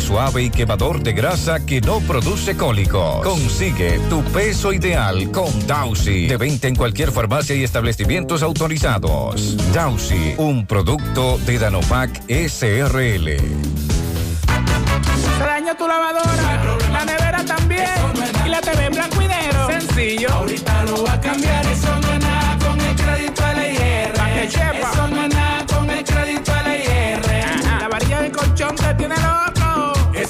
suave 0.00 0.42
y 0.44 0.50
quemador 0.50 1.02
de 1.02 1.12
grasa 1.12 1.64
que 1.64 1.80
no 1.80 2.00
produce 2.00 2.56
cólicos. 2.56 3.22
Consigue 3.22 3.98
tu 4.08 4.22
peso 4.24 4.72
ideal 4.72 5.30
con 5.30 5.66
Dausi. 5.66 6.26
De 6.26 6.36
venta 6.36 6.68
en 6.68 6.76
cualquier 6.76 7.12
farmacia 7.12 7.54
y 7.54 7.64
establecimientos 7.64 8.42
autorizados. 8.42 9.56
Dausi, 9.72 10.34
un 10.38 10.66
producto 10.66 11.38
de 11.46 11.58
Danovac 11.58 12.10
SRL. 12.28 13.36
Se 15.38 15.44
dañó 15.44 15.74
tu 15.76 15.86
lavadora, 15.86 16.78
la 16.92 17.04
nevera 17.04 17.44
también, 17.44 17.88
y 18.46 18.48
la 18.48 18.60
TV 18.60 18.86
en 18.86 18.92
blanco 18.92 19.22
y 19.22 19.28
negro. 19.28 19.66
Sencillo. 19.66 20.32
Ahorita 20.32 20.84
lo 20.84 21.04
va 21.04 21.14
a 21.14 21.20
cambiar, 21.20 21.66
eso 21.66 21.88
no 22.00 22.12
es 22.12 22.20
nada 22.20 22.58
con 22.58 22.80
el 22.80 22.94
crédito 22.96 23.42
LIR. 23.54 24.12
Eso 24.42 25.08
no 25.08 25.22
es 25.24 25.34
nada 25.34 25.66
con 25.66 25.90
el 25.90 26.04
crédito 26.04 26.52
LIR. 26.64 27.20
La 27.80 27.88
varilla 27.88 28.22
de 28.22 28.30
colchón 28.30 28.76
te 28.76 28.94
tiene 28.94 29.16
loco. 29.16 29.51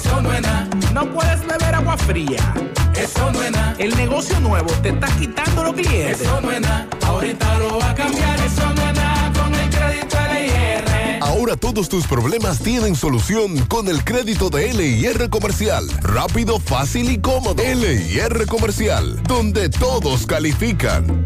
Eso 0.03 0.21
no 0.21 0.33
es 0.33 0.41
nada. 0.41 0.67
No 0.93 1.09
puedes 1.13 1.39
beber 1.47 1.75
agua 1.75 1.97
fría. 1.97 2.53
Eso 2.95 3.31
no 3.31 3.41
es 3.41 3.51
nada. 3.51 3.73
El 3.77 3.95
negocio 3.95 4.37
nuevo 4.41 4.69
te 4.81 4.89
está 4.89 5.07
quitando 5.17 5.63
los 5.63 5.73
clientes. 5.73 6.21
Eso 6.21 6.41
no 6.41 6.51
es 6.51 6.59
nada. 6.59 6.87
Ahorita 7.05 7.59
lo 7.59 7.79
va 7.79 7.91
a 7.91 7.95
cambiar, 7.95 8.37
eso 8.41 8.65
no 8.73 8.81
es 8.89 8.93
nada 8.95 9.31
con 9.33 9.55
el 9.55 9.69
crédito 9.69 10.17
LIR. 10.33 11.23
Ahora 11.23 11.55
todos 11.55 11.87
tus 11.87 12.05
problemas 12.05 12.59
tienen 12.59 12.95
solución 12.95 13.57
con 13.67 13.87
el 13.87 14.03
crédito 14.03 14.49
de 14.49 14.73
LIR 14.73 15.29
Comercial. 15.29 15.87
Rápido, 16.01 16.59
fácil 16.59 17.09
y 17.09 17.19
cómodo. 17.19 17.63
LIR 17.63 18.45
Comercial, 18.47 19.23
donde 19.23 19.69
todos 19.69 20.25
califican. 20.25 21.25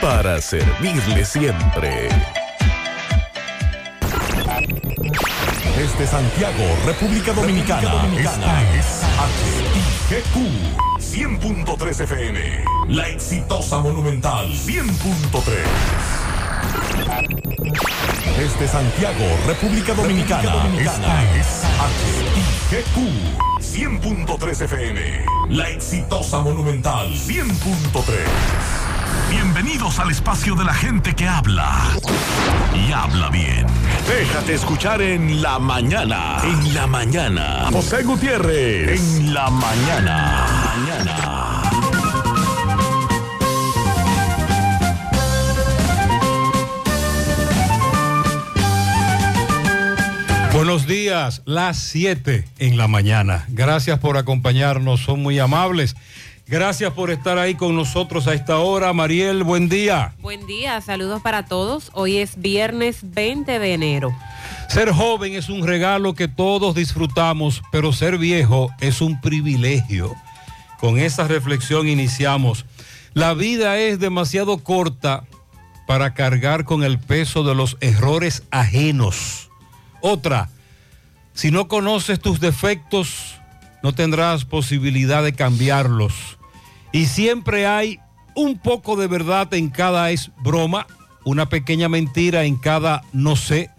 Para 0.00 0.40
servirle 0.40 1.24
siempre. 1.26 2.08
Desde 5.76 6.06
Santiago, 6.06 6.64
República 6.86 7.32
Dominicana. 7.34 8.06
Esta 8.18 8.62
es 8.74 9.02
HIGQ 10.08 10.36
100.3 10.98 12.00
FM. 12.00 12.64
La 12.88 13.08
exitosa 13.08 13.78
Monumental 13.80 14.46
100.3. 14.48 15.54
Desde 18.38 18.68
Santiago, 18.68 19.24
República 19.46 19.94
Dominicana. 19.94 20.66
Esta 20.78 21.24
es 21.36 21.62
HIGQ 22.70 22.96
100.3 23.60 24.62
FM. 24.62 25.24
La 25.50 25.68
exitosa 25.68 26.40
Monumental 26.40 27.08
100.3. 27.12 28.89
Bienvenidos 29.30 29.98
al 29.98 30.10
espacio 30.10 30.54
de 30.54 30.64
la 30.64 30.74
gente 30.74 31.14
que 31.14 31.26
habla 31.26 31.76
y 32.74 32.92
habla 32.92 33.30
bien. 33.30 33.66
Déjate 34.08 34.54
escuchar 34.54 35.02
en 35.02 35.42
la 35.42 35.58
mañana. 35.58 36.38
En 36.42 36.74
la 36.74 36.86
mañana. 36.86 37.68
José 37.72 38.02
Gutiérrez. 38.02 39.00
En 39.00 39.34
la 39.34 39.50
mañana. 39.50 40.46
Mañana. 40.76 41.50
Buenos 50.52 50.86
días, 50.86 51.42
las 51.46 51.78
7 51.78 52.44
en 52.58 52.76
la 52.76 52.86
mañana. 52.86 53.46
Gracias 53.48 53.98
por 53.98 54.16
acompañarnos, 54.18 55.00
son 55.00 55.22
muy 55.22 55.38
amables. 55.38 55.96
Gracias 56.50 56.92
por 56.94 57.12
estar 57.12 57.38
ahí 57.38 57.54
con 57.54 57.76
nosotros 57.76 58.26
a 58.26 58.34
esta 58.34 58.58
hora. 58.58 58.92
Mariel, 58.92 59.44
buen 59.44 59.68
día. 59.68 60.14
Buen 60.20 60.48
día, 60.48 60.80
saludos 60.80 61.22
para 61.22 61.44
todos. 61.44 61.92
Hoy 61.94 62.16
es 62.16 62.40
viernes 62.40 62.98
20 63.04 63.60
de 63.60 63.72
enero. 63.72 64.12
Ser 64.68 64.90
joven 64.90 65.34
es 65.34 65.48
un 65.48 65.64
regalo 65.64 66.16
que 66.16 66.26
todos 66.26 66.74
disfrutamos, 66.74 67.62
pero 67.70 67.92
ser 67.92 68.18
viejo 68.18 68.68
es 68.80 69.00
un 69.00 69.20
privilegio. 69.20 70.12
Con 70.80 70.98
esa 70.98 71.28
reflexión 71.28 71.86
iniciamos. 71.86 72.66
La 73.14 73.32
vida 73.34 73.78
es 73.78 74.00
demasiado 74.00 74.58
corta 74.58 75.22
para 75.86 76.14
cargar 76.14 76.64
con 76.64 76.82
el 76.82 76.98
peso 76.98 77.44
de 77.44 77.54
los 77.54 77.76
errores 77.80 78.42
ajenos. 78.50 79.50
Otra, 80.00 80.50
si 81.32 81.52
no 81.52 81.68
conoces 81.68 82.18
tus 82.18 82.40
defectos, 82.40 83.36
no 83.84 83.92
tendrás 83.92 84.44
posibilidad 84.44 85.22
de 85.22 85.32
cambiarlos. 85.32 86.39
Y 86.92 87.06
siempre 87.06 87.66
hay 87.66 88.00
un 88.34 88.58
poco 88.58 88.96
de 88.96 89.06
verdad 89.06 89.52
en 89.54 89.70
cada 89.70 90.10
es 90.10 90.30
broma, 90.42 90.86
una 91.24 91.48
pequeña 91.48 91.88
mentira 91.88 92.44
en 92.44 92.56
cada 92.56 93.02
no 93.12 93.36
sé, 93.36 93.70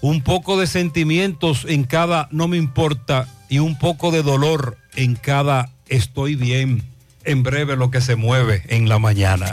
un 0.00 0.22
poco 0.22 0.58
de 0.58 0.66
sentimientos 0.66 1.64
en 1.68 1.84
cada 1.84 2.28
no 2.30 2.48
me 2.48 2.56
importa 2.56 3.28
y 3.48 3.58
un 3.58 3.78
poco 3.78 4.10
de 4.10 4.22
dolor 4.22 4.76
en 4.96 5.14
cada 5.14 5.70
estoy 5.88 6.34
bien. 6.34 6.82
En 7.24 7.42
breve 7.42 7.76
lo 7.76 7.90
que 7.90 8.00
se 8.00 8.16
mueve 8.16 8.62
en 8.68 8.88
la 8.88 8.98
mañana. 8.98 9.52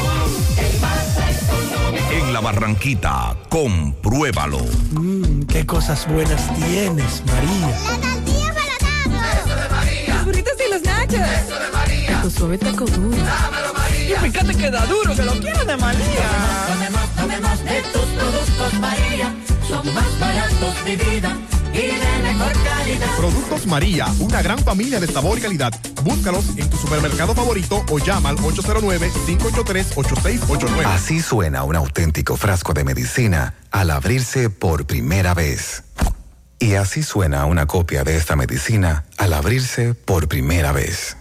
En 2.31 2.35
la 2.35 2.39
Barranquita, 2.39 3.35
compruébalo. 3.49 4.59
Mmm, 4.91 5.41
qué 5.47 5.65
cosas 5.65 6.07
buenas 6.07 6.41
tienes, 6.55 7.21
María. 7.25 7.67
La 7.67 8.07
tortilla 8.07 8.53
para 8.53 9.33
Eso 9.33 9.55
de 9.61 9.69
María. 9.69 10.13
Los 10.15 10.25
burritos 10.25 10.53
y 10.65 10.71
los 10.71 10.81
nachos. 10.81 11.19
Eso 11.19 11.59
de 11.59 11.71
María. 11.73 12.21
Tu 12.21 12.31
suave 12.31 12.57
taco 12.57 12.85
duro. 12.85 13.17
Dámelo, 13.17 13.73
María. 13.73 14.15
Y 14.15 14.31
fíjate 14.31 14.55
que 14.55 14.71
da 14.71 14.85
duro, 14.85 15.13
que 15.13 15.23
lo 15.23 15.33
quiero 15.41 15.65
de 15.65 15.75
María. 15.75 16.29
Tomemos, 16.67 17.09
tomemos 17.17 17.63
de 17.65 17.81
tus 17.91 18.05
productos, 18.05 18.73
María. 18.79 19.35
Son 19.67 19.93
más 19.93 20.19
baratos 20.21 20.85
de 20.85 20.95
vida 20.95 21.37
y 21.73 21.77
de 21.77 22.23
mejor 22.23 22.53
calidad. 22.63 23.15
Productos 23.17 23.67
María, 23.67 24.07
una 24.19 24.41
gran 24.41 24.59
familia 24.59 25.01
de 25.01 25.07
sabor 25.07 25.37
y 25.37 25.41
calidad. 25.41 25.73
Búscalos 26.03 26.45
en 26.57 26.69
tu 26.69 26.77
supermercado 26.77 27.33
favorito 27.33 27.83
o 27.89 27.97
llama 27.99 28.29
al 28.29 28.37
809-583-8689. 28.37 30.85
Así 30.85 31.21
suena 31.21 31.63
un 31.63 31.75
auténtico 31.75 32.37
frasco 32.37 32.73
de 32.73 32.83
medicina 32.83 33.55
al 33.71 33.89
abrirse 33.91 34.49
por 34.49 34.85
primera 34.85 35.33
vez. 35.33 35.83
Y 36.59 36.75
así 36.75 37.03
suena 37.03 37.45
una 37.45 37.65
copia 37.65 38.03
de 38.03 38.17
esta 38.17 38.35
medicina 38.35 39.05
al 39.17 39.33
abrirse 39.33 39.95
por 39.95 40.27
primera 40.27 40.71
vez. 40.71 41.17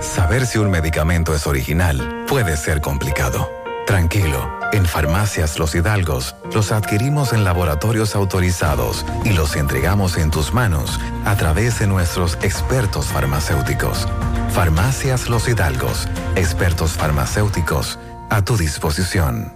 Saber 0.00 0.46
si 0.46 0.58
un 0.58 0.70
medicamento 0.70 1.34
es 1.34 1.48
original 1.48 2.24
puede 2.28 2.56
ser 2.56 2.80
complicado. 2.80 3.57
Tranquilo, 3.88 4.50
en 4.74 4.84
Farmacias 4.84 5.58
Los 5.58 5.74
Hidalgos 5.74 6.36
los 6.52 6.72
adquirimos 6.72 7.32
en 7.32 7.42
laboratorios 7.42 8.14
autorizados 8.14 9.06
y 9.24 9.30
los 9.30 9.56
entregamos 9.56 10.18
en 10.18 10.30
tus 10.30 10.52
manos 10.52 11.00
a 11.24 11.34
través 11.36 11.78
de 11.78 11.86
nuestros 11.86 12.36
expertos 12.42 13.06
farmacéuticos. 13.06 14.06
Farmacias 14.50 15.30
Los 15.30 15.48
Hidalgos, 15.48 16.06
expertos 16.36 16.92
farmacéuticos 16.92 17.98
a 18.28 18.44
tu 18.44 18.58
disposición. 18.58 19.54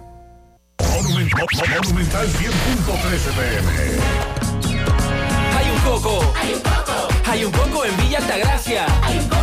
Monumental 0.79 2.27
100.13 2.27 2.41
pm. 3.37 3.71
Hay 5.55 5.69
un 5.69 5.79
coco. 5.81 6.33
Hay 6.41 6.53
un 6.55 6.61
poco, 6.61 7.07
Hay 7.29 7.45
un 7.45 7.51
coco 7.51 7.85
en 7.85 7.97
Villa 7.97 8.17
Altagracia. 8.17 8.85
hay 9.03 9.19
un 9.19 9.29
poco 9.29 9.37
en 9.37 9.37
Villa 9.37 9.37
Altagracia. 9.37 9.42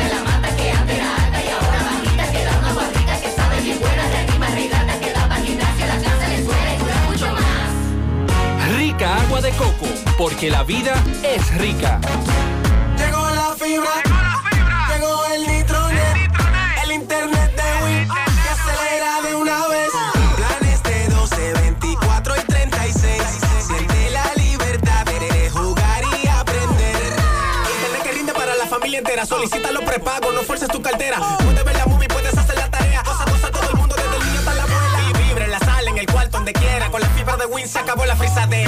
agua 9.03 9.41
de 9.41 9.49
coco, 9.51 9.87
porque 10.17 10.49
la 10.49 10.63
vida 10.63 10.93
es 11.23 11.55
rica. 11.57 11.99
Llegó 12.97 13.29
la 13.31 13.55
fibra. 13.57 13.89
Llegó 14.93 15.25
el 15.33 15.47
nitronet. 15.47 16.31
El 16.83 16.91
internet 16.91 17.51
de 17.55 17.85
Wii. 17.85 18.07
Que 18.07 18.49
acelera 18.49 19.21
de 19.23 19.35
una 19.35 19.67
vez. 19.67 19.89
Planes 20.35 20.83
de 20.83 21.07
12, 21.07 21.53
24 21.53 22.35
y 22.37 22.41
36. 22.41 23.23
Siente 23.65 24.09
la 24.11 24.31
libertad 24.35 25.05
de 25.05 25.49
jugar 25.49 26.03
y 26.21 26.27
aprender. 26.27 26.95
Internet 27.75 28.03
que 28.03 28.11
rinde 28.11 28.33
para 28.33 28.55
la 28.55 28.67
familia 28.67 28.99
entera. 28.99 29.25
Solicita 29.25 29.71
los 29.71 29.83
prepagos, 29.83 30.33
no 30.33 30.41
fuerces 30.41 30.67
tu 30.69 30.81
cartera. 30.81 31.17
Puedes 31.39 31.63
ver 31.63 31.75
la 31.75 31.85
movie, 31.87 32.07
puedes 32.07 32.37
hacer 32.37 32.55
la 32.55 32.69
tarea. 32.69 33.01
Cosa, 33.03 33.25
cosa, 33.25 33.51
todo 33.51 33.67
el 33.71 33.77
mundo, 33.77 33.95
desde 33.95 34.15
el 34.15 34.25
niño 34.25 34.39
hasta 34.39 34.53
la 34.53 34.63
abuela. 34.63 35.01
Y 35.09 35.23
vibra 35.23 35.45
en 35.45 35.51
la 35.51 35.59
sala, 35.59 35.89
en 35.89 35.97
el 35.97 36.05
cuarto, 36.05 36.37
donde 36.37 36.53
quiera. 36.53 36.91
Con 36.91 37.01
la 37.01 37.09
fibra 37.09 37.37
de 37.37 37.45
Win 37.47 37.67
se 37.67 37.79
acabó 37.79 38.05
la 38.05 38.15
frisadera. 38.15 38.51
Llegó 38.51 38.60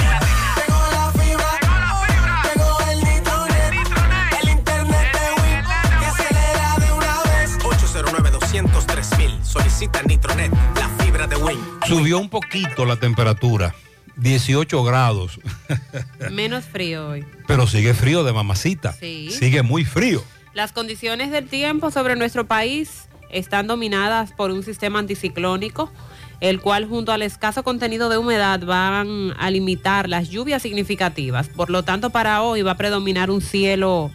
809-203 9.84 9.94
Solicita 9.94 10.04
Nitronet, 10.04 10.52
la 10.76 10.90
fibra 11.04 11.28
de 11.28 11.36
Win. 11.36 11.60
Subió 11.88 12.20
un 12.20 12.30
poquito 12.30 12.86
la 12.86 12.96
temperatura, 12.98 13.76
18 14.18 14.84
grados, 14.84 15.40
Menos 16.32 16.66
frío 16.66 17.10
hoy. 17.10 17.26
pero 17.48 17.68
sigue 17.68 17.94
frío 17.94 18.24
de 18.24 18.32
mamacita. 18.34 18.94
Sí. 18.94 19.30
Sigue 19.32 19.62
muy 19.64 19.84
frío. 19.84 20.24
Las 20.54 20.72
condiciones 20.72 21.32
del 21.32 21.48
tiempo 21.48 21.92
sobre 21.92 22.16
nuestro 22.16 22.46
país 22.46 23.08
están 23.30 23.68
dominadas 23.68 24.32
por 24.32 24.52
un 24.52 24.64
sistema 24.64 25.00
anticiclónico, 25.00 25.92
el 26.40 26.62
cual 26.62 26.86
junto 26.88 27.12
al 27.12 27.22
escaso 27.24 27.64
contenido 27.64 28.08
de 28.10 28.18
humedad 28.18 28.62
van 28.62 29.34
a 29.38 29.50
limitar 29.50 30.08
las 30.08 30.30
lluvias 30.30 30.62
significativas. 30.62 31.50
Por 31.50 31.70
lo 31.70 31.84
tanto, 31.84 32.12
para 32.12 32.42
hoy 32.44 32.62
va 32.62 32.72
a 32.72 32.78
predominar 32.78 33.32
un 33.32 33.42
cielo 33.42 34.12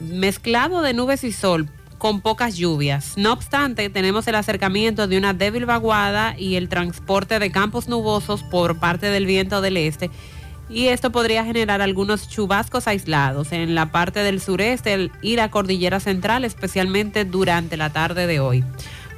mezclado 0.00 0.82
de 0.82 0.94
nubes 0.94 1.22
y 1.24 1.32
sol 1.32 1.68
con 2.02 2.20
pocas 2.20 2.56
lluvias. 2.56 3.12
No 3.16 3.32
obstante, 3.32 3.88
tenemos 3.88 4.26
el 4.26 4.34
acercamiento 4.34 5.06
de 5.06 5.16
una 5.16 5.34
débil 5.34 5.66
vaguada 5.66 6.34
y 6.36 6.56
el 6.56 6.68
transporte 6.68 7.38
de 7.38 7.52
campos 7.52 7.86
nubosos 7.86 8.42
por 8.42 8.80
parte 8.80 9.06
del 9.06 9.24
viento 9.24 9.60
del 9.60 9.76
este. 9.76 10.10
Y 10.68 10.88
esto 10.88 11.12
podría 11.12 11.44
generar 11.44 11.80
algunos 11.80 12.28
chubascos 12.28 12.88
aislados 12.88 13.52
en 13.52 13.76
la 13.76 13.92
parte 13.92 14.18
del 14.18 14.40
sureste 14.40 15.12
y 15.22 15.36
la 15.36 15.52
cordillera 15.52 16.00
central, 16.00 16.44
especialmente 16.44 17.24
durante 17.24 17.76
la 17.76 17.90
tarde 17.90 18.26
de 18.26 18.40
hoy. 18.40 18.64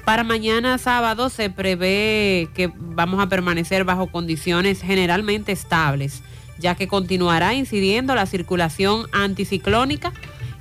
Para 0.05 0.23
mañana 0.23 0.77
sábado 0.77 1.31
se 1.31 1.49
prevé 1.49 2.51
que 2.53 2.71
vamos 2.77 3.19
a 3.19 3.31
permanecer 3.31 3.85
bajo 3.85 4.09
condiciones 4.09 4.83
generalmente 4.83 5.53
estables, 5.53 6.23
ya 6.59 6.75
que 6.75 6.87
continuará 6.87 7.55
incidiendo 7.55 8.15
la 8.15 8.27
circulación 8.27 9.07
anticiclónica 9.13 10.13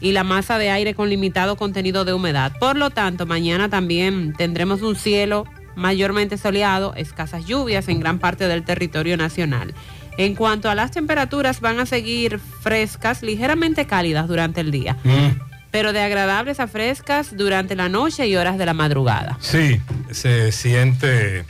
y 0.04 0.12
la 0.12 0.26
masa 0.26 0.58
de 0.58 0.70
aire 0.70 0.94
con 0.94 1.10
limitado 1.10 1.56
contenido 1.56 2.04
de 2.04 2.14
humedad. 2.14 2.52
Por 2.60 2.76
lo 2.76 2.90
tanto, 2.90 3.26
mañana 3.26 3.70
también 3.70 4.34
tendremos 4.34 4.82
un 4.82 4.98
cielo 4.98 5.46
mayormente 5.76 6.38
soleado, 6.38 6.94
escasas 6.96 7.46
lluvias 7.46 7.88
en 7.88 8.02
gran 8.02 8.20
parte 8.20 8.50
del 8.50 8.64
territorio 8.66 9.16
nacional. 9.16 9.74
En 10.18 10.36
cuanto 10.36 10.70
a 10.70 10.76
las 10.76 10.92
temperaturas, 10.92 11.62
van 11.62 11.80
a 11.80 11.86
seguir 11.86 12.38
frescas, 12.38 13.24
ligeramente 13.24 13.88
cálidas 13.88 14.28
durante 14.28 14.60
el 14.60 14.72
día, 14.72 14.98
pero 15.72 15.94
de 15.94 16.02
agradables 16.02 16.60
a 16.60 16.68
frescas 16.68 17.36
durante 17.36 17.76
la 17.76 17.88
noche 17.88 18.28
y 18.28 18.36
horas 18.36 18.58
de 18.58 18.66
la 18.66 18.74
madrugada. 18.74 19.38
Sí, 19.40 19.82
se 20.12 20.52
siente 20.52 21.46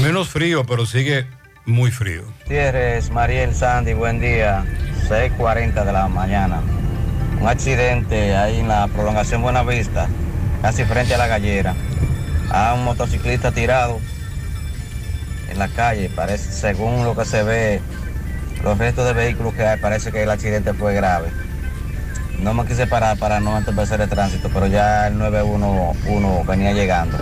menos 0.00 0.28
frío, 0.28 0.64
pero 0.64 0.86
sigue 0.86 1.26
muy 1.66 1.90
frío. 1.90 2.22
Gutiérrez, 2.44 3.10
Mariel 3.10 3.54
Sandy, 3.54 3.92
buen 3.92 4.20
día. 4.20 4.64
6.40 5.08 5.84
de 5.84 5.92
la 5.92 6.08
mañana. 6.08 6.62
Un 7.40 7.48
accidente 7.48 8.36
ahí 8.36 8.60
en 8.60 8.68
la 8.68 8.86
prolongación 8.88 9.42
Buenavista, 9.42 10.08
casi 10.62 10.84
frente 10.84 11.14
a 11.14 11.18
la 11.18 11.26
gallera. 11.26 11.74
A 12.50 12.74
un 12.74 12.84
motociclista 12.84 13.52
tirado 13.52 14.00
en 15.50 15.58
la 15.58 15.68
calle. 15.68 16.10
Parece, 16.14 16.52
según 16.52 17.04
lo 17.04 17.16
que 17.16 17.24
se 17.24 17.42
ve, 17.42 17.80
los 18.62 18.78
restos 18.78 19.06
de 19.06 19.12
vehículos 19.12 19.54
que 19.54 19.64
hay, 19.66 19.78
parece 19.80 20.12
que 20.12 20.22
el 20.22 20.30
accidente 20.30 20.72
fue 20.74 20.94
grave. 20.94 21.28
No 22.40 22.54
me 22.54 22.66
quise 22.66 22.86
parar 22.86 23.18
para 23.18 23.40
no 23.40 23.56
entorpecer 23.56 24.00
el 24.00 24.08
tránsito, 24.08 24.50
pero 24.52 24.66
ya 24.66 25.06
el 25.06 25.18
911 25.18 26.44
venía 26.46 26.72
llegando 26.72 27.18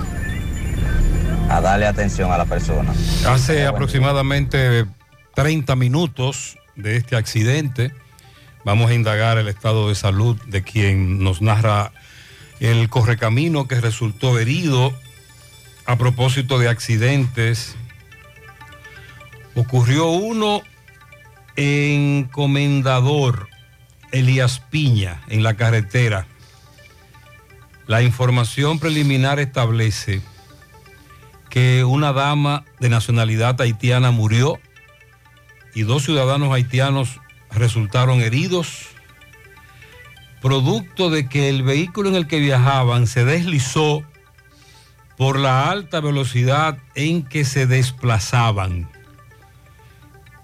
a 1.48 1.60
darle 1.60 1.86
atención 1.86 2.32
a 2.32 2.38
la 2.38 2.46
persona. 2.46 2.92
Hace 3.26 3.66
aproximadamente 3.66 4.86
30 5.34 5.76
minutos 5.76 6.58
de 6.76 6.96
este 6.96 7.16
accidente. 7.16 7.92
Vamos 8.64 8.90
a 8.90 8.94
indagar 8.94 9.38
el 9.38 9.48
estado 9.48 9.88
de 9.88 9.94
salud 9.94 10.40
de 10.46 10.62
quien 10.62 11.22
nos 11.22 11.42
narra 11.42 11.92
el 12.60 12.88
correcamino 12.88 13.66
que 13.66 13.80
resultó 13.80 14.38
herido 14.38 14.92
a 15.84 15.96
propósito 15.96 16.60
de 16.60 16.68
accidentes. 16.68 17.74
Ocurrió 19.56 20.10
uno 20.10 20.62
en 21.56 22.24
Comendador, 22.30 23.48
Elías 24.12 24.60
Piña, 24.60 25.22
en 25.28 25.42
la 25.42 25.54
carretera. 25.54 26.26
La 27.88 28.02
información 28.02 28.78
preliminar 28.78 29.40
establece 29.40 30.22
que 31.50 31.82
una 31.84 32.12
dama 32.12 32.64
de 32.78 32.88
nacionalidad 32.88 33.60
haitiana 33.60 34.12
murió 34.12 34.60
y 35.74 35.82
dos 35.82 36.04
ciudadanos 36.04 36.52
haitianos 36.54 37.20
resultaron 37.54 38.20
heridos, 38.20 38.88
producto 40.40 41.10
de 41.10 41.28
que 41.28 41.48
el 41.48 41.62
vehículo 41.62 42.08
en 42.08 42.16
el 42.16 42.26
que 42.26 42.40
viajaban 42.40 43.06
se 43.06 43.24
deslizó 43.24 44.02
por 45.16 45.38
la 45.38 45.70
alta 45.70 46.00
velocidad 46.00 46.78
en 46.94 47.22
que 47.22 47.44
se 47.44 47.66
desplazaban. 47.66 48.88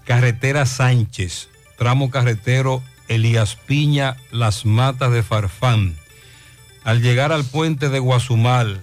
Carretera 0.05 0.67
Sánchez, 0.67 1.49
tramo 1.77 2.11
carretero 2.11 2.83
Elías 3.09 3.57
Piña, 3.57 4.17
Las 4.31 4.65
Matas 4.65 5.11
de 5.13 5.23
Farfán. 5.23 5.97
Al 6.85 7.03
llegar 7.03 7.33
al 7.33 7.45
puente 7.45 7.89
de 7.89 7.99
Guazumal, 7.99 8.81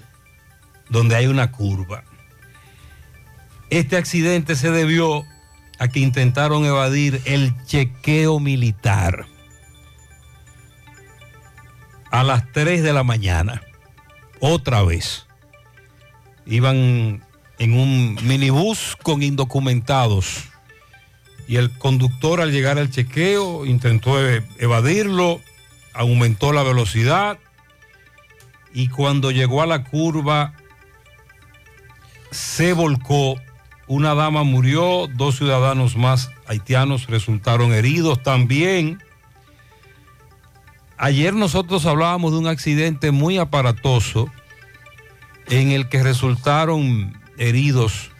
donde 0.89 1.15
hay 1.15 1.27
una 1.27 1.51
curva. 1.51 2.03
Este 3.69 3.97
accidente 3.97 4.55
se 4.55 4.69
debió 4.69 5.25
a 5.79 5.87
que 5.87 5.99
intentaron 5.99 6.65
evadir 6.65 7.21
el 7.25 7.53
chequeo 7.65 8.39
militar 8.39 9.25
a 12.11 12.23
las 12.23 12.51
3 12.53 12.81
de 12.81 12.93
la 12.93 13.03
mañana, 13.03 13.61
otra 14.39 14.83
vez. 14.83 15.25
Iban 16.45 17.23
en 17.59 17.73
un 17.73 18.17
minibús 18.23 18.97
con 19.01 19.23
indocumentados 19.23 20.45
y 21.47 21.57
el 21.57 21.77
conductor 21.77 22.41
al 22.41 22.51
llegar 22.51 22.77
al 22.77 22.89
chequeo 22.89 23.65
intentó 23.65 24.19
e- 24.19 24.43
evadirlo, 24.59 25.41
aumentó 25.93 26.53
la 26.53 26.63
velocidad 26.63 27.37
y 28.73 28.89
cuando 28.89 29.31
llegó 29.31 29.61
a 29.61 29.65
la 29.65 29.83
curva 29.83 30.53
se 32.31 32.73
volcó, 32.73 33.35
una 33.87 34.15
dama 34.15 34.43
murió, 34.43 35.07
dos 35.13 35.37
ciudadanos 35.37 35.95
más 35.95 36.31
haitianos 36.47 37.07
resultaron 37.07 37.73
heridos 37.73 38.23
también. 38.23 39.01
Ayer 40.97 41.33
nosotros 41.33 41.85
hablábamos 41.85 42.31
de 42.31 42.39
un 42.39 42.47
accidente 42.47 43.11
muy 43.11 43.37
aparatoso 43.37 44.31
en 45.47 45.71
el 45.71 45.89
que 45.89 46.01
resultaron 46.01 47.19
heridos 47.37 48.11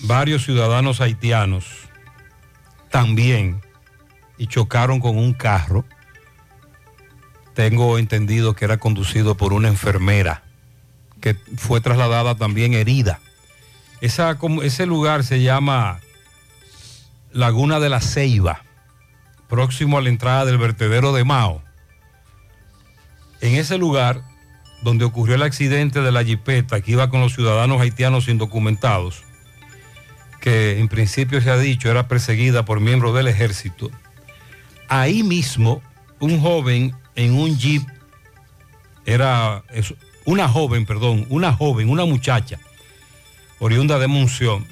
varios 0.00 0.44
ciudadanos 0.44 1.00
haitianos 1.00 1.66
también 2.90 3.60
y 4.38 4.46
chocaron 4.46 5.00
con 5.00 5.18
un 5.18 5.34
carro. 5.34 5.84
Tengo 7.54 7.98
entendido 7.98 8.54
que 8.54 8.64
era 8.64 8.78
conducido 8.78 9.36
por 9.36 9.52
una 9.52 9.68
enfermera 9.68 10.42
que 11.20 11.36
fue 11.56 11.80
trasladada 11.80 12.34
también 12.34 12.74
herida. 12.74 13.20
Esa, 14.02 14.36
ese 14.64 14.84
lugar 14.84 15.22
se 15.22 15.42
llama 15.42 16.00
Laguna 17.30 17.78
de 17.78 17.88
la 17.88 18.00
Ceiba, 18.00 18.64
próximo 19.48 19.96
a 19.96 20.02
la 20.02 20.08
entrada 20.08 20.44
del 20.44 20.58
vertedero 20.58 21.12
de 21.12 21.22
Mao. 21.22 21.62
En 23.40 23.54
ese 23.54 23.78
lugar 23.78 24.24
donde 24.82 25.04
ocurrió 25.04 25.36
el 25.36 25.42
accidente 25.42 26.00
de 26.00 26.10
la 26.10 26.24
jipeta 26.24 26.80
que 26.80 26.90
iba 26.90 27.10
con 27.10 27.20
los 27.20 27.34
ciudadanos 27.34 27.80
haitianos 27.80 28.26
indocumentados, 28.26 29.22
que 30.40 30.80
en 30.80 30.88
principio 30.88 31.40
se 31.40 31.50
ha 31.50 31.56
dicho 31.56 31.88
era 31.88 32.08
perseguida 32.08 32.64
por 32.64 32.80
miembros 32.80 33.14
del 33.14 33.28
ejército, 33.28 33.92
ahí 34.88 35.22
mismo 35.22 35.80
un 36.18 36.40
joven 36.40 36.92
en 37.14 37.34
un 37.34 37.56
jeep, 37.56 37.84
era 39.06 39.62
una 40.24 40.48
joven, 40.48 40.86
perdón, 40.86 41.24
una 41.28 41.52
joven, 41.52 41.88
una 41.88 42.04
muchacha, 42.04 42.58
oriunda 43.62 44.00
de 44.00 44.08
Monción, 44.08 44.66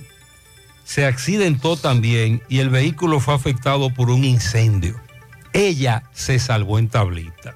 se 0.83 1.07
accidentó 1.07 1.77
también 1.77 2.43
y 2.49 2.59
el 2.59 2.71
vehículo 2.71 3.21
fue 3.21 3.35
afectado 3.35 3.95
por 3.95 4.11
un 4.11 4.25
incendio. 4.25 5.01
Ella 5.53 6.03
se 6.13 6.41
salvó 6.41 6.77
en 6.81 6.89
tablita. 6.89 7.55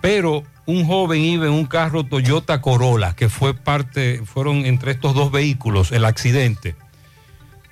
Pero 0.00 0.44
un 0.64 0.86
joven 0.86 1.20
iba 1.20 1.44
en 1.44 1.52
un 1.52 1.66
carro 1.66 2.04
Toyota 2.04 2.62
Corolla, 2.62 3.14
que 3.14 3.28
fue 3.28 3.52
parte, 3.52 4.22
fueron 4.24 4.64
entre 4.64 4.92
estos 4.92 5.14
dos 5.14 5.30
vehículos 5.30 5.92
el 5.92 6.06
accidente. 6.06 6.74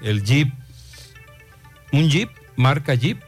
El 0.02 0.22
Jeep, 0.22 0.52
un 1.90 2.10
Jeep, 2.10 2.28
marca 2.54 2.94
Jeep, 2.94 3.18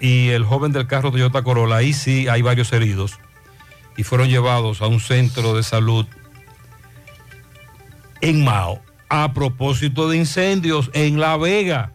y 0.00 0.30
el 0.30 0.44
joven 0.44 0.72
del 0.72 0.88
carro 0.88 1.12
Toyota 1.12 1.42
Corolla. 1.42 1.76
Ahí 1.76 1.92
sí 1.92 2.26
hay 2.26 2.42
varios 2.42 2.72
heridos 2.72 3.20
y 3.96 4.02
fueron 4.02 4.28
llevados 4.28 4.82
a 4.82 4.88
un 4.88 4.98
centro 4.98 5.54
de 5.54 5.62
salud 5.62 6.04
en 8.24 8.42
Mao. 8.42 8.80
A 9.10 9.34
propósito 9.34 10.08
de 10.08 10.16
incendios, 10.16 10.90
en 10.94 11.20
La 11.20 11.36
Vega, 11.36 11.92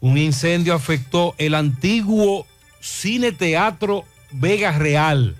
un 0.00 0.18
incendio 0.18 0.74
afectó 0.74 1.34
el 1.38 1.54
antiguo 1.54 2.44
cine 2.80 3.30
teatro 3.32 4.04
Vega 4.32 4.72
Real. 4.72 5.36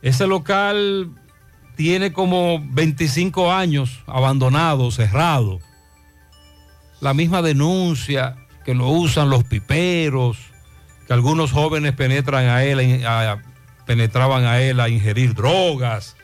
Ese 0.00 0.28
local 0.28 1.10
tiene 1.74 2.12
como 2.12 2.64
25 2.64 3.52
años 3.52 4.02
abandonado, 4.06 4.90
cerrado. 4.92 5.58
La 7.00 7.14
misma 7.14 7.42
denuncia 7.42 8.36
que 8.64 8.74
lo 8.74 8.88
usan 8.88 9.28
los 9.28 9.42
piperos, 9.42 10.38
que 11.06 11.12
algunos 11.12 11.50
jóvenes 11.50 11.94
penetran 11.94 12.46
a 12.46 12.62
él, 12.62 13.04
penetraban 13.86 14.44
a 14.44 14.60
él 14.60 14.78
a 14.78 14.88
ingerir 14.88 15.34
drogas. 15.34 16.15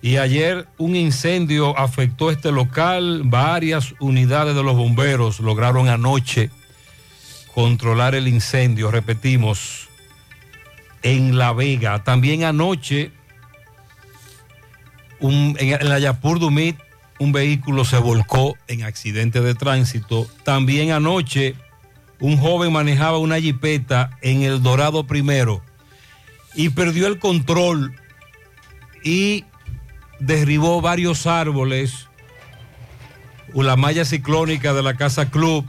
Y 0.00 0.16
ayer 0.16 0.68
un 0.78 0.94
incendio 0.94 1.76
afectó 1.76 2.30
este 2.30 2.52
local, 2.52 3.22
varias 3.24 3.94
unidades 3.98 4.54
de 4.54 4.62
los 4.62 4.76
bomberos 4.76 5.40
lograron 5.40 5.88
anoche 5.88 6.50
controlar 7.52 8.14
el 8.14 8.28
incendio, 8.28 8.92
repetimos, 8.92 9.88
en 11.02 11.38
La 11.38 11.52
Vega. 11.52 12.04
También 12.04 12.44
anoche, 12.44 13.10
en 15.20 15.88
la 15.88 15.98
Yapur 15.98 16.38
Dumit, 16.38 16.76
un 17.18 17.32
vehículo 17.32 17.84
se 17.84 17.98
volcó 17.98 18.56
en 18.68 18.84
accidente 18.84 19.40
de 19.40 19.56
tránsito. 19.56 20.28
También 20.44 20.92
anoche, 20.92 21.56
un 22.20 22.36
joven 22.36 22.72
manejaba 22.72 23.18
una 23.18 23.40
jipeta 23.40 24.16
en 24.22 24.42
el 24.42 24.62
Dorado 24.62 25.04
primero 25.04 25.62
y 26.54 26.70
perdió 26.70 27.06
el 27.06 27.18
control 27.18 27.94
y 29.04 29.44
derribó 30.18 30.80
varios 30.80 31.26
árboles, 31.26 32.08
la 33.54 33.76
malla 33.76 34.04
ciclónica 34.04 34.72
de 34.72 34.82
la 34.82 34.94
Casa 34.94 35.30
Club 35.30 35.66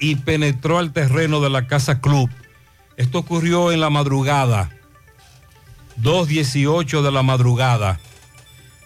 y 0.00 0.16
penetró 0.16 0.78
al 0.78 0.92
terreno 0.92 1.40
de 1.40 1.50
la 1.50 1.66
Casa 1.66 2.00
Club. 2.00 2.30
Esto 2.96 3.18
ocurrió 3.18 3.72
en 3.72 3.80
la 3.80 3.90
madrugada, 3.90 4.70
2.18 6.00 7.02
de 7.02 7.12
la 7.12 7.22
madrugada. 7.22 8.00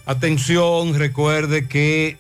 Atención, 0.05 0.99
recuerde 0.99 1.69
que 1.69 2.19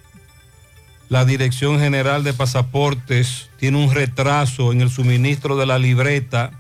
la 1.09 1.25
Dirección 1.25 1.79
General 1.79 2.25
de 2.25 2.33
Pasaportes 2.33 3.51
tiene 3.59 3.85
un 3.85 3.93
retraso 3.93 4.73
en 4.73 4.81
el 4.81 4.89
suministro 4.89 5.57
de 5.57 5.67
la 5.67 5.79
libreta. 5.79 6.53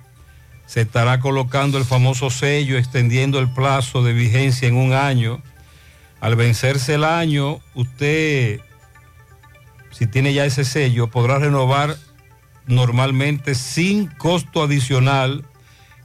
Se 0.66 0.82
estará 0.82 1.20
colocando 1.20 1.78
el 1.78 1.84
famoso 1.84 2.28
sello, 2.28 2.76
extendiendo 2.76 3.38
el 3.38 3.48
plazo 3.48 4.02
de 4.02 4.12
vigencia 4.12 4.68
en 4.68 4.76
un 4.76 4.92
año. 4.92 5.42
Al 6.22 6.36
vencerse 6.36 6.94
el 6.94 7.02
año, 7.02 7.58
usted, 7.74 8.60
si 9.90 10.06
tiene 10.06 10.32
ya 10.32 10.44
ese 10.44 10.64
sello, 10.64 11.08
podrá 11.08 11.40
renovar 11.40 11.96
normalmente 12.68 13.56
sin 13.56 14.06
costo 14.06 14.62
adicional. 14.62 15.44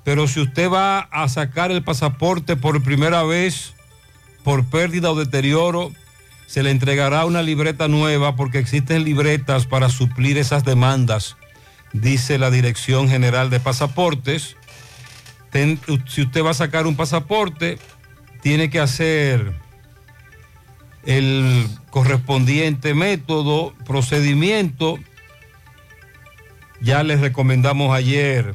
Pero 0.03 0.27
si 0.27 0.41
usted 0.41 0.71
va 0.71 1.01
a 1.01 1.29
sacar 1.29 1.69
el 1.69 1.83
pasaporte 1.83 2.55
por 2.55 2.81
primera 2.81 3.21
vez, 3.21 3.75
por 4.43 4.65
pérdida 4.65 5.11
o 5.11 5.15
deterioro, 5.15 5.91
se 6.47 6.63
le 6.63 6.71
entregará 6.71 7.25
una 7.25 7.43
libreta 7.43 7.87
nueva 7.87 8.35
porque 8.35 8.57
existen 8.57 9.03
libretas 9.03 9.67
para 9.67 9.87
suplir 9.87 10.39
esas 10.39 10.65
demandas, 10.65 11.37
dice 11.93 12.39
la 12.39 12.49
Dirección 12.49 13.07
General 13.07 13.51
de 13.51 13.59
Pasaportes. 13.59 14.57
Si 16.07 16.23
usted 16.23 16.43
va 16.43 16.49
a 16.49 16.55
sacar 16.55 16.87
un 16.87 16.95
pasaporte, 16.95 17.77
tiene 18.41 18.71
que 18.71 18.79
hacer 18.79 19.66
el 21.07 21.69
correspondiente 21.89 22.93
método, 22.93 23.73
procedimiento. 23.85 24.99
Ya 26.81 27.01
les 27.01 27.21
recomendamos 27.21 27.95
ayer 27.95 28.53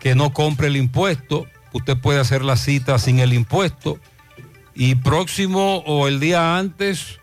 que 0.00 0.16
no 0.16 0.32
compre 0.32 0.66
el 0.66 0.76
impuesto. 0.76 1.46
Usted 1.72 1.96
puede 1.96 2.18
hacer 2.18 2.42
la 2.42 2.56
cita 2.56 2.98
sin 2.98 3.20
el 3.20 3.32
impuesto. 3.32 4.00
Y 4.74 4.96
próximo 4.96 5.76
o 5.86 6.08
el 6.08 6.18
día 6.18 6.58
antes 6.58 7.20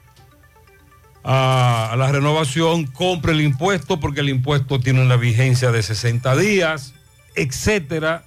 a, 1.25 1.93
la 1.97 2.09
renovación, 2.09 2.87
compre 2.87 3.33
el 3.33 3.41
impuesto 3.41 3.99
porque 3.99 4.21
el 4.21 4.29
impuesto 4.29 4.79
tiene 4.79 5.01
una 5.01 5.17
vigencia 5.17 5.73
de 5.73 5.83
60 5.83 6.37
días, 6.37 6.93
etcétera. 7.35 8.23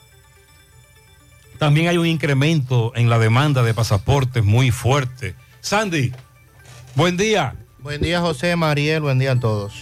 También 1.59 1.89
hay 1.89 1.97
un 1.97 2.07
incremento 2.07 2.93
en 2.95 3.09
la 3.09 3.19
demanda 3.19 3.63
de 3.63 3.73
pasaportes 3.73 4.45
muy 4.45 4.71
fuerte. 4.71 5.35
Sandy, 5.67 6.13
buen 6.95 7.17
día. 7.17 7.57
Buen 7.81 8.01
día, 8.01 8.21
José, 8.21 8.55
Mariel, 8.55 9.01
buen 9.01 9.19
día 9.19 9.33
a 9.33 9.41
todos. 9.41 9.75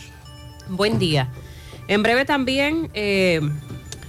Buen 0.67 0.99
día. 0.99 1.29
En 1.89 2.03
breve 2.03 2.25
también 2.25 2.89
eh, 2.95 3.43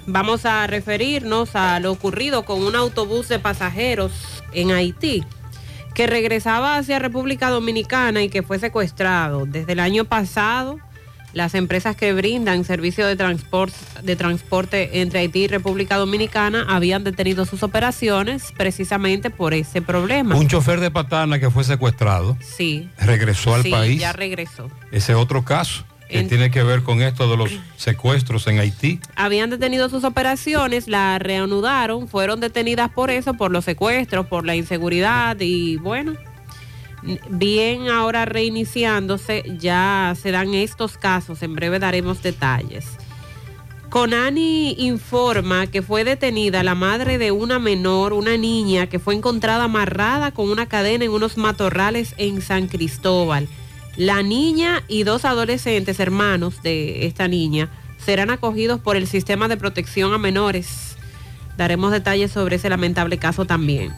vamos 0.05 0.45
a 0.45 0.67
referirnos 0.67 1.53
a 1.53 1.81
lo 1.81 1.91
ocurrido 1.91 2.45
con 2.45 2.63
un 2.63 2.77
autobús 2.77 3.27
de 3.27 3.39
pasajeros 3.39 4.13
en 4.53 4.71
Haití 4.71 5.25
que 5.93 6.07
regresaba 6.07 6.77
hacia 6.77 6.97
República 6.97 7.49
Dominicana 7.49 8.23
y 8.23 8.29
que 8.29 8.41
fue 8.41 8.57
secuestrado. 8.57 9.45
Desde 9.45 9.73
el 9.73 9.81
año 9.81 10.05
pasado, 10.05 10.79
las 11.35 11.53
empresas 11.53 11.95
que 11.97 12.13
brindan 12.13 12.63
servicio 12.63 13.05
de 13.05 13.15
transporte, 13.17 13.75
de 14.01 14.15
transporte 14.15 15.01
entre 15.01 15.19
Haití 15.19 15.43
y 15.43 15.47
República 15.47 15.97
Dominicana 15.97 16.65
habían 16.69 17.03
detenido 17.03 17.45
sus 17.45 17.61
operaciones 17.61 18.53
precisamente 18.57 19.29
por 19.29 19.53
ese 19.53 19.81
problema. 19.81 20.35
Un 20.37 20.47
chofer 20.47 20.79
de 20.79 20.91
patana 20.91 21.37
que 21.37 21.51
fue 21.51 21.65
secuestrado 21.65 22.37
Sí. 22.39 22.89
regresó 22.97 23.53
al 23.53 23.63
Sí, 23.63 23.69
país. 23.69 23.99
ya 23.99 24.13
regresó. 24.13 24.71
Ese 24.93 25.13
otro 25.13 25.43
caso 25.43 25.83
que 26.09 26.19
En- 26.19 26.29
tiene 26.29 26.51
que 26.51 26.63
ver 26.63 26.83
con 26.83 27.01
esto 27.01 27.29
de 27.29 27.35
los 27.35 27.51
secuestros 27.75 28.47
en 28.47 28.59
Haití. 28.59 29.01
habían 29.17 29.49
detenido 29.49 29.89
sus 29.89 30.05
operaciones, 30.05 30.87
la 30.87 31.19
reanudaron, 31.19 32.07
fueron 32.07 32.39
detenidas 32.39 32.89
por 32.91 33.11
eso, 33.11 33.33
por 33.33 33.51
los 33.51 33.65
secuestros, 33.65 34.25
por 34.27 34.45
la 34.45 34.55
inseguridad 34.55 35.35
y 35.41 35.75
bueno, 35.77 36.13
bien 37.29 37.87
ahora 37.89 38.25
reiniciándose, 38.25 39.43
ya 39.59 40.15
se 40.19 40.31
dan 40.31 40.53
estos 40.53 40.97
casos, 40.97 41.43
en 41.43 41.53
breve 41.53 41.79
daremos 41.79 42.21
detalles. 42.21 42.97
Conani 43.89 44.75
informa 44.77 45.67
que 45.67 45.81
fue 45.81 46.03
detenida 46.03 46.63
la 46.63 46.75
madre 46.75 47.17
de 47.17 47.31
una 47.31 47.59
menor, 47.59 48.11
una 48.11 48.35
niña, 48.35 48.87
que 48.87 48.99
fue 48.99 49.15
encontrada 49.15 49.65
amarrada 49.65 50.31
con 50.31 50.49
una 50.49 50.65
cadena 50.65 51.05
en 51.05 51.11
unos 51.11 51.37
matorrales 51.37 52.13
en 52.17 52.41
San 52.41 52.67
Cristóbal. 52.67 53.47
La 53.95 54.21
niña 54.21 54.83
y 54.89 55.03
dos 55.03 55.23
adolescentes 55.23 56.01
hermanos 56.01 56.61
de 56.61 57.05
esta 57.05 57.29
niña 57.29 57.69
serán 57.97 58.31
acogidos 58.31 58.81
por 58.81 58.97
el 58.97 59.07
sistema 59.07 59.47
de 59.47 59.55
protección 59.55 60.13
a 60.13 60.17
menores. 60.17 60.97
Daremos 61.55 61.93
detalles 61.93 62.31
sobre 62.31 62.57
ese 62.57 62.69
lamentable 62.69 63.17
caso 63.17 63.45
también. 63.45 63.93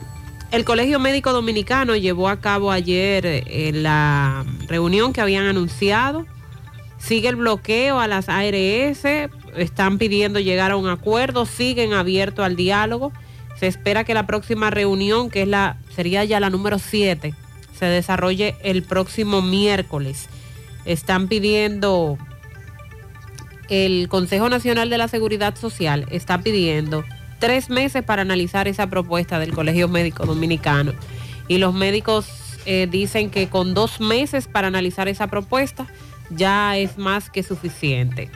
El 0.52 0.64
Colegio 0.64 1.00
Médico 1.00 1.34
Dominicano 1.34 1.96
llevó 1.96 2.30
a 2.30 2.40
cabo 2.40 2.72
ayer 2.72 3.26
eh, 3.26 3.72
la 3.74 4.46
reunión 4.68 5.12
que 5.12 5.22
habían 5.22 5.46
anunciado. 5.46 6.26
Sigue 6.98 7.28
el 7.28 7.36
bloqueo 7.36 8.00
a 8.00 8.08
las 8.08 8.30
ARS, 8.30 9.04
están 9.56 9.98
pidiendo 9.98 10.40
llegar 10.40 10.72
a 10.72 10.78
un 10.78 10.88
acuerdo, 10.88 11.46
siguen 11.46 11.94
abiertos 11.94 12.46
al 12.46 12.56
diálogo. 12.56 13.12
Se 13.60 13.68
espera 13.68 14.04
que 14.04 14.14
la 14.14 14.26
próxima 14.26 14.70
reunión, 14.70 15.30
que 15.30 15.42
es 15.42 15.48
la 15.48 15.78
sería 15.96 16.24
ya 16.24 16.40
la 16.40 16.50
número 16.50 16.80
7, 16.80 17.34
se 17.78 17.86
desarrolle 17.86 18.56
el 18.64 18.84
próximo 18.84 19.42
miércoles. 19.42 20.30
Están 20.86 21.28
pidiendo 21.28 22.18
el 23.70 24.08
Consejo 24.08 24.48
Nacional 24.50 24.90
de 24.90 24.98
la 24.98 25.08
Seguridad 25.08 25.56
Social 25.56 26.06
está 26.10 26.40
pidiendo 26.40 27.04
tres 27.40 27.70
meses 27.70 28.04
para 28.04 28.22
analizar 28.22 28.68
esa 28.68 28.88
propuesta 28.88 29.40
del 29.40 29.54
Colegio 29.54 29.88
Médico 29.88 30.26
Dominicano. 30.26 30.94
Y 31.48 31.58
los 31.58 31.74
médicos 31.74 32.28
eh, 32.66 32.88
dicen 32.90 33.30
que 33.30 33.48
con 33.48 33.74
dos 33.74 34.02
meses 34.02 34.48
para 34.48 34.68
analizar 34.68 35.08
esa 35.08 35.28
propuesta 35.28 35.88
ya 36.30 36.78
es 36.78 36.98
más 36.98 37.30
que 37.30 37.44
suficiente. 37.44 38.30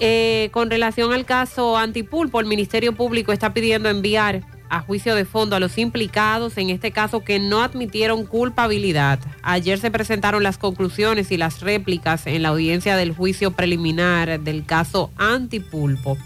Eh, 0.00 0.48
con 0.52 0.70
relación 0.70 1.12
al 1.12 1.24
caso 1.24 1.78
Antipulpo, 1.78 2.40
el 2.40 2.46
Ministerio 2.46 2.94
Público 2.94 3.32
está 3.32 3.54
pidiendo 3.54 3.88
enviar 3.88 4.42
a 4.68 4.80
juicio 4.80 5.14
de 5.14 5.24
fondo 5.24 5.54
a 5.54 5.60
los 5.60 5.78
implicados, 5.78 6.58
en 6.58 6.70
este 6.70 6.90
caso 6.90 7.22
que 7.22 7.38
no 7.38 7.62
admitieron 7.62 8.26
culpabilidad. 8.26 9.20
Ayer 9.42 9.78
se 9.78 9.90
presentaron 9.90 10.42
las 10.42 10.58
conclusiones 10.58 11.30
y 11.30 11.36
las 11.36 11.60
réplicas 11.60 12.26
en 12.26 12.42
la 12.42 12.48
audiencia 12.48 12.96
del 12.96 13.14
juicio 13.14 13.52
preliminar 13.52 14.40
del 14.40 14.64
caso 14.64 15.10
Antipulpo. 15.16 16.18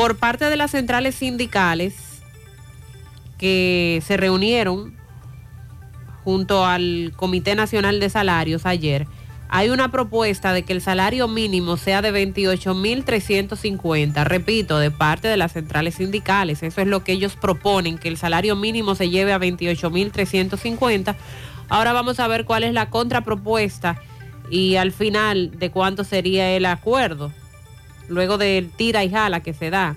Por 0.00 0.16
parte 0.16 0.46
de 0.46 0.56
las 0.56 0.70
centrales 0.70 1.14
sindicales 1.14 2.22
que 3.36 4.02
se 4.06 4.16
reunieron 4.16 4.96
junto 6.24 6.64
al 6.64 7.12
Comité 7.16 7.54
Nacional 7.54 8.00
de 8.00 8.08
Salarios 8.08 8.64
ayer, 8.64 9.06
hay 9.50 9.68
una 9.68 9.90
propuesta 9.90 10.54
de 10.54 10.62
que 10.62 10.72
el 10.72 10.80
salario 10.80 11.28
mínimo 11.28 11.76
sea 11.76 12.00
de 12.00 12.14
28.350, 12.14 14.24
repito, 14.24 14.78
de 14.78 14.90
parte 14.90 15.28
de 15.28 15.36
las 15.36 15.52
centrales 15.52 15.96
sindicales. 15.96 16.62
Eso 16.62 16.80
es 16.80 16.86
lo 16.86 17.04
que 17.04 17.12
ellos 17.12 17.36
proponen, 17.36 17.98
que 17.98 18.08
el 18.08 18.16
salario 18.16 18.56
mínimo 18.56 18.94
se 18.94 19.10
lleve 19.10 19.34
a 19.34 19.38
28.350. 19.38 21.14
Ahora 21.68 21.92
vamos 21.92 22.20
a 22.20 22.26
ver 22.26 22.46
cuál 22.46 22.64
es 22.64 22.72
la 22.72 22.88
contrapropuesta 22.88 24.00
y 24.48 24.76
al 24.76 24.92
final 24.92 25.58
de 25.58 25.70
cuánto 25.70 26.04
sería 26.04 26.52
el 26.52 26.64
acuerdo. 26.64 27.34
Luego 28.10 28.38
del 28.38 28.70
tira 28.70 29.04
y 29.04 29.10
jala 29.10 29.40
que 29.40 29.54
se 29.54 29.70
da, 29.70 29.96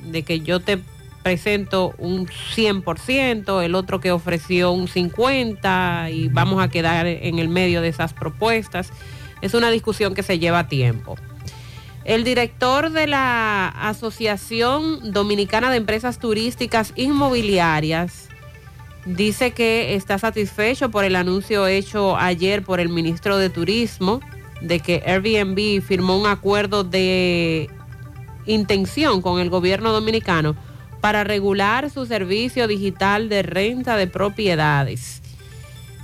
de 0.00 0.22
que 0.22 0.40
yo 0.40 0.60
te 0.60 0.78
presento 1.22 1.94
un 1.96 2.26
100%, 2.26 3.64
el 3.64 3.74
otro 3.74 4.00
que 4.00 4.12
ofreció 4.12 4.70
un 4.70 4.86
50% 4.86 6.12
y 6.12 6.28
vamos 6.28 6.62
a 6.62 6.68
quedar 6.68 7.06
en 7.06 7.38
el 7.38 7.48
medio 7.48 7.80
de 7.80 7.88
esas 7.88 8.12
propuestas. 8.12 8.92
Es 9.40 9.54
una 9.54 9.70
discusión 9.70 10.14
que 10.14 10.22
se 10.22 10.38
lleva 10.38 10.68
tiempo. 10.68 11.16
El 12.04 12.22
director 12.22 12.90
de 12.90 13.06
la 13.06 13.68
Asociación 13.68 15.12
Dominicana 15.12 15.70
de 15.70 15.78
Empresas 15.78 16.18
Turísticas 16.18 16.92
Inmobiliarias 16.96 18.28
dice 19.06 19.52
que 19.52 19.94
está 19.94 20.18
satisfecho 20.18 20.90
por 20.90 21.04
el 21.04 21.16
anuncio 21.16 21.66
hecho 21.66 22.18
ayer 22.18 22.62
por 22.62 22.78
el 22.78 22.90
ministro 22.90 23.38
de 23.38 23.48
Turismo 23.48 24.20
de 24.60 24.80
que 24.80 25.02
Airbnb 25.06 25.82
firmó 25.82 26.18
un 26.18 26.26
acuerdo 26.26 26.84
de 26.84 27.70
intención 28.46 29.22
con 29.22 29.40
el 29.40 29.50
gobierno 29.50 29.92
dominicano 29.92 30.56
para 31.00 31.24
regular 31.24 31.90
su 31.90 32.06
servicio 32.06 32.66
digital 32.66 33.28
de 33.28 33.42
renta 33.42 33.96
de 33.96 34.06
propiedades. 34.06 35.22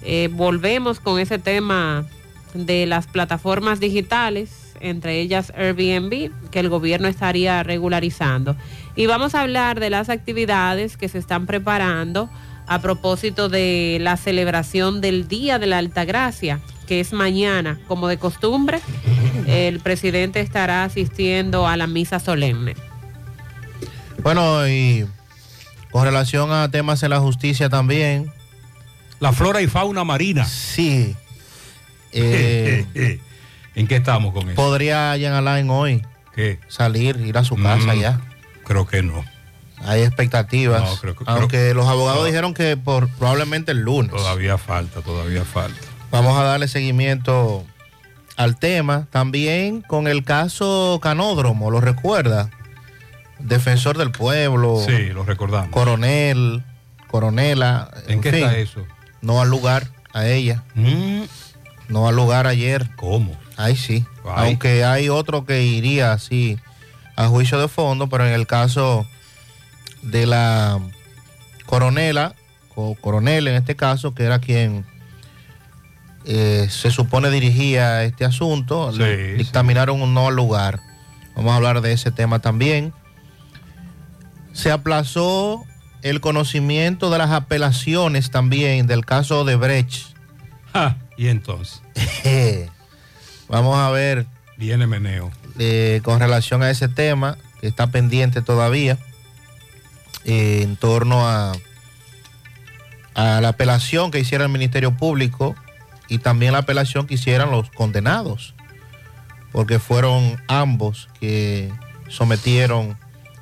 Eh, 0.03 0.29
volvemos 0.33 1.01
con 1.01 1.19
ese 1.19 1.39
tema 1.39 2.07
de 2.53 2.87
las 2.87 3.07
plataformas 3.07 3.81
digitales, 3.81 4.75
entre 4.81 5.21
ellas 5.21 5.53
Airbnb, 5.57 6.31
que 6.51 6.61
el 6.61 6.69
gobierno 6.69 7.09
estaría 7.09 7.63
regularizando. 7.63 8.57
Y 8.95 9.07
vamos 9.07 9.35
a 9.35 9.41
hablar 9.41 9.81
de 9.81 9.91
las 9.91 10.09
actividades 10.09 10.97
que 10.97 11.09
se 11.09 11.19
están 11.19 11.47
preparando 11.47 12.29
a 12.67 12.81
propósito 12.81 13.49
de 13.49 13.99
la 14.01 14.17
celebración 14.17 15.01
del 15.01 15.27
Día 15.27 15.59
de 15.59 15.67
la 15.67 15.79
Altagracia, 15.79 16.61
que 16.87 17.01
es 17.01 17.13
mañana. 17.13 17.79
Como 17.89 18.09
de 18.09 18.19
costumbre, 18.19 18.81
el 19.47 19.81
presidente 19.81 20.41
estará 20.41 20.85
asistiendo 20.85 21.67
a 21.67 21.77
la 21.77 21.87
misa 21.87 22.19
solemne. 22.21 22.75
Bueno, 24.23 24.67
y 24.69 25.07
con 25.91 26.05
relación 26.05 26.51
a 26.53 26.71
temas 26.71 27.03
en 27.03 27.11
la 27.11 27.21
justicia 27.21 27.69
también. 27.69 28.33
La 29.21 29.33
flora 29.33 29.61
y 29.63 29.67
fauna 29.67 30.05
marina. 30.05 30.45
Sí. 30.45 31.15
Eh, 32.17 33.19
¿En 33.75 33.89
qué 33.89 33.97
estamos 33.97 34.33
con 34.33 34.45
eso? 34.49 34.55
¿Podría 34.55 35.17
Jan 35.21 35.33
Alain 35.33 35.69
hoy 35.69 36.01
¿Qué? 36.33 36.61
salir, 36.69 37.17
ir 37.17 37.37
a 37.37 37.43
su 37.43 37.57
casa 37.57 37.93
Mm, 37.93 37.99
ya? 38.01 38.21
Creo 38.65 38.87
que 38.87 39.03
no. 39.03 39.25
Hay 39.85 40.03
expectativas. 40.03 40.81
No, 40.81 40.97
creo 41.01 41.17
que- 41.17 41.25
aunque 41.27 41.49
creo- 41.49 41.75
los 41.75 41.89
abogados 41.89 42.21
no. 42.21 42.27
dijeron 42.27 42.55
que 42.55 42.77
por 42.77 43.09
probablemente 43.09 43.73
el 43.73 43.81
lunes. 43.81 44.13
Todavía 44.13 44.59
falta, 44.59 45.01
todavía 45.01 45.43
falta. 45.45 45.81
Vamos 46.15 46.39
a 46.39 46.45
darle 46.45 46.69
seguimiento 46.69 47.65
al 48.37 48.57
tema. 48.59 49.07
También 49.11 49.83
con 49.83 50.07
el 50.09 50.25
caso 50.25 50.99
Canódromo, 51.03 51.71
¿lo 51.71 51.81
recuerda? 51.81 52.51
Defensor 53.39 53.99
del 53.99 54.11
pueblo. 54.13 54.81
Sí, 54.87 55.09
lo 55.13 55.25
recordamos. 55.25 55.71
Coronel, 55.71 56.63
coronela. 57.09 57.91
¿En 58.07 58.21
qué 58.21 58.29
está 58.31 58.57
eso? 58.57 58.87
No 59.23 59.41
al 59.41 59.49
lugar 59.51 59.89
a 60.13 60.27
ella. 60.27 60.63
No 61.89 62.09
al 62.09 62.17
lugar 62.17 62.47
ayer. 62.47 62.89
¿Cómo? 62.97 63.37
Ahí 63.57 63.77
sí. 63.77 64.05
Ay. 64.25 64.49
Aunque 64.51 64.85
hay 64.85 65.09
otro 65.09 65.45
que 65.45 65.63
iría 65.63 66.13
así 66.13 66.59
a 67.17 67.27
juicio 67.29 67.59
de 67.61 67.69
fondo, 67.69 68.09
pero 68.09 68.27
en 68.27 68.33
el 68.33 68.47
caso 68.47 69.07
de 70.03 70.27
la 70.27 70.81
coronela, 71.67 72.35
co- 72.75 72.97
coronel 73.01 73.49
en 73.49 73.55
este 73.57 73.77
caso, 73.77 74.15
que 74.15 74.25
era 74.25 74.39
quien 74.39 74.85
eh, 76.27 76.67
se 76.71 76.91
supone 76.91 77.31
dirigía 77.31 78.03
este 78.05 78.25
asunto, 78.25 78.93
Sí, 78.93 78.99
le 78.99 79.35
dictaminaron 79.35 80.01
un 80.03 80.15
no 80.15 80.31
lugar. 80.31 80.81
Vamos 81.37 81.53
a 81.53 81.57
hablar 81.57 81.81
de 81.81 81.93
ese 81.93 82.11
tema 82.11 82.39
también. 82.39 82.93
Se 84.53 84.71
aplazó 84.71 85.65
el 86.03 86.21
conocimiento 86.21 87.11
de 87.11 87.19
las 87.19 87.31
apelaciones 87.31 88.31
también 88.31 88.87
del 88.87 89.05
caso 89.05 89.45
de 89.45 89.57
Brecht. 89.57 90.15
Ah, 90.73 90.97
y 91.17 91.29
entonces. 91.29 91.83
Vamos 93.49 93.79
a 93.79 93.91
ver. 93.91 94.27
Viene 94.57 94.87
meneo. 94.87 95.31
eh, 95.59 96.01
con 96.05 96.21
relación 96.21 96.63
a 96.63 96.71
ese 96.71 96.89
tema, 96.89 97.37
que 97.61 97.67
está 97.67 97.89
pendiente 97.89 98.41
todavía, 98.43 98.99
eh, 100.25 100.61
en 100.63 100.77
torno 100.77 101.29
a, 101.29 101.53
a 103.15 103.41
la 103.41 103.49
apelación 103.49 104.11
que 104.11 104.21
hiciera 104.21 104.45
el 104.45 104.51
Ministerio 104.51 104.93
Público 104.97 105.55
y 106.09 106.19
también 106.19 106.53
la 106.53 106.59
apelación 106.59 107.07
que 107.07 107.15
hicieran 107.15 107.51
los 107.51 107.71
condenados, 107.71 108.55
porque 109.53 109.79
fueron 109.79 110.41
ambos 110.49 111.09
que 111.21 111.73
sometieron 112.09 112.97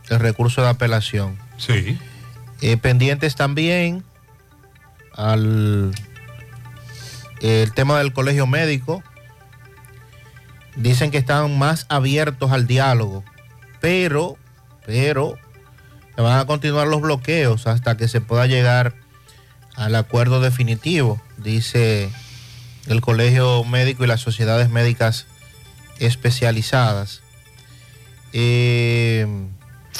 el 0.09 0.21
recurso 0.21 0.63
de 0.63 0.69
apelación. 0.69 1.39
Sí. 1.57 1.99
Eh, 2.61 2.77
pendientes 2.77 3.35
también 3.35 4.05
al 5.15 5.93
el 7.43 7.73
tema 7.73 7.99
del 7.99 8.13
colegio 8.13 8.47
médico. 8.47 9.03
Dicen 10.77 11.11
que 11.11 11.19
están 11.19 11.59
más 11.59 11.85
abiertos 11.91 12.51
al 12.51 12.67
diálogo, 12.67 13.25
pero, 13.81 14.39
pero, 14.87 15.37
van 16.17 16.39
a 16.39 16.47
continuar 16.47 16.87
los 16.87 17.03
bloqueos 17.03 17.67
hasta 17.67 17.97
que 17.97 18.09
se 18.09 18.23
pueda 18.23 18.47
llegar 18.47 18.95
al 19.75 19.95
acuerdo 19.97 20.41
definitivo, 20.41 21.21
dice 21.37 22.11
el 22.87 23.01
colegio 23.01 23.65
médico 23.65 24.05
y 24.05 24.07
las 24.07 24.21
sociedades 24.21 24.71
médicas 24.71 25.27
especializadas. 25.99 27.23
Eh, 28.33 29.27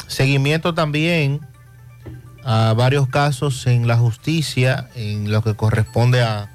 seguimiento 0.07 0.73
también 0.73 1.41
a 2.43 2.73
varios 2.73 3.07
casos 3.07 3.67
en 3.67 3.87
la 3.87 3.97
justicia, 3.97 4.89
en 4.95 5.31
lo 5.31 5.41
que 5.43 5.55
corresponde 5.55 6.21
a, 6.21 6.53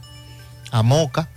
a 0.70 0.82
Moca, 0.82 1.30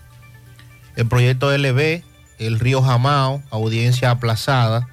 el 0.96 1.08
proyecto 1.08 1.56
LB, 1.56 2.04
el 2.40 2.60
río 2.60 2.82
Jamao, 2.82 3.42
audiencia 3.50 4.12
aplazada 4.12 4.88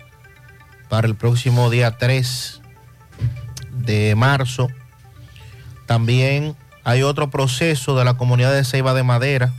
para 0.89 1.09
el 1.09 1.17
próximo 1.17 1.71
día 1.71 1.99
3 1.99 2.61
de 3.73 4.15
marzo. 4.15 4.69
También 5.87 6.55
hay 6.85 7.03
otro 7.03 7.31
proceso 7.31 7.97
de 7.97 8.05
la 8.05 8.15
comunidad 8.15 8.53
de 8.53 8.65
Ceiba 8.65 8.95
de 8.95 9.03
Madera 9.03 9.53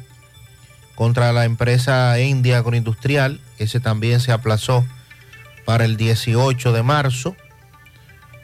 contra 1.00 1.32
la 1.32 1.46
empresa 1.46 2.20
India 2.20 2.58
Agroindustrial, 2.58 3.40
ese 3.58 3.80
también 3.80 4.20
se 4.20 4.34
aplazó 4.34 4.86
para 5.64 5.86
el 5.86 5.96
18 5.96 6.74
de 6.74 6.84
marzo. 6.84 7.38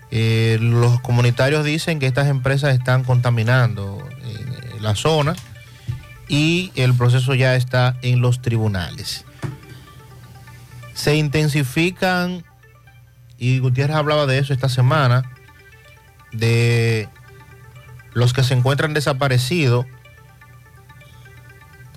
Eh, 0.10 0.58
los 0.62 1.02
comunitarios 1.02 1.66
dicen 1.66 2.00
que 2.00 2.06
estas 2.06 2.30
empresas 2.30 2.74
están 2.74 3.04
contaminando 3.04 4.08
eh, 4.24 4.78
la 4.80 4.96
zona 4.96 5.36
y 6.30 6.72
el 6.76 6.94
proceso 6.94 7.34
ya 7.36 7.58
está 7.58 7.98
en 8.02 8.22
los 8.22 8.42
tribunales. 8.42 9.26
Se 10.94 11.18
intensifican, 11.18 12.46
y 13.38 13.60
Gutiérrez 13.60 13.98
hablaba 13.98 14.28
de 14.28 14.38
eso 14.38 14.54
esta 14.54 14.70
semana, 14.70 15.30
de 16.32 17.10
los 18.14 18.32
que 18.32 18.44
se 18.44 18.54
encuentran 18.54 18.94
desaparecidos, 18.94 19.86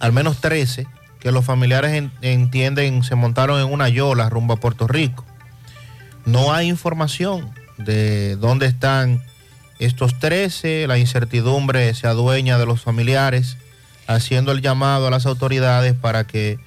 al 0.00 0.12
menos 0.12 0.40
13, 0.40 0.86
que 1.20 1.32
los 1.32 1.44
familiares 1.44 1.92
en- 1.92 2.12
entienden 2.22 3.02
se 3.02 3.14
montaron 3.14 3.60
en 3.60 3.72
una 3.72 3.88
yola 3.88 4.28
rumbo 4.28 4.54
a 4.54 4.60
Puerto 4.60 4.86
Rico. 4.86 5.24
No 6.24 6.52
hay 6.52 6.68
información 6.68 7.50
de 7.78 8.36
dónde 8.36 8.66
están 8.66 9.22
estos 9.78 10.18
13, 10.18 10.86
la 10.88 10.98
incertidumbre 10.98 11.94
se 11.94 12.06
adueña 12.06 12.58
de 12.58 12.66
los 12.66 12.80
familiares, 12.82 13.56
haciendo 14.06 14.52
el 14.52 14.60
llamado 14.62 15.06
a 15.06 15.10
las 15.10 15.26
autoridades 15.26 15.94
para 15.94 16.24
que 16.26 16.58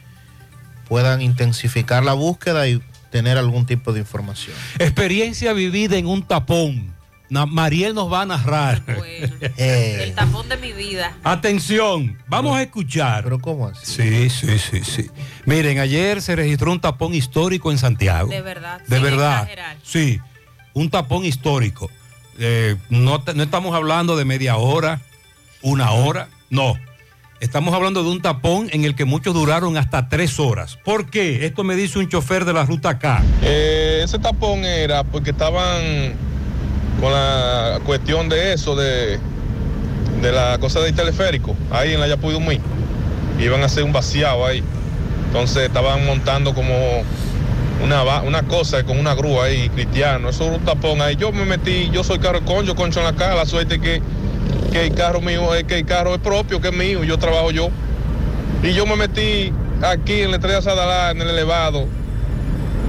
puedan 0.88 1.22
intensificar 1.22 2.04
la 2.04 2.14
búsqueda 2.14 2.68
y 2.68 2.82
tener 3.10 3.38
algún 3.38 3.66
tipo 3.66 3.92
de 3.94 4.00
información. 4.00 4.56
Experiencia 4.80 5.52
vivida 5.54 5.98
en 5.98 6.08
un 6.08 6.24
tapón. 6.24 6.94
Na- 7.32 7.46
Mariel 7.46 7.94
nos 7.96 8.12
va 8.12 8.24
a 8.24 8.26
narrar. 8.26 8.84
El 9.58 10.14
tapón 10.14 10.50
de 10.50 10.58
mi 10.58 10.74
vida. 10.74 11.14
Atención, 11.24 12.18
vamos 12.28 12.58
a 12.58 12.62
escuchar. 12.62 13.24
¿Pero 13.24 13.40
cómo 13.40 13.68
así? 13.68 13.86
Sí, 13.86 14.30
sí, 14.30 14.60
sí, 14.60 14.84
sí. 14.84 15.10
Miren, 15.46 15.80
ayer 15.80 16.22
se 16.22 16.36
registró 16.36 16.74
un 16.74 16.82
tapón 16.82 17.14
histórico 17.16 17.72
en 17.72 17.78
Santiago. 17.78 18.30
De 18.30 18.42
verdad. 18.42 18.82
De 18.86 18.96
sin 18.98 19.04
verdad. 19.04 19.36
exagerar. 19.44 19.78
Sí, 19.82 20.20
un 20.74 20.90
tapón 20.90 21.24
histórico. 21.24 21.90
Eh, 22.38 22.76
no, 22.90 23.22
te- 23.24 23.34
no 23.34 23.44
estamos 23.44 23.74
hablando 23.76 24.18
de 24.18 24.26
media 24.26 24.58
hora, 24.58 25.00
una 25.62 25.92
hora, 25.92 26.28
no. 26.50 26.76
Estamos 27.40 27.74
hablando 27.74 28.04
de 28.04 28.10
un 28.10 28.22
tapón 28.22 28.68
en 28.74 28.84
el 28.84 28.94
que 28.94 29.06
muchos 29.06 29.34
duraron 29.34 29.78
hasta 29.78 30.10
tres 30.10 30.38
horas. 30.38 30.76
¿Por 30.84 31.10
qué? 31.10 31.46
Esto 31.46 31.64
me 31.64 31.78
dice 31.78 31.98
un 31.98 32.10
chofer 32.10 32.44
de 32.44 32.52
la 32.52 32.66
ruta 32.66 33.00
K. 33.00 33.24
Eh, 33.42 34.02
ese 34.04 34.20
tapón 34.20 34.66
era 34.66 35.06
porque 35.06 35.32
estaban 35.32 36.14
con 37.00 37.12
la 37.12 37.80
cuestión 37.86 38.30
de 38.30 38.54
eso, 38.54 38.76
de, 38.76 39.20
de 40.22 40.32
la 40.32 40.58
cosa 40.60 40.80
del 40.82 40.94
teleférico, 40.94 41.56
ahí 41.72 41.94
en 41.94 42.00
la 42.00 42.08
Yapuyumí. 42.08 42.60
Iban 43.40 43.62
a 43.64 43.66
hacer 43.66 43.84
un 43.84 43.94
vaciado 43.94 44.46
ahí. 44.46 44.64
Entonces 45.28 45.64
estaban 45.64 46.06
montando 46.06 46.54
como 46.54 46.76
una, 47.84 48.04
una 48.22 48.44
cosa 48.44 48.84
con 48.84 49.00
una 49.00 49.16
grúa 49.16 49.46
ahí, 49.46 49.70
cristiano. 49.70 50.30
Eso 50.30 50.46
era 50.46 50.58
un 50.58 50.66
tapón 50.66 51.02
ahí. 51.02 51.16
Yo 51.16 51.32
me 51.32 51.46
metí, 51.46 51.90
yo 51.92 52.04
soy 52.04 52.20
carro 52.20 52.44
concho, 52.46 52.76
concho 52.76 53.00
en 53.00 53.06
la 53.06 53.14
cara, 53.14 53.36
la 53.36 53.46
suerte 53.46 53.80
que, 53.80 54.02
que 54.72 54.86
el 54.86 54.94
carro 54.94 55.22
mío, 55.22 55.56
es 55.56 55.64
que 55.64 55.80
el 55.80 55.86
carro 55.86 56.14
es 56.14 56.22
propio, 56.22 56.62
que 56.62 56.70
es 56.70 56.74
mío, 56.76 57.04
yo 57.04 57.18
trabajo 57.18 57.52
yo. 57.52 57.70
Y 58.64 58.74
yo 58.74 58.86
me 58.86 58.96
metí 58.96 59.52
aquí 59.82 60.22
en 60.22 60.32
la 60.32 60.38
estrella 60.38 60.62
Sadalá, 60.62 61.12
en 61.12 61.22
el 61.22 61.30
elevado, 61.30 61.88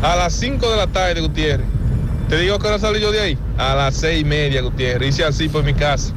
a 0.02 0.16
las 0.16 0.34
5 0.34 0.70
de 0.70 0.76
la 0.76 0.86
tarde, 0.86 1.20
Gutiérrez. 1.20 1.66
Te 2.32 2.38
digo 2.38 2.58
que 2.58 2.66
ahora 2.66 2.78
salí 2.78 2.98
yo 2.98 3.12
de 3.12 3.20
ahí. 3.20 3.38
A 3.58 3.74
las 3.74 3.94
seis 3.94 4.22
y 4.22 4.24
media, 4.24 4.62
Gutiérrez. 4.62 5.10
Hice 5.10 5.22
así 5.22 5.50
por 5.50 5.62
mi 5.64 5.74
casa. 5.74 6.14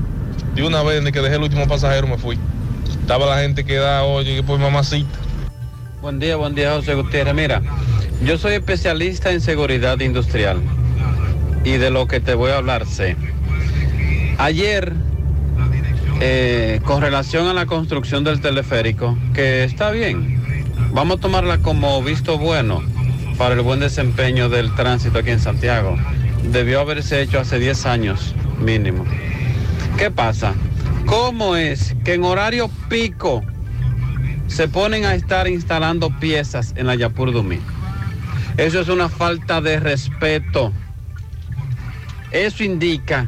De 0.53 0.63
una 0.63 0.81
vez, 0.81 0.99
desde 0.99 1.11
que 1.11 1.19
dejé 1.19 1.35
el 1.35 1.43
último 1.43 1.67
pasajero, 1.67 2.07
me 2.07 2.17
fui. 2.17 2.39
Estaba 3.01 3.25
la 3.25 3.41
gente 3.41 3.65
quedada, 3.65 4.05
oye, 4.05 4.41
por 4.41 4.57
mamacita. 4.57 5.19
Buen 6.01 6.17
día, 6.19 6.37
buen 6.37 6.55
día, 6.55 6.71
José 6.71 6.93
Gutiérrez. 6.93 7.35
Mira, 7.35 7.61
yo 8.23 8.37
soy 8.37 8.53
especialista 8.53 9.33
en 9.33 9.41
seguridad 9.41 9.99
industrial 9.99 10.61
y 11.65 11.71
de 11.71 11.89
lo 11.89 12.07
que 12.07 12.21
te 12.21 12.33
voy 12.33 12.51
a 12.51 12.59
hablar 12.59 12.85
sé. 12.85 13.17
Ayer, 14.37 14.93
eh, 16.21 16.79
con 16.85 17.01
relación 17.01 17.47
a 17.47 17.53
la 17.53 17.65
construcción 17.65 18.23
del 18.23 18.39
teleférico, 18.39 19.17
que 19.33 19.65
está 19.65 19.91
bien, 19.91 20.41
vamos 20.93 21.17
a 21.17 21.19
tomarla 21.19 21.57
como 21.57 22.01
visto 22.01 22.37
bueno 22.37 22.94
para 23.37 23.55
el 23.55 23.61
buen 23.61 23.79
desempeño 23.79 24.49
del 24.49 24.73
tránsito 24.75 25.19
aquí 25.19 25.31
en 25.31 25.39
Santiago. 25.39 25.97
Debió 26.51 26.81
haberse 26.81 27.21
hecho 27.21 27.39
hace 27.39 27.59
10 27.59 27.85
años 27.85 28.35
mínimo. 28.59 29.05
¿Qué 29.97 30.11
pasa? 30.11 30.53
¿Cómo 31.05 31.55
es 31.55 31.95
que 32.03 32.13
en 32.13 32.23
horario 32.23 32.69
pico 32.89 33.43
se 34.47 34.67
ponen 34.67 35.05
a 35.05 35.15
estar 35.15 35.47
instalando 35.47 36.09
piezas 36.19 36.73
en 36.77 36.87
la 36.87 36.95
Yapur 36.95 37.31
Dumí? 37.31 37.59
Eso 38.57 38.79
es 38.79 38.89
una 38.89 39.09
falta 39.09 39.61
de 39.61 39.79
respeto. 39.79 40.71
Eso 42.31 42.63
indica 42.63 43.27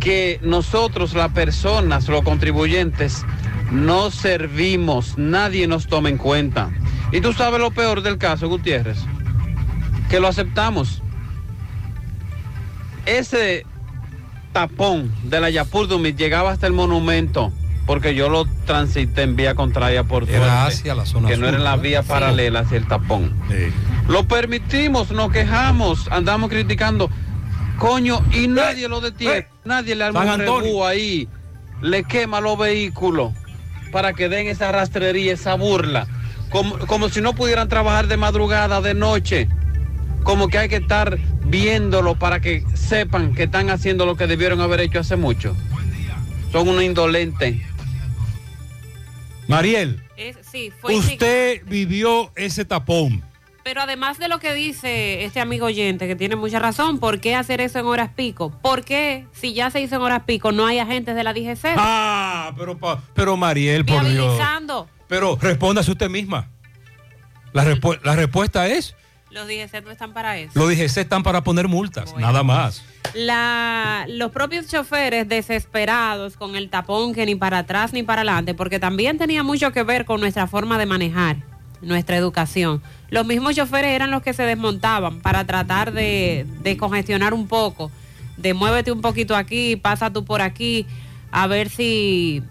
que 0.00 0.38
nosotros, 0.42 1.14
las 1.14 1.30
personas, 1.32 2.08
los 2.08 2.22
contribuyentes, 2.22 3.24
no 3.70 4.10
servimos, 4.10 5.16
nadie 5.18 5.66
nos 5.66 5.86
toma 5.86 6.08
en 6.08 6.18
cuenta. 6.18 6.70
Y 7.12 7.20
tú 7.20 7.32
sabes 7.32 7.60
lo 7.60 7.70
peor 7.70 8.02
del 8.02 8.18
caso, 8.18 8.48
Gutiérrez, 8.48 8.98
que 10.08 10.20
lo 10.20 10.28
aceptamos. 10.28 11.02
Ese 13.06 13.64
tapón 14.52 15.12
de 15.24 15.40
la 15.40 15.50
Yapur 15.50 15.88
Dumí 15.88 16.12
llegaba 16.12 16.50
hasta 16.50 16.66
el 16.66 16.72
monumento, 16.72 17.52
porque 17.86 18.14
yo 18.14 18.28
lo 18.28 18.44
transité 18.66 19.22
en 19.22 19.36
vía 19.36 19.54
contraria 19.54 20.04
por 20.04 20.28
Era 20.28 20.38
suerte, 20.38 20.74
hacia 20.74 20.94
la 20.94 21.06
zona 21.06 21.28
que 21.28 21.36
no 21.36 21.46
sur, 21.46 21.48
era 21.48 21.58
en 21.58 21.64
la 21.64 21.76
¿no? 21.76 21.82
vía 21.82 22.02
paralela 22.02 22.60
hacia 22.60 22.76
el 22.76 22.86
tapón. 22.86 23.34
Lo 24.08 24.26
permitimos, 24.26 25.10
nos 25.10 25.30
quejamos, 25.32 26.08
andamos 26.10 26.50
criticando. 26.50 27.10
Coño, 27.78 28.22
y 28.32 28.48
nadie 28.48 28.88
lo 28.88 29.00
detiene, 29.00 29.46
nadie 29.64 29.94
le 29.94 30.04
arma 30.04 30.34
un 30.34 30.86
ahí, 30.86 31.28
le 31.80 32.02
quema 32.04 32.40
los 32.40 32.58
vehículos 32.58 33.32
para 33.92 34.12
que 34.12 34.28
den 34.28 34.48
esa 34.48 34.72
rastrería, 34.72 35.32
esa 35.32 35.54
burla. 35.54 36.06
Como, 36.50 36.78
como 36.78 37.08
si 37.08 37.20
no 37.20 37.34
pudieran 37.34 37.68
trabajar 37.68 38.08
de 38.08 38.16
madrugada, 38.16 38.80
de 38.80 38.94
noche. 38.94 39.48
Como 40.28 40.48
que 40.48 40.58
hay 40.58 40.68
que 40.68 40.76
estar 40.76 41.18
viéndolo 41.46 42.18
para 42.18 42.38
que 42.40 42.62
sepan 42.74 43.34
que 43.34 43.44
están 43.44 43.70
haciendo 43.70 44.04
lo 44.04 44.14
que 44.14 44.26
debieron 44.26 44.60
haber 44.60 44.80
hecho 44.80 45.00
hace 45.00 45.16
mucho. 45.16 45.56
son 46.52 46.68
unos 46.68 46.82
indolentes. 46.82 47.56
Mariel, 49.46 50.02
Es- 50.18 50.36
sí, 50.42 50.70
fue 50.82 50.96
usted 50.96 51.62
vivió 51.64 52.30
ese 52.36 52.66
tapón. 52.66 53.22
Pero 53.64 53.80
además 53.80 54.18
de 54.18 54.28
lo 54.28 54.38
que 54.38 54.52
dice 54.52 55.24
este 55.24 55.40
amigo 55.40 55.64
oyente, 55.64 56.06
que 56.06 56.14
tiene 56.14 56.36
mucha 56.36 56.58
razón, 56.58 56.98
¿por 57.00 57.20
qué 57.20 57.34
hacer 57.34 57.62
eso 57.62 57.78
en 57.78 57.86
horas 57.86 58.10
pico? 58.14 58.50
¿Por 58.62 58.84
qué, 58.84 59.26
si 59.32 59.54
ya 59.54 59.70
se 59.70 59.80
hizo 59.80 59.96
en 59.96 60.02
horas 60.02 60.24
pico, 60.26 60.52
no 60.52 60.66
hay 60.66 60.78
agentes 60.78 61.16
de 61.16 61.24
la 61.24 61.32
DGC? 61.32 61.74
Ah, 61.78 62.52
pero, 62.58 62.78
pero 63.14 63.34
Mariel, 63.38 63.86
por 63.86 64.06
Dios. 64.06 64.38
Pero 65.08 65.38
respóndase 65.40 65.90
usted 65.90 66.10
misma. 66.10 66.50
La 67.54 67.64
respuesta 68.14 68.68
es, 68.68 68.94
Los 69.30 69.46
DGC 69.46 69.84
no 69.84 69.90
están 69.90 70.12
para 70.12 70.38
eso. 70.38 70.52
los 70.54 70.68
DGC 70.68 70.98
están 70.98 71.22
para 71.22 71.42
poner 71.44 71.68
multas, 71.68 72.14
nada 72.16 72.42
más. 72.42 72.82
La, 73.14 74.06
los 74.08 74.30
propios 74.32 74.68
choferes 74.68 75.28
desesperados 75.28 76.36
con 76.36 76.56
el 76.56 76.70
tapón 76.70 77.14
que 77.14 77.26
ni 77.26 77.34
para 77.34 77.58
atrás 77.58 77.92
ni 77.92 78.02
para 78.02 78.22
adelante, 78.22 78.54
porque 78.54 78.78
también 78.78 79.18
tenía 79.18 79.42
mucho 79.42 79.70
que 79.72 79.82
ver 79.82 80.04
con 80.04 80.20
nuestra 80.20 80.46
forma 80.46 80.78
de 80.78 80.86
manejar, 80.86 81.36
nuestra 81.82 82.16
educación. 82.16 82.82
Los 83.10 83.26
mismos 83.26 83.54
choferes 83.54 83.90
eran 83.92 84.10
los 84.10 84.22
que 84.22 84.32
se 84.32 84.42
desmontaban 84.44 85.20
para 85.20 85.44
tratar 85.44 85.92
de, 85.92 86.46
de 86.62 86.76
congestionar 86.76 87.34
un 87.34 87.48
poco, 87.48 87.90
de 88.36 88.54
muévete 88.54 88.92
un 88.92 89.00
poquito 89.00 89.36
aquí, 89.36 89.76
pasa 89.76 90.10
tú 90.12 90.24
por 90.24 90.40
aquí, 90.42 90.86
a 91.30 91.46
ver 91.46 91.68
si, 91.68 92.42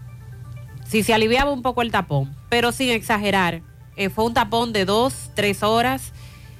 si 0.87 1.03
se 1.03 1.13
aliviaba 1.13 1.51
un 1.51 1.61
poco 1.61 1.81
el 1.81 1.91
tapón, 1.91 2.35
pero 2.49 2.71
sin 2.71 2.89
exagerar. 2.89 3.61
Eh, 3.95 4.09
fue 4.09 4.25
un 4.25 4.33
tapón 4.35 4.73
de 4.73 4.85
dos, 4.85 5.31
tres 5.33 5.63
horas, 5.63 6.13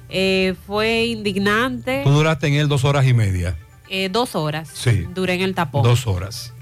eh, 0.08 0.54
fue 0.66 1.06
indignante. 1.06 2.02
Tú 2.04 2.10
duraste 2.10 2.46
en 2.48 2.54
él 2.54 2.68
dos 2.68 2.84
horas 2.84 3.06
y 3.06 3.12
media. 3.14 3.56
Eh, 3.88 4.08
dos 4.10 4.34
horas 4.34 4.68
Sí. 4.72 5.06
duré 5.14 5.34
en 5.34 5.40
el 5.42 5.54
tapón. 5.54 5.82
Dos 5.82 6.06
horas. 6.06 6.52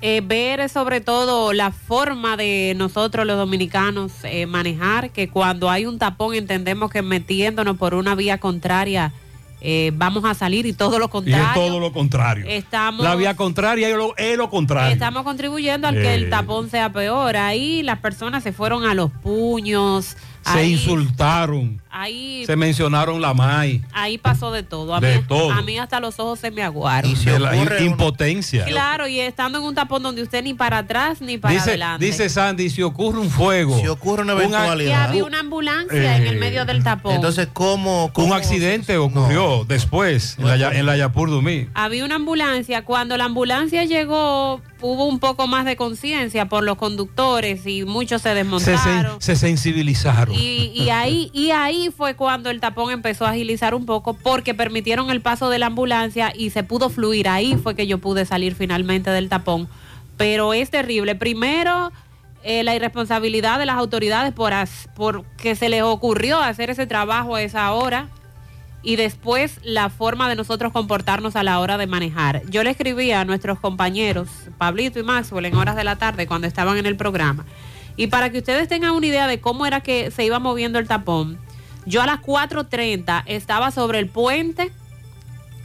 Eh, 0.00 0.20
ver 0.24 0.68
sobre 0.68 1.00
todo 1.00 1.52
la 1.52 1.72
forma 1.72 2.36
de 2.36 2.74
nosotros 2.76 3.26
los 3.26 3.36
dominicanos 3.36 4.12
eh, 4.22 4.46
manejar, 4.46 5.10
que 5.10 5.28
cuando 5.28 5.70
hay 5.70 5.86
un 5.86 5.98
tapón 5.98 6.34
entendemos 6.34 6.90
que 6.90 7.02
metiéndonos 7.02 7.76
por 7.78 7.94
una 7.94 8.14
vía 8.14 8.38
contraria 8.38 9.12
vamos 9.94 10.24
a 10.24 10.34
salir 10.34 10.66
y 10.66 10.72
todo 10.72 11.00
lo 11.00 11.06
Y 11.06 11.08
es 11.08 11.10
contrario. 11.10 11.48
todo 11.54 11.80
lo 11.80 11.92
contrario. 11.92 12.44
Estamos, 12.46 13.02
La 13.04 13.16
vía 13.16 13.34
contraria 13.34 13.88
es 13.88 13.96
lo, 13.96 14.16
es 14.16 14.36
lo 14.36 14.48
contrario. 14.50 14.92
estamos 14.92 15.24
contribuyendo 15.24 15.88
al 15.88 15.94
que 15.96 16.14
el 16.14 16.30
tapón 16.30 16.70
sea 16.70 16.92
peor. 16.92 17.36
Ahí 17.36 17.82
las 17.82 17.98
personas 17.98 18.44
se 18.44 18.52
fueron 18.52 18.84
a 18.84 18.94
los 18.94 19.10
puños. 19.10 20.16
Se 20.44 20.50
ahí, 20.60 20.72
insultaron. 20.74 21.82
Ahí, 22.00 22.44
Se 22.46 22.56
mencionaron 22.56 23.20
la 23.20 23.34
MAI. 23.34 23.82
ahí 23.92 24.18
pasó 24.18 24.50
de 24.52 24.62
todo. 24.62 24.94
A, 24.94 25.00
De 25.00 25.16
mí, 25.18 25.24
todo. 25.26 25.52
a 25.52 25.62
mí 25.62 25.78
hasta 25.78 26.00
los 26.00 26.18
ojos 26.18 26.38
se 26.38 26.50
me 26.50 26.62
aguaron. 26.62 27.12
La 27.40 27.80
impotencia. 27.80 28.64
Claro, 28.64 29.06
y 29.08 29.20
estando 29.20 29.58
en 29.58 29.64
un 29.64 29.74
tapón 29.74 30.02
donde 30.02 30.22
usted 30.22 30.42
ni 30.42 30.54
para 30.54 30.78
atrás 30.78 31.20
ni 31.20 31.38
para 31.38 31.54
Dice, 31.54 31.70
adelante. 31.70 32.04
dice 32.04 32.28
Sandy, 32.28 32.70
si 32.70 32.82
ocurre 32.82 33.18
un 33.18 33.30
fuego. 33.30 33.78
Si 33.80 33.86
ocurre 33.88 34.22
una 34.22 34.32
eventualidad. 34.34 34.88
que 34.88 34.94
había 35.10 35.24
una 35.24 35.40
ambulancia 35.40 36.16
en 36.16 36.26
el 36.26 36.34
Eh, 36.36 36.38
medio 36.40 36.64
del 36.64 36.82
tapón. 36.82 37.14
Entonces, 37.14 37.48
¿cómo? 37.52 38.10
Un 38.14 38.32
accidente 38.32 38.96
ocurrió 38.98 39.64
después 39.66 40.36
en 40.38 40.46
la, 40.60 40.72
en 40.74 40.86
la 40.86 40.96
Yapur 40.96 41.30
Dumí. 41.30 41.68
había 41.74 42.04
una 42.04 42.16
ambulancia. 42.16 42.84
Cuando 42.84 43.16
la 43.16 43.24
ambulancia 43.24 43.84
llegó, 43.84 44.60
hubo 44.80 45.06
un 45.06 45.18
poco 45.18 45.46
más 45.46 45.64
de 45.64 45.76
conciencia 45.76 46.46
por 46.46 46.62
los 46.64 46.76
conductores 46.76 47.66
y 47.66 47.84
muchos 47.84 48.22
se 48.22 48.28
Se, 48.28 48.34
sen- 48.34 48.34
desmontaron. 48.34 49.20
se 49.20 49.36
sensibilizaron. 49.36 50.34
Y, 50.34 50.70
y 50.74 50.90
ahí 50.90 51.30
y 51.32 51.50
ahí 51.50 51.87
fue 51.90 52.14
cuando 52.14 52.50
el 52.50 52.60
tapón 52.60 52.90
empezó 52.90 53.26
a 53.26 53.30
agilizar 53.30 53.74
un 53.74 53.86
poco 53.86 54.14
porque 54.14 54.54
permitieron 54.54 55.10
el 55.10 55.20
paso 55.20 55.50
de 55.50 55.58
la 55.58 55.66
ambulancia 55.66 56.32
y 56.34 56.50
se 56.50 56.62
pudo 56.62 56.90
fluir. 56.90 57.28
Ahí 57.28 57.56
fue 57.56 57.74
que 57.74 57.86
yo 57.86 57.98
pude 57.98 58.24
salir 58.24 58.54
finalmente 58.54 59.10
del 59.10 59.28
tapón. 59.28 59.68
Pero 60.16 60.54
es 60.54 60.70
terrible. 60.70 61.14
Primero, 61.14 61.92
eh, 62.42 62.62
la 62.62 62.74
irresponsabilidad 62.74 63.58
de 63.58 63.66
las 63.66 63.76
autoridades 63.76 64.32
por, 64.32 65.24
que 65.36 65.54
se 65.54 65.68
les 65.68 65.82
ocurrió 65.82 66.38
hacer 66.38 66.70
ese 66.70 66.86
trabajo 66.86 67.34
a 67.34 67.42
esa 67.42 67.72
hora. 67.72 68.08
Y 68.82 68.96
después 68.96 69.58
la 69.64 69.90
forma 69.90 70.28
de 70.28 70.36
nosotros 70.36 70.72
comportarnos 70.72 71.34
a 71.34 71.42
la 71.42 71.58
hora 71.58 71.78
de 71.78 71.86
manejar. 71.86 72.42
Yo 72.48 72.62
le 72.62 72.70
escribí 72.70 73.10
a 73.10 73.24
nuestros 73.24 73.58
compañeros, 73.58 74.28
Pablito 74.56 75.00
y 75.00 75.02
Maxwell, 75.02 75.46
en 75.46 75.56
horas 75.56 75.74
de 75.74 75.82
la 75.82 75.96
tarde 75.96 76.26
cuando 76.26 76.46
estaban 76.46 76.78
en 76.78 76.86
el 76.86 76.96
programa. 76.96 77.44
Y 77.96 78.06
para 78.06 78.30
que 78.30 78.38
ustedes 78.38 78.68
tengan 78.68 78.92
una 78.92 79.06
idea 79.06 79.26
de 79.26 79.40
cómo 79.40 79.66
era 79.66 79.80
que 79.80 80.12
se 80.12 80.24
iba 80.24 80.38
moviendo 80.38 80.78
el 80.78 80.86
tapón, 80.86 81.38
yo 81.88 82.02
a 82.02 82.06
las 82.06 82.20
4.30 82.20 83.22
estaba 83.26 83.70
sobre 83.70 83.98
el 83.98 84.06
puente 84.08 84.70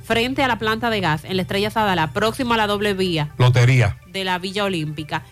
frente 0.03 0.43
a 0.43 0.47
la 0.47 0.57
planta 0.59 0.89
de 0.89 0.99
gas 0.99 1.23
en 1.23 1.36
la 1.38 1.41
Estrella 1.43 1.69
Sadala, 1.69 2.12
próximo 2.12 2.53
a 2.53 2.57
la 2.57 2.67
doble 2.67 2.93
vía 2.93 3.29
Lotería. 3.38 3.97
de 4.07 4.23
la 4.23 4.38
Villa 4.39 4.63
Olímpica. 4.65 5.23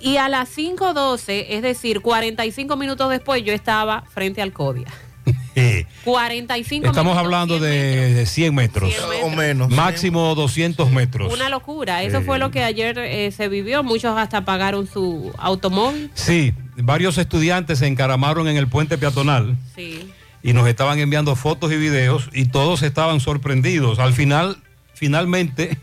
Y 0.00 0.18
a 0.18 0.28
las 0.28 0.54
5.12, 0.56 1.46
es 1.48 1.62
decir, 1.62 2.00
45 2.02 2.76
minutos 2.76 3.08
después, 3.08 3.42
yo 3.44 3.52
estaba 3.54 4.02
frente 4.12 4.42
al 4.42 4.52
CODIA. 4.52 4.86
Eh, 5.56 5.86
45 6.02 6.88
estamos 6.88 7.12
minutos, 7.14 7.24
hablando 7.24 7.60
de, 7.60 8.12
de 8.12 8.26
100 8.26 8.52
metros. 8.56 8.92
100 8.92 9.08
metros. 9.08 9.32
O 9.32 9.36
menos. 9.36 9.70
Máximo 9.70 10.34
200 10.34 10.90
metros. 10.90 11.32
Una 11.32 11.48
locura. 11.48 12.02
Eso 12.02 12.18
Eh. 12.18 12.22
fue 12.22 12.40
lo 12.40 12.50
que 12.50 12.64
ayer 12.64 12.98
eh, 12.98 13.30
se 13.30 13.46
vivió. 13.46 13.84
Muchos 13.84 14.18
hasta 14.18 14.44
pagaron 14.44 14.88
su 14.88 15.32
automóvil. 15.38 16.10
Sí, 16.14 16.52
varios 16.76 17.18
estudiantes 17.18 17.78
se 17.78 17.86
encaramaron 17.86 18.48
en 18.48 18.56
el 18.56 18.66
puente 18.66 18.98
peatonal 18.98 19.56
Sí. 19.76 20.10
Y 20.44 20.52
nos 20.52 20.68
estaban 20.68 20.98
enviando 20.98 21.34
fotos 21.36 21.72
y 21.72 21.76
videos 21.78 22.28
y 22.34 22.44
todos 22.44 22.82
estaban 22.82 23.18
sorprendidos. 23.18 23.98
Al 23.98 24.12
final, 24.12 24.58
finalmente, 24.92 25.78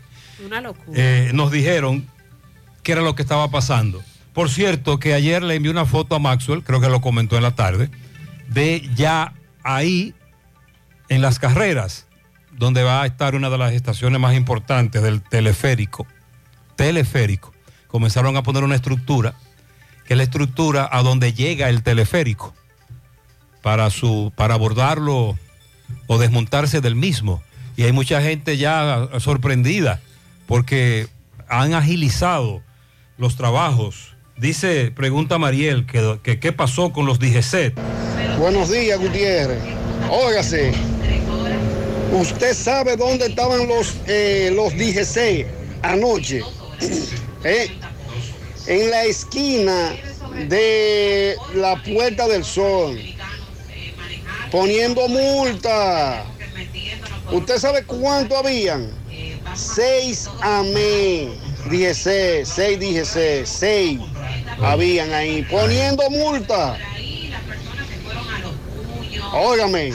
Una 0.46 0.62
eh, 0.94 1.32
nos 1.34 1.50
dijeron 1.50 2.06
qué 2.84 2.92
era 2.92 3.02
lo 3.02 3.16
que 3.16 3.22
estaba 3.22 3.50
pasando. 3.50 4.00
Por 4.32 4.48
cierto, 4.50 5.00
que 5.00 5.14
ayer 5.14 5.42
le 5.42 5.56
envié 5.56 5.72
una 5.72 5.84
foto 5.84 6.14
a 6.14 6.20
Maxwell, 6.20 6.62
creo 6.62 6.80
que 6.80 6.88
lo 6.88 7.00
comentó 7.00 7.36
en 7.36 7.42
la 7.42 7.56
tarde, 7.56 7.90
de 8.46 8.88
ya 8.94 9.34
ahí 9.64 10.14
en 11.08 11.22
las 11.22 11.40
carreras, 11.40 12.06
donde 12.52 12.84
va 12.84 13.02
a 13.02 13.06
estar 13.06 13.34
una 13.34 13.50
de 13.50 13.58
las 13.58 13.72
estaciones 13.72 14.20
más 14.20 14.36
importantes 14.36 15.02
del 15.02 15.22
teleférico. 15.22 16.06
Teleférico. 16.76 17.52
Comenzaron 17.88 18.36
a 18.36 18.44
poner 18.44 18.62
una 18.62 18.76
estructura, 18.76 19.34
que 20.06 20.14
es 20.14 20.16
la 20.16 20.22
estructura 20.22 20.88
a 20.90 21.02
donde 21.02 21.32
llega 21.32 21.68
el 21.68 21.82
teleférico, 21.82 22.54
para, 23.62 23.90
su, 23.90 24.32
para 24.36 24.54
abordarlo 24.54 25.38
o 26.06 26.18
desmontarse 26.18 26.80
del 26.80 26.96
mismo. 26.96 27.42
Y 27.76 27.84
hay 27.84 27.92
mucha 27.92 28.20
gente 28.20 28.56
ya 28.58 29.08
sorprendida 29.18 30.00
porque 30.46 31.08
han 31.48 31.74
agilizado 31.74 32.62
los 33.16 33.36
trabajos. 33.36 34.16
Dice, 34.36 34.90
pregunta 34.90 35.38
Mariel, 35.38 35.86
que, 35.86 36.18
que 36.22 36.38
qué 36.40 36.52
pasó 36.52 36.92
con 36.92 37.06
los 37.06 37.18
DGC. 37.18 37.74
Buenos 38.38 38.70
días, 38.70 38.98
Gutiérrez. 38.98 39.62
Óigase, 40.10 40.72
¿usted 42.12 42.54
sabe 42.54 42.96
dónde 42.96 43.26
estaban 43.26 43.66
los, 43.68 43.96
eh, 44.06 44.50
los 44.54 44.72
DGC 44.72 45.46
anoche? 45.82 46.42
¿Eh? 47.44 47.70
En 48.66 48.90
la 48.90 49.04
esquina 49.04 49.92
de 50.48 51.36
la 51.54 51.82
Puerta 51.82 52.28
del 52.28 52.44
Sol, 52.44 52.98
poniendo 54.52 55.08
multa. 55.08 56.24
¿Usted 57.32 57.58
sabe 57.58 57.82
cuánto 57.84 58.36
habían? 58.36 58.90
Seis 59.56 60.28
amén. 60.42 61.34
DGC, 61.64 62.44
seis 62.44 63.48
seis 63.48 63.98
habían 64.60 65.12
ahí, 65.12 65.42
poniendo 65.50 66.08
multa. 66.10 66.76
Óigame, 69.32 69.94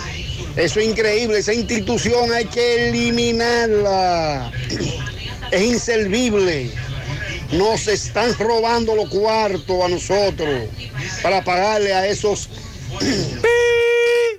eso 0.55 0.79
es 0.79 0.87
increíble, 0.87 1.37
esa 1.37 1.53
institución 1.53 2.33
hay 2.33 2.45
que 2.45 2.89
eliminarla. 2.89 4.51
Es 5.51 5.61
inservible. 5.61 6.71
Nos 7.51 7.87
están 7.87 8.33
robando 8.39 8.95
los 8.95 9.09
cuartos 9.09 9.85
a 9.85 9.87
nosotros 9.87 10.67
para 11.21 11.43
pagarle 11.43 11.93
a 11.93 12.07
esos 12.07 12.49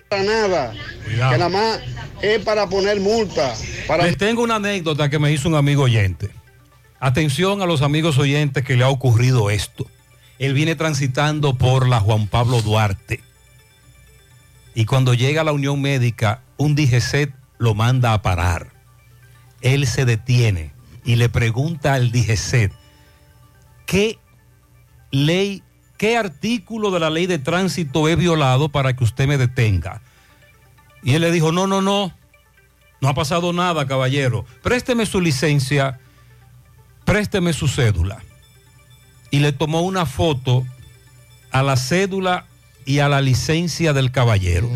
para 0.08 0.22
nada. 0.22 0.74
Cuidado. 1.04 1.32
Que 1.32 1.38
nada 1.38 1.48
más 1.48 1.80
es 2.22 2.42
para 2.44 2.68
poner 2.68 3.00
multa. 3.00 3.54
Para... 3.86 4.04
Les 4.04 4.16
tengo 4.16 4.42
una 4.42 4.56
anécdota 4.56 5.08
que 5.08 5.18
me 5.18 5.32
hizo 5.32 5.48
un 5.48 5.54
amigo 5.54 5.84
oyente. 5.84 6.30
Atención 7.00 7.62
a 7.62 7.66
los 7.66 7.82
amigos 7.82 8.18
oyentes 8.18 8.64
que 8.64 8.76
le 8.76 8.84
ha 8.84 8.88
ocurrido 8.88 9.50
esto. 9.50 9.86
Él 10.38 10.54
viene 10.54 10.74
transitando 10.74 11.54
por 11.54 11.88
la 11.88 12.00
Juan 12.00 12.26
Pablo 12.26 12.60
Duarte. 12.62 13.20
Y 14.74 14.84
cuando 14.84 15.14
llega 15.14 15.40
a 15.40 15.44
la 15.44 15.52
Unión 15.52 15.80
Médica, 15.80 16.42
un 16.56 16.74
DGCET 16.74 17.32
lo 17.58 17.74
manda 17.74 18.12
a 18.12 18.22
parar. 18.22 18.68
Él 19.60 19.86
se 19.86 20.04
detiene 20.04 20.72
y 21.04 21.16
le 21.16 21.28
pregunta 21.28 21.94
al 21.94 22.12
DGCET, 22.12 22.72
¿qué 23.86 24.18
ley, 25.10 25.62
qué 25.98 26.16
artículo 26.16 26.90
de 26.90 27.00
la 27.00 27.10
ley 27.10 27.26
de 27.26 27.38
tránsito 27.38 28.08
he 28.08 28.16
violado 28.16 28.70
para 28.70 28.94
que 28.96 29.04
usted 29.04 29.26
me 29.28 29.36
detenga? 29.36 30.00
Y 31.02 31.14
él 31.14 31.20
le 31.22 31.30
dijo, 31.30 31.52
no, 31.52 31.66
no, 31.66 31.82
no, 31.82 32.12
no 33.00 33.08
ha 33.08 33.14
pasado 33.14 33.52
nada, 33.52 33.86
caballero. 33.86 34.46
Présteme 34.62 35.04
su 35.06 35.20
licencia, 35.20 36.00
présteme 37.04 37.52
su 37.52 37.68
cédula. 37.68 38.22
y 39.30 39.40
le 39.40 39.52
tomó 39.52 39.82
una 39.82 40.06
foto 40.06 40.66
a 41.50 41.62
la 41.62 41.76
cédula 41.76 42.46
y 42.86 43.00
a 43.00 43.08
la 43.08 43.20
licencia 43.20 43.92
del 43.92 44.10
caballero. 44.10 44.68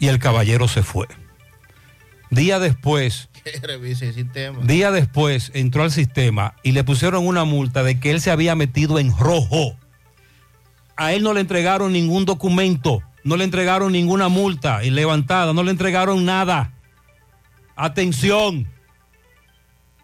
Y 0.00 0.08
el 0.08 0.18
caballero 0.18 0.66
se 0.68 0.82
fue. 0.82 1.06
Día 2.30 2.58
después, 2.58 3.28
Día 4.66 4.90
después 4.90 5.50
entró 5.54 5.82
al 5.82 5.90
sistema 5.90 6.54
y 6.62 6.72
le 6.72 6.84
pusieron 6.84 7.26
una 7.26 7.44
multa 7.44 7.82
de 7.82 7.98
que 7.98 8.10
él 8.10 8.20
se 8.20 8.30
había 8.30 8.54
metido 8.54 8.98
en 8.98 9.16
rojo. 9.16 9.76
A 10.96 11.12
él 11.12 11.22
no 11.22 11.32
le 11.32 11.40
entregaron 11.40 11.92
ningún 11.92 12.24
documento, 12.24 13.02
no 13.24 13.36
le 13.36 13.44
entregaron 13.44 13.92
ninguna 13.92 14.28
multa 14.28 14.84
y 14.84 14.90
levantada, 14.90 15.52
no 15.52 15.62
le 15.62 15.70
entregaron 15.70 16.24
nada. 16.24 16.72
Atención. 17.74 18.68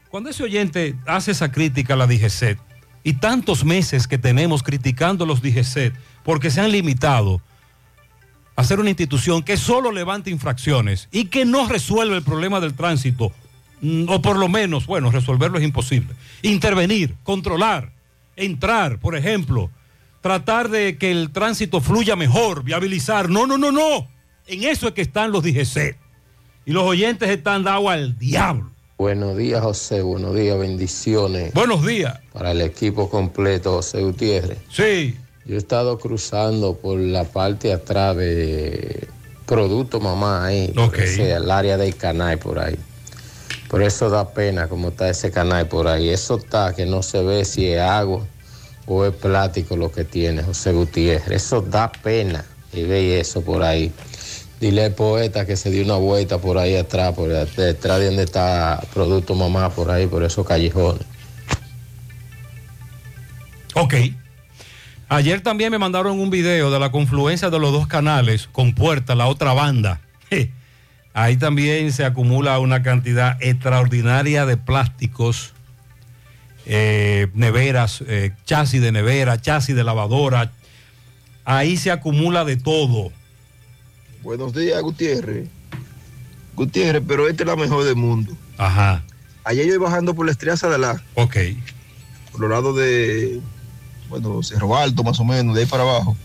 Cuando 0.08 0.30
ese 0.30 0.42
oyente 0.42 0.96
hace 1.06 1.32
esa 1.32 1.52
crítica 1.52 1.94
a 1.94 1.96
la 1.96 2.06
DGCET 2.06 2.58
y 3.04 3.14
tantos 3.14 3.64
meses 3.64 4.08
que 4.08 4.18
tenemos 4.18 4.62
criticando 4.62 5.24
a 5.24 5.26
los 5.26 5.42
DGCET 5.42 5.94
porque 6.24 6.50
se 6.50 6.60
han 6.60 6.72
limitado 6.72 7.40
a 8.58 8.64
ser 8.64 8.80
una 8.80 8.90
institución 8.90 9.44
que 9.44 9.56
solo 9.56 9.92
levanta 9.92 10.30
infracciones 10.30 11.06
y 11.12 11.26
que 11.26 11.44
no 11.44 11.68
resuelve 11.68 12.16
el 12.16 12.24
problema 12.24 12.58
del 12.58 12.74
tránsito, 12.74 13.30
mm, 13.82 14.08
o 14.08 14.20
por 14.20 14.36
lo 14.36 14.48
menos, 14.48 14.84
bueno, 14.86 15.12
resolverlo 15.12 15.58
es 15.58 15.64
imposible. 15.64 16.12
Intervenir, 16.42 17.14
controlar, 17.22 17.92
entrar, 18.34 18.98
por 18.98 19.14
ejemplo, 19.14 19.70
tratar 20.22 20.70
de 20.70 20.98
que 20.98 21.12
el 21.12 21.30
tránsito 21.30 21.80
fluya 21.80 22.16
mejor, 22.16 22.64
viabilizar. 22.64 23.30
No, 23.30 23.46
no, 23.46 23.58
no, 23.58 23.70
no. 23.70 24.08
En 24.48 24.64
eso 24.64 24.88
es 24.88 24.94
que 24.94 25.02
están 25.02 25.30
los 25.30 25.44
DGC. 25.44 25.96
Y 26.66 26.72
los 26.72 26.82
oyentes 26.82 27.30
están 27.30 27.62
dados 27.62 27.88
al 27.88 28.18
diablo. 28.18 28.72
Buenos 28.96 29.36
días, 29.36 29.62
José. 29.62 30.02
Buenos 30.02 30.34
días, 30.34 30.58
bendiciones. 30.58 31.54
Buenos 31.54 31.86
días. 31.86 32.18
Para 32.32 32.50
el 32.50 32.60
equipo 32.62 33.08
completo, 33.08 33.74
José 33.74 34.02
Gutiérrez. 34.02 34.58
Sí. 34.68 35.16
Yo 35.48 35.54
he 35.54 35.58
estado 35.58 35.98
cruzando 35.98 36.74
por 36.74 36.98
la 36.98 37.24
parte 37.24 37.68
de 37.68 37.74
atrás 37.74 38.14
de 38.14 39.08
Producto 39.46 39.98
Mamá 39.98 40.44
ahí. 40.44 40.74
Ok. 40.76 40.98
o 41.02 41.06
sea, 41.06 41.38
el 41.38 41.50
área 41.50 41.78
del 41.78 41.96
canal 41.96 42.38
por 42.38 42.58
ahí. 42.58 42.76
Por 43.70 43.82
eso 43.82 44.10
da 44.10 44.28
pena 44.34 44.68
como 44.68 44.88
está 44.88 45.08
ese 45.08 45.30
canal 45.30 45.66
por 45.66 45.88
ahí. 45.88 46.10
Eso 46.10 46.36
está 46.36 46.74
que 46.74 46.84
no 46.84 47.02
se 47.02 47.22
ve 47.22 47.46
si 47.46 47.66
es 47.66 47.80
agua 47.80 48.26
o 48.84 49.06
es 49.06 49.14
plástico 49.14 49.74
lo 49.74 49.90
que 49.90 50.04
tiene 50.04 50.42
José 50.42 50.72
Gutiérrez. 50.72 51.30
Eso 51.30 51.62
da 51.62 51.90
pena 51.90 52.44
y 52.74 52.82
ve 52.82 53.18
eso 53.18 53.40
por 53.40 53.62
ahí. 53.62 53.90
Dile 54.60 54.84
al 54.84 54.92
poeta 54.92 55.46
que 55.46 55.56
se 55.56 55.70
dio 55.70 55.82
una 55.82 55.96
vuelta 55.96 56.36
por 56.36 56.58
ahí 56.58 56.76
atrás, 56.76 57.14
por 57.14 57.30
detrás 57.30 57.98
de 58.00 58.06
donde 58.06 58.24
está 58.24 58.82
Producto 58.92 59.34
Mamá, 59.34 59.70
por 59.70 59.90
ahí, 59.90 60.06
por 60.06 60.22
esos 60.22 60.46
callejones. 60.46 61.06
Ok. 63.74 63.94
Ayer 65.08 65.40
también 65.40 65.70
me 65.70 65.78
mandaron 65.78 66.20
un 66.20 66.28
video 66.28 66.70
de 66.70 66.78
la 66.78 66.90
confluencia 66.90 67.48
de 67.48 67.58
los 67.58 67.72
dos 67.72 67.86
canales 67.86 68.48
con 68.52 68.74
puerta, 68.74 69.14
la 69.14 69.26
otra 69.26 69.54
banda. 69.54 70.00
Ahí 71.14 71.36
también 71.36 71.92
se 71.92 72.04
acumula 72.04 72.58
una 72.58 72.82
cantidad 72.82 73.38
extraordinaria 73.40 74.44
de 74.44 74.56
plásticos, 74.58 75.54
eh, 76.66 77.28
neveras, 77.32 78.04
eh, 78.06 78.32
chasis 78.44 78.80
de 78.82 78.92
nevera, 78.92 79.40
chasis 79.40 79.74
de 79.74 79.82
lavadora. 79.82 80.52
Ahí 81.44 81.78
se 81.78 81.90
acumula 81.90 82.44
de 82.44 82.56
todo. 82.56 83.10
Buenos 84.22 84.52
días, 84.52 84.80
Gutiérrez. 84.82 85.48
Gutiérrez, 86.54 87.02
pero 87.08 87.28
esta 87.28 87.44
es 87.44 87.46
la 87.46 87.56
mejor 87.56 87.84
del 87.84 87.96
mundo. 87.96 88.36
Ajá. 88.58 89.02
Ayer 89.44 89.66
yo 89.66 89.74
iba 89.74 89.84
bajando 89.88 90.14
por 90.14 90.26
la 90.26 90.32
estrella 90.32 90.58
Sadalá, 90.58 91.02
Ok. 91.14 91.36
por 92.32 92.42
los 92.42 92.50
lados 92.50 92.76
de, 92.76 93.40
bueno, 94.08 94.42
Cerro 94.42 94.76
Alto, 94.76 95.02
más 95.02 95.18
o 95.20 95.24
menos, 95.24 95.54
de 95.54 95.62
ahí 95.62 95.66
para 95.66 95.82
abajo. 95.82 96.16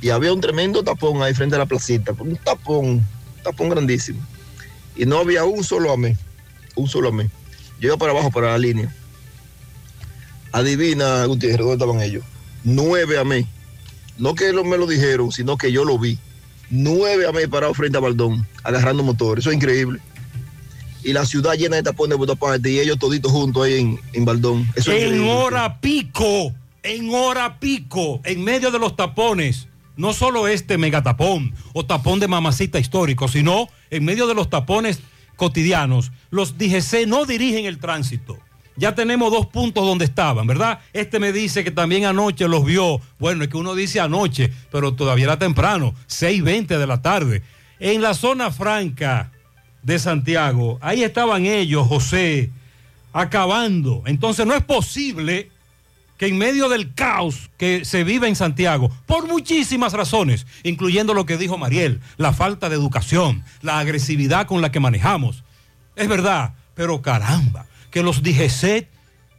Y 0.00 0.10
había 0.10 0.32
un 0.32 0.40
tremendo 0.40 0.82
tapón 0.82 1.22
ahí 1.22 1.34
frente 1.34 1.54
a 1.54 1.58
la 1.58 1.66
placita, 1.66 2.12
un 2.18 2.36
tapón, 2.36 2.86
un 2.86 3.04
tapón 3.42 3.68
grandísimo. 3.68 4.20
Y 4.96 5.06
no 5.06 5.18
había 5.18 5.44
un 5.44 5.62
solo 5.62 5.92
amé, 5.92 6.16
un 6.74 6.88
solo 6.88 7.08
amé. 7.08 7.30
Yo 7.80 7.88
iba 7.88 7.96
para 7.96 8.12
abajo, 8.12 8.30
para 8.30 8.50
la 8.50 8.58
línea. 8.58 8.94
Adivina, 10.52 11.24
Gutiérrez, 11.24 11.58
¿dónde 11.58 11.74
estaban 11.74 12.02
ellos? 12.02 12.24
Nueve 12.64 13.18
amé. 13.18 13.46
No 14.18 14.34
que 14.34 14.52
me 14.52 14.76
lo 14.76 14.86
dijeron, 14.86 15.32
sino 15.32 15.56
que 15.56 15.72
yo 15.72 15.84
lo 15.84 15.98
vi. 15.98 16.18
Nueve 16.68 17.26
amé 17.26 17.48
parados 17.48 17.76
frente 17.76 17.98
a 17.98 18.00
Baldón, 18.00 18.46
agarrando 18.62 19.02
motores. 19.02 19.42
Eso 19.42 19.50
es 19.50 19.56
increíble. 19.56 20.00
Y 21.04 21.12
la 21.12 21.26
ciudad 21.26 21.54
llena 21.54 21.76
de 21.76 21.82
tapones 21.82 22.16
por 22.16 22.26
todas 22.26 22.38
partes 22.38 22.70
y 22.70 22.78
ellos 22.78 22.98
toditos 22.98 23.32
juntos 23.32 23.64
ahí 23.64 23.80
en, 23.80 24.00
en 24.12 24.24
Baldón. 24.24 24.68
Eso 24.76 24.92
es 24.92 25.12
en 25.12 25.28
hora 25.28 25.80
pico, 25.80 26.54
en 26.82 27.14
hora 27.14 27.58
pico, 27.58 28.20
en 28.24 28.42
medio 28.44 28.70
de 28.70 28.78
los 28.78 28.96
tapones. 28.96 29.68
No 29.96 30.12
solo 30.12 30.48
este 30.48 30.78
megatapón 30.78 31.54
o 31.74 31.84
tapón 31.84 32.18
de 32.18 32.28
mamacita 32.28 32.78
histórico, 32.78 33.28
sino 33.28 33.68
en 33.90 34.04
medio 34.04 34.26
de 34.26 34.34
los 34.34 34.48
tapones 34.48 35.00
cotidianos. 35.36 36.12
Los 36.30 36.56
DGC 36.56 37.06
no 37.06 37.26
dirigen 37.26 37.66
el 37.66 37.78
tránsito. 37.78 38.38
Ya 38.76 38.94
tenemos 38.94 39.30
dos 39.30 39.46
puntos 39.46 39.84
donde 39.84 40.06
estaban, 40.06 40.46
¿verdad? 40.46 40.80
Este 40.94 41.18
me 41.18 41.30
dice 41.32 41.62
que 41.62 41.70
también 41.70 42.06
anoche 42.06 42.48
los 42.48 42.64
vio. 42.64 43.00
Bueno, 43.18 43.44
es 43.44 43.50
que 43.50 43.58
uno 43.58 43.74
dice 43.74 44.00
anoche, 44.00 44.50
pero 44.70 44.94
todavía 44.94 45.24
era 45.24 45.38
temprano, 45.38 45.94
6.20 46.08 46.78
de 46.78 46.86
la 46.86 47.02
tarde. 47.02 47.42
En 47.80 48.00
la 48.00 48.14
zona 48.14 48.50
franca 48.50 49.30
de 49.82 49.98
Santiago, 49.98 50.78
ahí 50.80 51.02
estaban 51.02 51.44
ellos, 51.44 51.86
José, 51.86 52.50
acabando. 53.12 54.02
Entonces 54.06 54.46
no 54.46 54.54
es 54.54 54.64
posible 54.64 55.50
que 56.22 56.28
en 56.28 56.38
medio 56.38 56.68
del 56.68 56.94
caos 56.94 57.50
que 57.56 57.84
se 57.84 58.04
vive 58.04 58.28
en 58.28 58.36
Santiago, 58.36 58.92
por 59.06 59.26
muchísimas 59.26 59.92
razones, 59.92 60.46
incluyendo 60.62 61.14
lo 61.14 61.26
que 61.26 61.36
dijo 61.36 61.58
Mariel, 61.58 61.98
la 62.16 62.32
falta 62.32 62.68
de 62.68 62.76
educación, 62.76 63.42
la 63.60 63.80
agresividad 63.80 64.46
con 64.46 64.62
la 64.62 64.70
que 64.70 64.78
manejamos, 64.78 65.42
es 65.96 66.06
verdad, 66.06 66.54
pero 66.76 67.02
caramba, 67.02 67.66
que 67.90 68.04
los 68.04 68.22
DGCET 68.22 68.88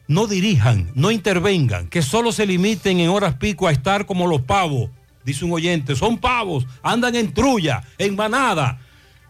no 0.09 0.27
dirijan, 0.27 0.91
no 0.93 1.09
intervengan, 1.09 1.87
que 1.87 2.01
solo 2.01 2.33
se 2.33 2.45
limiten 2.45 2.99
en 2.99 3.07
horas 3.11 3.35
pico 3.35 3.69
a 3.69 3.71
estar 3.71 4.05
como 4.05 4.27
los 4.27 4.41
pavos, 4.41 4.89
dice 5.23 5.45
un 5.45 5.53
oyente, 5.53 5.95
son 5.95 6.17
pavos, 6.17 6.67
andan 6.81 7.15
en 7.15 7.33
trulla, 7.33 7.85
en 7.97 8.13
manada, 8.17 8.81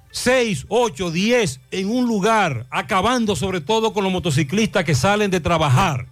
6, 0.09 0.65
8, 0.69 1.11
10 1.11 1.59
en 1.69 1.91
un 1.91 2.07
lugar, 2.07 2.65
acabando 2.71 3.35
sobre 3.35 3.61
todo 3.61 3.93
con 3.93 4.03
los 4.03 4.11
motociclistas 4.11 4.83
que 4.85 4.95
salen 4.95 5.29
de 5.29 5.39
trabajar. 5.39 6.07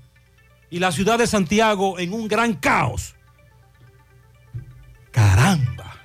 Y 0.71 0.79
la 0.79 0.93
ciudad 0.93 1.19
de 1.19 1.27
Santiago 1.27 1.99
en 1.99 2.13
un 2.13 2.29
gran 2.29 2.53
caos. 2.53 3.15
Caramba. 5.11 5.97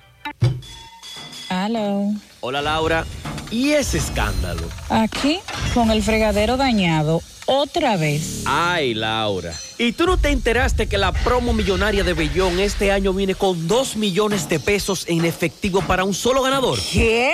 Aló. 1.47 2.11
Hola 2.41 2.61
Laura, 2.61 3.05
¿y 3.49 3.71
ese 3.71 3.97
escándalo? 3.97 4.63
Aquí, 4.89 5.39
con 5.73 5.89
el 5.89 6.03
fregadero 6.03 6.57
dañado, 6.57 7.21
otra 7.45 7.95
vez. 7.95 8.43
Ay 8.45 8.93
Laura, 8.93 9.53
¿y 9.77 9.93
tú 9.93 10.05
no 10.05 10.17
te 10.17 10.31
enteraste 10.31 10.87
que 10.87 10.97
la 10.97 11.13
promo 11.13 11.53
millonaria 11.53 12.03
de 12.03 12.13
Bellón 12.13 12.59
este 12.59 12.91
año 12.91 13.13
viene 13.13 13.35
con 13.35 13.69
2 13.69 13.95
millones 13.95 14.49
de 14.49 14.59
pesos 14.59 15.05
en 15.07 15.23
efectivo 15.23 15.81
para 15.81 16.03
un 16.03 16.13
solo 16.13 16.41
ganador? 16.41 16.77
¿Qué? 16.91 17.33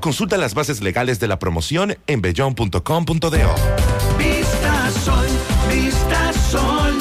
Consulta 0.00 0.36
las 0.36 0.54
bases 0.54 0.80
legales 0.80 1.18
de 1.18 1.26
la 1.26 1.38
promoción 1.38 1.96
en 2.06 2.22
bellón.com.do. 2.22 3.30
Vista 4.16 4.90
Sol, 5.04 5.26
Vista 5.68 6.32
Sol, 6.50 6.94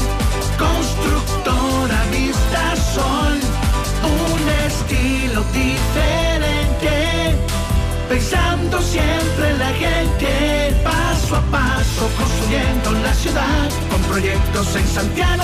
constructora 0.57 2.03
Vista 2.11 2.75
Sol, 2.93 3.39
un 4.03 4.49
estilo 4.65 5.43
diferente, 5.53 7.35
pensando 8.09 8.81
siempre 8.81 9.51
en 9.51 9.59
la 9.59 9.69
gente, 9.73 10.81
paso 10.83 11.35
a 11.35 11.41
paso 11.51 12.09
construyendo 12.17 12.91
la 12.93 13.13
ciudad, 13.13 13.69
con 13.91 14.01
proyectos 14.03 14.75
en 14.75 14.87
Santiago 14.87 15.43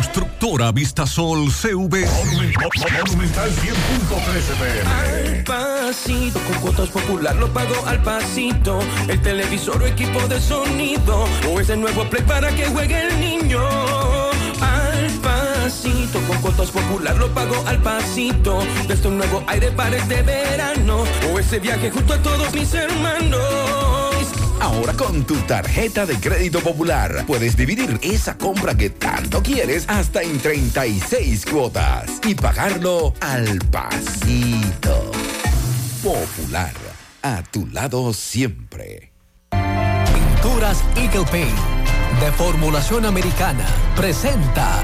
Constructora 0.00 0.72
Vista 0.72 1.06
Sol 1.06 1.52
CV. 1.52 2.06
Monumental 2.06 3.50
100.13 3.50 3.76
Al 4.86 5.44
pasito, 5.44 6.40
con 6.40 6.60
cuotas 6.62 6.88
popular 6.88 7.36
lo 7.36 7.52
pago 7.52 7.74
al 7.86 8.02
pasito. 8.02 8.78
El 9.08 9.20
televisor 9.20 9.82
o 9.82 9.86
equipo 9.86 10.26
de 10.26 10.40
sonido. 10.40 11.26
O 11.50 11.60
ese 11.60 11.76
nuevo 11.76 12.08
play 12.08 12.22
para 12.22 12.48
que 12.48 12.64
juegue 12.64 13.08
el 13.08 13.20
niño. 13.20 13.60
Al 14.62 15.10
pasito, 15.20 16.18
con 16.26 16.38
cuotas 16.38 16.70
popular 16.70 17.18
lo 17.18 17.28
pago 17.34 17.62
al 17.66 17.76
pasito. 17.82 18.60
Desde 18.88 19.06
un 19.06 19.18
nuevo 19.18 19.44
aire 19.48 19.70
para 19.70 19.98
este 19.98 20.22
verano. 20.22 21.04
O 21.30 21.38
ese 21.38 21.58
viaje 21.58 21.90
junto 21.90 22.14
a 22.14 22.22
todos 22.22 22.54
mis 22.54 22.72
hermanos. 22.72 23.99
Ahora 24.60 24.92
con 24.92 25.24
tu 25.24 25.36
tarjeta 25.46 26.04
de 26.04 26.20
crédito 26.20 26.60
popular 26.60 27.24
puedes 27.26 27.56
dividir 27.56 27.98
esa 28.02 28.36
compra 28.36 28.74
que 28.74 28.90
tanto 28.90 29.42
quieres 29.42 29.86
hasta 29.88 30.22
en 30.22 30.38
36 30.38 31.46
cuotas 31.46 32.20
y 32.26 32.34
pagarlo 32.34 33.14
al 33.20 33.58
pasito. 33.70 35.10
Popular, 36.02 36.74
a 37.22 37.42
tu 37.42 37.66
lado 37.68 38.12
siempre. 38.12 39.12
Pinturas 39.50 40.84
Eagle 40.96 41.24
Paint 41.30 41.58
de 42.20 42.32
formulación 42.32 43.06
americana 43.06 43.66
presenta 43.96 44.82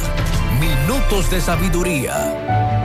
Minutos 0.59 1.31
de 1.31 1.41
Sabiduría. 1.41 2.76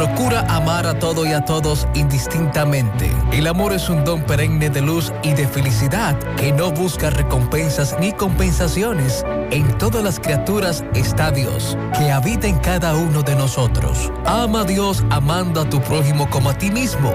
Procura 0.00 0.40
amar 0.48 0.86
a 0.86 0.98
todo 0.98 1.26
y 1.26 1.34
a 1.34 1.44
todos 1.44 1.86
indistintamente. 1.92 3.12
El 3.32 3.46
amor 3.46 3.74
es 3.74 3.90
un 3.90 4.02
don 4.02 4.22
perenne 4.22 4.70
de 4.70 4.80
luz 4.80 5.12
y 5.22 5.34
de 5.34 5.46
felicidad 5.46 6.18
que 6.36 6.52
no 6.52 6.70
busca 6.70 7.10
recompensas 7.10 7.94
ni 8.00 8.10
compensaciones. 8.12 9.26
En 9.50 9.76
todas 9.76 10.02
las 10.02 10.18
criaturas 10.18 10.84
está 10.94 11.30
Dios, 11.30 11.76
que 11.98 12.10
habita 12.10 12.46
en 12.46 12.56
cada 12.60 12.96
uno 12.96 13.22
de 13.22 13.36
nosotros. 13.36 14.10
Ama 14.24 14.62
a 14.62 14.64
Dios 14.64 15.04
amando 15.10 15.60
a 15.60 15.68
tu 15.68 15.82
prójimo 15.82 16.30
como 16.30 16.48
a 16.48 16.54
ti 16.54 16.70
mismo. 16.70 17.12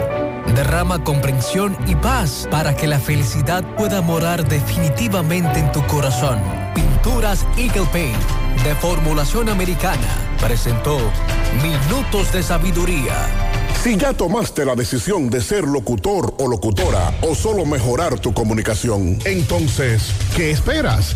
Derrama 0.53 1.03
comprensión 1.03 1.75
y 1.87 1.95
paz 1.95 2.47
para 2.51 2.75
que 2.75 2.85
la 2.85 2.99
felicidad 2.99 3.63
pueda 3.77 4.03
morar 4.03 4.47
definitivamente 4.47 5.57
en 5.57 5.71
tu 5.71 5.83
corazón. 5.87 6.39
Pinturas 6.75 7.47
Eagle 7.57 7.87
Paint 7.91 8.44
de 8.65 8.73
formulación 8.73 9.47
americana 9.49 10.07
presentó 10.41 10.97
Minutos 11.61 12.33
de 12.33 12.41
Sabiduría. 12.41 13.13
Si 13.83 13.95
ya 13.95 14.11
tomaste 14.13 14.65
la 14.65 14.73
decisión 14.73 15.29
de 15.29 15.39
ser 15.39 15.65
locutor 15.65 16.33
o 16.39 16.47
locutora 16.47 17.13
o 17.21 17.35
solo 17.35 17.63
mejorar 17.67 18.19
tu 18.19 18.33
comunicación, 18.33 19.19
Entonces, 19.23 20.11
¿qué 20.35 20.49
esperas? 20.49 21.15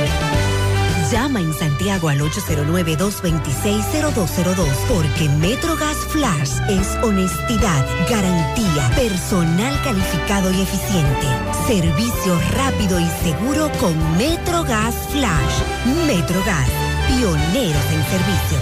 Llama 1.11 1.41
en 1.41 1.53
Santiago 1.53 2.07
al 2.07 2.21
809-226-0202 2.21 4.65
porque 4.87 5.27
MetroGas 5.27 5.97
Flash 6.07 6.51
es 6.69 6.95
honestidad, 7.03 7.85
garantía, 8.09 8.89
personal 8.95 9.77
calificado 9.83 10.49
y 10.53 10.61
eficiente, 10.61 11.27
servicio 11.67 12.39
rápido 12.55 12.97
y 12.97 13.07
seguro 13.23 13.69
con 13.81 13.93
MetroGas 14.17 14.95
Flash. 15.09 15.61
MetroGas, 16.07 16.69
pioneros 17.09 17.85
en 17.91 18.03
servicio. 18.05 18.57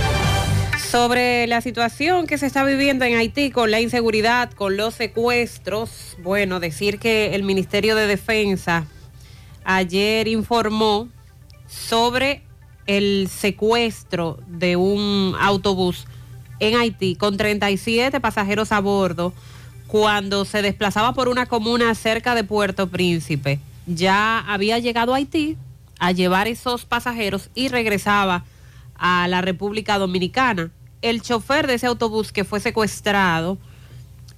Sobre 0.90 1.46
la 1.46 1.62
situación 1.62 2.26
que 2.26 2.40
se 2.40 2.48
está 2.48 2.64
viviendo 2.64 3.06
en 3.06 3.16
Haití 3.16 3.52
con 3.52 3.70
la 3.70 3.80
inseguridad, 3.80 4.52
con 4.54 4.76
los 4.76 4.96
secuestros, 4.96 6.18
bueno, 6.24 6.60
decir 6.60 6.98
que 6.98 7.36
el 7.36 7.44
Ministerio 7.44 7.96
de 7.96 8.08
Defensa 8.08 8.88
ayer 9.66 10.28
informó 10.28 11.10
sobre 11.70 12.42
el 12.88 13.30
secuestro 13.30 14.40
de 14.48 14.76
un 14.76 15.36
autobús 15.40 16.06
en 16.60 16.76
Haití 16.76 17.16
con 17.16 17.38
37 17.38 18.20
pasajeros 18.20 18.72
a 18.72 18.80
bordo 18.82 19.32
cuando 19.88 20.44
se 20.44 20.62
desplazaba 20.62 21.14
por 21.14 21.30
una 21.30 21.46
comuna 21.46 21.94
cerca 21.96 22.36
de 22.36 22.44
Puerto 22.44 22.88
Príncipe. 22.88 23.60
Ya 23.86 24.40
había 24.40 24.80
llegado 24.80 25.14
a 25.14 25.18
Haití 25.18 25.58
a 26.00 26.12
llevar 26.12 26.48
esos 26.48 26.86
pasajeros 26.86 27.50
y 27.54 27.70
regresaba 27.70 28.46
a 28.96 29.28
la 29.28 29.42
República 29.42 29.98
Dominicana. 29.98 30.72
El 31.02 31.22
chofer 31.22 31.68
de 31.68 31.76
ese 31.76 31.88
autobús 31.88 32.32
que 32.32 32.44
fue 32.44 32.60
secuestrado 32.60 33.58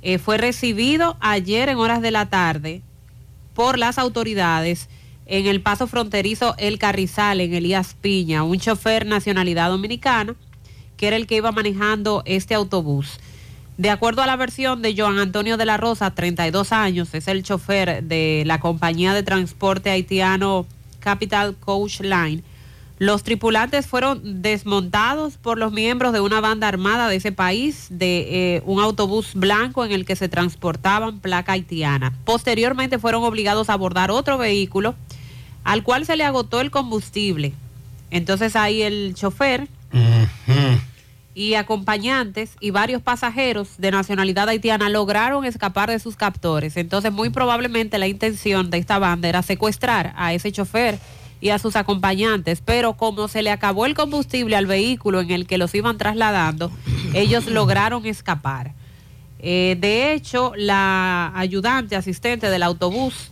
eh, 0.02 0.18
fue 0.18 0.38
recibido 0.38 1.18
ayer 1.20 1.70
en 1.70 1.78
horas 1.78 2.02
de 2.02 2.12
la 2.12 2.30
tarde 2.30 2.82
por 3.54 3.78
las 3.78 3.98
autoridades 3.98 4.90
en 5.26 5.48
el 5.48 5.62
paso 5.62 5.88
fronterizo 5.88 6.56
El 6.58 6.80
Carrizal, 6.80 7.42
en 7.42 7.54
Elías 7.54 7.96
Piña, 8.00 8.44
un 8.44 8.60
chofer 8.60 9.06
nacionalidad 9.06 9.70
dominicana, 9.70 10.36
que 10.98 11.08
era 11.08 11.16
el 11.16 11.28
que 11.28 11.38
iba 11.38 11.52
manejando 11.52 12.24
este 12.26 12.54
autobús. 12.54 13.20
De 13.78 13.90
acuerdo 13.90 14.22
a 14.22 14.28
la 14.28 14.36
versión 14.36 14.82
de 14.82 14.94
Joan 14.96 15.18
Antonio 15.18 15.58
de 15.58 15.66
la 15.66 15.78
Rosa, 15.78 16.14
32 16.14 16.72
años, 16.72 17.14
es 17.14 17.28
el 17.28 17.42
chofer 17.42 18.04
de 18.04 18.44
la 18.46 18.60
compañía 18.60 19.14
de 19.14 19.24
transporte 19.24 19.90
haitiano 19.90 20.66
Capital 21.00 21.56
Coach 21.56 22.02
Line. 22.02 22.44
Los 23.00 23.24
tripulantes 23.24 23.88
fueron 23.88 24.44
desmontados 24.44 25.38
por 25.38 25.58
los 25.58 25.72
miembros 25.72 26.14
de 26.14 26.20
una 26.20 26.40
banda 26.40 26.68
armada 26.68 27.08
de 27.08 27.16
ese 27.16 27.32
país, 27.32 27.88
de 27.90 28.58
eh, 28.58 28.64
un 28.68 28.80
autobús 28.80 29.32
blanco 29.34 29.84
en 29.84 29.92
el 29.92 30.06
que 30.06 30.16
se 30.16 30.30
transportaban 30.30 31.20
placa 31.20 31.54
haitiana. 31.54 32.14
Posteriormente 32.26 33.00
fueron 33.00 33.24
obligados 33.24 33.72
a 33.72 33.74
abordar 33.74 34.12
otro 34.12 34.38
vehículo 34.38 34.94
al 35.64 35.84
cual 35.84 36.06
se 36.06 36.16
le 36.16 36.24
agotó 36.24 36.62
el 36.62 36.72
combustible. 36.72 37.54
Entonces 38.10 38.56
ahí 38.56 38.82
el 38.82 39.14
chofer 39.16 39.68
y 41.34 41.54
acompañantes 41.54 42.56
y 42.60 42.72
varios 42.72 43.02
pasajeros 43.02 43.78
de 43.78 43.92
nacionalidad 43.92 44.50
haitiana 44.50 44.90
lograron 44.90 45.46
escapar 45.46 45.90
de 45.90 46.00
sus 46.00 46.16
captores. 46.16 46.78
Entonces 46.78 47.12
muy 47.12 47.30
probablemente 47.30 47.98
la 47.98 48.08
intención 48.08 48.70
de 48.70 48.78
esta 48.78 49.00
banda 49.00 49.30
era 49.30 49.42
secuestrar 49.42 50.14
a 50.18 50.34
ese 50.34 50.52
chofer 50.52 51.00
y 51.40 51.50
a 51.50 51.60
sus 51.60 51.76
acompañantes, 51.76 52.62
pero 52.64 52.94
como 52.94 53.28
se 53.28 53.42
le 53.42 53.50
acabó 53.50 53.86
el 53.86 53.96
combustible 53.96 54.56
al 54.56 54.68
vehículo 54.68 55.22
en 55.22 55.32
el 55.32 55.48
que 55.48 55.58
los 55.58 55.74
iban 55.74 55.98
trasladando, 55.98 56.72
ellos 57.14 57.48
lograron 57.48 58.06
escapar. 58.06 58.74
Eh, 59.40 59.76
de 59.80 60.14
hecho, 60.14 60.54
la 60.56 61.32
ayudante 61.36 61.96
asistente 61.96 62.52
del 62.52 62.62
autobús 62.62 63.31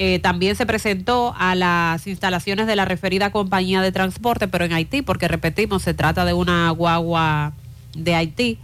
eh, 0.00 0.20
también 0.20 0.54
se 0.54 0.64
presentó 0.64 1.34
a 1.36 1.56
las 1.56 2.06
instalaciones 2.06 2.68
de 2.68 2.76
la 2.76 2.84
referida 2.84 3.32
compañía 3.32 3.82
de 3.82 3.90
transporte, 3.90 4.46
pero 4.46 4.64
en 4.64 4.72
Haití, 4.72 5.02
porque 5.02 5.26
repetimos, 5.26 5.82
se 5.82 5.92
trata 5.92 6.24
de 6.24 6.32
una 6.32 6.70
guagua 6.70 7.52
de 7.96 8.14
Haití. 8.14 8.58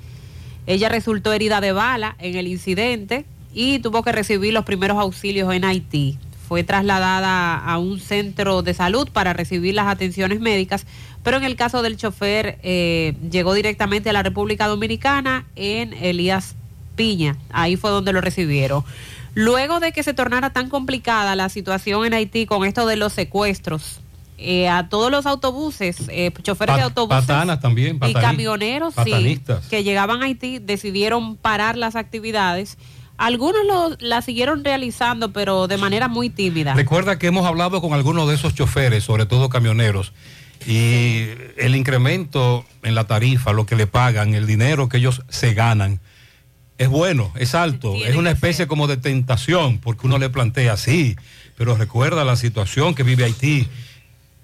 Ella 0.67 0.89
resultó 0.89 1.33
herida 1.33 1.61
de 1.61 1.73
bala 1.73 2.15
en 2.21 2.37
el 2.37 2.47
incidente 2.47 3.27
y 3.53 3.81
tuvo 3.81 4.05
que 4.05 4.13
recibir 4.13 4.53
los 4.53 4.65
primeros 4.65 4.97
auxilios 4.97 5.53
en 5.53 5.65
Haití. 5.65 6.19
Fue 6.47 6.63
trasladada 6.63 7.57
a 7.57 7.79
un 7.79 7.99
centro 7.99 8.63
de 8.63 8.73
salud 8.73 9.09
para 9.13 9.33
recibir 9.33 9.75
las 9.75 9.89
atenciones 9.89 10.39
médicas, 10.39 10.87
pero 11.25 11.37
en 11.37 11.43
el 11.43 11.57
caso 11.57 11.83
del 11.83 11.97
chofer 11.97 12.61
eh, 12.63 13.15
llegó 13.29 13.55
directamente 13.55 14.11
a 14.11 14.13
la 14.13 14.23
República 14.23 14.69
Dominicana 14.69 15.47
en 15.57 15.95
Elías 15.95 16.55
Piña. 16.95 17.37
Ahí 17.51 17.77
fue 17.77 17.91
donde 17.91 18.13
lo 18.13 18.21
recibieron. 18.21 18.85
Luego 19.35 19.81
de 19.81 19.93
que 19.93 20.03
se 20.03 20.15
tornara 20.15 20.51
tan 20.53 20.69
complicada 20.69 21.35
la 21.37 21.49
situación 21.49 22.05
en 22.07 22.15
Haití 22.15 22.47
con 22.47 22.65
esto 22.65 22.87
de 22.87 22.97
los 22.97 23.13
secuestros, 23.13 24.01
eh, 24.39 24.69
a 24.69 24.89
todos 24.89 25.11
los 25.11 25.27
autobuses, 25.27 25.97
eh, 26.09 26.33
choferes 26.43 26.75
de 26.77 26.83
autobuses 26.83 27.25
patanas 27.27 27.61
también, 27.61 27.99
y 28.05 28.13
camioneros 28.15 28.95
sí, 29.05 29.11
que 29.71 29.85
llegaban 29.85 30.23
a 30.23 30.27
Haití 30.27 30.59
decidieron 30.59 31.37
parar 31.37 31.77
las 31.77 31.97
actividades 31.97 32.77
Algunos 33.17 33.65
lo- 33.65 33.97
la 34.01 34.23
siguieron 34.23 34.65
realizando, 34.65 35.33
pero 35.33 35.69
de 35.69 35.77
manera 35.77 36.09
muy 36.09 36.31
tímida. 36.31 36.75
Recuerda 36.75 37.17
que 37.17 37.29
hemos 37.29 37.47
hablado 37.47 37.81
con 37.81 37.93
algunos 37.93 38.27
de 38.29 38.35
esos 38.35 38.57
choferes, 38.57 39.05
sobre 39.05 39.25
todo 39.25 39.49
camioneros, 39.49 40.13
y 40.67 41.27
el 41.57 41.77
incremento 41.77 42.65
en 42.83 42.97
la 42.97 43.07
tarifa, 43.07 43.53
lo 43.53 43.67
que 43.67 43.77
le 43.77 43.87
pagan, 43.87 44.35
el 44.35 44.49
dinero 44.49 44.89
que 44.89 44.97
ellos 44.97 45.23
se 45.29 45.55
ganan, 45.55 46.01
es 46.79 46.89
bueno, 46.89 47.33
es 47.37 47.55
alto, 47.55 47.95
es 48.05 48.17
una 48.17 48.31
especie 48.31 48.67
como 48.67 48.87
de 48.87 48.97
tentación, 48.97 49.79
porque 49.79 50.07
uno 50.07 50.19
le 50.19 50.29
plantea 50.31 50.77
sí, 50.77 51.17
pero 51.57 51.77
recuerda 51.77 52.25
la 52.25 52.37
situación 52.37 52.95
que 52.95 53.03
vive 53.05 53.25
Haití, 53.25 53.69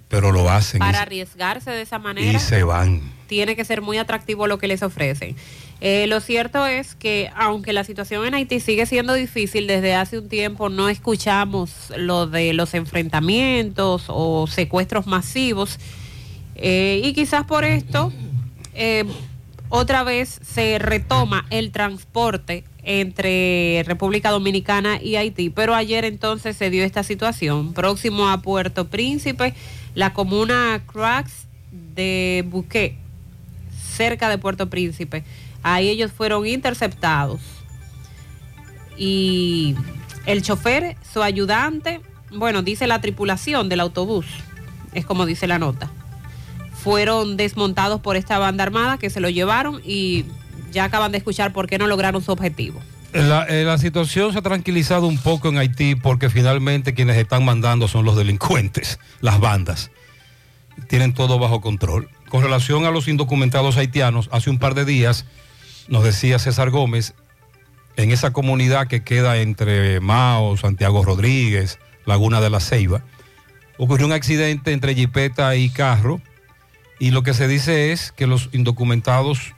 pero 0.08 0.30
lo 0.32 0.48
hacen 0.50 0.78
Para 0.78 0.98
y- 0.98 1.02
arriesgarse 1.02 1.70
de 1.70 1.82
esa 1.82 1.96
y, 1.96 2.00
manera. 2.00 2.38
se 2.38 2.62
van. 2.62 3.00
tiene 3.26 3.54
que 3.56 3.64
ser 3.64 3.80
muy 3.82 3.98
atractivo 3.98 4.46
lo 4.46 4.58
que 4.58 4.66
les 4.68 4.82
ofrecen. 4.82 5.36
Eh, 5.80 6.06
lo 6.08 6.20
cierto 6.20 6.66
es 6.66 6.94
que 6.94 7.30
aunque 7.36 7.72
la 7.72 7.84
situación 7.84 8.26
en 8.26 8.34
Haití 8.34 8.60
sigue 8.60 8.84
siendo 8.86 9.14
difícil, 9.14 9.66
desde 9.66 9.94
hace 9.94 10.18
un 10.18 10.28
tiempo 10.28 10.68
no 10.68 10.88
escuchamos 10.88 11.70
lo 11.96 12.26
de 12.26 12.52
los 12.52 12.74
enfrentamientos 12.74 14.04
o 14.08 14.46
secuestros 14.46 15.06
masivos 15.06 15.78
eh, 16.56 17.00
y 17.02 17.12
quizás 17.14 17.44
por 17.46 17.64
esto 17.64 18.12
eh, 18.74 19.04
otra 19.70 20.02
vez 20.02 20.40
se 20.42 20.78
retoma 20.78 21.46
el 21.50 21.70
transporte 21.70 22.64
entre 22.82 23.84
República 23.86 24.30
Dominicana 24.30 25.00
y 25.00 25.16
Haití, 25.16 25.48
pero 25.48 25.74
ayer 25.74 26.04
entonces 26.04 26.56
se 26.56 26.70
dio 26.70 26.84
esta 26.84 27.04
situación. 27.04 27.72
Próximo 27.72 28.28
a 28.28 28.42
Puerto 28.42 28.88
Príncipe, 28.88 29.54
la 29.94 30.12
comuna 30.12 30.82
Cracks 30.92 31.46
de 31.94 32.44
Buquet, 32.48 32.96
cerca 33.96 34.28
de 34.28 34.38
Puerto 34.38 34.68
Príncipe. 34.68 35.22
Ahí 35.62 35.88
ellos 35.88 36.10
fueron 36.10 36.46
interceptados. 36.46 37.40
Y 38.96 39.76
el 40.26 40.42
chofer, 40.42 40.96
su 41.12 41.22
ayudante, 41.22 42.00
bueno, 42.32 42.62
dice 42.62 42.88
la 42.88 43.00
tripulación 43.00 43.68
del 43.68 43.80
autobús, 43.80 44.26
es 44.94 45.06
como 45.06 45.26
dice 45.26 45.46
la 45.46 45.58
nota, 45.58 45.90
fueron 46.82 47.36
desmontados 47.36 48.00
por 48.00 48.16
esta 48.16 48.38
banda 48.38 48.64
armada 48.64 48.98
que 48.98 49.10
se 49.10 49.20
lo 49.20 49.28
llevaron 49.28 49.80
y 49.84 50.24
ya 50.72 50.84
acaban 50.84 51.12
de 51.12 51.18
escuchar 51.18 51.52
por 51.52 51.68
qué 51.68 51.78
no 51.78 51.86
lograron 51.86 52.22
su 52.22 52.32
objetivo. 52.32 52.80
La, 53.12 53.44
eh, 53.44 53.64
la 53.64 53.76
situación 53.76 54.32
se 54.32 54.38
ha 54.38 54.42
tranquilizado 54.42 55.06
un 55.06 55.18
poco 55.18 55.48
en 55.48 55.58
Haití 55.58 55.96
porque 55.96 56.30
finalmente 56.30 56.94
quienes 56.94 57.16
están 57.16 57.44
mandando 57.44 57.88
son 57.88 58.04
los 58.04 58.16
delincuentes, 58.16 58.98
las 59.20 59.40
bandas. 59.40 59.90
Tienen 60.88 61.12
todo 61.12 61.38
bajo 61.38 61.60
control. 61.60 62.08
Con 62.28 62.42
relación 62.42 62.84
a 62.84 62.90
los 62.90 63.08
indocumentados 63.08 63.76
haitianos, 63.76 64.28
hace 64.32 64.48
un 64.48 64.58
par 64.58 64.74
de 64.74 64.84
días 64.84 65.26
nos 65.88 66.04
decía 66.04 66.38
César 66.38 66.70
Gómez, 66.70 67.14
en 67.96 68.12
esa 68.12 68.32
comunidad 68.32 68.86
que 68.86 69.02
queda 69.02 69.38
entre 69.38 70.00
Mao, 70.00 70.56
Santiago 70.56 71.04
Rodríguez, 71.04 71.78
Laguna 72.06 72.40
de 72.40 72.48
la 72.48 72.60
Ceiba, 72.60 73.02
ocurrió 73.76 74.06
un 74.06 74.12
accidente 74.12 74.72
entre 74.72 74.94
jipeta 74.94 75.54
y 75.56 75.68
carro 75.68 76.20
y 77.00 77.10
lo 77.12 77.22
que 77.22 77.32
se 77.32 77.48
dice 77.48 77.92
es 77.92 78.12
que 78.12 78.26
los 78.26 78.50
indocumentados 78.52 79.54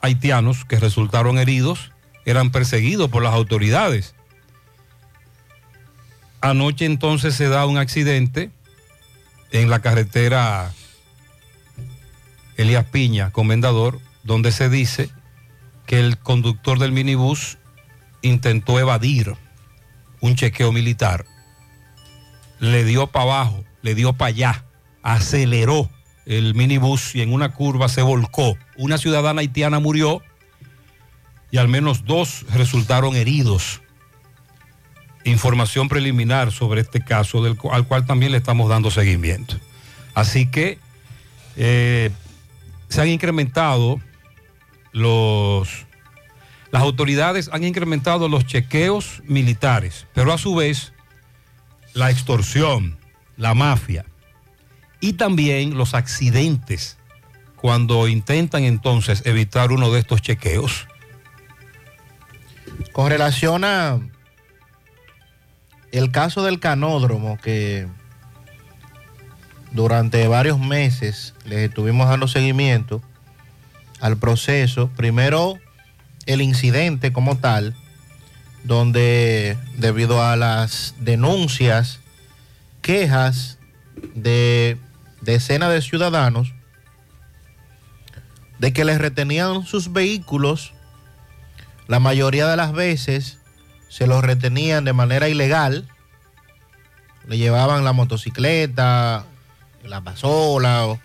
haitianos 0.00 0.64
que 0.64 0.80
resultaron 0.80 1.38
heridos 1.38 1.92
eran 2.24 2.50
perseguidos 2.50 3.10
por 3.10 3.22
las 3.22 3.34
autoridades. 3.34 4.14
Anoche 6.40 6.86
entonces 6.86 7.34
se 7.34 7.48
da 7.48 7.66
un 7.66 7.76
accidente 7.76 8.50
en 9.52 9.68
la 9.68 9.80
carretera 9.80 10.72
Elías 12.56 12.86
Piña, 12.86 13.32
Comendador, 13.32 14.00
donde 14.24 14.50
se 14.50 14.70
dice 14.70 15.10
que 15.86 16.00
el 16.00 16.16
conductor 16.18 16.78
del 16.78 16.92
minibús 16.92 17.58
intentó 18.22 18.80
evadir 18.80 19.36
un 20.20 20.36
chequeo 20.36 20.72
militar, 20.72 21.26
le 22.60 22.84
dio 22.84 23.08
para 23.08 23.24
abajo, 23.24 23.64
le 23.82 23.94
dio 23.94 24.14
para 24.14 24.28
allá, 24.28 24.64
aceleró 25.02 25.90
el 26.28 26.54
minibús 26.54 27.14
y 27.14 27.22
en 27.22 27.32
una 27.32 27.54
curva 27.54 27.88
se 27.88 28.02
volcó. 28.02 28.56
Una 28.76 28.98
ciudadana 28.98 29.40
haitiana 29.40 29.80
murió 29.80 30.22
y 31.50 31.56
al 31.56 31.68
menos 31.68 32.04
dos 32.04 32.44
resultaron 32.52 33.16
heridos. 33.16 33.80
Información 35.24 35.88
preliminar 35.88 36.52
sobre 36.52 36.82
este 36.82 37.00
caso, 37.00 37.42
del, 37.42 37.58
al 37.72 37.86
cual 37.88 38.04
también 38.04 38.32
le 38.32 38.38
estamos 38.38 38.68
dando 38.68 38.90
seguimiento. 38.90 39.56
Así 40.14 40.46
que 40.46 40.78
eh, 41.56 42.10
se 42.88 43.00
han 43.00 43.08
incrementado 43.08 43.98
los... 44.92 45.86
Las 46.70 46.82
autoridades 46.82 47.48
han 47.50 47.64
incrementado 47.64 48.28
los 48.28 48.44
chequeos 48.44 49.22
militares, 49.24 50.06
pero 50.12 50.34
a 50.34 50.38
su 50.38 50.54
vez 50.54 50.92
la 51.94 52.10
extorsión, 52.10 52.98
la 53.38 53.54
mafia 53.54 54.04
y 55.00 55.14
también 55.14 55.76
los 55.76 55.94
accidentes 55.94 56.96
cuando 57.56 58.08
intentan 58.08 58.64
entonces 58.64 59.22
evitar 59.26 59.72
uno 59.72 59.90
de 59.90 60.00
estos 60.00 60.22
chequeos. 60.22 60.86
Con 62.92 63.10
relación 63.10 63.64
a 63.64 64.00
el 65.90 66.10
caso 66.10 66.42
del 66.42 66.60
canódromo 66.60 67.38
que 67.38 67.88
durante 69.72 70.26
varios 70.28 70.58
meses 70.58 71.34
les 71.44 71.68
estuvimos 71.68 72.08
dando 72.08 72.28
seguimiento 72.28 73.02
al 74.00 74.16
proceso, 74.16 74.88
primero 74.96 75.58
el 76.26 76.42
incidente 76.42 77.12
como 77.12 77.38
tal, 77.38 77.74
donde 78.64 79.56
debido 79.76 80.22
a 80.22 80.36
las 80.36 80.94
denuncias, 81.00 82.00
quejas 82.82 83.58
de 84.14 84.76
decenas 85.20 85.70
de 85.70 85.82
ciudadanos, 85.82 86.54
de 88.58 88.72
que 88.72 88.84
les 88.84 88.98
retenían 88.98 89.64
sus 89.64 89.92
vehículos, 89.92 90.72
la 91.86 92.00
mayoría 92.00 92.46
de 92.46 92.56
las 92.56 92.72
veces 92.72 93.38
se 93.88 94.06
los 94.06 94.22
retenían 94.22 94.84
de 94.84 94.92
manera 94.92 95.28
ilegal, 95.28 95.88
le 97.26 97.38
llevaban 97.38 97.84
la 97.84 97.92
motocicleta, 97.92 99.24
la 99.84 100.00
pasola, 100.02 100.98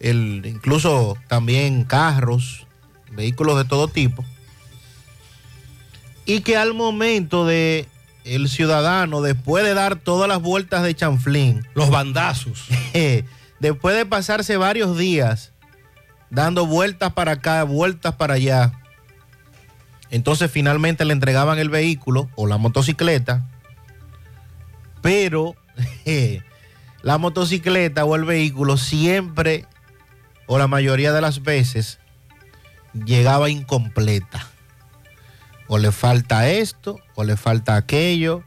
el, 0.00 0.42
incluso 0.44 1.16
también 1.28 1.84
carros, 1.84 2.66
vehículos 3.12 3.58
de 3.58 3.64
todo 3.64 3.88
tipo, 3.88 4.24
y 6.24 6.40
que 6.40 6.56
al 6.56 6.74
momento 6.74 7.46
de 7.46 7.88
el 8.24 8.48
ciudadano, 8.48 9.22
después 9.22 9.64
de 9.64 9.74
dar 9.74 9.96
todas 9.96 10.28
las 10.28 10.40
vueltas 10.40 10.82
de 10.82 10.94
chanflín, 10.94 11.66
los 11.74 11.90
bandazos, 11.90 12.66
después 13.60 13.96
de 13.96 14.06
pasarse 14.06 14.56
varios 14.56 14.96
días 14.96 15.52
dando 16.30 16.66
vueltas 16.66 17.12
para 17.12 17.32
acá, 17.32 17.62
vueltas 17.64 18.14
para 18.14 18.34
allá, 18.34 18.72
entonces 20.10 20.50
finalmente 20.50 21.04
le 21.04 21.12
entregaban 21.12 21.58
el 21.58 21.70
vehículo 21.70 22.28
o 22.34 22.46
la 22.46 22.58
motocicleta, 22.58 23.48
pero 25.02 25.54
la 27.02 27.18
motocicleta 27.18 28.04
o 28.04 28.16
el 28.16 28.24
vehículo 28.24 28.76
siempre 28.76 29.66
o 30.46 30.58
la 30.58 30.66
mayoría 30.66 31.12
de 31.12 31.20
las 31.20 31.42
veces 31.42 31.98
llegaba 32.92 33.50
incompleta. 33.50 34.46
O 35.68 35.76
le 35.76 35.92
falta 35.92 36.48
esto, 36.48 36.98
o 37.14 37.24
le 37.24 37.36
falta 37.36 37.76
aquello, 37.76 38.42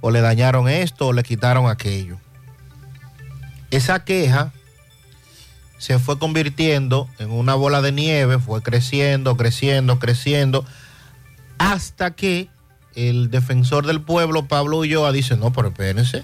o 0.00 0.10
le 0.10 0.20
dañaron 0.20 0.68
esto, 0.68 1.06
o 1.06 1.12
le 1.12 1.22
quitaron 1.22 1.70
aquello. 1.70 2.18
Esa 3.70 4.04
queja 4.04 4.52
se 5.78 5.98
fue 5.98 6.18
convirtiendo 6.18 7.08
en 7.18 7.30
una 7.30 7.54
bola 7.54 7.82
de 7.82 7.92
nieve, 7.92 8.38
fue 8.38 8.62
creciendo, 8.62 9.36
creciendo, 9.36 9.98
creciendo, 9.98 10.64
hasta 11.58 12.12
que 12.12 12.48
el 12.94 13.30
defensor 13.30 13.86
del 13.86 14.00
pueblo, 14.00 14.46
Pablo 14.46 14.78
Ulloa, 14.78 15.12
dice, 15.12 15.36
no, 15.36 15.52
pero 15.52 15.68
espérense, 15.68 16.22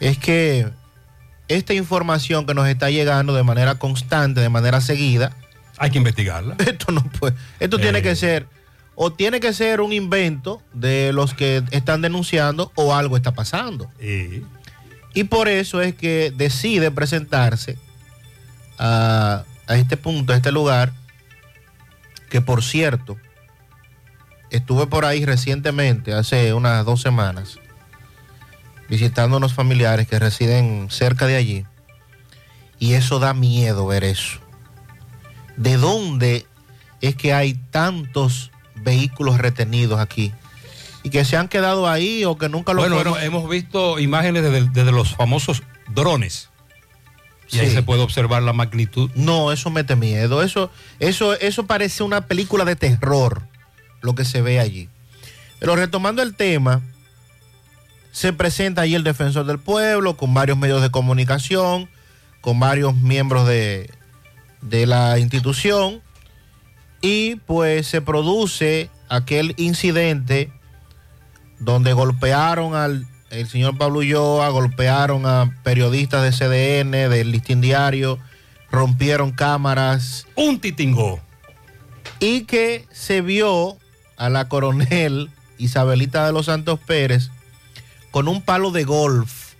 es 0.00 0.18
que 0.18 0.68
esta 1.48 1.74
información 1.74 2.46
que 2.46 2.54
nos 2.54 2.66
está 2.68 2.90
llegando 2.90 3.34
de 3.34 3.42
manera 3.42 3.74
constante, 3.76 4.40
de 4.40 4.48
manera 4.48 4.80
seguida, 4.80 5.36
hay 5.78 5.90
que 5.90 5.98
investigarla. 5.98 6.56
Esto 6.58 6.92
no 6.92 7.02
puede, 7.02 7.34
esto 7.58 7.78
tiene 7.78 7.98
Eh. 7.98 8.02
que 8.02 8.16
ser, 8.16 8.46
o 8.94 9.12
tiene 9.12 9.40
que 9.40 9.52
ser 9.52 9.80
un 9.80 9.92
invento 9.92 10.62
de 10.74 11.12
los 11.12 11.32
que 11.34 11.62
están 11.70 12.02
denunciando, 12.02 12.70
o 12.74 12.94
algo 12.94 13.16
está 13.16 13.32
pasando. 13.32 13.90
Y 15.14 15.24
por 15.24 15.48
eso 15.48 15.80
es 15.82 15.94
que 15.94 16.32
decide 16.36 16.90
presentarse 16.90 17.76
a, 18.78 19.44
a 19.66 19.76
este 19.76 19.96
punto, 19.96 20.32
a 20.32 20.36
este 20.36 20.52
lugar, 20.52 20.92
que 22.28 22.40
por 22.40 22.62
cierto, 22.62 23.16
estuve 24.50 24.86
por 24.86 25.04
ahí 25.04 25.24
recientemente, 25.24 26.12
hace 26.14 26.54
unas 26.54 26.84
dos 26.84 27.00
semanas, 27.00 27.58
visitando 28.88 29.36
unos 29.36 29.54
familiares 29.54 30.08
que 30.08 30.18
residen 30.18 30.88
cerca 30.90 31.26
de 31.26 31.36
allí. 31.36 31.66
Y 32.78 32.94
eso 32.94 33.18
da 33.18 33.34
miedo 33.34 33.86
ver 33.86 34.04
eso. 34.04 34.38
¿De 35.56 35.76
dónde 35.76 36.46
es 37.00 37.14
que 37.14 37.32
hay 37.32 37.54
tantos 37.54 38.50
vehículos 38.76 39.38
retenidos 39.38 40.00
aquí 40.00 40.32
y 41.02 41.10
que 41.10 41.24
se 41.24 41.36
han 41.36 41.48
quedado 41.48 41.88
ahí 41.88 42.24
o 42.24 42.36
que 42.36 42.48
nunca 42.48 42.72
lo 42.72 42.80
Bueno, 42.82 42.96
fueron. 42.96 43.14
hemos, 43.14 43.24
hemos 43.24 43.50
visto 43.50 43.98
imágenes 43.98 44.42
desde, 44.42 44.68
desde 44.68 44.92
los 44.92 45.14
famosos 45.14 45.62
drones. 45.94 46.48
Y 47.50 47.58
ahí 47.58 47.68
Sí. 47.68 47.74
se 47.74 47.82
puede 47.82 48.02
observar 48.02 48.42
la 48.42 48.52
magnitud. 48.52 49.10
No, 49.14 49.50
eso 49.50 49.70
mete 49.70 49.96
miedo. 49.96 50.42
Eso, 50.42 50.70
eso, 51.00 51.34
eso 51.40 51.66
parece 51.66 52.02
una 52.04 52.26
película 52.26 52.64
de 52.64 52.76
terror, 52.76 53.42
lo 54.02 54.14
que 54.14 54.24
se 54.24 54.40
ve 54.40 54.60
allí. 54.60 54.88
Pero 55.58 55.74
retomando 55.74 56.22
el 56.22 56.36
tema, 56.36 56.80
se 58.12 58.32
presenta 58.32 58.82
allí 58.82 58.94
el 58.94 59.04
defensor 59.04 59.46
del 59.46 59.58
pueblo 59.58 60.16
con 60.16 60.32
varios 60.32 60.58
medios 60.58 60.80
de 60.82 60.90
comunicación, 60.90 61.88
con 62.40 62.58
varios 62.60 62.94
miembros 62.96 63.46
de, 63.48 63.90
de 64.62 64.86
la 64.86 65.18
institución, 65.18 66.00
y 67.00 67.36
pues 67.36 67.86
se 67.86 68.00
produce 68.00 68.90
aquel 69.08 69.54
incidente 69.56 70.52
donde 71.60 71.92
golpearon 71.92 72.74
al 72.74 73.06
el 73.30 73.48
señor 73.48 73.78
Pablo 73.78 74.00
Ulloa, 74.00 74.48
golpearon 74.48 75.24
a 75.24 75.54
periodistas 75.62 76.22
de 76.22 76.32
CDN, 76.32 76.90
del 76.90 77.30
Listín 77.30 77.60
Diario, 77.60 78.18
rompieron 78.72 79.30
cámaras. 79.30 80.26
Un 80.34 80.60
titingo. 80.60 81.20
Y 82.18 82.42
que 82.42 82.86
se 82.90 83.20
vio 83.20 83.76
a 84.16 84.28
la 84.28 84.48
coronel 84.48 85.30
Isabelita 85.58 86.26
de 86.26 86.32
los 86.32 86.46
Santos 86.46 86.80
Pérez 86.80 87.30
con 88.10 88.26
un 88.26 88.42
palo 88.42 88.72
de 88.72 88.82
golf 88.82 89.54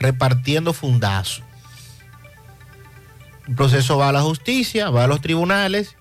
repartiendo 0.00 0.72
fundazo. 0.72 1.42
El 3.46 3.54
proceso 3.54 3.98
va 3.98 4.08
a 4.08 4.12
la 4.12 4.22
justicia, 4.22 4.90
va 4.90 5.04
a 5.04 5.06
los 5.06 5.20
tribunales 5.20 5.96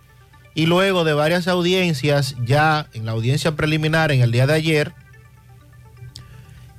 y 0.55 0.65
luego 0.65 1.03
de 1.03 1.13
varias 1.13 1.47
audiencias, 1.47 2.36
ya 2.43 2.88
en 2.93 3.05
la 3.05 3.11
audiencia 3.11 3.55
preliminar 3.55 4.11
en 4.11 4.22
el 4.22 4.32
día 4.32 4.47
de 4.47 4.53
ayer, 4.53 4.93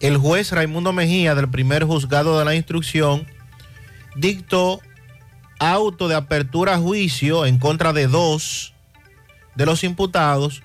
el 0.01 0.17
juez 0.17 0.53
Raimundo 0.53 0.93
Mejía 0.93 1.35
del 1.35 1.49
primer 1.51 1.85
juzgado 1.85 2.39
de 2.39 2.45
la 2.45 2.55
instrucción 2.55 3.27
dictó 4.17 4.81
auto 5.59 6.09
de 6.09 6.15
apertura 6.15 6.75
a 6.75 6.79
juicio 6.79 7.45
en 7.47 7.59
contra 7.59 7.93
de 7.93 8.07
dos 8.07 8.73
de 9.55 9.67
los 9.67 9.85
imputados, 9.85 10.63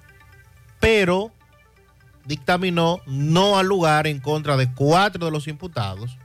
pero 0.80 1.32
dictaminó 2.26 3.02
no 3.06 3.58
al 3.58 3.68
lugar 3.68 4.08
en 4.08 4.20
contra 4.20 4.56
de 4.58 4.72
cuatro 4.72 5.26
de 5.26 5.32
los 5.32 5.48
imputados, 5.48 6.18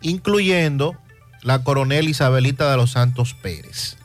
incluyendo 0.00 0.96
la 1.42 1.62
coronel 1.62 2.08
Isabelita 2.08 2.70
de 2.70 2.76
los 2.76 2.92
Santos 2.92 3.34
Pérez. 3.34 3.96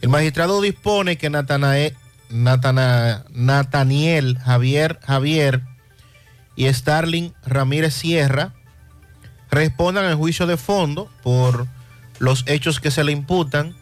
El 0.00 0.08
magistrado 0.08 0.60
dispone 0.60 1.16
que 1.16 1.30
Natanae- 1.30 1.94
Natana- 2.30 3.24
Nataniel 3.30 4.38
Javier 4.38 4.98
Javier 5.04 5.62
y 6.60 6.70
Starling 6.70 7.32
Ramírez 7.46 7.94
Sierra 7.94 8.52
respondan 9.50 10.04
al 10.04 10.16
juicio 10.16 10.46
de 10.46 10.58
fondo 10.58 11.08
por 11.22 11.66
los 12.18 12.44
hechos 12.46 12.80
que 12.80 12.90
se 12.90 13.02
le 13.02 13.12
imputan, 13.12 13.74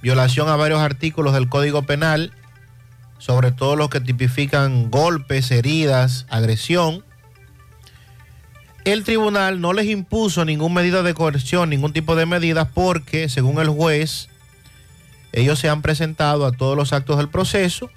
violación 0.00 0.48
a 0.48 0.54
varios 0.54 0.78
artículos 0.78 1.34
del 1.34 1.48
Código 1.48 1.82
Penal, 1.82 2.30
sobre 3.18 3.50
todo 3.50 3.74
los 3.74 3.90
que 3.90 4.00
tipifican 4.00 4.92
golpes, 4.92 5.50
heridas, 5.50 6.24
agresión. 6.30 7.04
El 8.84 9.02
tribunal 9.02 9.60
no 9.60 9.72
les 9.72 9.86
impuso 9.86 10.44
ninguna 10.44 10.76
medida 10.76 11.02
de 11.02 11.14
coerción, 11.14 11.70
ningún 11.70 11.92
tipo 11.92 12.14
de 12.14 12.26
medidas, 12.26 12.68
porque, 12.72 13.28
según 13.28 13.58
el 13.58 13.70
juez, 13.70 14.28
ellos 15.32 15.58
se 15.58 15.68
han 15.68 15.82
presentado 15.82 16.46
a 16.46 16.52
todos 16.52 16.76
los 16.76 16.92
actos 16.92 17.16
del 17.16 17.28
proceso 17.28 17.90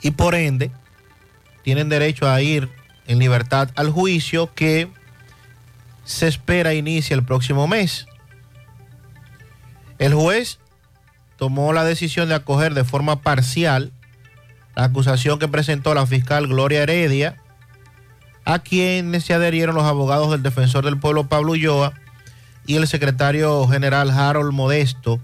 y 0.00 0.12
por 0.12 0.34
ende 0.34 0.70
tienen 1.66 1.88
derecho 1.88 2.30
a 2.30 2.40
ir 2.40 2.68
en 3.08 3.18
libertad 3.18 3.70
al 3.74 3.90
juicio 3.90 4.54
que 4.54 4.88
se 6.04 6.28
espera 6.28 6.74
inicie 6.74 7.12
el 7.12 7.24
próximo 7.24 7.66
mes. 7.66 8.06
El 9.98 10.14
juez 10.14 10.60
tomó 11.36 11.72
la 11.72 11.82
decisión 11.82 12.28
de 12.28 12.36
acoger 12.36 12.72
de 12.72 12.84
forma 12.84 13.20
parcial 13.20 13.90
la 14.76 14.84
acusación 14.84 15.40
que 15.40 15.48
presentó 15.48 15.92
la 15.92 16.06
fiscal 16.06 16.46
Gloria 16.46 16.84
Heredia, 16.84 17.34
a 18.44 18.60
quien 18.60 19.20
se 19.20 19.34
adherieron 19.34 19.74
los 19.74 19.86
abogados 19.86 20.30
del 20.30 20.44
defensor 20.44 20.84
del 20.84 21.00
pueblo 21.00 21.26
Pablo 21.26 21.50
Ulloa 21.50 21.94
y 22.64 22.76
el 22.76 22.86
secretario 22.86 23.66
general 23.66 24.12
Harold 24.12 24.52
Modesto, 24.52 25.18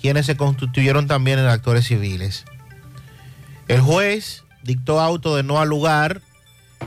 quienes 0.00 0.26
se 0.26 0.36
constituyeron 0.36 1.06
también 1.06 1.38
en 1.38 1.46
actores 1.46 1.86
civiles. 1.86 2.46
El 3.68 3.80
juez 3.80 4.43
dictó 4.64 5.00
auto 5.00 5.36
de 5.36 5.42
no 5.42 5.60
al 5.60 5.68
lugar 5.68 6.20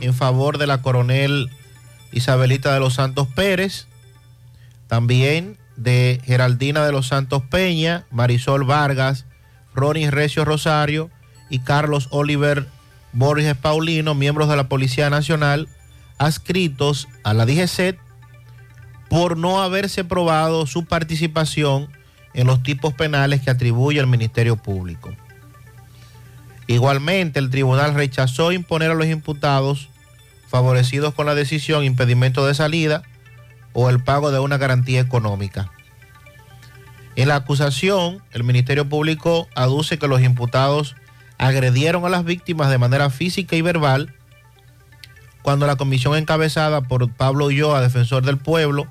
en 0.02 0.14
favor 0.14 0.58
de 0.58 0.68
la 0.68 0.82
coronel 0.82 1.50
Isabelita 2.12 2.74
de 2.74 2.80
los 2.80 2.96
Santos 2.96 3.28
Pérez, 3.28 3.88
también 4.88 5.58
de 5.76 6.20
Geraldina 6.26 6.86
de 6.86 6.92
los 6.92 7.08
Santos 7.08 7.44
Peña, 7.50 8.06
Marisol 8.12 8.64
Vargas, 8.64 9.26
Ronnie 9.74 10.10
Recio 10.10 10.44
Rosario 10.44 11.10
y 11.50 11.60
Carlos 11.60 12.08
Oliver 12.12 12.68
Borges 13.14 13.56
Paulino, 13.56 14.16
miembros 14.16 14.50
de 14.50 14.56
la 14.56 14.68
Policía 14.68 15.10
Nacional, 15.10 15.68
adscritos 16.18 17.08
a 17.24 17.34
la 17.34 17.46
DGCET 17.46 17.98
por 19.10 19.38
no 19.38 19.62
haberse 19.62 20.04
probado 20.04 20.66
su 20.66 20.86
participación 20.86 21.90
en 22.34 22.48
los 22.48 22.62
tipos 22.64 22.94
penales 22.94 23.42
que 23.42 23.50
atribuye 23.50 24.00
el 24.00 24.08
Ministerio 24.08 24.58
Público. 24.58 25.14
Igualmente, 26.68 27.40
el 27.40 27.50
tribunal 27.50 27.94
rechazó 27.94 28.52
imponer 28.52 28.92
a 28.92 28.96
los 28.96 29.08
imputados 29.08 29.90
favorecidos 30.48 31.14
con 31.14 31.26
la 31.26 31.36
decisión 31.36 31.84
impedimento 31.84 32.46
de 32.46 32.54
salida 32.54 33.04
o 33.74 33.90
el 33.90 34.04
pago 34.04 34.32
de 34.32 34.40
una 34.40 34.58
garantía 34.58 35.00
económica. 35.00 35.72
En 37.16 37.30
la 37.30 37.36
acusación, 37.38 38.22
el 38.32 38.44
Ministerio 38.44 38.88
Público 38.88 39.48
aduce 39.56 39.98
que 39.98 40.08
los 40.08 40.22
imputados 40.22 40.96
agredieron 41.38 42.06
a 42.06 42.10
las 42.10 42.26
víctimas 42.26 42.70
de 42.70 42.78
manera 42.78 43.10
física 43.10 43.56
y 43.56 43.62
verbal 43.62 44.14
cuando 45.42 45.66
la 45.66 45.78
comisión 45.78 46.16
encabezada 46.18 46.82
por 46.82 47.10
Pablo 47.12 47.46
Ulloa, 47.46 47.82
defensor 47.82 48.26
del 48.26 48.38
pueblo, 48.38 48.88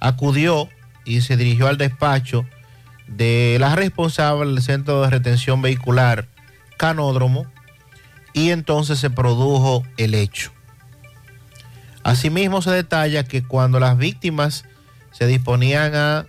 acudió 0.00 0.68
y 1.04 1.20
se 1.20 1.36
dirigió 1.36 1.68
al 1.68 1.78
despacho 1.78 2.44
de 3.06 3.58
la 3.60 3.76
responsable 3.76 4.50
del 4.50 4.62
Centro 4.62 5.02
de 5.02 5.10
Retención 5.10 5.62
Vehicular 5.62 6.26
Canódromo 6.76 7.46
y 8.32 8.50
entonces 8.50 8.98
se 8.98 9.10
produjo 9.10 9.84
el 9.96 10.14
hecho. 10.14 10.50
Asimismo 12.02 12.60
se 12.62 12.70
detalla 12.70 13.24
que 13.24 13.42
cuando 13.42 13.80
las 13.80 13.96
víctimas 13.96 14.64
se 15.12 15.26
disponían 15.26 15.94
a 15.94 16.26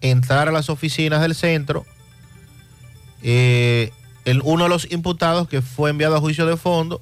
entrar 0.00 0.48
a 0.48 0.52
las 0.52 0.68
oficinas 0.68 1.22
del 1.22 1.34
centro, 1.34 1.86
eh, 3.22 3.90
el- 4.24 4.42
uno 4.44 4.64
de 4.64 4.68
los 4.70 4.90
imputados 4.90 5.48
que 5.48 5.62
fue 5.62 5.90
enviado 5.90 6.16
a 6.16 6.20
juicio 6.20 6.46
de 6.46 6.56
fondo 6.56 7.00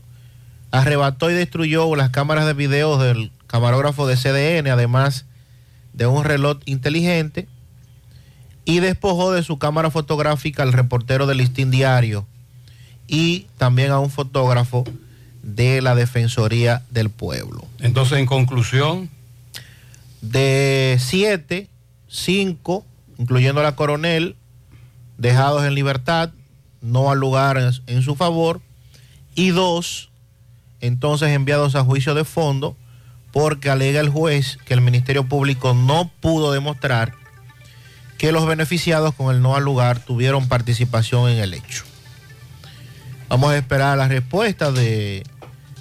arrebató 0.70 1.30
y 1.30 1.34
destruyó 1.34 1.94
las 1.96 2.10
cámaras 2.10 2.46
de 2.46 2.52
video 2.54 2.98
del 2.98 3.32
camarógrafo 3.46 4.06
de 4.06 4.16
CDN, 4.16 4.70
además 4.70 5.26
de 5.92 6.06
un 6.06 6.24
reloj 6.24 6.58
inteligente, 6.66 7.48
y 8.64 8.80
despojó 8.80 9.32
de 9.32 9.42
su 9.42 9.58
cámara 9.58 9.90
fotográfica 9.90 10.62
al 10.62 10.72
reportero 10.72 11.26
del 11.26 11.38
Listín 11.38 11.70
Diario 11.70 12.26
y 13.06 13.46
también 13.58 13.90
a 13.90 13.98
un 13.98 14.10
fotógrafo 14.10 14.84
de 15.42 15.82
la 15.82 15.94
Defensoría 15.94 16.82
del 16.90 17.10
Pueblo. 17.10 17.66
Entonces, 17.80 18.18
en 18.18 18.26
conclusión, 18.26 19.10
De 20.20 20.96
siete, 21.00 21.68
cinco, 22.08 22.84
incluyendo 23.18 23.60
a 23.60 23.64
la 23.64 23.76
coronel, 23.76 24.36
dejados 25.18 25.64
en 25.64 25.74
libertad, 25.74 26.30
no 26.80 27.10
al 27.10 27.18
lugar 27.18 27.58
en, 27.58 27.70
en 27.86 28.02
su 28.02 28.14
favor, 28.14 28.62
y 29.34 29.50
dos, 29.50 30.10
entonces 30.80 31.28
enviados 31.28 31.74
a 31.74 31.84
juicio 31.84 32.14
de 32.14 32.24
fondo, 32.24 32.76
porque 33.32 33.68
alega 33.68 34.00
el 34.00 34.08
juez 34.08 34.58
que 34.64 34.74
el 34.74 34.80
Ministerio 34.80 35.28
Público 35.28 35.74
no 35.74 36.10
pudo 36.20 36.52
demostrar 36.52 37.12
que 38.16 38.32
los 38.32 38.46
beneficiados 38.46 39.14
con 39.14 39.34
el 39.34 39.42
no 39.42 39.56
al 39.56 39.64
lugar 39.64 39.98
tuvieron 39.98 40.48
participación 40.48 41.28
en 41.28 41.38
el 41.38 41.52
hecho. 41.52 41.84
Vamos 43.34 43.50
a 43.50 43.56
esperar 43.56 43.98
la 43.98 44.06
respuesta 44.06 44.70
de 44.70 45.24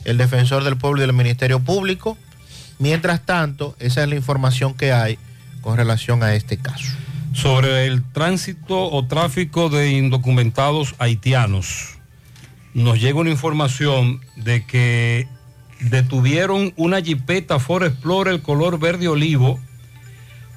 el 0.05 0.17
defensor 0.17 0.63
del 0.63 0.75
pueblo 0.75 1.03
y 1.03 1.05
del 1.05 1.13
Ministerio 1.13 1.59
Público. 1.59 2.17
Mientras 2.79 3.23
tanto, 3.27 3.75
esa 3.77 4.01
es 4.01 4.09
la 4.09 4.15
información 4.15 4.73
que 4.73 4.91
hay 4.91 5.19
con 5.61 5.77
relación 5.77 6.23
a 6.23 6.33
este 6.33 6.57
caso. 6.57 6.91
sobre 7.33 7.85
el 7.85 8.01
tránsito 8.11 8.89
o 8.89 9.05
tráfico 9.05 9.69
de 9.69 9.91
indocumentados 9.91 10.95
haitianos, 10.97 11.99
nos 12.73 12.99
llega 12.99 13.19
una 13.19 13.29
información 13.29 14.19
de 14.35 14.65
que 14.65 15.27
detuvieron 15.79 16.73
una 16.75 17.03
jipeta 17.03 17.59
Ford 17.59 17.83
Explorer 17.83 18.41
color 18.41 18.79
verde 18.79 19.09
olivo 19.09 19.59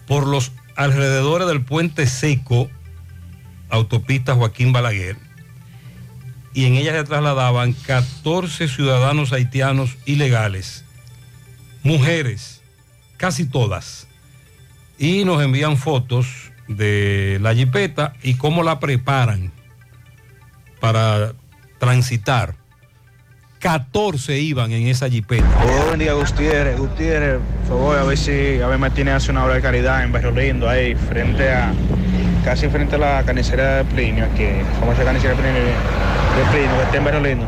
por 0.06 0.26
los 0.26 0.50
alrededores 0.76 1.46
del 1.46 1.62
puente 1.62 2.06
seco, 2.06 2.70
autopista 3.68 4.34
Joaquín 4.34 4.72
Balaguer, 4.72 5.25
y 6.56 6.64
en 6.64 6.74
ella 6.74 6.92
se 6.92 7.04
trasladaban 7.04 7.74
14 7.74 8.66
ciudadanos 8.66 9.34
haitianos 9.34 9.98
ilegales, 10.06 10.86
mujeres, 11.82 12.62
casi 13.18 13.44
todas, 13.44 14.08
y 14.96 15.26
nos 15.26 15.42
envían 15.42 15.76
fotos 15.76 16.50
de 16.66 17.38
la 17.42 17.54
jipeta 17.54 18.14
y 18.22 18.36
cómo 18.36 18.62
la 18.62 18.80
preparan 18.80 19.52
para 20.80 21.34
transitar. 21.78 22.54
14 23.58 24.38
iban 24.38 24.72
en 24.72 24.86
esa 24.86 25.10
jipeta. 25.10 25.46
Buen 25.88 25.98
día, 25.98 26.14
Gutiérrez. 26.14 26.78
Gutiérrez, 26.78 27.38
por 27.68 27.68
favor, 27.68 27.98
a 27.98 28.04
ver 28.04 28.16
si 28.16 28.62
a 28.62 28.66
ver 28.68 28.78
me 28.78 28.88
tiene 28.88 29.10
hace 29.10 29.30
una 29.30 29.44
obra 29.44 29.56
de 29.56 29.60
caridad 29.60 30.02
en 30.02 30.10
Barrio 30.10 30.30
Lindo, 30.30 30.66
ahí, 30.66 30.94
frente 30.94 31.50
a, 31.50 31.74
casi 32.46 32.68
frente 32.68 32.94
a 32.94 32.98
la 32.98 33.22
carnicera 33.24 33.78
de 33.78 33.84
Plinio, 33.84 34.24
aquí, 34.24 34.46
famosa 34.78 35.02
carnicera 35.02 35.34
de 35.34 35.42
Plinio, 35.42 35.62
de 35.62 36.44
Plinio, 36.52 36.76
que 36.76 36.82
está 36.84 36.96
en 36.96 37.04
Barrio 37.04 37.20
Lindo. 37.20 37.46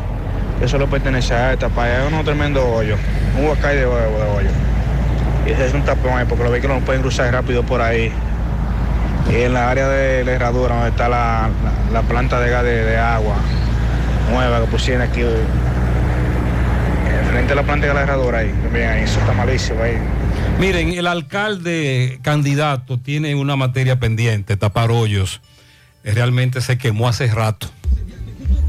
Eso 0.61 0.77
lo 0.77 0.87
pertenece 0.87 1.33
a 1.33 1.53
esta, 1.53 1.69
para 1.69 1.95
allá 1.99 2.07
es 2.07 2.13
un 2.13 2.25
tremendo 2.25 2.67
hoyo, 2.67 2.97
un 3.39 3.47
huacay 3.47 3.77
de 3.77 3.85
de 3.85 3.85
hoyo. 3.87 4.49
Y 5.47 5.51
ese 5.51 5.67
es 5.67 5.73
un 5.73 5.83
tapón 5.83 6.17
ahí, 6.17 6.25
porque 6.27 6.43
los 6.43 6.51
vehículos 6.51 6.79
no 6.81 6.85
pueden 6.85 7.01
cruzar 7.01 7.31
rápido 7.33 7.63
por 7.63 7.81
ahí. 7.81 8.11
Y 9.31 9.35
en 9.43 9.53
la 9.53 9.69
área 9.71 9.87
de 9.87 10.25
la 10.25 10.31
herradura, 10.33 10.75
donde 10.75 10.89
está 10.89 11.07
la, 11.07 11.49
la- 11.63 11.93
la 11.93 12.01
planta 12.01 12.41
de 12.41 12.49
gas 12.49 12.63
de, 12.63 12.97
agua 12.97 13.35
nueva 14.33 14.59
que 14.59 14.65
pusieron 14.67 15.01
aquí, 15.01 15.21
frente 17.29 17.53
a 17.53 17.55
la 17.55 17.63
planta 17.63 17.87
de 17.87 17.93
la 17.93 18.01
herradura 18.01 18.39
ahí, 18.39 18.51
también 18.63 18.89
ahí, 18.89 19.03
eso 19.03 19.19
está 19.19 19.33
malísimo 19.33 19.83
ahí. 19.83 19.97
Miren, 20.59 20.93
el 20.93 21.07
alcalde 21.07 22.19
candidato 22.21 22.99
tiene 22.99 23.35
una 23.35 23.55
materia 23.55 23.99
pendiente, 23.99 24.57
tapar 24.57 24.91
hoyos. 24.91 25.41
Realmente 26.03 26.61
se 26.61 26.77
quemó 26.77 27.07
hace 27.07 27.27
rato. 27.27 27.67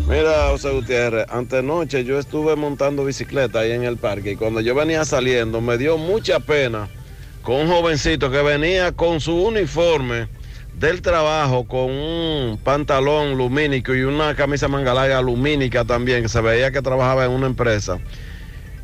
Mira, 0.07 0.49
José 0.51 0.71
Gutiérrez, 0.71 1.27
antenoche 1.31 2.05
yo 2.05 2.19
estuve 2.19 2.57
montando 2.57 3.05
bicicleta 3.05 3.61
ahí 3.61 3.73
en 3.73 3.85
el 3.85 3.97
parque 3.97 4.33
y 4.33 4.37
cuando 4.37 4.61
yo 4.61 4.75
venía 4.75 5.05
saliendo 5.05 5.61
me 5.61 5.79
dio 5.79 5.99
mucha 5.99 6.41
pena 6.41 6.89
con 7.43 7.57
un 7.57 7.69
jovencito 7.69 8.31
que 8.31 8.43
venía 8.43 8.93
con 8.93 9.21
su 9.21 9.35
uniforme 9.35 10.29
del 10.75 11.03
trabajo, 11.03 11.67
con 11.67 11.91
un 11.91 12.59
pantalón 12.59 13.37
lumínico 13.37 13.95
y 13.95 14.03
una 14.03 14.35
camisa 14.35 14.67
manga 14.67 14.95
larga 14.95 15.21
lumínica 15.23 15.85
también, 15.85 16.23
que 16.23 16.29
se 16.29 16.41
veía 16.41 16.71
que 16.73 16.83
trabajaba 16.83 17.25
en 17.25 17.33
una 17.33 17.47
empresa. 17.47 17.99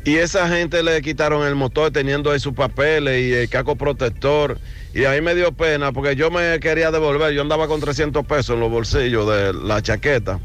Y 0.07 0.15
esa 0.19 0.47
gente 0.47 0.83
le 0.83 1.01
quitaron 1.01 1.45
el 1.45 1.55
motor 1.55 1.91
teniendo 1.91 2.31
ahí 2.31 2.39
sus 2.39 2.53
papeles 2.53 3.21
y 3.23 3.33
el 3.33 3.49
caco 3.49 3.75
protector. 3.75 4.57
Y 4.93 5.03
ahí 5.03 5.19
me 5.19 5.35
dio 5.35 5.51
pena 5.51 5.91
porque 5.91 6.15
yo 6.15 6.31
me 6.31 6.61
quería 6.61 6.91
devolver. 6.91 7.33
Yo 7.33 7.41
andaba 7.41 7.67
con 7.67 7.81
300 7.81 8.25
pesos 8.25 8.51
en 8.51 8.61
los 8.61 8.71
bolsillos 8.71 9.27
de 9.27 9.51
la 9.51 9.81
chaqueta. 9.81 10.39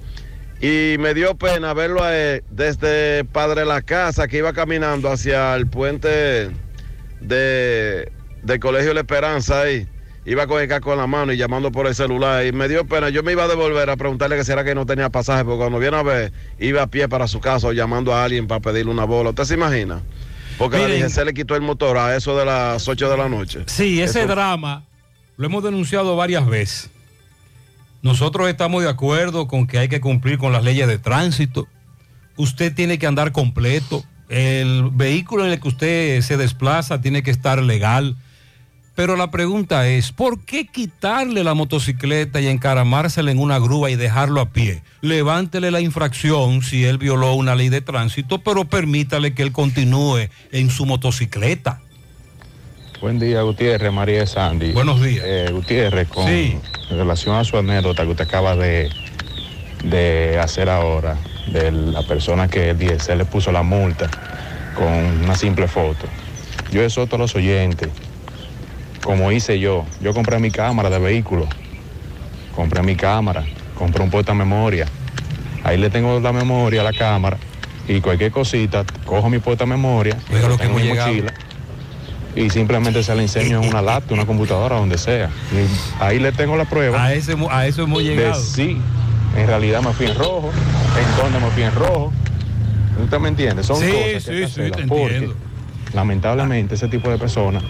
Y 0.60 0.96
me 0.98 1.14
dio 1.14 1.36
pena 1.36 1.74
verlo 1.74 2.02
a 2.02 2.12
él 2.12 2.42
desde 2.50 3.24
Padre 3.24 3.64
La 3.64 3.82
Casa, 3.82 4.26
que 4.26 4.38
iba 4.38 4.52
caminando 4.52 5.08
hacia 5.08 5.54
el 5.54 5.68
puente 5.68 6.50
de, 7.20 8.10
del 8.42 8.58
Colegio 8.58 8.92
La 8.94 9.02
Esperanza 9.02 9.60
ahí. 9.60 9.86
Iba 10.24 10.46
con 10.46 10.60
el 10.62 10.68
casco 10.68 10.92
en 10.92 10.98
la 11.00 11.06
mano 11.08 11.32
y 11.32 11.36
llamando 11.36 11.72
por 11.72 11.86
el 11.88 11.94
celular. 11.96 12.46
Y 12.46 12.52
me 12.52 12.68
dio 12.68 12.84
pena. 12.86 13.08
Yo 13.10 13.22
me 13.24 13.32
iba 13.32 13.44
a 13.44 13.48
devolver 13.48 13.90
a 13.90 13.96
preguntarle 13.96 14.36
que 14.36 14.44
si 14.44 14.52
era 14.52 14.62
que 14.62 14.74
no 14.74 14.86
tenía 14.86 15.10
pasaje, 15.10 15.44
porque 15.44 15.58
cuando 15.58 15.78
viene 15.80 15.96
a 15.96 16.02
ver, 16.04 16.32
iba 16.60 16.82
a 16.82 16.86
pie 16.86 17.08
para 17.08 17.26
su 17.26 17.40
casa 17.40 17.66
o 17.66 17.72
llamando 17.72 18.14
a 18.14 18.22
alguien 18.24 18.46
para 18.46 18.60
pedirle 18.60 18.92
una 18.92 19.04
bola. 19.04 19.30
¿Usted 19.30 19.44
se 19.44 19.54
imagina? 19.54 20.00
Porque 20.58 20.76
Miren. 20.78 21.00
la 21.00 21.06
DGC 21.08 21.24
le 21.24 21.34
quitó 21.34 21.56
el 21.56 21.62
motor 21.62 21.96
a 21.98 22.14
eso 22.16 22.36
de 22.38 22.44
las 22.44 22.86
8 22.86 23.10
de 23.10 23.16
la 23.16 23.28
noche. 23.28 23.64
Sí, 23.66 24.00
ese 24.00 24.20
Eso- 24.20 24.28
drama 24.28 24.84
lo 25.36 25.46
hemos 25.46 25.64
denunciado 25.64 26.14
varias 26.14 26.46
veces. 26.46 26.90
Nosotros 28.02 28.48
estamos 28.48 28.82
de 28.82 28.88
acuerdo 28.88 29.46
con 29.48 29.66
que 29.66 29.78
hay 29.78 29.88
que 29.88 30.00
cumplir 30.00 30.38
con 30.38 30.52
las 30.52 30.62
leyes 30.64 30.86
de 30.88 30.98
tránsito. 30.98 31.66
Usted 32.36 32.72
tiene 32.74 32.98
que 32.98 33.06
andar 33.06 33.32
completo. 33.32 34.04
El 34.28 34.90
vehículo 34.92 35.44
en 35.46 35.52
el 35.52 35.60
que 35.60 35.68
usted 35.68 36.20
se 36.22 36.36
desplaza 36.36 37.00
tiene 37.00 37.22
que 37.22 37.30
estar 37.30 37.60
legal. 37.62 38.16
Pero 38.94 39.16
la 39.16 39.30
pregunta 39.30 39.88
es, 39.88 40.12
¿por 40.12 40.40
qué 40.44 40.66
quitarle 40.66 41.44
la 41.44 41.54
motocicleta 41.54 42.40
y 42.42 42.48
encaramársela 42.48 43.30
en 43.30 43.38
una 43.38 43.58
grúa 43.58 43.90
y 43.90 43.96
dejarlo 43.96 44.40
a 44.42 44.50
pie? 44.50 44.82
Levántele 45.00 45.70
la 45.70 45.80
infracción 45.80 46.62
si 46.62 46.84
él 46.84 46.98
violó 46.98 47.32
una 47.34 47.54
ley 47.54 47.70
de 47.70 47.80
tránsito, 47.80 48.40
pero 48.40 48.66
permítale 48.66 49.32
que 49.32 49.42
él 49.42 49.52
continúe 49.52 50.28
en 50.52 50.68
su 50.68 50.84
motocicleta. 50.84 51.80
Buen 53.00 53.18
día, 53.18 53.40
Gutiérrez, 53.42 53.92
María 53.92 54.26
Sandy. 54.26 54.72
Buenos 54.72 55.02
días. 55.02 55.24
Eh, 55.26 55.48
Gutiérrez, 55.50 56.08
con 56.08 56.26
Sí. 56.28 56.56
en 56.90 56.98
relación 56.98 57.34
a 57.34 57.44
su 57.44 57.56
anécdota 57.56 58.04
que 58.04 58.10
usted 58.10 58.24
acaba 58.26 58.54
de, 58.56 58.90
de 59.84 60.38
hacer 60.38 60.68
ahora, 60.68 61.16
de 61.50 61.72
la 61.72 62.02
persona 62.02 62.46
que 62.48 62.74
DSL 62.74 63.16
le 63.18 63.24
puso 63.24 63.50
la 63.50 63.62
multa 63.62 64.10
con 64.76 64.86
una 64.92 65.34
simple 65.34 65.66
foto. 65.66 66.06
Yo 66.70 66.82
exhorto 66.84 67.16
a 67.16 67.18
los 67.18 67.34
oyentes, 67.34 67.88
como 69.02 69.32
hice 69.32 69.58
yo, 69.58 69.84
yo 70.00 70.14
compré 70.14 70.38
mi 70.38 70.50
cámara 70.50 70.90
de 70.90 70.98
vehículo, 70.98 71.46
compré 72.54 72.82
mi 72.82 72.96
cámara, 72.96 73.44
compré 73.76 74.02
un 74.02 74.10
puerta 74.10 74.34
memoria. 74.34 74.86
Ahí 75.64 75.78
le 75.78 75.90
tengo 75.90 76.18
la 76.20 76.32
memoria 76.32 76.80
a 76.80 76.84
la 76.84 76.92
cámara 76.92 77.36
y 77.88 78.00
cualquier 78.00 78.30
cosita, 78.32 78.84
cojo 79.04 79.28
mi 79.30 79.38
puerta 79.38 79.66
memoria, 79.66 80.16
lo 80.30 80.56
tengo 80.56 80.62
hemos 80.78 80.82
mi 80.82 80.88
llegado. 80.88 81.08
mochila 81.08 81.32
y 82.34 82.48
simplemente 82.48 83.02
se 83.02 83.14
la 83.14 83.20
enseño 83.22 83.62
en 83.62 83.68
una 83.68 83.82
laptop, 83.82 84.12
una 84.14 84.24
computadora, 84.24 84.76
donde 84.76 84.96
sea. 84.96 85.28
Y 85.52 86.02
ahí 86.02 86.18
le 86.18 86.32
tengo 86.32 86.56
la 86.56 86.64
prueba. 86.64 87.04
A, 87.04 87.12
ese, 87.12 87.36
a 87.50 87.66
eso 87.66 87.82
hemos 87.82 87.98
de 87.98 88.04
llegado. 88.14 88.40
sí, 88.42 88.78
en 89.36 89.46
realidad 89.46 89.82
me 89.82 89.92
fui 89.92 90.06
en 90.06 90.14
rojo, 90.14 90.50
en 90.50 91.22
dónde 91.22 91.38
me 91.40 91.50
fui 91.52 91.62
en 91.62 91.74
rojo. 91.74 92.12
¿Usted 93.04 93.18
me 93.18 93.28
entiende? 93.28 93.62
Son 93.62 93.76
Sí, 93.78 93.86
cosas 93.90 94.24
que 94.24 94.46
sí, 94.48 94.54
sí, 94.64 94.70
te 94.70 94.80
entiendo. 94.82 95.34
Lamentablemente 95.94 96.74
ese 96.74 96.88
tipo 96.88 97.10
de 97.10 97.18
personas 97.18 97.62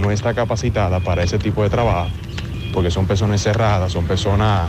no 0.00 0.10
está 0.10 0.34
capacitada 0.34 1.00
para 1.00 1.22
ese 1.22 1.38
tipo 1.38 1.62
de 1.62 1.70
trabajo, 1.70 2.10
porque 2.72 2.90
son 2.90 3.06
personas 3.06 3.40
encerradas, 3.40 3.92
son 3.92 4.04
personas, 4.06 4.68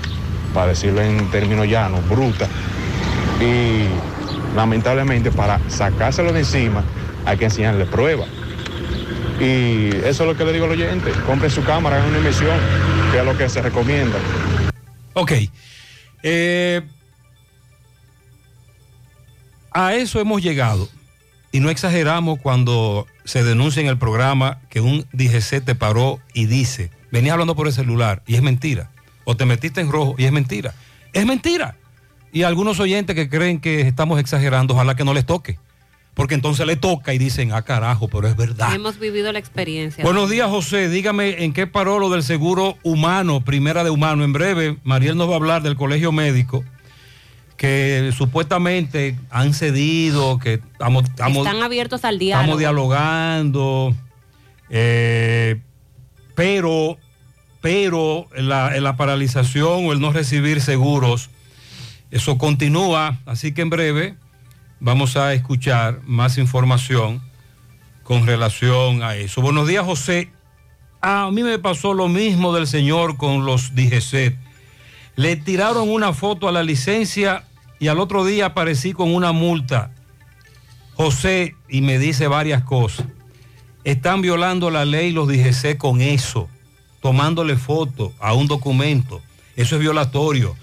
para 0.53 0.67
decirlo 0.67 1.01
en 1.01 1.29
términos 1.31 1.67
llanos, 1.67 2.07
brutas. 2.07 2.49
Y 3.41 3.85
lamentablemente 4.55 5.31
para 5.31 5.59
sacárselo 5.69 6.33
de 6.33 6.39
encima 6.39 6.83
hay 7.25 7.37
que 7.37 7.45
enseñarle 7.45 7.85
pruebas. 7.85 8.27
Y 9.39 9.89
eso 9.95 10.23
es 10.23 10.29
lo 10.29 10.35
que 10.35 10.43
le 10.43 10.51
digo 10.51 10.65
al 10.65 10.71
oyente, 10.71 11.11
compre 11.25 11.49
su 11.49 11.63
cámara, 11.63 11.97
hagan 11.97 12.09
una 12.09 12.17
emisión, 12.17 12.57
que 13.11 13.19
es 13.19 13.25
lo 13.25 13.37
que 13.37 13.47
se 13.47 13.61
recomienda. 13.61 14.17
Ok. 15.13 15.31
Eh, 16.23 16.81
a 19.71 19.93
eso 19.93 20.19
hemos 20.19 20.41
llegado. 20.41 20.89
Y 21.51 21.59
no 21.61 21.69
exageramos 21.69 22.39
cuando 22.39 23.07
se 23.23 23.43
denuncia 23.43 23.81
en 23.81 23.87
el 23.87 23.97
programa 23.97 24.59
que 24.69 24.81
un 24.81 25.05
DGC 25.13 25.63
te 25.63 25.75
paró 25.75 26.19
y 26.33 26.45
dice, 26.45 26.91
venía 27.11 27.33
hablando 27.33 27.55
por 27.55 27.67
el 27.67 27.73
celular 27.73 28.21
y 28.27 28.35
es 28.35 28.41
mentira. 28.41 28.91
O 29.23 29.35
te 29.35 29.45
metiste 29.45 29.81
en 29.81 29.91
rojo 29.91 30.15
y 30.17 30.25
es 30.25 30.31
mentira. 30.31 30.73
Es 31.13 31.25
mentira. 31.25 31.75
Y 32.31 32.43
algunos 32.43 32.79
oyentes 32.79 33.15
que 33.15 33.29
creen 33.29 33.59
que 33.59 33.81
estamos 33.81 34.19
exagerando, 34.19 34.75
ojalá 34.75 34.95
que 34.95 35.03
no 35.03 35.13
les 35.13 35.25
toque. 35.25 35.57
Porque 36.13 36.35
entonces 36.35 36.67
le 36.67 36.75
toca 36.75 37.13
y 37.13 37.17
dicen, 37.17 37.53
ah 37.53 37.61
carajo, 37.61 38.07
pero 38.07 38.27
es 38.27 38.35
verdad. 38.35 38.73
Hemos 38.75 38.99
vivido 38.99 39.31
la 39.31 39.39
experiencia. 39.39 40.03
Buenos 40.03 40.29
días, 40.29 40.49
José. 40.49 40.89
Dígame 40.89 41.43
en 41.43 41.53
qué 41.53 41.65
paró 41.65 41.97
lo 41.97 42.09
del 42.09 42.23
seguro 42.23 42.77
humano, 42.83 43.41
primera 43.41 43.83
de 43.83 43.89
humano. 43.89 44.23
En 44.23 44.33
breve, 44.33 44.77
Mariel 44.83 45.17
nos 45.17 45.29
va 45.29 45.33
a 45.33 45.37
hablar 45.37 45.63
del 45.63 45.75
colegio 45.75 46.11
médico, 46.11 46.63
que 47.59 48.13
supuestamente 48.15 49.19
han 49.29 49.53
cedido, 49.53 50.39
que 50.39 50.53
estamos, 50.53 51.03
estamos, 51.03 51.45
Están 51.45 51.61
abiertos 51.61 52.05
al 52.05 52.17
diálogo. 52.17 52.41
estamos 52.41 52.59
dialogando, 52.59 53.95
eh, 54.69 55.59
pero, 56.35 56.97
pero 57.59 58.27
la, 58.33 58.79
la 58.79 58.95
paralización 58.95 59.87
o 59.87 59.91
el 59.91 59.99
no 59.99 60.13
recibir 60.13 60.61
seguros, 60.61 61.31
eso 62.11 62.37
continúa. 62.37 63.19
Así 63.25 63.51
que 63.51 63.61
en 63.61 63.69
breve 63.69 64.15
vamos 64.79 65.17
a 65.17 65.33
escuchar 65.33 65.99
más 66.05 66.37
información 66.37 67.21
con 68.03 68.25
relación 68.25 69.03
a 69.03 69.17
eso. 69.17 69.41
Buenos 69.41 69.67
días, 69.67 69.83
José. 69.83 70.31
A 71.01 71.29
mí 71.29 71.43
me 71.43 71.59
pasó 71.59 71.93
lo 71.93 72.07
mismo 72.07 72.55
del 72.55 72.67
señor 72.67 73.17
con 73.17 73.45
los 73.45 73.75
DGC. 73.75 74.37
Le 75.17 75.35
tiraron 75.35 75.89
una 75.89 76.13
foto 76.13 76.47
a 76.47 76.53
la 76.53 76.63
licencia 76.63 77.43
y 77.79 77.87
al 77.87 77.99
otro 77.99 78.25
día 78.25 78.47
aparecí 78.47 78.93
con 78.93 79.13
una 79.13 79.31
multa. 79.31 79.91
José, 80.95 81.55
y 81.69 81.81
me 81.81 81.97
dice 81.97 82.27
varias 82.27 82.63
cosas. 82.63 83.05
Están 83.85 84.21
violando 84.21 84.69
la 84.69 84.83
ley 84.83 85.11
los 85.11 85.27
DGC 85.27 85.77
con 85.77 86.01
eso, 86.01 86.49
tomándole 87.01 87.55
foto 87.55 88.13
a 88.19 88.33
un 88.33 88.47
documento. 88.47 89.21
Eso 89.55 89.75
es 89.75 89.81
violatorio. 89.81 90.55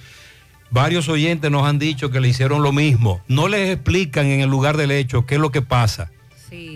Varios 0.70 1.08
oyentes 1.08 1.50
nos 1.50 1.66
han 1.66 1.78
dicho 1.78 2.10
que 2.10 2.20
le 2.20 2.28
hicieron 2.28 2.62
lo 2.62 2.72
mismo. 2.72 3.22
No 3.28 3.48
les 3.48 3.70
explican 3.70 4.26
en 4.26 4.40
el 4.40 4.50
lugar 4.50 4.76
del 4.76 4.90
hecho 4.90 5.24
qué 5.24 5.36
es 5.36 5.40
lo 5.40 5.50
que 5.50 5.62
pasa. 5.62 6.10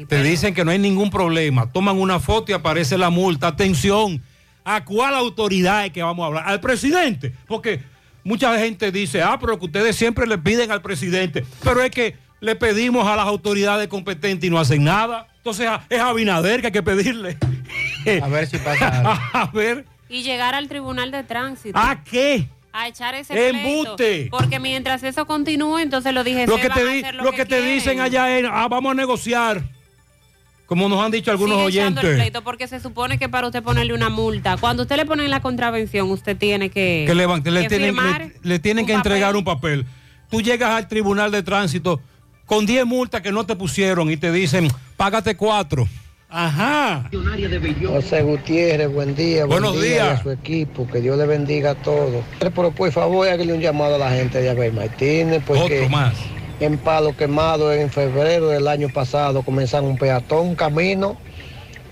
Te 0.08 0.22
dicen 0.22 0.54
que 0.54 0.64
no 0.64 0.70
hay 0.70 0.78
ningún 0.78 1.10
problema. 1.10 1.70
Toman 1.70 1.98
una 1.98 2.18
foto 2.18 2.50
y 2.50 2.54
aparece 2.54 2.98
la 2.98 3.10
multa. 3.10 3.48
Atención, 3.48 4.22
¿a 4.64 4.84
cuál 4.84 5.14
autoridad 5.14 5.86
es 5.86 5.92
que 5.92 6.02
vamos 6.02 6.24
a 6.24 6.26
hablar? 6.26 6.44
Al 6.48 6.60
presidente. 6.60 7.34
Porque 7.46 7.80
mucha 8.24 8.58
gente 8.58 8.90
dice, 8.92 9.22
ah, 9.22 9.38
pero 9.40 9.58
que 9.58 9.64
ustedes 9.66 9.96
siempre 9.96 10.26
le 10.26 10.38
piden 10.38 10.70
al 10.72 10.82
presidente. 10.82 11.44
Pero 11.62 11.82
es 11.82 11.90
que 11.90 12.16
le 12.40 12.56
pedimos 12.56 13.06
a 13.06 13.16
las 13.16 13.26
autoridades 13.26 13.88
competentes 13.88 14.46
y 14.46 14.50
no 14.50 14.58
hacen 14.58 14.84
nada. 14.84 15.26
Entonces 15.36 15.68
es 15.88 16.00
a 16.00 16.08
Abinader 16.08 16.60
que 16.60 16.66
hay 16.68 16.72
que 16.72 16.82
pedirle. 16.82 17.36
A 18.22 18.28
ver 18.28 18.46
si 18.46 18.58
pasa 18.58 18.88
algo. 19.00 19.10
a 19.32 19.50
ver, 19.52 19.84
Y 20.08 20.22
llegar 20.22 20.54
al 20.54 20.68
tribunal 20.68 21.10
de 21.10 21.22
tránsito. 21.22 21.78
¿a 21.78 22.02
qué? 22.02 22.46
A 22.72 22.86
echar 22.88 23.14
ese 23.16 23.48
¡Embuste! 23.48 23.96
pleito. 24.28 24.36
Porque 24.36 24.60
mientras 24.60 25.02
eso 25.02 25.26
continúe, 25.26 25.78
entonces 25.78 26.14
lo 26.14 26.22
dije, 26.22 26.46
Lo 26.46 26.56
que 26.56 26.70
te, 26.70 26.84
di- 26.86 27.02
lo 27.14 27.32
que 27.32 27.44
te 27.44 27.60
dicen 27.62 28.00
allá 28.00 28.38
es, 28.38 28.46
ah, 28.50 28.68
vamos 28.68 28.92
a 28.92 28.94
negociar. 28.94 29.62
Como 30.70 30.88
nos 30.88 31.04
han 31.04 31.10
dicho 31.10 31.32
algunos 31.32 31.58
Sigue 31.66 31.80
echando 31.80 32.00
el 32.00 32.06
oyentes. 32.06 32.22
pleito 32.22 32.44
porque 32.44 32.68
se 32.68 32.78
supone 32.78 33.18
que 33.18 33.28
para 33.28 33.48
usted 33.48 33.60
ponerle 33.60 33.92
una 33.92 34.08
multa, 34.08 34.56
cuando 34.56 34.84
usted 34.84 34.94
le 34.98 35.04
pone 35.04 35.26
la 35.26 35.40
contravención, 35.42 36.08
usted 36.12 36.36
tiene 36.36 36.70
que, 36.70 37.02
que 37.08 37.14
le, 37.16 37.26
van- 37.26 37.42
le 37.44 37.62
que 37.62 37.68
tienen, 37.68 37.88
firmar 37.96 38.20
le- 38.20 38.32
le 38.44 38.58
tienen 38.60 38.84
un 38.84 38.86
que 38.86 38.92
entregar 38.92 39.30
papel. 39.34 39.36
un 39.38 39.44
papel. 39.44 39.86
Tú 40.30 40.40
llegas 40.40 40.70
al 40.70 40.86
tribunal 40.86 41.32
de 41.32 41.42
tránsito 41.42 42.00
con 42.46 42.66
10 42.66 42.86
multas 42.86 43.20
que 43.20 43.32
no 43.32 43.44
te 43.44 43.56
pusieron 43.56 44.12
y 44.12 44.16
te 44.16 44.30
dicen, 44.30 44.68
págate 44.96 45.34
cuatro. 45.36 45.88
Ajá. 46.28 47.10
José 47.88 48.22
Gutiérrez, 48.22 48.92
buen 48.92 49.16
día. 49.16 49.46
buen 49.46 49.60
Buenos 49.62 49.82
día 49.82 49.90
días. 50.04 50.20
A 50.20 50.22
su 50.22 50.30
equipo, 50.30 50.86
que 50.86 51.00
Dios 51.00 51.18
le 51.18 51.26
bendiga 51.26 51.72
a 51.72 51.74
todos. 51.74 52.24
Pero 52.38 52.70
por 52.70 52.92
favor, 52.92 53.26
hágale 53.28 53.52
un 53.52 53.60
llamado 53.60 53.96
a 53.96 53.98
la 53.98 54.12
gente 54.12 54.40
de 54.40 54.48
Abel 54.50 54.72
Martínez, 54.72 55.42
porque 55.44 55.78
Otro 55.80 55.88
más. 55.88 56.14
En 56.60 56.78
Palo 56.78 57.16
Quemado, 57.16 57.72
en 57.72 57.90
febrero 57.90 58.48
del 58.48 58.68
año 58.68 58.88
pasado, 58.88 59.42
comenzaron 59.42 59.90
un 59.90 59.98
peatón, 59.98 60.48
un 60.48 60.54
camino, 60.54 61.16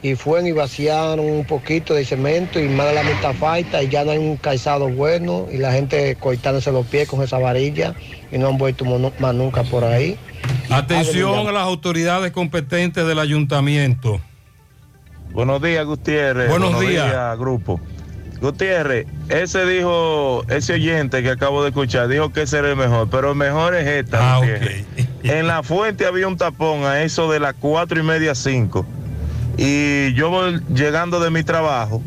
y 0.03 0.15
fueron 0.15 0.47
y 0.47 0.53
vaciaron 0.53 1.29
un 1.29 1.45
poquito 1.45 1.95
de 1.95 2.05
cemento 2.05 2.61
y 2.61 2.69
más 2.69 2.87
de 2.87 2.95
la 2.95 3.03
mitad 3.03 3.35
falta, 3.35 3.83
y 3.83 3.89
ya 3.89 4.05
no 4.05 4.13
hay 4.13 4.19
un 4.19 4.37
calzado 4.37 4.89
bueno, 4.89 5.47
y 5.51 5.57
la 5.57 5.73
gente 5.73 6.17
cortándose 6.21 6.71
los 6.71 6.87
pies 6.87 7.09
con 7.09 7.23
esa 7.23 7.39
varilla, 7.39 7.95
y 8.31 8.39
no 8.39 8.49
han 8.49 8.59
vuelto 8.59 8.85
más 8.85 9.35
nunca 9.35 9.65
por 9.65 9.85
ahí. 9.85 10.17
Atención 10.71 11.49
a 11.49 11.53
las 11.53 11.63
autoridades 11.63 12.31
competentes 12.31 13.07
del 13.07 13.19
ayuntamiento. 13.19 14.21
Buenos 15.33 15.63
días, 15.63 15.85
Gutiérrez. 15.85 16.49
Buenos 16.49 16.79
días. 16.81 17.39
grupo. 17.39 17.81
Gutiérrez, 18.41 19.07
ese 19.29 19.67
dijo, 19.67 20.45
ese 20.49 20.75
oyente 20.75 21.23
que 21.23 21.31
acabo 21.31 21.63
de 21.63 21.71
escuchar, 21.71 22.09
dijo 22.09 22.33
que 22.33 22.43
ese 22.43 22.59
era 22.59 22.71
el 22.71 22.77
mejor, 22.77 23.09
pero 23.11 23.31
el 23.31 23.37
mejor 23.37 23.75
es 23.75 23.87
esta. 23.87 24.37
Ah, 24.37 24.39
Gutiérrez. 24.39 24.85
En 25.25 25.47
la 25.47 25.63
fuente 25.63 26.07
había 26.07 26.29
un 26.29 26.37
tapón 26.37 26.85
a 26.85 27.03
eso 27.03 27.31
de 27.31 27.41
las 27.41 27.55
cuatro 27.55 27.99
y 27.99 28.03
media, 28.03 28.35
cinco. 28.35 28.87
Y 29.57 30.15
yo 30.15 30.31
voy 30.31 30.61
llegando 30.73 31.19
de 31.19 31.31
mi 31.31 31.43
trabajo. 31.43 32.03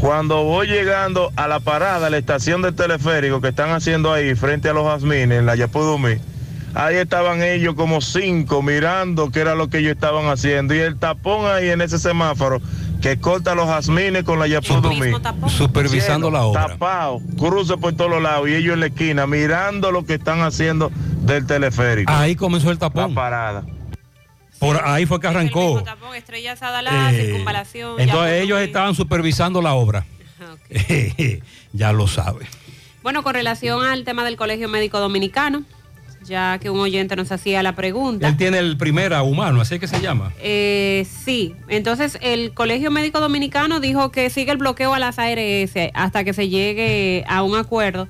Cuando 0.00 0.42
voy 0.42 0.66
llegando 0.66 1.30
a 1.36 1.46
la 1.46 1.60
parada, 1.60 2.08
a 2.08 2.10
la 2.10 2.18
estación 2.18 2.62
del 2.62 2.74
teleférico 2.74 3.40
que 3.40 3.48
están 3.48 3.70
haciendo 3.70 4.12
ahí 4.12 4.34
frente 4.34 4.68
a 4.68 4.72
los 4.72 4.84
jazmines, 4.84 5.38
en 5.38 5.46
la 5.46 5.54
Yapudumí, 5.54 6.16
ahí 6.74 6.96
estaban 6.96 7.42
ellos 7.42 7.74
como 7.74 8.00
cinco 8.00 8.62
mirando 8.62 9.30
qué 9.30 9.40
era 9.40 9.54
lo 9.54 9.68
que 9.68 9.78
ellos 9.78 9.92
estaban 9.92 10.26
haciendo. 10.26 10.74
Y 10.74 10.80
el 10.80 10.98
tapón 10.98 11.46
ahí 11.46 11.68
en 11.68 11.80
ese 11.80 11.98
semáforo 11.98 12.60
que 13.00 13.18
corta 13.18 13.54
los 13.54 13.66
jazmines 13.66 14.24
con 14.24 14.38
la 14.38 14.46
Yapudumí. 14.46 15.12
Supervisando 15.48 16.28
Lleno, 16.28 16.38
la 16.38 16.44
obra. 16.44 16.66
Tapado, 16.68 17.20
cruce 17.38 17.76
por 17.76 17.94
todos 17.94 18.10
los 18.10 18.22
lados 18.22 18.48
y 18.48 18.54
ellos 18.54 18.74
en 18.74 18.80
la 18.80 18.86
esquina 18.86 19.26
mirando 19.26 19.90
lo 19.90 20.04
que 20.04 20.14
están 20.14 20.40
haciendo 20.42 20.90
del 21.22 21.46
teleférico. 21.46 22.12
Ahí 22.12 22.36
comenzó 22.36 22.70
el 22.70 22.78
tapón. 22.78 23.10
La 23.10 23.14
parada. 23.14 23.64
Por 24.58 24.78
ahí 24.84 25.06
fue 25.06 25.18
que 25.20 25.26
arrancó. 25.26 25.82
Tapón, 25.82 26.14
Estrella 26.14 26.54
Sadalá, 26.56 27.12
Eh, 27.12 27.24
circunvalación. 27.26 27.98
Entonces 27.98 28.42
ellos 28.42 28.60
estaban 28.60 28.94
supervisando 28.94 29.62
la 29.62 29.72
obra. 29.72 30.04
ya 31.72 31.92
lo 31.92 32.06
sabe. 32.06 32.46
Bueno, 33.02 33.22
con 33.22 33.34
relación 33.34 33.84
al 33.84 34.04
tema 34.04 34.24
del 34.24 34.36
Colegio 34.36 34.68
Médico 34.68 35.00
Dominicano, 35.00 35.62
ya 36.24 36.58
que 36.58 36.70
un 36.70 36.78
oyente 36.78 37.16
nos 37.16 37.32
hacía 37.32 37.62
la 37.62 37.74
pregunta. 37.74 38.28
Él 38.28 38.36
tiene 38.36 38.58
el 38.58 38.76
primera 38.76 39.22
humano, 39.22 39.60
así 39.60 39.74
es 39.74 39.80
que 39.80 39.88
se 39.88 40.00
llama. 40.00 40.32
Eh, 40.40 41.06
sí, 41.24 41.54
entonces 41.68 42.18
el 42.20 42.52
Colegio 42.52 42.90
Médico 42.90 43.20
Dominicano 43.20 43.80
dijo 43.80 44.10
que 44.10 44.30
sigue 44.30 44.52
el 44.52 44.58
bloqueo 44.58 44.94
a 44.94 44.98
las 44.98 45.18
ARS 45.18 45.72
hasta 45.94 46.24
que 46.24 46.32
se 46.32 46.48
llegue 46.48 47.24
a 47.28 47.42
un 47.42 47.56
acuerdo, 47.56 48.08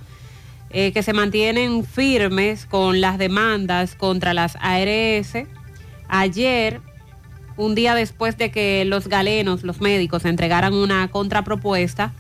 eh, 0.70 0.92
que 0.92 1.02
se 1.02 1.12
mantienen 1.12 1.84
firmes 1.84 2.66
con 2.66 3.00
las 3.00 3.18
demandas 3.18 3.94
contra 3.94 4.34
las 4.34 4.56
ARS. 4.61 5.46
Ayer, 6.08 6.80
un 7.56 7.74
día 7.74 7.94
después 7.94 8.36
de 8.36 8.50
que 8.50 8.84
los 8.84 9.08
galenos, 9.08 9.62
los 9.62 9.80
médicos, 9.80 10.24
entregaran 10.24 10.74
una 10.74 11.08
contrapropuesta, 11.08 12.12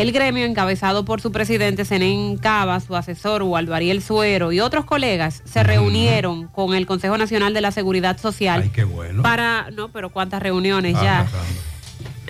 el 0.00 0.12
gremio, 0.12 0.44
encabezado 0.44 1.04
por 1.04 1.20
su 1.20 1.32
presidente 1.32 1.84
Zenén 1.84 2.36
Cava, 2.38 2.78
su 2.80 2.94
asesor 2.94 3.42
Waldo 3.42 3.74
Ariel 3.74 4.02
Suero 4.02 4.52
y 4.52 4.60
otros 4.60 4.84
colegas, 4.84 5.42
se 5.44 5.62
reunieron 5.62 6.46
con 6.48 6.74
el 6.74 6.86
Consejo 6.86 7.18
Nacional 7.18 7.52
de 7.54 7.60
la 7.60 7.72
Seguridad 7.72 8.18
Social 8.18 8.62
Ay, 8.62 8.70
qué 8.70 8.84
bueno. 8.84 9.22
para, 9.22 9.70
no, 9.72 9.88
pero 9.88 10.10
cuántas 10.10 10.42
reuniones 10.42 10.94
Ah, 10.96 11.02
ya. 11.02 11.26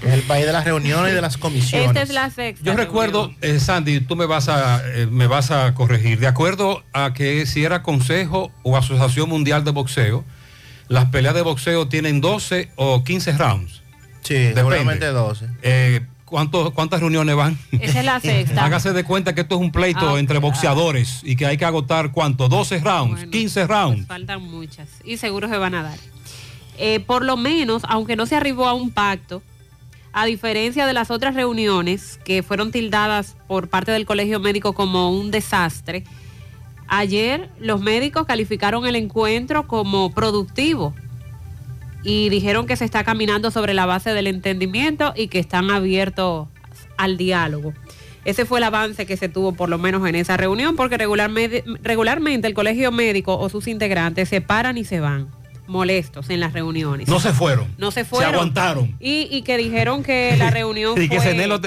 Es 0.03 0.15
el 0.15 0.23
país 0.23 0.47
de 0.47 0.53
las 0.53 0.65
reuniones 0.65 1.11
y 1.11 1.15
de 1.15 1.21
las 1.21 1.37
comisiones. 1.37 1.89
Esta 1.89 2.03
es 2.03 2.11
la 2.11 2.31
sexta. 2.31 2.65
Yo 2.65 2.77
recuerdo, 2.77 3.33
eh, 3.41 3.59
Sandy, 3.59 4.01
tú 4.01 4.15
me 4.15 4.27
vas 4.27 4.49
a 4.49 4.81
eh, 4.95 5.07
me 5.11 5.27
vas 5.27 5.51
a 5.51 5.75
corregir. 5.75 6.21
De 6.21 6.29
acuerdo 6.29 6.85
a 6.93 7.13
que 7.13 7.47
si 7.47 7.65
era 7.65 7.83
Consejo 7.83 8.53
o 8.63 8.77
Asociación 8.77 9.29
Mundial 9.29 9.65
de 9.65 9.73
Boxeo, 9.73 10.25
las 10.87 11.07
peleas 11.07 11.35
de 11.35 11.43
boxeo 11.43 11.89
tienen 11.89 12.21
12 12.21 12.71
o 12.77 13.03
15 13.03 13.33
rounds. 13.33 13.83
Sí, 14.23 14.53
seguramente 14.55 15.07
12. 15.07 15.47
Eh, 15.63 16.01
¿cuántos- 16.29 16.71
¿Cuántas 16.73 17.01
reuniones 17.01 17.35
van? 17.37 17.59
Esa 17.73 17.99
es 18.01 18.05
la 18.05 18.21
sexta. 18.21 18.65
Hágase 18.67 18.93
de 18.93 19.05
cuenta 19.05 19.35
que 19.35 19.41
esto 19.43 19.55
es 19.57 19.61
un 19.61 19.73
pleito 19.73 20.15
Ah, 20.17 20.19
entre 20.21 20.39
boxeadores 20.39 21.21
y 21.25 21.37
que 21.37 21.47
hay 21.47 21.57
que 21.57 21.65
agotar 21.65 22.13
cuánto, 22.13 22.49
12 22.49 22.79
rounds, 22.81 23.25
15 23.27 23.67
rounds. 23.67 24.07
Faltan 24.07 24.43
muchas 24.43 24.89
y 25.05 25.17
seguro 25.17 25.49
se 25.49 25.57
van 25.59 25.75
a 25.75 25.83
dar. 25.83 25.99
Eh, 26.79 27.01
por 27.01 27.25
lo 27.25 27.37
menos, 27.37 27.83
aunque 27.89 28.15
no 28.17 28.27
se 28.27 28.37
arribó 28.37 28.69
a 28.69 28.75
un 28.75 28.91
pacto, 28.91 29.43
a 30.13 30.25
diferencia 30.27 30.87
de 30.87 30.93
las 30.93 31.11
otras 31.11 31.35
reuniones 31.35 32.19
que 32.25 32.43
fueron 32.43 32.71
tildadas 32.73 33.37
por 33.47 33.69
parte 33.69 33.91
del 33.93 34.07
Colegio 34.07 34.41
Médico 34.41 34.73
como 34.73 35.11
un 35.11 35.31
desastre, 35.31 36.05
ayer 36.87 37.51
los 37.59 37.81
médicos 37.81 38.27
calificaron 38.27 38.87
el 38.87 38.97
encuentro 38.97 39.67
como 39.67 40.11
productivo 40.13 40.95
y 42.03 42.29
dijeron 42.29 42.67
que 42.67 42.77
se 42.77 42.85
está 42.85 43.05
caminando 43.05 43.51
sobre 43.51 43.75
la 43.75 43.87
base 43.87 44.15
del 44.15 44.27
entendimiento 44.27 45.13
y 45.17 45.29
que 45.29 45.39
están 45.39 45.71
abiertos 45.71 46.49
al 46.97 47.17
diálogo. 47.17 47.75
Ese 48.25 48.45
fue 48.45 48.59
el 48.59 48.65
avance 48.65 49.07
que 49.07 49.17
se 49.17 49.29
tuvo 49.29 49.53
por 49.53 49.69
lo 49.69 49.79
menos 49.79 50.07
en 50.07 50.15
esa 50.15 50.37
reunión, 50.37 50.77
porque 50.77 50.99
regularmente, 50.99 51.65
regularmente 51.83 52.47
el 52.47 52.55
colegio 52.55 52.93
médico 52.93 53.39
o 53.39 53.49
sus 53.49 53.69
integrantes 53.69 54.29
se 54.29 54.41
paran 54.41 54.77
y 54.77 54.85
se 54.85 55.01
van, 55.01 55.29
molestos 55.69 56.29
en 56.31 56.41
las 56.41 56.53
reuniones. 56.53 57.07
No 57.09 57.21
se 57.21 57.33
fueron. 57.33 57.67
No 57.79 57.91
se 57.91 58.05
fueron. 58.05 58.31
Se 58.31 58.35
aguantaron. 58.35 58.97
Y, 59.01 59.29
y 59.31 59.43
que 59.43 59.57
dijeron 59.57 60.03
que 60.03 60.35
la 60.37 60.51
reunión 60.51 61.01
Y 61.01 61.09
que 61.09 61.21
Cenel 61.21 61.61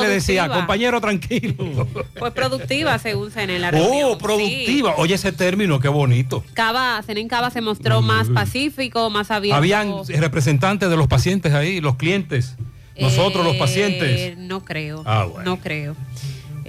le 0.00 0.08
decía, 0.08 0.48
compañero, 0.48 1.00
tranquilo. 1.00 1.86
Fue 2.18 2.30
productiva, 2.32 2.98
según 2.98 3.30
Cenel, 3.30 3.62
la 3.62 3.70
reunión. 3.70 4.10
Oh, 4.12 4.18
productiva. 4.18 4.94
Oye, 4.98 5.14
ese 5.14 5.32
término, 5.32 5.80
qué 5.80 5.88
bonito. 5.88 6.44
Cava, 6.54 7.02
Cenén 7.04 7.28
Cava 7.28 7.50
se 7.50 7.60
mostró 7.60 8.02
más 8.02 8.28
pacífico, 8.28 9.10
más 9.10 9.30
abierto. 9.30 9.56
Habían 9.56 9.92
representantes 10.06 10.88
de 10.90 10.96
los 10.96 11.06
pacientes 11.08 11.52
ahí, 11.54 11.80
los 11.80 11.96
clientes. 11.96 12.56
Nosotros, 13.00 13.44
los 13.44 13.54
Eh, 13.54 13.58
pacientes. 13.58 14.38
No 14.38 14.64
creo. 14.64 15.02
Ah, 15.06 15.24
bueno. 15.24 15.50
No 15.52 15.60
creo. 15.60 15.94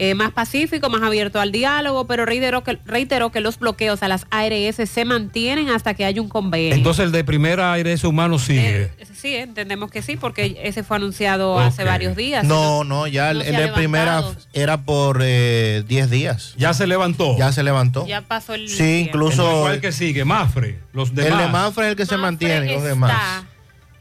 Eh, 0.01 0.15
más 0.15 0.31
pacífico, 0.31 0.89
más 0.89 1.01
abierto 1.01 1.41
al 1.41 1.51
diálogo, 1.51 2.07
pero 2.07 2.25
reiteró 2.25 2.63
que, 2.63 2.79
reiteró 2.85 3.31
que 3.31 3.41
los 3.41 3.59
bloqueos 3.59 4.01
a 4.01 4.07
las 4.07 4.27
ARS 4.31 4.89
se 4.89 5.03
mantienen 5.03 5.69
hasta 5.69 5.93
que 5.93 6.05
haya 6.05 6.21
un 6.21 6.29
convenio. 6.29 6.73
Entonces 6.73 7.03
el 7.03 7.11
de 7.11 7.25
primera 7.25 7.73
aire 7.73 7.93
humano 8.05 8.39
sigue. 8.39 8.93
Eh, 8.97 9.05
sí, 9.13 9.35
entendemos 9.35 9.91
que 9.91 10.01
sí, 10.01 10.15
porque 10.15 10.57
ese 10.63 10.83
fue 10.83 10.95
anunciado 10.95 11.59
hace 11.59 11.83
varios 11.83 12.15
días. 12.15 12.45
No, 12.45 12.85
no, 12.85 13.07
ya 13.07 13.31
el, 13.31 13.39
No 13.39 13.59
de 13.59 13.67
primera 13.73 14.23
era 14.53 14.83
por 14.83 15.19
eh, 15.21 15.83
10 15.85 16.09
días. 16.09 16.53
Ya 16.55 16.73
se 16.73 16.87
levantó. 16.87 17.37
Ya 17.37 17.51
se 17.51 17.61
levantó. 17.61 18.07
Ya 18.07 18.21
pasó 18.21 18.53
el. 18.53 18.69
Sí, 18.69 19.07
incluso 19.09 19.63
¿Cuál 19.63 19.81
que 19.81 19.91
sigue? 19.91 20.23
Mafre. 20.23 20.79
Los 20.93 21.09
el 21.09 21.15
de 21.15 21.47
Mafre 21.51 21.87
es 21.87 21.89
el 21.89 21.95
que 21.97 22.05
se 22.05 22.15
mantiene, 22.15 22.73
los 22.73 22.83
demás. 22.83 23.43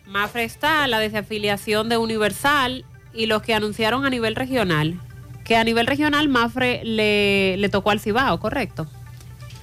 Mafre 0.06 0.44
está, 0.44 0.86
la 0.86 1.00
desafiliación 1.00 1.88
de 1.88 1.96
Universal 1.96 2.84
y 3.12 3.26
los 3.26 3.42
que 3.42 3.52
anunciaron 3.52 4.06
a 4.06 4.10
nivel 4.10 4.36
regional. 4.36 5.00
Que 5.48 5.56
a 5.56 5.64
nivel 5.64 5.86
regional 5.86 6.28
Mafre 6.28 6.82
le, 6.84 7.56
le 7.56 7.68
tocó 7.68 7.90
al 7.90 7.98
Cibao, 7.98 8.38
¿correcto? 8.38 8.86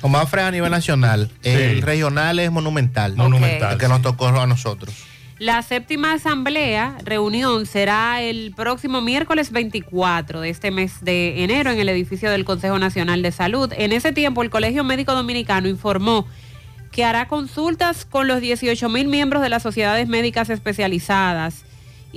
O 0.01 0.09
Mafre 0.09 0.41
a 0.41 0.51
nivel 0.51 0.71
nacional. 0.71 1.31
El 1.43 1.81
regional 1.81 2.39
es 2.39 2.51
monumental. 2.51 3.15
Monumental, 3.15 3.77
que 3.77 3.87
nos 3.87 4.01
tocó 4.01 4.27
a 4.27 4.45
nosotros. 4.45 4.93
La 5.37 5.61
séptima 5.63 6.13
asamblea, 6.13 6.95
reunión, 7.03 7.65
será 7.65 8.21
el 8.21 8.53
próximo 8.55 9.01
miércoles 9.01 9.51
24 9.51 10.39
de 10.39 10.49
este 10.49 10.71
mes 10.71 11.03
de 11.03 11.43
enero 11.43 11.71
en 11.71 11.79
el 11.79 11.89
edificio 11.89 12.31
del 12.31 12.45
Consejo 12.45 12.79
Nacional 12.79 13.21
de 13.21 13.33
Salud. 13.33 13.73
En 13.75 13.91
ese 13.91 14.13
tiempo, 14.13 14.43
el 14.43 14.49
Colegio 14.49 14.85
Médico 14.85 15.13
Dominicano 15.13 15.67
informó 15.67 16.25
que 16.91 17.03
hará 17.03 17.27
consultas 17.27 18.05
con 18.05 18.29
los 18.29 18.39
18 18.39 18.87
mil 18.87 19.09
miembros 19.09 19.41
de 19.41 19.49
las 19.49 19.61
sociedades 19.61 20.07
médicas 20.07 20.49
especializadas 20.49 21.65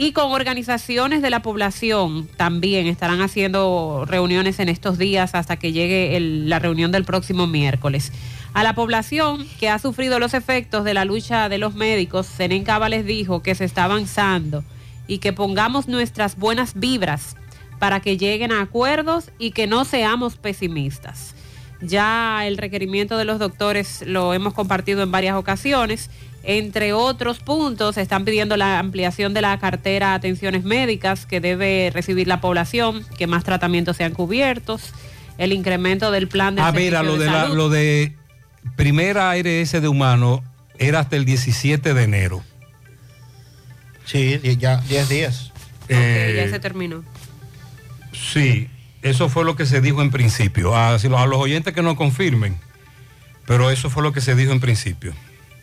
Y 0.01 0.13
con 0.13 0.31
organizaciones 0.31 1.23
de 1.23 1.29
la 1.31 1.43
población 1.43 2.29
también 2.37 2.87
estarán 2.87 3.21
haciendo 3.21 4.05
reuniones 4.07 4.61
en 4.61 4.69
estos 4.69 4.97
días 4.97 5.35
hasta 5.35 5.57
que 5.57 5.73
llegue 5.73 6.17
el- 6.17 6.49
la 6.49 6.61
reunión 6.61 6.93
del 6.93 7.05
próximo 7.05 7.49
miércoles. 7.49 8.13
A 8.55 8.63
la 8.63 8.77
población 8.77 9.45
que 9.59 9.69
ha 9.69 9.81
sufrido 9.81 10.21
los 10.21 10.35
efectos 10.35 10.85
de 10.85 10.95
la 10.95 11.05
lucha 11.05 11.49
de 11.49 11.59
los 11.59 11.75
médicos, 11.75 12.27
Senen 12.29 12.63
Cava 12.63 12.89
les 12.89 13.05
dijo 13.05 13.43
que 13.43 13.57
se 13.57 13.65
está 13.65 13.85
avanzando 13.85 14.63
y 15.09 15.19
que 15.19 15.33
pongamos 15.33 15.89
nuestras 15.89 16.37
buenas 16.37 16.75
vibras 16.79 17.35
para 17.81 17.99
que 17.99 18.17
lleguen 18.17 18.53
a 18.53 18.63
acuerdos 18.63 19.33
y 19.37 19.51
que 19.51 19.67
no 19.67 19.85
seamos 19.85 20.37
pesimistas. 20.37 21.35
Ya 21.81 22.47
el 22.47 22.57
requerimiento 22.57 23.17
de 23.19 23.25
los 23.25 23.41
doctores 23.41 24.05
lo 24.07 24.33
hemos 24.33 24.55
compartido 24.55 25.03
en 25.03 25.11
varias 25.11 25.35
ocasiones. 25.35 26.09
Entre 26.51 26.95
otros 26.95 27.41
puntos, 27.41 27.99
están 27.99 28.25
pidiendo 28.25 28.57
la 28.57 28.79
ampliación 28.79 29.35
de 29.35 29.43
la 29.43 29.59
cartera 29.59 30.09
de 30.09 30.15
atenciones 30.15 30.65
médicas 30.65 31.27
que 31.27 31.41
debe 31.43 31.91
recibir 31.93 32.27
la 32.27 32.41
población, 32.41 33.05
que 33.19 33.27
más 33.27 33.45
tratamientos 33.45 33.99
sean 33.99 34.15
cubiertos, 34.15 34.95
el 35.37 35.53
incremento 35.53 36.11
del 36.11 36.27
plan 36.27 36.55
de 36.55 36.63
Ah, 36.63 36.73
mira, 36.73 37.03
lo 37.03 37.19
de, 37.19 37.27
la- 37.27 37.49
lo 37.49 37.69
de 37.69 38.17
primera 38.77 39.31
ARS 39.33 39.73
de 39.73 39.89
humano 39.89 40.43
era 40.79 41.01
hasta 41.01 41.17
el 41.17 41.27
17 41.27 41.93
de 41.93 42.03
enero. 42.03 42.43
Sí, 44.07 44.41
ya 44.59 44.79
10 44.79 45.07
días. 45.11 45.53
Ok, 45.85 45.91
ya 46.35 46.49
se 46.49 46.59
terminó. 46.61 47.05
Sí, 48.13 48.69
eso 49.03 49.29
fue 49.29 49.45
lo 49.45 49.55
que 49.55 49.67
se 49.67 49.83
dijo 49.83 50.01
en 50.01 50.11
principio. 50.11 50.75
A, 50.75 50.93
los- 50.93 51.05
a 51.05 51.27
los 51.27 51.39
oyentes 51.39 51.75
que 51.75 51.83
no 51.83 51.95
confirmen, 51.95 52.57
pero 53.47 53.71
eso 53.71 53.91
fue 53.91 54.03
lo 54.03 54.15
que 54.15 54.23
se 54.23 54.35
dijo 54.35 54.53
en 54.53 54.61
principio. 54.61 55.13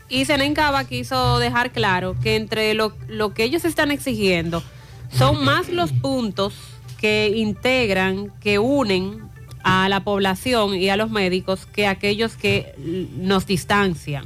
Y 0.08 0.26
Senencaba 0.26 0.84
quiso 0.86 1.40
dejar 1.40 1.72
claro 1.72 2.16
que 2.22 2.36
entre 2.36 2.74
lo, 2.74 2.94
lo 3.08 3.34
que 3.34 3.44
ellos 3.44 3.66
están 3.66 3.92
exigiendo 3.92 4.64
son 5.12 5.44
más 5.44 5.70
los 5.70 5.92
puntos 5.92 6.54
que 7.00 7.32
integran, 7.36 8.32
que 8.40 8.60
unen 8.60 9.22
a 9.64 9.90
la 9.90 10.04
población 10.04 10.76
y 10.76 10.90
a 10.90 10.98
los 10.98 11.10
médicos 11.10 11.66
que 11.66 11.88
aquellos 11.88 12.36
que 12.36 12.74
nos 13.18 13.48
distancian. 13.48 14.26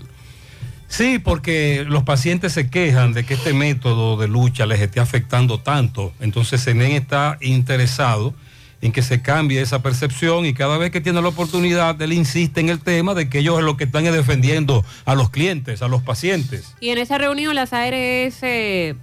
Sí, 0.90 1.20
porque 1.20 1.86
los 1.88 2.04
pacientes 2.04 2.54
se 2.54 2.70
quejan 2.70 3.14
de 3.14 3.24
que 3.24 3.36
este 3.36 3.54
método 3.54 4.18
de 4.18 4.28
lucha 4.28 4.66
les 4.66 4.82
esté 4.82 5.00
afectando 5.00 5.60
tanto. 5.60 6.12
Entonces 6.20 6.62
Senen 6.62 6.92
está 6.92 7.38
interesado 7.42 8.34
en 8.82 8.92
que 8.92 9.02
se 9.02 9.22
cambie 9.22 9.62
esa 9.62 9.82
percepción 9.82 10.46
y 10.46 10.54
cada 10.54 10.78
vez 10.78 10.92
que 10.92 11.02
tiene 11.02 11.22
la 11.22 11.28
oportunidad, 11.28 12.02
él 12.02 12.14
insiste 12.14 12.62
en 12.62 12.70
el 12.70 12.80
tema 12.80 13.14
de 13.14 13.30
que 13.30 13.40
ellos 13.40 13.60
es 13.60 13.66
lo 13.66 13.76
que 13.78 13.84
están 13.84 14.06
es 14.06 14.14
defendiendo 14.14 14.86
a 15.06 15.16
los 15.16 15.30
clientes, 15.30 15.82
a 15.82 15.88
los 15.88 16.02
pacientes. 16.02 16.76
Y 16.80 16.90
en 16.90 16.98
esa 16.98 17.18
reunión 17.18 17.56
las 17.56 17.74
ARS 17.74 18.40
eh, 18.42 18.96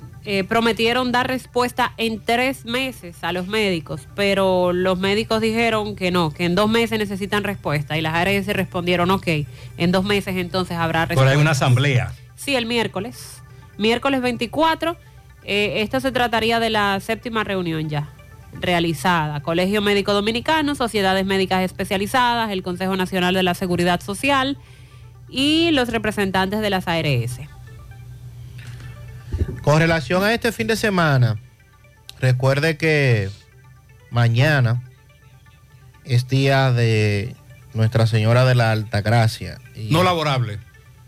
prometieron 0.49 1.13
dar 1.13 1.29
respuesta 1.29 1.93
en 1.99 2.21
tres 2.21 2.65
meses 2.65 3.17
a 3.23 3.33
los 3.33 3.47
médicos, 3.49 4.09
pero 4.15 4.73
los 4.73 4.99
médicos 4.99 5.41
dijeron 5.41 5.95
que 5.95 6.11
no, 6.11 6.33
que 6.33 6.47
en 6.47 6.55
dos 6.55 6.71
meses 6.71 6.99
necesitan 6.99 7.45
respuesta 7.45 7.99
y 7.99 8.01
las 8.01 8.15
ARS 8.15 8.47
respondieron, 8.49 9.11
ok, 9.11 9.29
en 9.77 9.93
dos 9.93 10.05
meses 10.05 10.37
entonces 10.37 10.77
habrá 10.77 11.07
Pero 11.07 11.21
respuesta. 11.21 11.33
hay 11.33 11.41
una 11.41 11.51
asamblea. 11.53 12.13
Sí, 12.35 12.57
el 12.57 12.67
miércoles. 12.67 13.41
Miércoles 13.79 14.23
24. 14.23 14.97
eh, 15.45 15.83
esto 15.83 16.01
se 16.01 16.11
trataría 16.13 16.59
de 16.61 16.71
la 16.71 16.99
séptima 17.01 17.45
reunión 17.45 17.89
ya 17.89 18.09
realizada. 18.61 19.41
Colegio 19.41 19.83
Médico 19.83 20.13
Dominicano, 20.13 20.75
Sociedades 20.75 21.25
Médicas 21.27 21.63
Especializadas, 21.63 22.51
el 22.51 22.63
Consejo 22.63 22.97
Nacional 22.97 23.35
de 23.35 23.43
la 23.43 23.55
Seguridad 23.55 24.01
Social 24.01 24.59
y 25.29 25.71
los 25.73 25.89
representantes 25.89 26.61
de 26.61 26.71
las 26.71 26.89
ARS. 26.89 27.41
Con 29.63 29.79
relación 29.81 30.23
a 30.23 30.33
este 30.33 30.53
fin 30.53 30.67
de 30.67 30.77
semana, 30.77 31.39
recuerde 32.21 32.77
que 32.77 33.31
mañana 34.11 34.83
es 36.05 36.29
día 36.29 36.73
de 36.73 37.35
Nuestra 37.75 38.07
Señora 38.07 38.45
de 38.45 38.55
la 38.55 38.71
Alta 38.71 39.01
Gracia. 39.01 39.59
Y 39.75 39.91
No 39.91 40.03
laborable. 40.03 40.59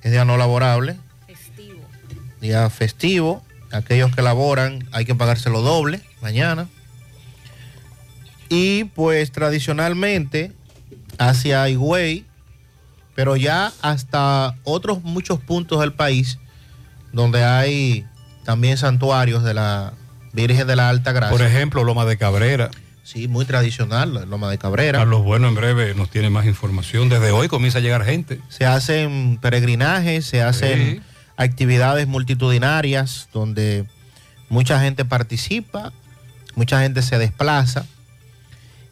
Es 0.03 0.11
día 0.11 0.25
no 0.25 0.37
laborable. 0.37 0.97
Día 2.41 2.69
festivo. 2.71 3.43
Aquellos 3.71 4.15
que 4.15 4.23
laboran 4.23 4.89
hay 4.93 5.05
que 5.05 5.15
pagárselo 5.15 5.61
doble 5.61 6.01
mañana. 6.23 6.69
Y 8.49 8.85
pues 8.85 9.31
tradicionalmente 9.33 10.53
hacia 11.19 11.69
Higüey, 11.69 12.25
pero 13.15 13.37
ya 13.37 13.73
hasta 13.83 14.55
otros 14.65 15.03
muchos 15.03 15.41
puntos 15.41 15.81
del 15.81 15.93
país 15.93 16.39
donde 17.13 17.45
hay 17.45 18.07
también 18.45 18.77
santuarios 18.77 19.43
de 19.45 19.55
la 19.55 19.93
Virgen 20.33 20.67
de 20.67 20.77
la 20.77 20.89
Alta 20.89 21.13
Gracia. 21.13 21.37
Por 21.37 21.45
ejemplo, 21.47 21.85
Loma 21.85 22.05
de 22.05 22.17
Cabrera. 22.17 22.71
Sí, 23.03 23.27
muy 23.27 23.45
tradicional, 23.47 24.27
Loma 24.29 24.51
de 24.51 24.59
Cabrera. 24.59 24.99
Carlos 24.99 25.25
Bueno 25.25 25.49
en 25.49 25.55
breve 25.55 25.95
nos 25.95 26.11
tiene 26.11 26.29
más 26.31 26.45
información. 26.47 27.09
Desde 27.09 27.31
hoy 27.31 27.49
comienza 27.49 27.79
a 27.79 27.81
llegar 27.81 28.05
gente. 28.05 28.39
Se 28.51 28.67
hacen 28.67 29.39
peregrinajes, 29.41 30.27
se 30.27 30.43
hacen 30.43 30.79
Sí. 30.79 31.01
actividades 31.37 32.07
multitudinarias 32.07 33.29
donde 33.33 33.87
mucha 34.51 34.79
gente 34.81 35.05
participa, 35.07 35.93
mucha 36.55 36.83
gente 36.83 37.01
se 37.03 37.19
desplaza 37.19 37.87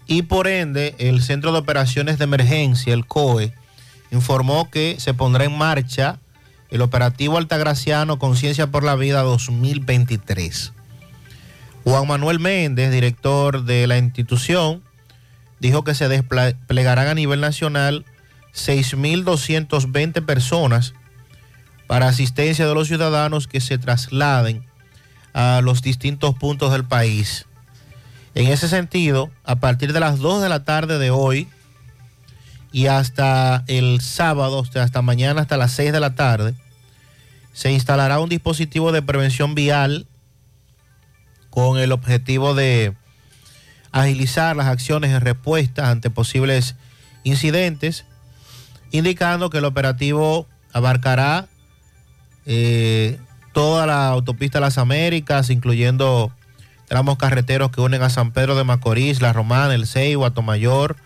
y 0.07 0.23
por 0.23 0.47
ende 0.47 0.95
el 0.99 1.23
Centro 1.23 1.53
de 1.53 1.59
Operaciones 1.59 2.19
de 2.19 2.25
Emergencia, 2.25 2.95
el 2.95 3.07
COE, 3.07 3.53
informó 4.11 4.71
que 4.71 4.97
se 4.99 5.15
pondrá 5.15 5.45
en 5.45 5.57
marcha 5.57 6.19
el 6.71 6.83
operativo 6.83 7.39
Altagraciano 7.39 8.19
Conciencia 8.19 8.69
por 8.69 8.85
la 8.85 8.95
Vida 8.95 9.23
2023. 9.23 10.73
Juan 11.85 12.07
Manuel 12.07 12.41
Méndez, 12.41 12.91
director 12.91 13.65
de 13.65 13.87
la 13.87 13.99
institución, 13.99 14.83
dijo 15.61 15.85
que 15.85 15.95
se 15.95 16.09
desplegarán 16.09 17.09
a 17.09 17.15
nivel 17.15 17.41
nacional 17.41 18.05
6.220 18.55 20.25
personas 20.25 20.95
para 21.87 22.09
asistencia 22.09 22.67
de 22.67 22.75
los 22.75 22.89
ciudadanos 22.89 23.47
que 23.47 23.61
se 23.61 23.79
trasladen 23.79 24.65
a 25.33 25.61
los 25.63 25.83
distintos 25.83 26.35
puntos 26.35 26.73
del 26.73 26.85
país. 26.85 27.46
En 28.37 28.49
ese 28.49 28.69
sentido, 28.69 29.31
a 29.45 29.57
partir 29.57 29.95
de 29.95 30.01
las 30.01 30.19
2 30.19 30.43
de 30.43 30.51
la 30.51 30.63
tarde 30.63 30.99
de 30.99 31.11
hoy 31.11 31.49
y 32.71 32.87
hasta 32.87 33.65
el 33.67 34.03
sábado, 34.03 34.63
hasta 34.75 35.01
mañana, 35.01 35.41
hasta 35.41 35.57
las 35.57 35.73
6 35.73 35.91
de 35.91 36.01
la 36.01 36.15
tarde, 36.15 36.55
se 37.55 37.73
instalará 37.73 38.21
un 38.21 38.29
dispositivo 38.29 38.93
de 38.93 39.01
prevención 39.01 39.55
vial 39.55 40.07
con 41.49 41.79
el 41.79 41.93
objetivo 41.93 42.55
de 42.55 42.95
agilizar 43.91 44.55
las 44.55 44.67
acciones 44.67 45.13
en 45.13 45.23
respuesta 45.23 45.91
ante 45.91 46.11
posibles 46.11 46.77
incidentes, 47.25 48.05
indicando 48.91 49.49
que 49.49 49.59
el 49.59 49.65
operativo 49.65 50.47
abarcará 50.75 51.49
eh, 52.45 53.19
toda 53.55 53.87
la 53.87 54.09
autopista 54.09 54.61
Las 54.61 54.77
Américas, 54.77 55.49
incluyendo 55.49 56.36
tramos 56.87 57.19
carreteros 57.19 57.71
que 57.71 57.81
unen 57.81 58.03
a 58.03 58.11
San 58.11 58.33
Pedro 58.33 58.57
de 58.57 58.65
Macorís, 58.65 59.21
La 59.21 59.33
Romana, 59.33 59.75
El 59.75 59.87
Ceibo, 59.87 60.25
Atomayor, 60.25 60.97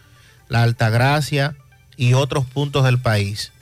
La 0.49 0.63
Altagracia 0.63 1.57
y 1.97 2.15
otros 2.15 2.45
puntos 2.45 2.85
del 2.85 2.99
país. 2.99 3.53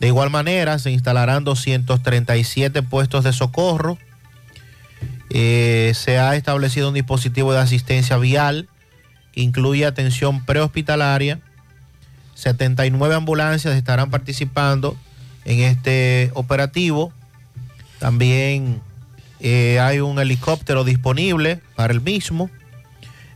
De 0.00 0.06
igual 0.06 0.30
manera, 0.30 0.78
se 0.78 0.90
instalarán 0.90 1.44
237 1.44 2.82
puestos 2.82 3.24
de 3.24 3.32
socorro. 3.32 3.98
Eh, 5.30 5.92
se 5.94 6.18
ha 6.18 6.36
establecido 6.36 6.88
un 6.88 6.94
dispositivo 6.94 7.52
de 7.52 7.58
asistencia 7.58 8.16
vial 8.16 8.68
que 9.32 9.42
incluye 9.42 9.84
atención 9.84 10.44
prehospitalaria. 10.44 11.40
79 12.34 13.14
ambulancias 13.14 13.74
estarán 13.74 14.10
participando 14.10 14.96
en 15.44 15.60
este 15.60 16.30
operativo. 16.34 17.12
También 17.98 18.80
eh, 19.40 19.78
hay 19.80 20.00
un 20.00 20.18
helicóptero 20.18 20.84
disponible 20.84 21.60
para 21.76 21.92
el 21.92 22.00
mismo. 22.00 22.50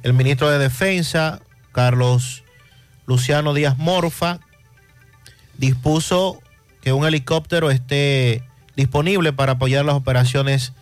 El 0.03 0.15
ministro 0.15 0.51
de 0.51 0.59
Defensa, 0.59 1.41
Carlos 1.71 2.43
Luciano 3.07 3.55
Díaz 3.55 3.79
Morfa, 3.79 4.41
dispuso 5.59 6.41
que 6.81 6.93
un 6.93 7.07
helicóptero 7.07 7.71
esté 7.71 8.43
disponible 8.77 9.33
para 9.33 9.53
apoyar 9.53 9.85
las 9.85 9.95
operaciones 9.95 10.73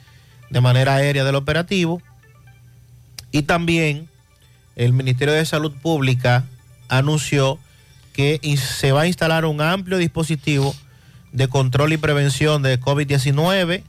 de 0.49 0.61
manera 0.61 0.95
aérea 0.95 1.25
del 1.25 1.35
operativo. 1.35 2.01
Y 3.31 3.43
también 3.43 4.09
el 4.77 4.93
Ministerio 4.93 5.35
de 5.35 5.45
Salud 5.45 5.73
Pública 5.83 6.45
anunció 6.89 7.59
que 8.15 8.41
se 8.57 8.93
va 8.93 9.03
a 9.03 9.07
instalar 9.07 9.45
un 9.45 9.61
amplio 9.61 9.99
dispositivo 9.99 10.75
de 11.33 11.49
control 11.49 11.93
y 11.93 11.97
prevención 11.97 12.63
de 12.63 12.81
COVID-19 12.81 13.83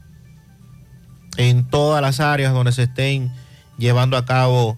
en 1.37 1.63
todas 1.65 2.01
las 2.01 2.19
áreas 2.19 2.53
donde 2.53 2.71
se 2.71 2.83
estén 2.83 3.31
llevando 3.77 4.17
a 4.17 4.25
cabo 4.25 4.77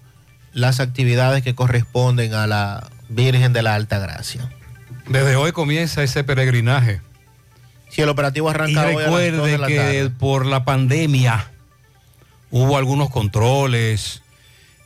las 0.52 0.80
actividades 0.80 1.42
que 1.42 1.54
corresponden 1.54 2.34
a 2.34 2.46
la 2.46 2.88
Virgen 3.08 3.52
de 3.52 3.62
la 3.62 3.74
Alta 3.74 3.98
Gracia. 3.98 4.50
Desde 5.08 5.36
hoy 5.36 5.52
comienza 5.52 6.02
ese 6.02 6.24
peregrinaje. 6.24 7.00
Si 7.90 8.02
el 8.02 8.08
operativo 8.08 8.48
Y 8.48 8.50
arranca 8.50 8.86
hoy 8.86 8.94
a 8.94 8.98
las 8.98 9.10
dos 9.10 9.18
de 9.18 9.30
recuerde 9.30 9.58
la 9.58 9.66
que 9.66 10.10
por 10.18 10.46
la 10.46 10.64
pandemia 10.64 11.50
hubo 12.50 12.76
algunos 12.76 13.10
controles, 13.10 14.22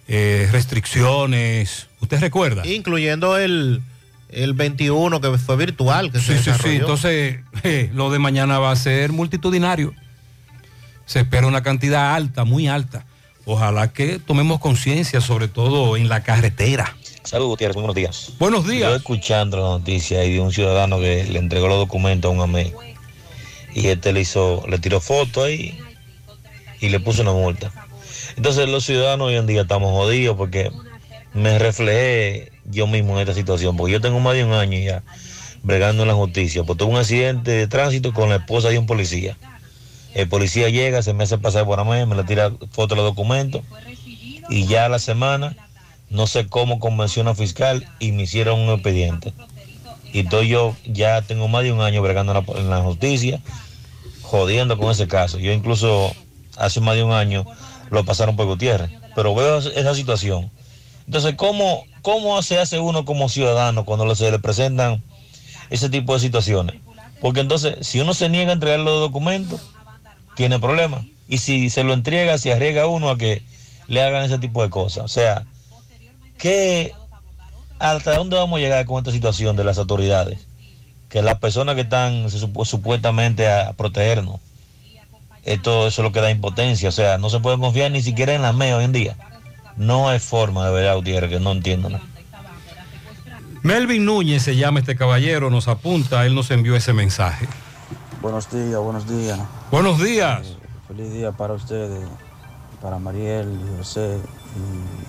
eh, 0.09 0.49
restricciones. 0.51 1.87
¿Usted 2.01 2.21
recuerda? 2.21 2.67
Incluyendo 2.67 3.37
el, 3.39 3.83
el 4.31 4.55
21 4.55 5.21
que 5.21 5.39
fue 5.39 5.57
virtual. 5.57 6.11
Que 6.11 6.19
Sí, 6.19 6.39
se 6.39 6.43
sí, 6.43 6.51
sí. 6.63 6.77
Entonces, 6.77 7.41
eh, 7.63 7.91
lo 7.95 8.11
de 8.11 8.19
mañana 8.19 8.59
va 8.59 8.73
a 8.73 8.77
ser 8.77 9.13
multitudinario. 9.13 9.95
Se 11.09 11.21
espera 11.21 11.47
una 11.47 11.63
cantidad 11.63 12.15
alta, 12.15 12.45
muy 12.45 12.69
alta. 12.69 13.07
Ojalá 13.47 13.91
que 13.91 14.19
tomemos 14.19 14.61
conciencia, 14.61 15.23
sobre 15.23 15.49
todo 15.49 15.97
en 15.97 16.11
la 16.11 16.23
carretera. 16.23 16.95
Saludos, 17.23 17.53
Gutiérrez, 17.53 17.77
buenos 17.77 17.95
días. 17.95 18.33
Buenos 18.39 18.69
días. 18.69 18.91
Yo 18.91 18.97
escuchando 18.97 19.57
la 19.57 19.63
noticia 19.79 20.21
de 20.21 20.39
un 20.39 20.53
ciudadano 20.53 21.01
que 21.01 21.25
le 21.25 21.39
entregó 21.39 21.67
los 21.67 21.79
documentos 21.79 22.31
a 22.31 22.35
un 22.35 22.43
amigo 22.43 22.83
y 23.75 23.87
este 23.87 24.13
le 24.13 24.21
hizo, 24.21 24.63
le 24.69 24.79
tiró 24.79 25.01
foto 25.01 25.45
ahí 25.45 25.79
y 26.79 26.91
le 26.91 27.01
puso 27.01 27.23
una 27.23 27.33
multa. 27.33 27.73
Entonces 28.37 28.69
los 28.69 28.85
ciudadanos 28.85 29.29
hoy 29.29 29.37
en 29.37 29.47
día 29.47 29.63
estamos 29.63 29.91
jodidos 29.93 30.37
porque 30.37 30.71
me 31.33 31.59
reflejé 31.59 32.53
yo 32.67 32.87
mismo 32.87 33.15
en 33.15 33.21
esta 33.21 33.33
situación, 33.33 33.79
porque 33.79 33.95
yo 33.95 34.03
tengo 34.03 34.21
más 34.21 34.35
de 34.35 34.45
un 34.45 34.53
año 34.53 34.79
ya 34.79 35.03
bregando 35.63 36.03
en 36.03 36.09
la 36.09 36.15
justicia, 36.15 36.65
pues 36.65 36.77
tuve 36.77 36.91
un 36.91 36.99
accidente 36.99 37.51
de 37.53 37.67
tránsito 37.67 38.13
con 38.13 38.29
la 38.29 38.37
esposa 38.37 38.69
de 38.69 38.79
un 38.79 38.85
policía. 38.85 39.39
El 40.19 40.29
policía 40.29 40.69
llega, 40.69 41.01
se 41.01 41.13
me 41.13 41.23
hace 41.23 41.39
pasar 41.39 41.65
por 41.65 41.85
mí, 41.85 42.05
me 42.05 42.17
le 42.17 42.25
tira 42.25 42.51
foto 42.73 42.97
de 42.97 43.03
los 43.03 43.05
documentos 43.05 43.63
y 44.51 44.67
ya 44.67 44.87
a 44.87 44.89
la 44.89 44.99
semana 44.99 45.55
no 46.11 46.27
sé 46.27 46.49
cómo 46.49 46.81
convenció 46.81 47.23
a 47.23 47.27
una 47.27 47.35
fiscal 47.37 47.89
y 48.01 48.11
me 48.11 48.25
hicieron 48.25 48.59
un 48.59 48.71
expediente. 48.71 49.33
Y 50.13 50.23
estoy 50.23 50.49
yo 50.49 50.75
ya 50.87 51.23
tengo 51.23 51.47
más 51.47 51.63
de 51.63 51.71
un 51.71 51.81
año 51.83 52.03
bregando 52.03 52.37
en 52.37 52.45
la, 52.45 52.61
en 52.61 52.69
la 52.69 52.83
justicia, 52.83 53.41
jodiendo 54.23 54.77
con 54.77 54.91
ese 54.91 55.07
caso. 55.07 55.39
Yo 55.39 55.53
incluso 55.53 56.13
hace 56.57 56.81
más 56.81 56.97
de 56.97 57.05
un 57.05 57.13
año 57.13 57.47
lo 57.89 58.05
pasaron 58.05 58.35
por 58.35 58.47
Gutiérrez, 58.47 58.91
pero 59.15 59.37
veo 59.37 59.59
esa 59.59 59.95
situación. 59.95 60.51
Entonces, 61.07 61.37
¿cómo, 61.37 61.85
cómo 62.03 62.43
se 62.43 62.59
hace 62.59 62.81
uno 62.81 63.05
como 63.05 63.29
ciudadano 63.29 63.85
cuando 63.85 64.13
se 64.17 64.33
le 64.33 64.41
presentan 64.41 65.01
ese 65.71 65.89
tipo 65.89 66.15
de 66.15 66.19
situaciones? 66.19 66.75
Porque 67.21 67.39
entonces, 67.39 67.87
si 67.87 68.01
uno 68.01 68.15
se 68.15 68.29
niega 68.29 68.51
a 68.51 68.55
entregar 68.55 68.81
los 68.81 68.99
documentos, 68.99 69.61
tiene 70.39 70.61
problemas. 70.61 71.05
Y 71.29 71.39
si 71.39 71.69
se 71.69 71.83
lo 71.83 71.93
entrega, 71.93 72.39
se 72.39 72.53
arriesga 72.53 72.87
uno 72.87 73.11
a 73.11 73.19
que 73.19 73.43
le 73.89 74.01
hagan 74.01 74.25
ese 74.25 74.39
tipo 74.39 74.63
de 74.63 74.71
cosas. 74.71 75.05
O 75.05 75.09
sea, 75.09 75.45
¿qué, 76.39 76.93
¿hasta 77.81 78.15
dónde 78.15 78.37
vamos 78.37 78.59
a 78.59 78.61
llegar 78.61 78.87
con 78.87 78.99
esta 78.99 79.11
situación 79.11 79.57
de 79.57 79.65
las 79.65 79.79
autoridades? 79.79 80.39
Que 81.09 81.23
las 81.23 81.41
personas 81.41 81.75
que 81.75 81.81
están 81.81 82.31
supuestamente 82.31 83.49
a 83.49 83.73
protegernos, 83.73 84.39
esto 85.43 85.89
eso 85.89 86.03
es 86.03 86.05
lo 86.05 86.13
que 86.13 86.21
da 86.21 86.31
impotencia. 86.31 86.89
O 86.89 86.93
sea, 86.93 87.19
no 87.19 87.31
se 87.31 87.41
puede 87.41 87.59
confiar 87.59 87.91
ni 87.91 88.01
siquiera 88.01 88.33
en 88.33 88.43
la 88.43 88.53
MEA 88.53 88.77
hoy 88.77 88.85
en 88.85 88.93
día. 88.93 89.17
No 89.77 90.09
hay 90.09 90.21
forma 90.21 90.67
de 90.67 90.73
verdad, 90.73 90.95
Gutiérrez, 90.95 91.31
que 91.31 91.41
no 91.41 91.51
entiendo. 91.51 91.89
¿no? 91.89 92.01
Melvin 93.63 94.05
Núñez 94.05 94.45
se 94.45 94.55
llama 94.55 94.79
este 94.79 94.95
caballero, 94.95 95.51
nos 95.51 95.67
apunta, 95.67 96.25
él 96.27 96.37
nos 96.37 96.53
envió 96.53 96.77
ese 96.77 96.93
mensaje. 96.93 97.49
Buenos 98.21 98.51
días, 98.51 98.81
buenos 98.81 99.09
días. 99.09 99.39
Buenos 99.71 99.99
días. 100.03 100.41
Feliz 100.89 101.13
día 101.13 101.33
para 101.33 101.55
ustedes, 101.55 102.05
para 102.83 102.99
Mariel, 102.99 103.61
José 103.79 104.19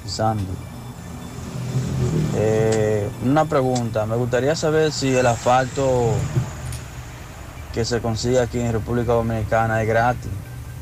y, 0.05 0.09
Sandy. 0.09 0.43
Eh, 2.35 3.09
una 3.25 3.45
pregunta, 3.45 4.05
me 4.05 4.15
gustaría 4.15 4.55
saber 4.55 4.91
si 4.91 5.15
el 5.15 5.25
asfalto 5.25 6.11
que 7.73 7.83
se 7.85 7.99
consigue 8.01 8.39
aquí 8.39 8.59
en 8.59 8.71
República 8.71 9.13
Dominicana 9.13 9.81
es 9.81 9.87
gratis 9.87 10.31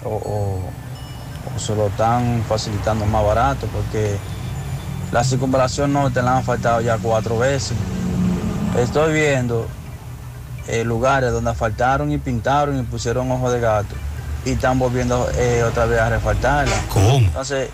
o, 0.03 0.09
o- 0.09 0.59
o 1.55 1.59
se 1.59 1.75
lo 1.75 1.87
están 1.87 2.43
facilitando 2.47 3.05
más 3.05 3.23
barato 3.23 3.67
porque 3.67 4.17
la 5.11 5.23
circunvalación 5.23 5.93
norte 5.93 6.21
la 6.21 6.37
han 6.37 6.43
faltado 6.43 6.81
ya 6.81 6.97
cuatro 6.97 7.37
veces. 7.39 7.77
Estoy 8.77 9.13
viendo 9.13 9.65
eh, 10.67 10.83
lugares 10.83 11.31
donde 11.31 11.51
asfaltaron 11.51 12.11
y 12.11 12.17
pintaron 12.17 12.79
y 12.79 12.83
pusieron 12.83 13.31
ojo 13.31 13.51
de 13.51 13.59
gato 13.59 13.95
y 14.45 14.51
están 14.51 14.79
volviendo 14.79 15.29
eh, 15.35 15.63
otra 15.63 15.85
vez 15.85 15.99
a 15.99 16.09
refaltarla. 16.09 16.75
¿Cómo? 16.89 17.17
Entonces, 17.17 17.69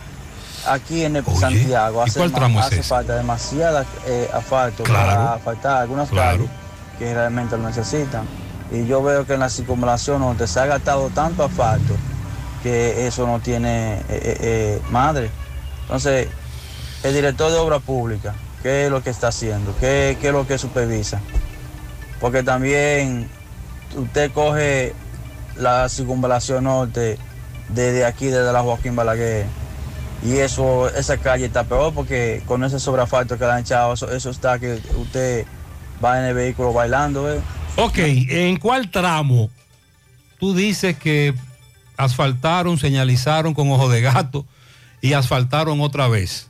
aquí 0.68 1.04
en 1.04 1.16
el 1.16 1.26
Santiago 1.26 2.02
¿y 2.06 2.10
hace, 2.10 2.84
falta 2.84 3.16
demasiada 3.16 3.86
eh, 4.08 4.30
asfalto 4.34 4.84
Claro. 4.84 5.08
para 5.10 5.34
asfaltar 5.34 5.82
algunas 5.82 6.10
Claro. 6.10 6.38
calles 6.38 6.50
que 6.98 7.14
realmente 7.14 7.58
lo 7.58 7.68
necesitan. 7.68 8.26
Y 8.72 8.86
yo 8.88 9.04
veo 9.04 9.26
que 9.26 9.34
en 9.34 9.41
la 9.41 9.50
circunvalación 9.50 10.22
donde 10.22 10.48
se 10.48 10.60
ha 10.60 10.66
gastado 10.66 11.10
tanto 11.10 11.44
asfalto 11.44 11.96
que 12.64 13.08
eso 13.08 13.28
no 13.28 13.39
tiene 13.39 14.02
eh, 14.10 14.82
madre. 14.89 15.30
Entonces, 15.84 16.28
el 17.04 17.14
director 17.14 17.52
de 17.52 17.58
obra 17.58 17.80
pública, 17.80 18.34
¿qué 18.64 18.86
es 18.86 18.91
lo 18.91 19.04
que 19.04 19.10
está 19.10 19.28
haciendo? 19.28 19.76
¿Qué, 19.80 20.18
qué 20.22 20.28
es 20.28 20.34
lo 20.34 20.48
que 20.48 20.58
supervisa? 20.58 21.20
Porque 22.24 22.42
también 22.42 23.28
usted 23.98 24.32
coge 24.32 24.94
la 25.58 25.90
circunvalación 25.90 26.64
norte 26.64 27.18
desde 27.68 28.06
aquí, 28.06 28.28
desde 28.28 28.54
la 28.54 28.62
Joaquín 28.62 28.96
Balaguer, 28.96 29.46
y 30.24 30.38
eso, 30.38 30.88
esa 30.88 31.18
calle 31.18 31.48
está 31.48 31.66
peor 31.66 31.94
porque 31.94 32.42
con 32.46 32.64
ese 32.64 32.80
sobreasfalto 32.80 33.38
que 33.38 33.44
le 33.44 33.52
han 33.52 33.60
echado, 33.60 33.92
eso, 33.92 34.10
eso 34.10 34.30
está 34.30 34.58
que 34.58 34.80
usted 34.96 35.46
va 36.02 36.18
en 36.18 36.24
el 36.28 36.34
vehículo 36.34 36.72
bailando, 36.72 37.30
¿eh? 37.30 37.42
Ok, 37.76 37.98
¿en 37.98 38.56
cuál 38.56 38.90
tramo 38.90 39.50
tú 40.40 40.56
dices 40.56 40.98
que 40.98 41.36
asfaltaron, 41.98 42.78
señalizaron 42.78 43.54
con 43.54 43.70
ojo 43.70 43.90
de 43.90 44.00
gato 44.00 44.46
y 45.02 45.12
asfaltaron 45.12 45.82
otra 45.82 46.08
vez? 46.08 46.48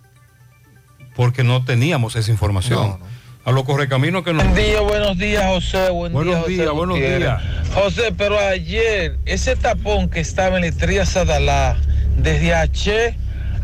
Porque 1.16 1.44
no 1.44 1.66
teníamos 1.66 2.16
esa 2.16 2.30
información. 2.30 3.00
A 3.46 3.52
lo 3.52 3.66
correcamino 3.66 4.24
que 4.24 4.32
nos... 4.32 4.44
Buen 4.44 4.56
día, 4.56 4.80
buenos 4.82 5.18
días, 5.18 5.44
José. 5.46 5.90
Buen 5.90 6.14
Buenos 6.14 6.34
día, 6.34 6.42
José 6.44 6.52
días, 6.54 6.72
buenos 6.72 6.96
Gutiérrez. 6.96 7.20
días. 7.20 7.42
José, 7.74 8.14
pero 8.18 8.40
ayer, 8.40 9.18
ese 9.26 9.56
tapón 9.58 10.10
que 10.10 10.22
estaba 10.22 10.56
en 10.56 10.62
la 10.62 10.68
estrella 10.70 11.06
Sadalá, 11.06 11.76
desde 12.18 12.54
H 12.54 13.16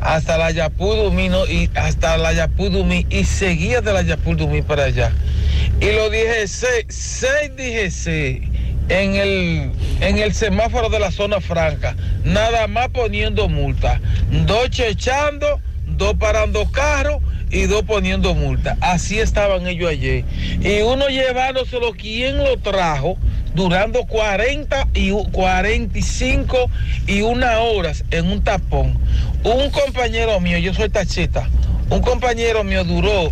hasta 0.01 0.37
la 0.37 0.51
Yapudumi, 0.51 1.29
¿no? 1.29 1.45
y 1.45 1.69
hasta 1.75 2.17
la 2.17 2.33
Yapudumi, 2.33 3.05
y 3.09 3.23
seguía 3.23 3.79
de 3.79 3.93
la 3.93 4.01
Yapudumi 4.01 4.61
para 4.63 4.83
allá. 4.85 5.11
Y 5.79 5.91
lo 5.93 6.09
dije, 6.09 6.45
seis, 6.47 6.85
seis 6.89 7.51
DGC 7.55 8.49
en 8.89 9.15
el, 9.15 9.71
en 10.01 10.17
el 10.17 10.33
semáforo 10.33 10.89
de 10.89 10.99
la 10.99 11.11
zona 11.11 11.39
franca, 11.39 11.95
nada 12.25 12.67
más 12.67 12.89
poniendo 12.89 13.47
multa. 13.47 14.01
Dos 14.45 14.69
chechando, 14.71 15.61
dos 15.97 16.15
parando 16.15 16.69
carros 16.71 17.21
y 17.51 17.63
dos 17.63 17.83
poniendo 17.83 18.33
multa. 18.35 18.77
Así 18.81 19.19
estaban 19.19 19.65
ellos 19.67 19.89
ayer. 19.89 20.23
Y 20.61 20.81
uno 20.81 21.07
llevándoselo, 21.07 21.91
¿quién 21.93 22.37
lo 22.37 22.57
trajo? 22.57 23.17
Durando 23.55 24.05
40 24.05 24.87
y 24.93 25.11
u- 25.11 25.29
45 25.31 26.69
y 27.07 27.21
una 27.21 27.59
horas 27.59 28.03
en 28.11 28.27
un 28.27 28.43
tapón. 28.43 28.97
Un 29.43 29.69
compañero 29.71 30.39
mío, 30.39 30.57
yo 30.59 30.73
soy 30.73 30.89
taxista, 30.89 31.49
un 31.89 32.01
compañero 32.01 32.63
mío 32.63 32.83
duró 32.83 33.31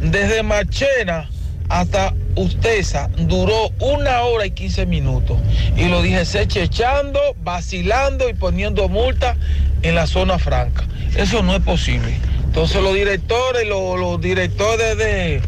desde 0.00 0.42
Marchena 0.42 1.28
hasta 1.68 2.14
Ustesa, 2.34 3.10
duró 3.18 3.70
una 3.80 4.22
hora 4.22 4.46
y 4.46 4.50
15 4.52 4.86
minutos. 4.86 5.38
Y 5.76 5.86
lo 5.86 6.02
dije, 6.02 6.24
se 6.24 6.46
chechando, 6.46 7.18
vacilando 7.42 8.28
y 8.28 8.34
poniendo 8.34 8.88
multa 8.88 9.36
en 9.82 9.94
la 9.94 10.06
zona 10.06 10.38
franca. 10.38 10.84
Eso 11.16 11.42
no 11.42 11.54
es 11.54 11.62
posible. 11.62 12.16
Entonces 12.44 12.82
los 12.82 12.94
directores, 12.94 13.66
los, 13.66 13.98
los 14.00 14.20
directores 14.20 14.96
de, 14.96 15.40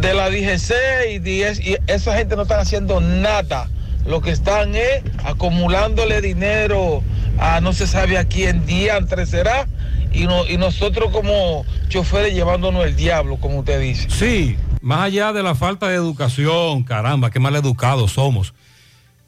de 0.00 0.14
la 0.14 0.30
DGC 0.30 0.72
y, 1.10 1.30
y 1.30 1.76
esa 1.86 2.16
gente 2.16 2.36
no 2.36 2.42
están 2.42 2.60
haciendo 2.60 3.00
nada. 3.00 3.68
Lo 4.06 4.20
que 4.20 4.30
están 4.30 4.74
es 4.76 5.02
acumulándole 5.24 6.20
dinero 6.20 7.02
a 7.38 7.60
no 7.60 7.72
se 7.72 7.86
sabe 7.86 8.16
a 8.18 8.24
quién 8.24 8.64
día 8.64 8.98
será 9.26 9.66
y, 10.12 10.24
no- 10.26 10.46
y 10.46 10.56
nosotros 10.56 11.10
como 11.12 11.66
choferes 11.88 12.32
llevándonos 12.32 12.84
el 12.86 12.96
diablo, 12.96 13.36
como 13.36 13.58
usted 13.58 13.80
dice. 13.80 14.08
Sí, 14.08 14.56
más 14.82 15.00
allá 15.00 15.32
de 15.32 15.42
la 15.42 15.54
falta 15.54 15.88
de 15.88 15.94
educación, 15.96 16.82
caramba, 16.84 17.30
qué 17.30 17.40
mal 17.40 17.56
educados 17.56 18.12
somos. 18.12 18.54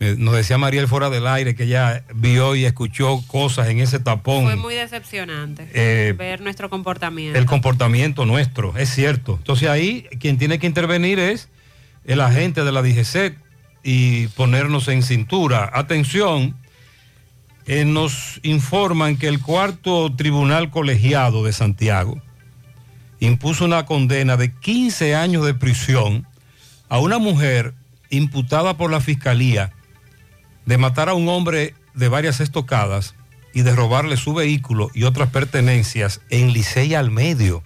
Nos 0.00 0.34
decía 0.36 0.58
Mariel 0.58 0.86
fuera 0.86 1.10
del 1.10 1.26
aire 1.26 1.56
que 1.56 1.64
ella 1.64 2.04
vio 2.14 2.54
y 2.54 2.64
escuchó 2.64 3.20
cosas 3.26 3.66
en 3.68 3.80
ese 3.80 3.98
tapón. 3.98 4.44
Fue 4.44 4.54
muy 4.54 4.74
decepcionante 4.76 5.68
Eh, 5.74 6.14
ver 6.16 6.40
nuestro 6.40 6.70
comportamiento. 6.70 7.36
el 7.36 7.46
comportamiento 7.46 8.24
nuestro, 8.24 8.76
es 8.76 8.90
cierto. 8.90 9.34
Entonces 9.38 9.68
ahí 9.68 10.06
quien 10.20 10.38
tiene 10.38 10.60
que 10.60 10.68
intervenir 10.68 11.18
es 11.18 11.48
el 12.04 12.20
agente 12.20 12.62
de 12.62 12.70
la 12.70 12.80
DGC 12.82 13.36
y 13.82 14.28
ponernos 14.28 14.86
en 14.86 15.02
cintura. 15.02 15.68
Atención, 15.74 16.54
eh, 17.66 17.84
nos 17.84 18.38
informan 18.44 19.16
que 19.16 19.26
el 19.26 19.40
cuarto 19.42 20.14
tribunal 20.14 20.70
colegiado 20.70 21.42
de 21.44 21.52
Santiago 21.52 22.22
impuso 23.20 23.64
una 23.64 23.86
condena 23.86 24.36
de 24.36 24.52
15 24.52 25.14
años 25.14 25.44
de 25.44 25.54
prisión 25.54 26.26
a 26.88 26.98
una 26.98 27.18
mujer 27.18 27.74
imputada 28.10 28.76
por 28.76 28.90
la 28.90 29.00
fiscalía 29.00 29.72
de 30.66 30.78
matar 30.78 31.08
a 31.08 31.14
un 31.14 31.28
hombre 31.28 31.74
de 31.94 32.08
varias 32.08 32.40
estocadas 32.40 33.14
y 33.54 33.62
de 33.62 33.74
robarle 33.74 34.16
su 34.16 34.34
vehículo 34.34 34.90
y 34.94 35.04
otras 35.04 35.30
pertenencias 35.30 36.20
en 36.30 36.52
Licey 36.52 36.94
al 36.94 37.10
Medio. 37.10 37.64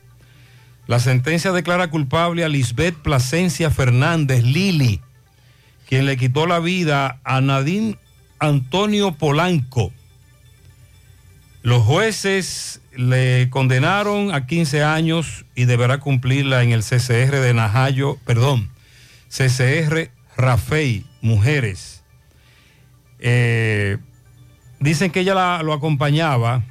La 0.86 1.00
sentencia 1.00 1.52
declara 1.52 1.90
culpable 1.90 2.44
a 2.44 2.48
Lisbeth 2.48 2.96
Plasencia 2.96 3.70
Fernández 3.70 4.42
Lili, 4.42 5.00
quien 5.88 6.06
le 6.06 6.16
quitó 6.16 6.46
la 6.46 6.60
vida 6.60 7.20
a 7.24 7.40
Nadine 7.40 7.98
Antonio 8.38 9.12
Polanco. 9.12 9.92
Los 11.62 11.82
jueces 11.84 12.80
le 12.96 13.48
condenaron 13.50 14.34
a 14.34 14.46
15 14.46 14.82
años 14.82 15.44
y 15.54 15.64
deberá 15.66 15.98
cumplirla 15.98 16.62
en 16.62 16.72
el 16.72 16.82
CCR 16.82 17.40
de 17.40 17.54
Najayo, 17.54 18.18
perdón, 18.26 18.68
CCR 19.28 20.10
Rafey, 20.36 21.06
Mujeres. 21.20 22.02
Eh, 23.20 23.98
dicen 24.80 25.12
que 25.12 25.20
ella 25.20 25.34
la- 25.34 25.62
lo 25.62 25.72
acompañaba, 25.72 26.64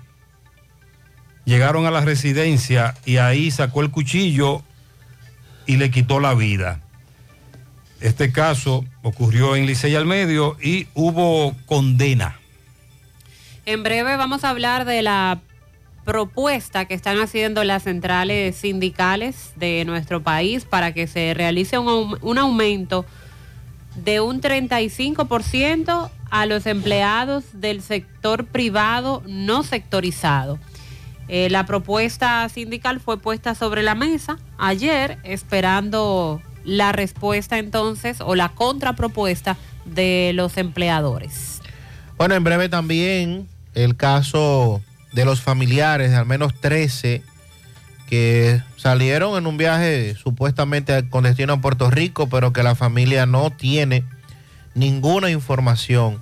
llegaron 1.46 1.86
a 1.86 1.92
la 1.92 2.02
residencia 2.02 2.96
y 3.06 3.18
ahí 3.18 3.50
sacó 3.50 3.82
el 3.82 3.92
cuchillo 3.92 4.62
y 5.66 5.78
le 5.78 5.90
quitó 5.90 6.20
la 6.20 6.34
vida. 6.34 6.82
Este 8.02 8.32
caso 8.34 8.84
ocurrió 9.04 9.56
en 9.56 9.66
Licey 9.68 9.96
al 9.96 10.06
Medio 10.06 10.58
y 10.62 10.88
hubo 10.96 11.56
condena. 11.66 12.41
En 13.66 13.84
breve 13.84 14.18
vamos 14.18 14.44
a 14.44 14.50
hablar 14.50 14.86
de 14.86 15.02
la 15.02 15.40
propuesta 16.04 16.86
que 16.86 16.96
están 16.96 17.20
haciendo 17.20 17.64
las 17.64 17.84
centrales 17.84 18.56
sindicales 18.56 19.52
de 19.56 19.86
nuestro 19.86 20.24
país 20.24 20.66
para 20.66 20.94
que 20.94 21.06
se 21.08 21.34
realice 21.36 21.78
un, 21.78 21.88
aum- 21.88 22.18
un 22.22 22.38
aumento 22.40 23.06
de 23.96 24.20
un 24.20 24.42
35% 24.42 26.10
a 26.32 26.46
los 26.46 26.66
empleados 26.66 27.44
del 27.54 27.82
sector 27.82 28.46
privado 28.46 29.22
no 29.28 29.64
sectorizado. 29.64 30.58
Eh, 31.28 31.50
la 31.50 31.66
propuesta 31.66 32.48
sindical 32.50 33.00
fue 33.00 33.20
puesta 33.20 33.54
sobre 33.54 33.84
la 33.84 33.96
mesa 33.96 34.38
ayer, 34.58 35.20
esperando 35.24 36.42
la 36.64 36.92
respuesta 36.94 37.58
entonces 37.60 38.22
o 38.22 38.34
la 38.36 38.50
contrapropuesta 38.50 39.56
de 39.86 40.32
los 40.34 40.58
empleadores. 40.58 41.61
Bueno, 42.22 42.36
en 42.36 42.44
breve 42.44 42.70
también 42.70 43.50
el 43.74 43.98
caso 43.98 44.84
de 45.12 45.26
los 45.26 45.42
familiares 45.42 46.12
de 46.12 46.18
al 46.18 46.28
menos 46.28 46.54
13 46.54 47.24
que 48.08 48.62
salieron 48.78 49.40
en 49.40 49.48
un 49.48 49.58
viaje 49.58 50.14
supuestamente 50.14 51.10
con 51.10 51.24
destino 51.24 51.54
a 51.54 51.62
Puerto 51.62 51.90
Rico, 51.90 52.30
pero 52.30 52.54
que 52.54 52.62
la 52.62 52.76
familia 52.76 53.26
no 53.26 53.50
tiene 53.50 54.06
ninguna 54.76 55.32
información 55.32 56.22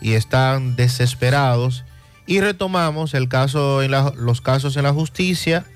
y 0.00 0.14
están 0.14 0.74
desesperados. 0.74 1.84
Y 2.26 2.40
retomamos 2.40 3.12
el 3.12 3.28
caso 3.28 3.82
en 3.82 3.90
los 3.90 4.40
casos 4.40 4.78
en 4.78 4.84
la 4.84 4.94
justicia, 4.94 5.66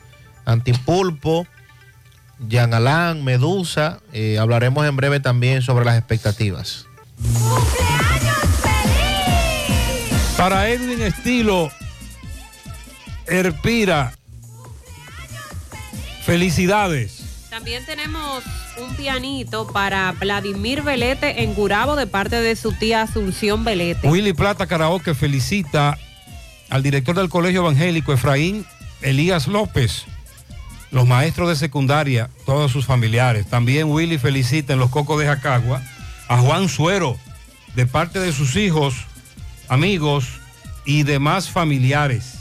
Antipulpo, 0.46 1.46
Jean 2.48 2.72
Alain, 2.72 3.22
Medusa. 3.22 4.00
eh, 4.14 4.38
hablaremos 4.38 4.86
en 4.86 4.96
breve 4.96 5.20
también 5.20 5.60
sobre 5.60 5.84
las 5.84 5.98
expectativas. 5.98 6.86
Para 10.44 10.68
Edwin 10.68 11.00
Estilo, 11.00 11.72
Erpira, 13.26 14.12
felicidades. 16.22 17.46
También 17.48 17.86
tenemos 17.86 18.44
un 18.76 18.94
pianito 18.94 19.66
para 19.66 20.12
Vladimir 20.12 20.82
Velete 20.82 21.44
en 21.44 21.54
Gurabo 21.54 21.96
de 21.96 22.06
parte 22.06 22.42
de 22.42 22.56
su 22.56 22.72
tía 22.72 23.00
Asunción 23.00 23.64
Velete. 23.64 24.06
Willy 24.06 24.34
Plata 24.34 24.66
Karaoke 24.66 25.14
felicita 25.14 25.96
al 26.68 26.82
director 26.82 27.16
del 27.16 27.30
Colegio 27.30 27.62
Evangélico 27.62 28.12
Efraín 28.12 28.66
Elías 29.00 29.46
López, 29.46 30.04
los 30.90 31.06
maestros 31.06 31.48
de 31.48 31.56
secundaria, 31.56 32.28
todos 32.44 32.70
sus 32.70 32.84
familiares. 32.84 33.46
También 33.46 33.90
Willy 33.90 34.18
felicita 34.18 34.74
en 34.74 34.78
los 34.78 34.90
Cocos 34.90 35.18
de 35.18 35.24
Jacagua 35.24 35.80
a 36.28 36.36
Juan 36.36 36.68
Suero, 36.68 37.16
de 37.74 37.86
parte 37.86 38.18
de 38.18 38.34
sus 38.34 38.56
hijos, 38.56 39.06
amigos 39.68 40.40
y 40.84 41.02
demás 41.02 41.50
familiares. 41.50 42.34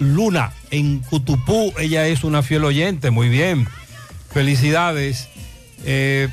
Luna 0.00 0.50
en 0.72 0.98
Cutupú. 0.98 1.72
Ella 1.78 2.08
es 2.08 2.24
una 2.24 2.42
fiel 2.42 2.64
oyente, 2.64 3.12
muy 3.12 3.28
bien. 3.28 3.68
Felicidades. 4.32 5.28
Eh, 5.84 6.28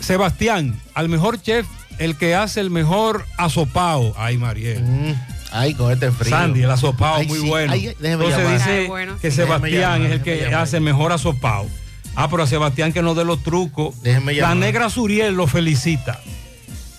Sebastián, 0.00 0.80
al 0.94 1.08
mejor 1.08 1.40
chef, 1.40 1.64
el 2.00 2.16
que 2.16 2.34
hace 2.34 2.58
el 2.58 2.70
mejor 2.70 3.24
asopao. 3.36 4.14
Ay, 4.16 4.36
Mariel. 4.36 5.16
Ay, 5.52 5.74
con 5.74 5.92
este 5.92 6.10
frío. 6.10 6.30
Sandy, 6.30 6.62
el 6.62 6.70
asopao 6.70 7.16
Ay, 7.16 7.26
muy 7.26 7.38
sí. 7.40 7.48
bueno. 7.48 7.72
Ay, 7.72 7.86
Entonces 8.00 8.38
llamar. 8.38 8.58
dice 8.58 8.86
bueno, 8.88 9.18
que 9.20 9.30
sí. 9.30 9.36
Sebastián 9.36 10.02
es 10.04 10.12
el 10.12 10.22
que 10.22 10.46
hace 10.54 10.80
mejor 10.80 11.12
asopao. 11.12 11.66
Ah, 12.14 12.28
pero 12.30 12.42
a 12.42 12.46
Sebastián 12.46 12.92
que 12.92 13.02
nos 13.02 13.16
dé 13.16 13.24
los 13.24 13.42
trucos. 13.42 14.02
Déjeme 14.02 14.32
La 14.34 14.40
llamar. 14.40 14.56
negra 14.58 14.90
Suriel 14.90 15.34
lo 15.34 15.46
felicita. 15.46 16.20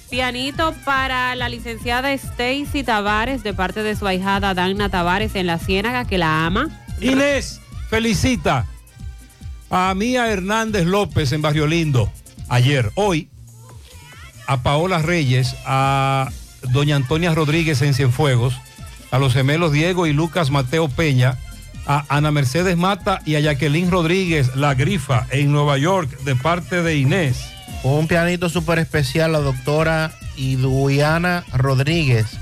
Pianito 0.09 0.73
para 0.85 1.35
la 1.35 1.49
licenciada 1.49 2.11
Stacy 2.13 2.83
Tavares 2.83 3.41
de 3.43 3.53
parte 3.53 3.81
de 3.83 3.95
su 3.95 4.05
ahijada 4.07 4.53
Dagna 4.53 4.89
Tavares 4.89 5.33
en 5.35 5.47
la 5.47 5.57
Ciénaga 5.57 6.05
que 6.05 6.17
la 6.19 6.45
ama. 6.45 6.69
Inés 7.01 7.59
felicita 7.89 8.65
a 9.71 9.93
Mía 9.95 10.31
Hernández 10.31 10.85
López 10.85 11.31
en 11.31 11.41
Barrio 11.41 11.65
Lindo 11.65 12.11
ayer, 12.47 12.91
hoy, 12.93 13.27
a 14.45 14.61
Paola 14.61 14.99
Reyes, 14.99 15.55
a 15.65 16.29
Doña 16.71 16.95
Antonia 16.95 17.33
Rodríguez 17.33 17.81
en 17.81 17.93
Cienfuegos, 17.93 18.55
a 19.11 19.19
los 19.19 19.33
gemelos 19.33 19.71
Diego 19.71 20.07
y 20.07 20.13
Lucas 20.13 20.49
Mateo 20.49 20.87
Peña, 20.87 21.37
a 21.85 22.05
Ana 22.09 22.31
Mercedes 22.31 22.77
Mata 22.77 23.21
y 23.25 23.35
a 23.35 23.39
Jacqueline 23.39 23.91
Rodríguez, 23.91 24.55
la 24.55 24.73
grifa, 24.73 25.27
en 25.31 25.51
Nueva 25.51 25.77
York, 25.77 26.09
de 26.19 26.35
parte 26.35 26.81
de 26.81 26.97
Inés. 26.97 27.45
Un 27.83 28.07
pianito 28.07 28.49
súper 28.49 28.79
especial, 28.79 29.33
la 29.33 29.39
doctora 29.39 30.13
Iduiana 30.37 31.43
Rodríguez, 31.53 32.39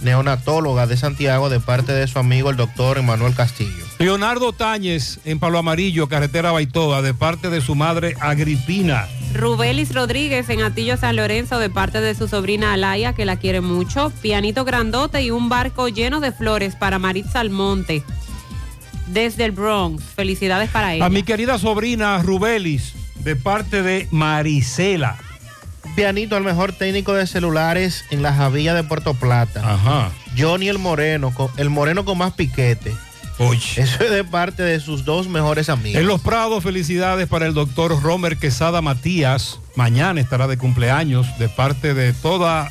neonatóloga 0.00 0.86
de 0.86 0.96
Santiago, 0.96 1.48
de 1.48 1.60
parte 1.60 1.92
de 1.92 2.06
su 2.06 2.18
amigo 2.18 2.50
el 2.50 2.56
doctor 2.56 2.98
Emanuel 2.98 3.34
Castillo. 3.34 3.84
Leonardo 3.98 4.52
Táñez 4.52 5.18
en 5.24 5.38
Palo 5.38 5.58
Amarillo, 5.58 6.08
carretera 6.08 6.52
Baitoa, 6.52 7.02
de 7.02 7.14
parte 7.14 7.50
de 7.50 7.60
su 7.60 7.74
madre 7.74 8.14
Agripina. 8.20 9.08
Rubelis 9.34 9.94
Rodríguez 9.94 10.48
en 10.48 10.62
Atillo 10.62 10.96
San 10.96 11.16
Lorenzo 11.16 11.58
de 11.58 11.68
parte 11.68 12.00
de 12.00 12.14
su 12.14 12.28
sobrina 12.28 12.72
Alaya, 12.72 13.12
que 13.12 13.24
la 13.24 13.36
quiere 13.36 13.60
mucho. 13.60 14.12
Pianito 14.22 14.64
grandote 14.64 15.22
y 15.22 15.30
un 15.30 15.48
barco 15.48 15.88
lleno 15.88 16.20
de 16.20 16.32
flores 16.32 16.76
para 16.76 16.98
Maritza 16.98 17.40
Almonte. 17.40 18.02
Desde 19.08 19.44
el 19.44 19.52
Bronx. 19.52 20.02
Felicidades 20.02 20.70
para 20.70 20.94
ella. 20.94 21.04
A 21.04 21.10
mi 21.10 21.22
querida 21.22 21.58
sobrina 21.58 22.22
Rubelis, 22.22 22.94
de 23.16 23.36
parte 23.36 23.82
de 23.82 24.06
Marisela. 24.10 25.18
Pianito 25.94 26.36
al 26.36 26.44
mejor 26.44 26.72
técnico 26.72 27.14
de 27.14 27.26
celulares 27.26 28.04
en 28.10 28.22
la 28.22 28.32
Javilla 28.32 28.74
de 28.74 28.84
Puerto 28.84 29.14
Plata. 29.14 29.74
Ajá. 29.74 30.10
Johnny 30.36 30.68
el 30.68 30.78
Moreno, 30.78 31.32
el 31.56 31.70
Moreno 31.70 32.04
con 32.04 32.18
más 32.18 32.32
piquete. 32.32 32.94
Eso 33.38 34.04
es 34.04 34.10
de 34.10 34.24
parte 34.24 34.64
de 34.64 34.80
sus 34.80 35.04
dos 35.04 35.28
mejores 35.28 35.68
amigos. 35.68 36.00
En 36.00 36.08
Los 36.08 36.20
Prados, 36.20 36.64
felicidades 36.64 37.28
para 37.28 37.46
el 37.46 37.54
doctor 37.54 38.02
Romer 38.02 38.36
Quesada 38.36 38.82
Matías. 38.82 39.60
Mañana 39.76 40.20
estará 40.20 40.48
de 40.48 40.58
cumpleaños 40.58 41.26
de 41.38 41.48
parte 41.48 41.94
de 41.94 42.12
toda 42.12 42.68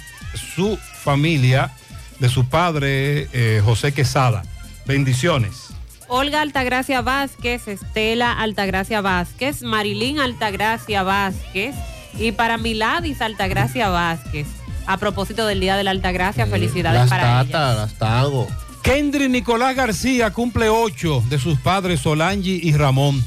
su 0.56 0.78
familia, 1.04 1.72
de 2.20 2.28
su 2.28 2.50
padre 2.50 3.30
eh, 3.32 3.62
José 3.64 3.94
Quesada. 3.94 4.44
Bendiciones. 4.86 5.68
Olga 6.10 6.42
Altagracia 6.42 7.02
Vázquez, 7.02 7.68
Estela 7.70 8.34
Altagracia 8.34 9.00
Vázquez, 9.00 9.62
Marilín 9.62 10.20
Altagracia 10.20 11.04
Vázquez 11.04 11.76
y 12.18 12.32
para 12.32 12.58
Miladis 12.58 13.22
Altagracia 13.22 13.90
Vázquez. 13.90 14.48
A 14.86 14.98
propósito 14.98 15.46
del 15.46 15.60
Día 15.60 15.76
de 15.76 15.84
la 15.84 15.92
Altagracia, 15.92 16.48
felicidades 16.48 17.02
las 17.02 17.10
para 17.10 17.42
ella. 17.42 17.52
tatas, 17.52 17.78
las 17.78 17.94
tago. 17.96 18.48
Kendry 18.84 19.28
Nicolás 19.28 19.76
García 19.76 20.32
cumple 20.32 20.70
ocho 20.70 21.22
de 21.30 21.40
sus 21.40 21.60
padres 21.60 22.00
Solangi 22.00 22.62
y 22.64 22.72
Ramón. 22.74 23.22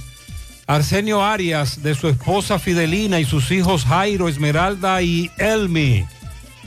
Arsenio 0.67 1.23
Arias 1.23 1.83
de 1.83 1.95
su 1.95 2.09
esposa 2.09 2.59
Fidelina 2.59 3.21
y 3.21 3.25
sus 3.25 3.51
hijos 3.51 3.85
Jairo, 3.85 4.29
Esmeralda 4.29 5.03
y 5.03 5.31
Elmi. 5.37 6.07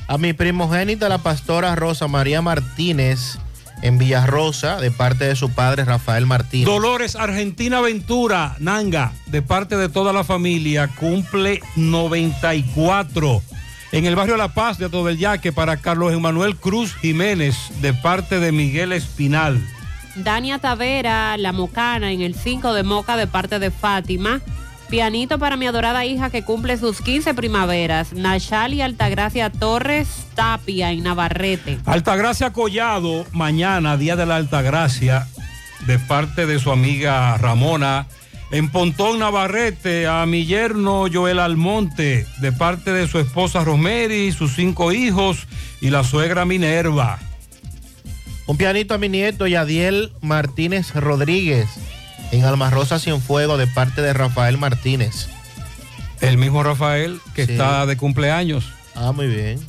A 0.07 0.17
mi 0.17 0.33
primogénita, 0.33 1.09
la 1.09 1.19
pastora 1.19 1.75
Rosa 1.75 2.07
María 2.07 2.41
Martínez, 2.41 3.39
en 3.83 3.97
Villarrosa, 3.97 4.77
de 4.77 4.91
parte 4.91 5.25
de 5.25 5.35
su 5.35 5.51
padre 5.51 5.83
Rafael 5.83 6.25
Martínez. 6.25 6.65
Dolores 6.65 7.15
Argentina 7.17 7.81
Ventura, 7.81 8.55
Nanga, 8.59 9.11
de 9.27 9.41
parte 9.41 9.75
de 9.75 9.89
toda 9.89 10.13
la 10.13 10.23
familia, 10.23 10.87
cumple 10.87 11.61
94. 11.75 13.41
En 13.91 14.05
el 14.05 14.15
barrio 14.15 14.37
La 14.37 14.53
Paz 14.53 14.77
de 14.77 14.89
Todo 14.89 15.09
el 15.09 15.17
Yaque 15.17 15.51
para 15.51 15.77
Carlos 15.77 16.13
Emanuel 16.13 16.55
Cruz 16.55 16.95
Jiménez, 16.95 17.55
de 17.81 17.93
parte 17.93 18.39
de 18.39 18.53
Miguel 18.53 18.93
Espinal. 18.93 19.61
Dania 20.15 20.59
Tavera, 20.59 21.37
La 21.37 21.51
Mocana, 21.51 22.11
en 22.11 22.21
el 22.21 22.35
5 22.35 22.73
de 22.73 22.83
Moca 22.83 23.17
de 23.17 23.27
parte 23.27 23.59
de 23.59 23.69
Fátima. 23.69 24.41
Pianito 24.93 25.39
para 25.39 25.57
mi 25.57 25.65
adorada 25.65 26.05
hija 26.05 26.29
que 26.29 26.43
cumple 26.43 26.77
sus 26.77 27.01
15 27.01 27.33
primaveras. 27.33 28.13
Nachali 28.13 28.79
Altagracia 28.79 29.49
Torres 29.49 30.07
Tapia 30.35 30.91
en 30.91 31.01
Navarrete. 31.01 31.79
Altagracia 31.85 32.53
Collado, 32.53 33.25
mañana, 33.31 33.97
Día 33.97 34.15
de 34.15 34.27
la 34.27 34.35
Altagracia, 34.35 35.27
de 35.87 35.97
parte 35.97 36.45
de 36.45 36.59
su 36.59 36.71
amiga 36.71 37.35
Ramona. 37.39 38.05
En 38.51 38.69
Pontón 38.69 39.17
Navarrete, 39.17 40.05
a 40.05 40.27
mi 40.27 40.45
yerno 40.45 41.05
Joel 41.11 41.39
Almonte, 41.39 42.27
de 42.39 42.51
parte 42.51 42.93
de 42.93 43.07
su 43.07 43.17
esposa 43.17 43.63
Rosemary, 43.63 44.31
sus 44.31 44.53
cinco 44.53 44.91
hijos 44.91 45.47
y 45.81 45.89
la 45.89 46.03
suegra 46.03 46.45
Minerva. 46.45 47.17
Un 48.45 48.57
pianito 48.57 48.93
a 48.93 48.99
mi 48.99 49.09
nieto 49.09 49.47
Yadiel 49.47 50.11
Martínez 50.21 50.93
Rodríguez, 50.93 51.67
en 52.33 52.43
Almarrosa 52.45 52.97
Cienfuego, 52.99 53.57
de 53.57 53.67
parte 53.67 54.01
de 54.01 54.11
Rafael 54.11 54.57
Martínez. 54.57 55.27
El 56.19 56.37
mismo 56.37 56.63
Rafael 56.63 57.19
que 57.35 57.45
Sí. 57.45 57.51
está 57.51 57.85
de 57.85 57.95
cumpleaños. 57.95 58.65
Ah, 58.95 59.11
muy 59.11 59.27
bien. 59.27 59.59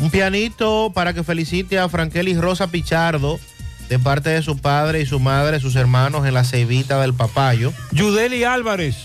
Un 0.00 0.10
pianito 0.10 0.90
para 0.92 1.12
que 1.14 1.22
felicite 1.22 1.78
a 1.78 1.88
Frankelis 1.88 2.38
Rosa 2.38 2.66
Pichardo, 2.66 3.38
de 3.88 3.98
parte 4.00 4.30
de 4.30 4.42
su 4.42 4.58
padre 4.58 5.00
y 5.00 5.06
su 5.06 5.20
madre, 5.20 5.60
sus 5.60 5.76
hermanos 5.76 6.26
en 6.26 6.34
la 6.34 6.42
ceibita 6.44 7.00
del 7.00 7.14
papayo. 7.14 7.72
Yudeli 7.92 8.42
Álvarez, 8.42 8.96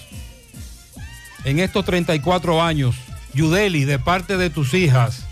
en 1.45 1.59
estos 1.59 1.85
34 1.85 2.63
años. 2.63 2.95
Yudeli, 3.33 3.85
de 3.85 3.99
parte 3.99 4.37
de 4.37 4.49
tus 4.49 4.73
hijas. 4.73 5.23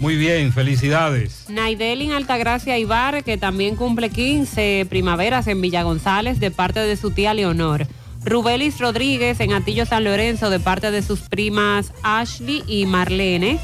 Muy 0.00 0.16
bien, 0.16 0.52
felicidades. 0.52 1.46
Naidelin 1.48 2.12
Altagracia 2.12 2.78
Ibar, 2.78 3.24
que 3.24 3.36
también 3.36 3.74
cumple 3.74 4.10
15 4.10 4.86
primaveras 4.88 5.48
en 5.48 5.60
Villa 5.60 5.82
González 5.82 6.38
de 6.38 6.52
parte 6.52 6.78
de 6.78 6.96
su 6.96 7.10
tía 7.10 7.34
Leonor. 7.34 7.86
Rubelis 8.24 8.78
Rodríguez 8.78 9.40
en 9.40 9.52
Atillo 9.52 9.86
San 9.86 10.04
Lorenzo 10.04 10.50
de 10.50 10.60
parte 10.60 10.92
de 10.92 11.02
sus 11.02 11.20
primas 11.20 11.92
Ashley 12.04 12.62
y 12.68 12.86
Marlene. 12.86 13.58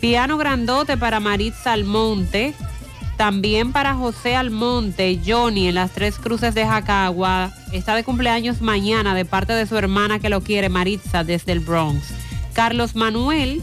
Piano 0.00 0.38
grandote 0.38 0.96
para 0.96 1.18
Maritza 1.18 1.72
Almonte. 1.72 2.54
También 3.16 3.72
para 3.72 3.94
José 3.94 4.36
Almonte, 4.36 5.20
Johnny 5.24 5.68
en 5.68 5.76
las 5.76 5.90
Tres 5.92 6.16
Cruces 6.18 6.54
de 6.54 6.66
Jacagua. 6.66 7.52
Está 7.72 7.96
de 7.96 8.04
cumpleaños 8.04 8.60
mañana 8.60 9.14
de 9.14 9.24
parte 9.24 9.52
de 9.52 9.66
su 9.66 9.76
hermana 9.76 10.20
que 10.20 10.28
lo 10.28 10.40
quiere, 10.40 10.68
Maritza, 10.68 11.24
desde 11.24 11.52
el 11.52 11.60
Bronx. 11.60 12.12
Carlos 12.52 12.94
Manuel 12.94 13.62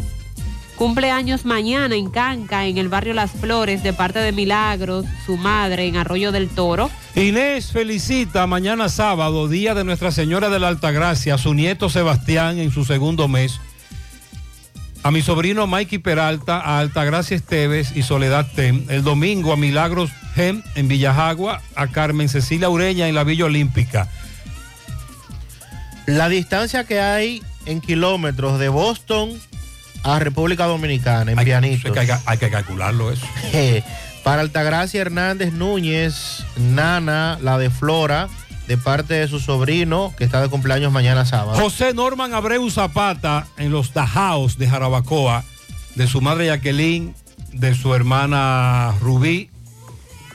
Cumpleaños 0.82 1.46
mañana 1.46 1.96
en 1.96 2.10
Canca, 2.10 2.66
en 2.66 2.80
el 2.80 2.90
barrio 2.90 3.14
Las 3.14 3.30
Flores, 3.34 3.84
de 3.84 3.94
parte 3.94 4.18
de 4.18 4.32
Milagros, 4.32 5.06
su 5.28 5.38
madre, 5.38 5.86
en 5.86 5.96
Arroyo 5.96 6.32
del 6.32 6.50
Toro. 6.50 6.90
Inés 7.14 7.72
felicita 7.72 8.48
mañana 8.48 8.90
sábado, 8.90 9.48
día 9.48 9.76
de 9.76 9.84
Nuestra 9.84 10.12
Señora 10.12 10.50
de 10.50 10.58
la 10.58 10.70
Altagracia, 10.70 11.36
a 11.36 11.38
su 11.38 11.54
nieto 11.54 11.88
Sebastián 11.88 12.58
en 12.58 12.72
su 12.72 12.84
segundo 12.84 13.28
mes. 13.28 13.60
A 15.04 15.12
mi 15.12 15.22
sobrino 15.22 15.68
Mikey 15.68 16.00
Peralta, 16.00 16.60
a 16.60 16.80
Altagracia 16.80 17.38
Esteves 17.38 17.96
y 17.96 18.02
Soledad 18.02 18.48
Tem. 18.56 18.88
El 18.90 19.04
domingo 19.04 19.54
a 19.54 19.58
Milagros 19.58 20.10
Gem 20.34 20.64
en 20.74 20.88
Villajagua, 20.88 21.62
a 21.76 21.90
Carmen 21.90 22.28
Cecilia 22.28 22.72
Ureña 22.72 23.08
en 23.08 23.14
la 23.14 23.24
Villa 23.24 23.46
Olímpica. 23.46 24.10
La 26.08 26.28
distancia 26.28 26.86
que 26.86 27.00
hay 27.00 27.44
en 27.68 27.82
kilómetros 27.82 28.58
de 28.58 28.70
Boston 28.70 29.40
a 30.04 30.20
República 30.20 30.66
Dominicana, 30.66 31.32
en 31.32 31.38
pianitos. 31.38 31.96
Hay 31.98 32.08
que, 32.08 32.16
hay 32.26 32.38
que 32.38 32.50
calcularlo 32.50 33.12
eso. 33.12 33.26
Para 34.24 34.42
Altagracia 34.42 35.02
Hernández 35.02 35.52
Núñez, 35.52 36.46
Nana, 36.58 37.40
la 37.42 37.58
de 37.58 37.72
Flora, 37.72 38.30
de 38.68 38.78
parte 38.78 39.16
de 39.16 39.28
su 39.28 39.40
sobrino, 39.40 40.14
que 40.18 40.24
está 40.24 40.42
de 40.42 40.48
cumpleaños 40.48 40.92
mañana 40.92 41.26
sábado. 41.26 41.60
José 41.60 41.94
Norman 41.94 42.34
Abreu 42.34 42.70
Zapata 42.70 43.48
en 43.58 43.72
los 43.72 43.94
Dajaos 43.94 44.58
de 44.58 44.68
Jarabacoa, 44.70 45.44
de 45.96 46.08
su 46.08 46.22
madre 46.22 46.48
Jacqueline, 46.48 47.16
de 47.52 47.74
su 47.74 47.96
hermana 47.96 48.94
Rubí. 49.02 49.50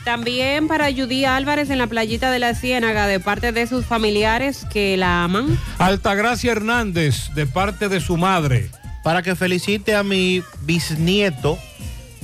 También 0.05 0.69
para 0.69 0.93
Judy 0.93 1.25
Álvarez 1.25 1.71
en 1.71 1.79
la 1.79 1.87
playita 1.87 2.31
de 2.31 2.39
la 2.39 2.55
Ciénaga, 2.55 3.07
de 3.07 3.21
parte 3.21 3.53
de 3.53 3.67
sus 3.67 3.87
familiares 3.87 4.67
que 4.73 4.97
la 4.97 5.25
aman. 5.25 5.59
Altagracia 5.79 6.53
Hernández, 6.53 7.33
de 7.35 7.47
parte 7.47 7.89
de 7.89 8.01
su 8.01 8.17
madre. 8.17 8.71
Para 9.07 9.23
que 9.23 9.37
felicite 9.37 9.95
a 9.95 10.03
mi 10.03 10.43
bisnieto, 10.63 11.61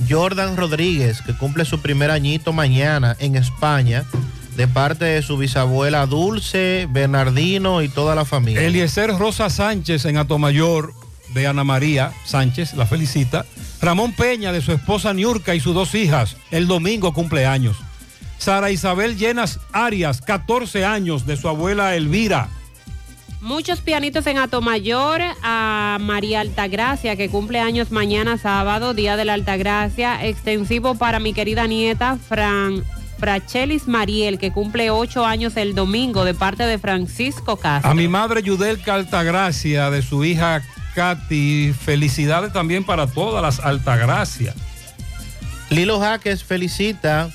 Jordan 0.09 0.57
Rodríguez, 0.57 1.21
que 1.21 1.31
cumple 1.31 1.63
su 1.63 1.79
primer 1.79 2.11
añito 2.11 2.51
mañana 2.51 3.15
en 3.19 3.37
España, 3.37 4.03
de 4.57 4.67
parte 4.67 5.05
de 5.05 5.21
su 5.21 5.37
bisabuela 5.37 6.05
Dulce, 6.07 6.89
Bernardino 6.91 7.83
y 7.83 7.87
toda 7.87 8.15
la 8.15 8.25
familia. 8.25 8.63
Eliezer 8.63 9.17
Rosa 9.17 9.49
Sánchez 9.49 10.03
en 10.03 10.17
Atomayor, 10.17 10.93
de 11.33 11.47
Ana 11.47 11.63
María 11.63 12.11
Sánchez, 12.25 12.73
la 12.73 12.85
felicita. 12.85 13.45
Ramón 13.81 14.11
Peña, 14.11 14.51
de 14.51 14.59
su 14.59 14.73
esposa 14.73 15.13
Niurka 15.13 15.55
y 15.55 15.61
sus 15.61 15.73
dos 15.73 15.95
hijas, 15.95 16.35
el 16.51 16.67
domingo 16.67 17.13
cumpleaños. 17.13 17.77
Sara 18.37 18.71
Isabel 18.71 19.17
Llenas 19.17 19.61
Arias, 19.71 20.19
14 20.19 20.83
años, 20.83 21.25
de 21.25 21.37
su 21.37 21.47
abuela 21.47 21.95
Elvira. 21.95 22.49
Muchos 23.43 23.81
pianitos 23.81 24.25
en 24.27 24.37
Atomayor 24.37 25.19
a 25.41 25.97
María 25.99 26.39
Altagracia, 26.39 27.17
que 27.17 27.27
cumple 27.27 27.59
años 27.59 27.91
mañana 27.91 28.37
sábado, 28.37 28.93
Día 28.93 29.17
de 29.17 29.25
la 29.25 29.33
Altagracia. 29.33 30.25
Extensivo 30.25 30.95
para 30.95 31.19
mi 31.19 31.33
querida 31.33 31.67
nieta 31.67 32.17
Fran, 32.29 32.85
Frachelis 33.19 33.85
Mariel, 33.85 34.39
que 34.39 34.53
cumple 34.53 34.91
ocho 34.91 35.25
años 35.25 35.57
el 35.57 35.75
domingo, 35.75 36.23
de 36.23 36.33
parte 36.33 36.63
de 36.63 36.79
Francisco 36.79 37.57
Castro. 37.57 37.91
A 37.91 37.93
mi 37.93 38.07
madre 38.07 38.43
Yudelka 38.43 38.93
Altagracia, 38.93 39.89
de 39.89 40.01
su 40.01 40.23
hija 40.23 40.63
Katy, 40.95 41.73
felicidades 41.73 42.53
también 42.53 42.85
para 42.85 43.07
todas 43.07 43.41
las 43.41 43.59
Altagracias. 43.59 44.55
Lilo 45.69 45.99
Jaques 45.99 46.45
felicita 46.45 47.29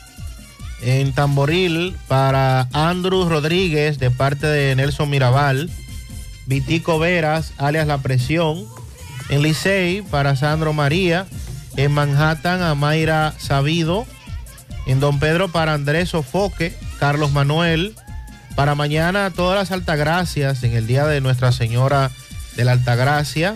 en 0.80 1.12
Tamboril 1.12 1.94
para 2.08 2.66
Andrew 2.72 3.28
Rodríguez 3.28 3.98
de 3.98 4.10
parte 4.10 4.46
de 4.46 4.74
Nelson 4.74 5.10
Mirabal, 5.10 5.68
Vitico 6.48 6.98
Veras, 6.98 7.52
alias 7.58 7.86
La 7.86 7.98
Presión, 7.98 8.64
en 9.28 9.42
Licey 9.42 10.00
para 10.00 10.34
Sandro 10.34 10.72
María 10.72 11.26
En 11.76 11.92
Manhattan, 11.92 12.62
a 12.62 12.74
Mayra 12.74 13.34
Sabido. 13.36 14.06
En 14.86 14.98
Don 15.00 15.20
Pedro 15.20 15.48
para 15.48 15.74
Andrés 15.74 16.08
Sofoque, 16.08 16.74
Carlos 16.98 17.32
Manuel. 17.32 17.94
Para 18.56 18.74
mañana, 18.74 19.30
todas 19.30 19.58
las 19.58 19.70
Altagracias 19.70 20.62
en 20.62 20.72
el 20.72 20.86
Día 20.86 21.06
de 21.06 21.20
Nuestra 21.20 21.52
Señora 21.52 22.10
de 22.56 22.64
la 22.64 22.72
Altagracia. 22.72 23.54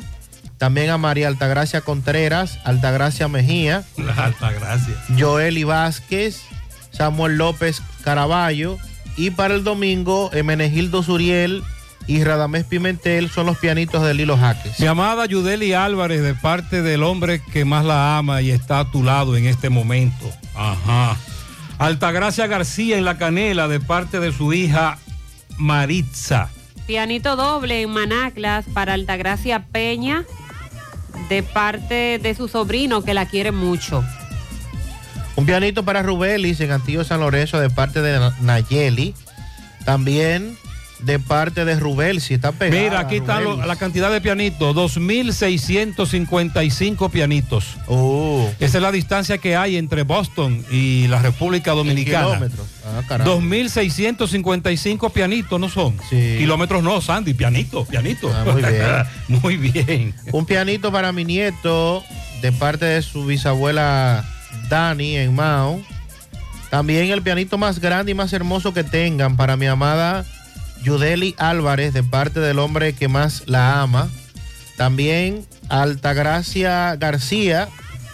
También 0.59 0.90
a 0.90 0.98
María 0.98 1.28
Altagracia 1.28 1.81
Contreras, 1.81 2.59
Altagracia 2.64 3.27
Mejía. 3.27 3.85
La 3.97 4.12
Altagracia. 4.12 4.94
Joeli 5.19 5.64
Vázquez, 5.64 6.43
Samuel 6.90 7.39
López 7.39 7.81
Caraballo. 8.05 8.77
Y 9.16 9.31
para 9.31 9.55
el 9.55 9.64
domingo, 9.64 10.31
Emenegildo 10.35 11.02
Suriel 11.02 11.64
y 12.07 12.24
Radamés 12.24 12.65
Pimentel 12.65 13.31
son 13.31 13.47
los 13.47 13.59
pianitos 13.59 14.03
de 14.03 14.15
Lilo 14.15 14.37
Jaques. 14.37 14.81
Mi 14.81 14.87
amada 14.87 15.27
Yudeli 15.27 15.73
Álvarez, 15.73 16.23
de 16.23 16.35
parte 16.35 16.83
del 16.83 17.03
hombre 17.03 17.41
que 17.53 17.65
más 17.65 17.85
la 17.85 18.19
ama 18.19 18.43
y 18.43 18.51
está 18.51 18.81
a 18.81 18.91
tu 18.91 19.03
lado 19.03 19.37
en 19.37 19.47
este 19.47 19.70
momento. 19.70 20.31
Ajá. 20.55 21.16
Altagracia 21.79 22.47
García 22.47 22.99
en 22.99 23.05
la 23.05 23.19
canela, 23.19 23.69
de 23.69 23.81
parte 23.81 24.20
de 24.20 24.33
su 24.33 24.53
hija 24.53 24.99
Maritza. 25.59 26.51
Pianito 26.87 27.37
doble 27.37 27.83
en 27.83 27.91
Manaclas 27.91 28.65
para 28.73 28.95
Altagracia 28.95 29.65
Peña, 29.70 30.24
de 31.29 31.43
parte 31.43 32.19
de 32.19 32.35
su 32.35 32.49
sobrino 32.49 33.03
que 33.03 33.15
la 33.15 33.27
quiere 33.27 33.53
mucho. 33.53 34.05
Un 35.35 35.47
pianito 35.47 35.85
para 35.85 36.03
Rubelis 36.03 36.61
en 36.61 36.73
Antillo 36.73 37.05
San 37.05 37.20
Lorenzo 37.20 37.59
de 37.59 37.70
parte 37.70 38.03
de 38.03 38.31
Nayeli. 38.41 39.15
También 39.85 40.57
de 41.03 41.19
parte 41.19 41.65
de 41.65 41.79
Rubel, 41.79 42.20
si 42.20 42.35
está 42.35 42.53
pegado. 42.53 42.81
Mira, 42.83 43.01
aquí 43.01 43.16
está 43.16 43.41
lo- 43.41 43.65
la 43.66 43.77
cantidad 43.77 44.11
de 44.11 44.20
pianitos, 44.20 44.74
2.655 44.74 47.11
pianitos. 47.11 47.65
Oh. 47.87 48.49
Esa 48.61 48.79
es 48.79 48.83
la 48.83 48.93
distancia 48.93 49.39
que 49.39 49.57
hay 49.57 49.77
entre 49.77 50.03
Boston 50.05 50.65
y 50.70 51.07
la 51.09 51.20
República 51.20 51.73
Dominicana. 51.73 52.27
kilómetros. 52.27 52.66
Ah, 52.87 53.03
caramba. 53.09 53.33
2.655 53.35 55.11
pianitos, 55.12 55.59
¿no 55.61 55.69
son? 55.69 55.97
Kilómetros 56.09 56.83
no, 56.83 57.01
Sandy, 57.01 57.35
pianito, 57.35 57.85
pianito. 57.85 58.33
Ah, 58.35 58.45
muy 58.45 58.62
bien. 58.62 59.07
muy 59.43 59.57
bien. 59.57 60.15
Un 60.33 60.47
pianito 60.47 60.91
para 60.93 61.12
mi 61.12 61.24
nieto 61.24 62.05
de 62.41 62.53
parte 62.53 62.85
de 62.87 63.03
su 63.03 63.27
bisabuela 63.27 64.24
Dani 64.69 65.16
en 65.16 65.35
Mao. 65.35 65.81
También 66.70 67.11
el 67.11 67.23
pianito 67.23 67.59
más 67.59 67.79
grande 67.81 68.12
y 68.12 68.15
más 68.15 68.33
hermoso 68.33 68.73
que 68.73 68.83
tengan 68.83 69.37
para 69.37 69.57
mi 69.57 69.66
amada 69.66 70.24
Yudeli 70.83 71.35
Álvarez 71.39 71.95
de 71.95 72.03
parte 72.03 72.41
del 72.41 72.59
hombre 72.59 72.95
que 72.95 73.09
más 73.09 73.45
la 73.47 73.81
ama. 73.81 74.09
También 74.77 75.47
Altagracia 75.69 76.97
García, 76.97 77.69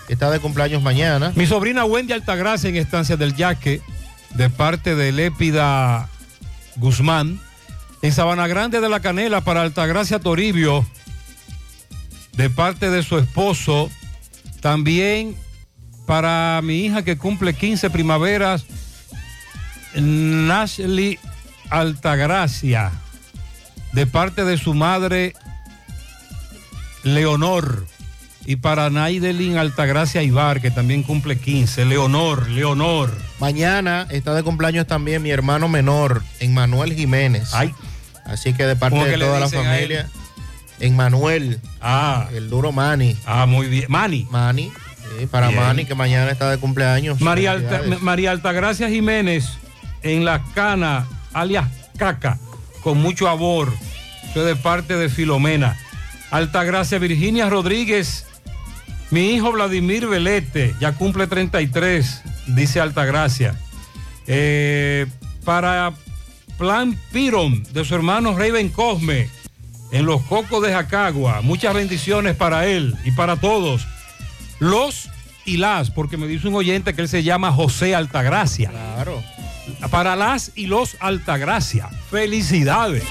que 0.07 0.13
está 0.13 0.31
de 0.31 0.41
cumpleaños 0.41 0.83
mañana. 0.83 1.33
Mi 1.35 1.47
sobrina 1.47 1.85
Wendy 1.85 2.13
Altagracia 2.13 2.69
en 2.69 2.77
Estancia 2.77 3.17
del 3.17 3.35
Yaque, 3.35 3.81
de 4.35 4.51
parte 4.51 4.95
de 4.95 5.13
Lépida 5.13 6.09
Guzmán. 6.77 7.41
En 8.01 8.13
Sabana 8.13 8.47
Grande 8.47 8.81
de 8.81 8.89
la 8.89 9.01
Canela 9.01 9.41
para 9.41 9.63
Altagracia 9.63 10.21
Toribio, 10.21 10.87
de 12.33 12.49
parte 12.49 12.91
de 12.91 13.03
su 13.03 13.19
esposo. 13.19 13.91
También 14.61 15.37
para 16.07 16.61
mi 16.63 16.87
hija 16.87 17.03
que 17.03 17.19
cumple 17.19 17.55
15 17.55 17.91
primaveras, 17.91 18.65
Nashley 19.95 21.19
Altagracia, 21.71 22.91
de 23.93 24.07
parte 24.07 24.45
de 24.45 24.59
su 24.59 24.75
madre 24.75 25.35
Leonor. 27.03 27.87
Y 28.45 28.57
para 28.57 28.89
Naidelin 28.89 29.59
Altagracia 29.59 30.23
Ibar, 30.23 30.63
que 30.63 30.71
también 30.71 31.03
cumple 31.03 31.37
15. 31.37 31.85
Leonor, 31.85 32.49
Leonor. 32.49 33.15
Mañana 33.41 34.07
está 34.09 34.35
de 34.35 34.43
cumpleaños 34.43 34.87
también 34.87 35.23
mi 35.23 35.31
hermano 35.31 35.69
menor, 35.69 36.23
Emmanuel 36.41 36.95
Jiménez. 36.95 37.53
Así 38.25 38.55
que 38.55 38.65
de 38.65 38.77
parte 38.77 38.97
¿Cómo 38.97 39.07
de 39.07 39.19
toda 39.19 39.41
la 39.41 39.49
familia, 39.49 40.09
Emmanuel. 40.81 41.61
Ah. 41.81 42.29
El 42.33 42.49
duro 42.51 42.73
Mani. 42.73 43.17
Ah, 43.27 43.47
muy 43.47 43.67
bien. 43.67 43.87
Mani. 43.89 44.27
Mani. 44.31 44.73
sí, 45.19 45.27
para 45.27 45.49
Bien. 45.49 45.61
Mani, 45.61 45.85
que 45.85 45.95
mañana 45.95 46.31
está 46.31 46.51
de 46.51 46.59
cumpleaños. 46.59 47.21
María, 47.21 47.53
Alta-. 47.53 47.83
María 48.01 48.31
Altagracia 48.31 48.89
Jiménez 48.89 49.47
en 50.03 50.25
La 50.25 50.43
Cana, 50.55 51.07
alias 51.33 51.67
Caca, 51.97 52.39
con 52.83 52.99
mucho 52.99 53.29
amor. 53.29 53.73
Eso 54.31 54.41
es 54.41 54.47
de 54.47 54.57
parte 54.57 54.97
de 54.97 55.09
Filomena. 55.09 55.77
Altagracia 56.31 56.99
Virginia 56.99 57.49
Rodríguez, 57.49 58.27
mi 59.11 59.31
hijo 59.31 59.53
Vladimir 59.53 60.07
Velete, 60.07 60.75
ya 60.81 60.93
cumple 60.93 61.27
33, 61.27 62.23
dice 62.49 62.81
Altagracia. 62.81 63.55
Eh, 64.27 65.07
para 65.45 65.93
Plan 66.59 66.99
Piron, 67.13 67.63
de 67.73 67.85
su 67.85 67.95
hermano 67.95 68.37
Raven 68.37 68.69
Cosme, 68.69 69.29
en 69.91 70.05
los 70.05 70.23
Cocos 70.23 70.63
de 70.63 70.73
Jacagua. 70.73 71.41
Muchas 71.41 71.75
bendiciones 71.75 72.37
para 72.37 72.67
él 72.67 72.95
y 73.05 73.13
para 73.13 73.37
todos. 73.37 73.87
Los 74.59 75.09
y 75.47 75.57
las, 75.57 75.91
porque 75.91 76.19
me 76.19 76.27
dice 76.27 76.49
un 76.49 76.55
oyente 76.55 76.95
que 76.95 77.01
él 77.01 77.09
se 77.09 77.23
llama 77.23 77.53
José 77.53 77.95
Altagracia. 77.95 78.71
Claro. 78.71 79.23
Para 79.91 80.17
las 80.17 80.53
y 80.55 80.67
los 80.67 80.97
Altagracia. 81.01 81.89
Felicidades. 82.11 83.05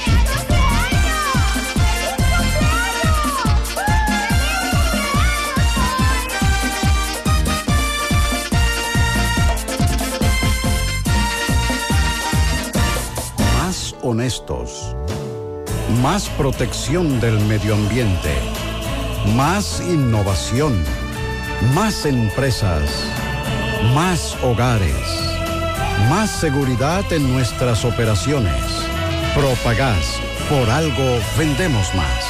Más 13.59 13.95
honestos. 14.01 14.95
Más 16.01 16.29
protección 16.29 17.19
del 17.19 17.39
medio 17.45 17.75
ambiente. 17.75 18.33
Más 19.35 19.81
innovación. 19.81 20.83
Más 21.73 22.05
empresas. 22.05 22.89
Más 23.93 24.37
hogares. 24.43 25.16
Más 26.09 26.29
seguridad 26.29 27.03
en 27.11 27.33
nuestras 27.33 27.83
operaciones. 27.83 28.53
Propagás. 29.33 30.21
Por 30.47 30.69
algo 30.69 31.19
vendemos 31.37 31.93
más. 31.95 32.23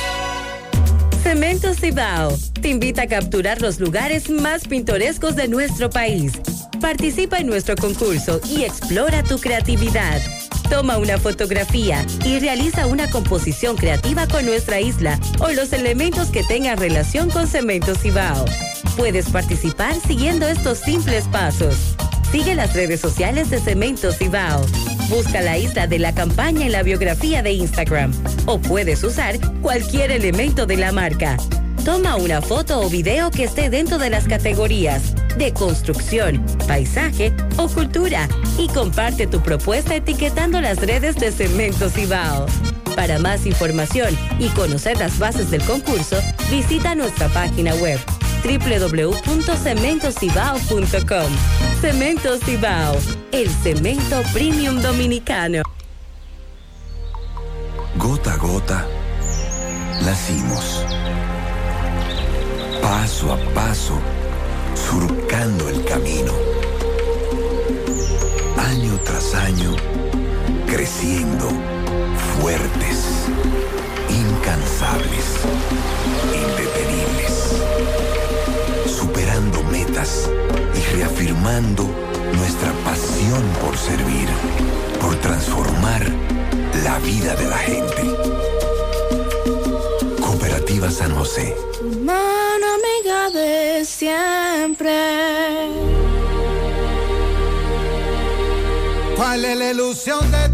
Cemento 1.22 1.74
Cibao 1.76 2.36
te 2.62 2.70
invita 2.70 3.04
a 3.04 3.08
capturar 3.08 3.62
los 3.62 3.80
lugares 3.80 4.30
más 4.32 4.68
pintorescos 4.68 5.36
de 5.36 5.48
nuestro 5.48 5.92
país. 5.92 6.32
Participa 6.82 7.38
en 7.38 7.48
nuestro 7.48 7.76
concurso 7.76 8.40
y 8.50 8.64
explora 8.64 9.22
tu 9.22 9.38
creatividad. 9.38 10.22
Toma 10.70 10.98
una 10.98 11.20
fotografía 11.20 12.04
y 12.26 12.40
realiza 12.40 12.88
una 12.88 13.10
composición 13.10 13.76
creativa 13.76 14.28
con 14.28 14.46
nuestra 14.46 14.80
isla 14.80 15.20
o 15.40 15.50
los 15.50 15.72
elementos 15.74 16.30
que 16.30 16.44
tengan 16.44 16.78
relación 16.78 17.30
con 17.30 17.46
Cemento 17.46 17.94
Cibao. 17.94 18.46
Puedes 18.96 19.30
participar 19.30 19.94
siguiendo 20.08 20.48
estos 20.48 20.80
simples 20.80 21.28
pasos. 21.28 21.97
Sigue 22.32 22.56
las 22.56 22.74
redes 22.74 23.00
sociales 23.00 23.50
de 23.50 23.60
Cemento 23.60 24.12
Cibao. 24.12 24.66
Busca 25.10 25.42
la 25.42 25.58
isla 25.58 25.88
de 25.88 25.98
la 25.98 26.14
campaña 26.14 26.66
en 26.66 26.74
la 26.74 26.84
biografía 26.84 27.42
de 27.42 27.54
Instagram. 27.54 28.12
O 28.46 28.60
puedes 28.60 29.04
usar 29.04 29.40
cualquier 29.62 30.12
elemento 30.12 30.66
de 30.66 30.76
la 30.76 30.92
marca. 30.92 31.38
Toma 31.86 32.18
una 32.18 32.42
foto 32.42 32.82
o 32.82 32.90
video 32.90 33.32
que 33.32 33.46
esté 33.46 33.70
dentro 33.70 33.98
de 33.98 34.10
las 34.10 34.28
categorías 34.28 35.16
de 35.38 35.54
construcción, 35.54 36.46
paisaje 36.68 37.32
o 37.56 37.70
cultura 37.70 38.28
y 38.58 38.68
comparte 38.68 39.26
tu 39.28 39.42
propuesta 39.42 39.96
etiquetando 39.96 40.60
las 40.60 40.80
redes 40.80 41.16
de 41.16 41.32
Cemento 41.32 41.90
Cibao. 41.90 42.46
Para 42.96 43.20
más 43.20 43.46
información 43.46 44.18
y 44.38 44.50
conocer 44.50 44.98
las 44.98 45.18
bases 45.18 45.50
del 45.50 45.64
concurso, 45.64 46.18
visita 46.52 46.94
nuestra 46.94 47.30
página 47.30 47.74
web 47.76 48.00
www.cementocibao.com. 48.48 51.32
Cemento 51.82 52.38
Cibao, 52.38 52.96
el 53.32 53.50
cemento 53.50 54.22
premium 54.32 54.80
dominicano. 54.82 55.64
Gota 57.98 58.34
a 58.34 58.38
gota, 58.38 58.88
nacimos. 60.06 60.86
Paso 62.82 63.34
a 63.34 63.38
paso, 63.54 64.00
surcando 64.76 65.68
el 65.68 65.84
camino. 65.84 66.32
Año 68.58 68.98
tras 69.04 69.36
año, 69.36 69.76
creciendo, 70.68 71.50
fuertes, 72.40 73.26
incansables, 74.10 75.26
indetenibles. 76.34 77.37
Superando 79.08 79.64
metas 79.72 80.30
y 80.76 80.98
reafirmando 80.98 81.84
nuestra 82.34 82.74
pasión 82.84 83.42
por 83.62 83.78
servir, 83.78 84.28
por 85.00 85.16
transformar 85.22 86.06
la 86.84 87.00
vida 87.00 87.34
de 87.36 87.46
la 87.46 87.58
gente. 87.58 88.04
Cooperativa 90.22 90.92
San 90.92 91.16
José. 91.16 91.56
Mano 92.04 92.66
amiga 92.80 93.30
de 93.30 93.86
siempre. 93.86 94.92
¿Cuál 99.16 99.46
es 99.46 99.58
la 99.58 99.72
ilusión 99.72 100.30
de 100.32 100.50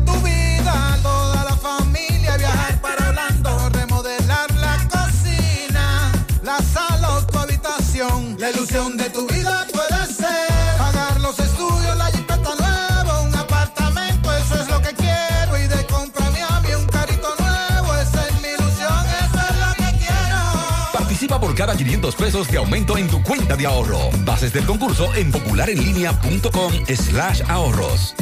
La 8.44 8.52
ilusión 8.52 8.98
de 8.98 9.10
tu 9.10 9.26
vida 9.26 9.66
puede 9.72 10.06
ser 10.06 10.78
pagar 10.78 11.18
los 11.22 11.40
estudios, 11.40 11.98
la 11.98 12.08
jipeta 12.08 12.56
nueva, 12.60 13.22
un 13.22 13.34
apartamento, 13.34 14.36
eso 14.36 14.56
es 14.62 14.68
lo 14.68 14.82
que 14.82 14.94
quiero. 14.96 15.58
Y 15.64 15.68
de 15.70 15.86
compra 15.86 16.30
mi 16.30 16.40
a 16.42 16.60
mí 16.60 16.76
un 16.76 16.86
carrito 16.88 17.34
nuevo, 17.40 17.96
esa 17.96 18.28
es 18.28 18.42
mi 18.42 18.50
ilusión, 18.50 19.06
eso 19.22 19.40
es 19.50 19.60
lo 19.66 19.74
que 19.76 19.98
quiero. 19.98 20.92
Participa 20.92 21.40
por 21.40 21.56
cada 21.56 21.78
500 21.78 22.16
pesos 22.16 22.52
de 22.52 22.58
aumento 22.58 22.98
en 22.98 23.08
tu 23.08 23.24
cuenta 23.24 23.56
de 23.56 23.66
ahorro. 23.66 24.10
Bases 24.26 24.52
del 24.52 24.66
concurso 24.66 25.14
en 25.16 25.32
popularenlinea.com 25.32 26.74
slash 26.86 27.44
ahorros. 27.48 28.14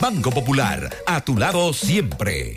Banco 0.00 0.32
Popular, 0.32 0.90
a 1.06 1.20
tu 1.20 1.36
lado 1.38 1.72
siempre. 1.72 2.56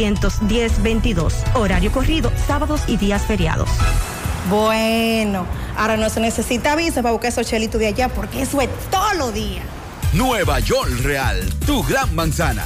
1-210-22. 0.03 1.33
Horario 1.55 1.91
corrido, 1.91 2.31
sábados 2.47 2.81
y 2.87 2.97
días 2.97 3.25
feriados. 3.25 3.69
Bueno, 4.49 5.45
ahora 5.77 5.97
no 5.97 6.09
se 6.09 6.19
necesita 6.19 6.75
visa 6.75 7.01
para 7.01 7.11
buscar 7.11 7.31
esos 7.31 7.47
chelitos 7.47 7.79
de 7.79 7.87
allá 7.87 8.09
porque 8.09 8.41
eso 8.41 8.59
es 8.61 8.69
todos 8.89 9.15
los 9.17 9.33
días. 9.33 9.63
Nueva 10.13 10.59
York 10.59 10.91
Real, 11.03 11.41
tu 11.65 11.83
gran 11.83 12.13
manzana. 12.15 12.65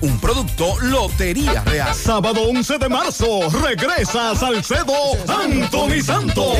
Un 0.00 0.18
producto 0.20 0.78
Lotería 0.80 1.62
Real. 1.64 1.94
Sábado 1.94 2.42
11 2.48 2.78
de 2.78 2.88
marzo, 2.88 3.48
regresa 3.62 4.30
a 4.30 4.36
Salcedo 4.36 4.94
Anthony 5.26 6.02
Santos. 6.04 6.56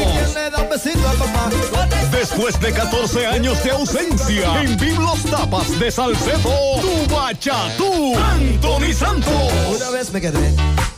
Después 2.11 2.59
de 2.61 2.73
14 2.73 3.27
años 3.27 3.63
de 3.63 3.71
ausencia, 3.71 4.63
en 4.63 4.77
Biblos 4.77 5.23
Tapas 5.25 5.79
de 5.79 5.91
Salcedo, 5.91 6.51
tu 6.81 7.15
bachatú, 7.15 8.17
Anthony 8.17 8.93
Santos. 8.93 9.53
Una 9.77 9.91
vez 9.91 10.13
me 10.13 10.21
quedé 10.21 10.98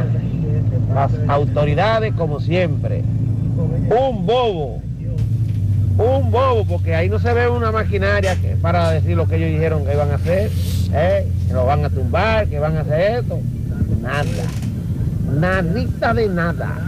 Las 0.95 1.13
autoridades, 1.29 2.13
como 2.15 2.41
siempre, 2.41 3.03
un 3.89 4.27
bobo, 4.27 4.83
un 5.99 6.31
bobo, 6.31 6.65
porque 6.67 6.95
ahí 6.95 7.09
no 7.09 7.19
se 7.19 7.33
ve 7.33 7.49
una 7.49 7.71
maquinaria 7.71 8.37
que, 8.37 8.57
para 8.57 8.91
decir 8.91 9.17
lo 9.17 9.29
que 9.29 9.37
ellos 9.37 9.51
dijeron 9.51 9.85
que 9.85 9.93
iban 9.93 10.11
a 10.11 10.17
hacer, 10.17 10.51
¿eh? 10.93 11.27
que 11.47 11.53
lo 11.53 11.67
van 11.67 11.85
a 11.85 11.91
tumbar, 11.91 12.49
que 12.49 12.59
van 12.59 12.77
a 12.77 12.81
hacer 12.81 13.19
esto. 13.19 13.41
Nada, 14.01 14.25
nadita 15.39 16.15
de 16.15 16.29
nada. 16.29 16.79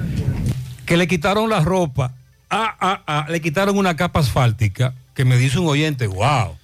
que 0.87 0.97
le 0.97 1.07
quitaron 1.07 1.51
la 1.51 1.61
ropa, 1.61 2.13
ah, 2.51 2.75
ah, 2.81 3.03
ah, 3.07 3.27
le 3.29 3.41
quitaron 3.41 3.77
una 3.77 3.95
capa 3.95 4.21
asfáltica, 4.21 4.95
que 5.15 5.25
me 5.25 5.37
dice 5.37 5.59
un 5.59 5.69
oyente, 5.69 6.07
wow, 6.07 6.58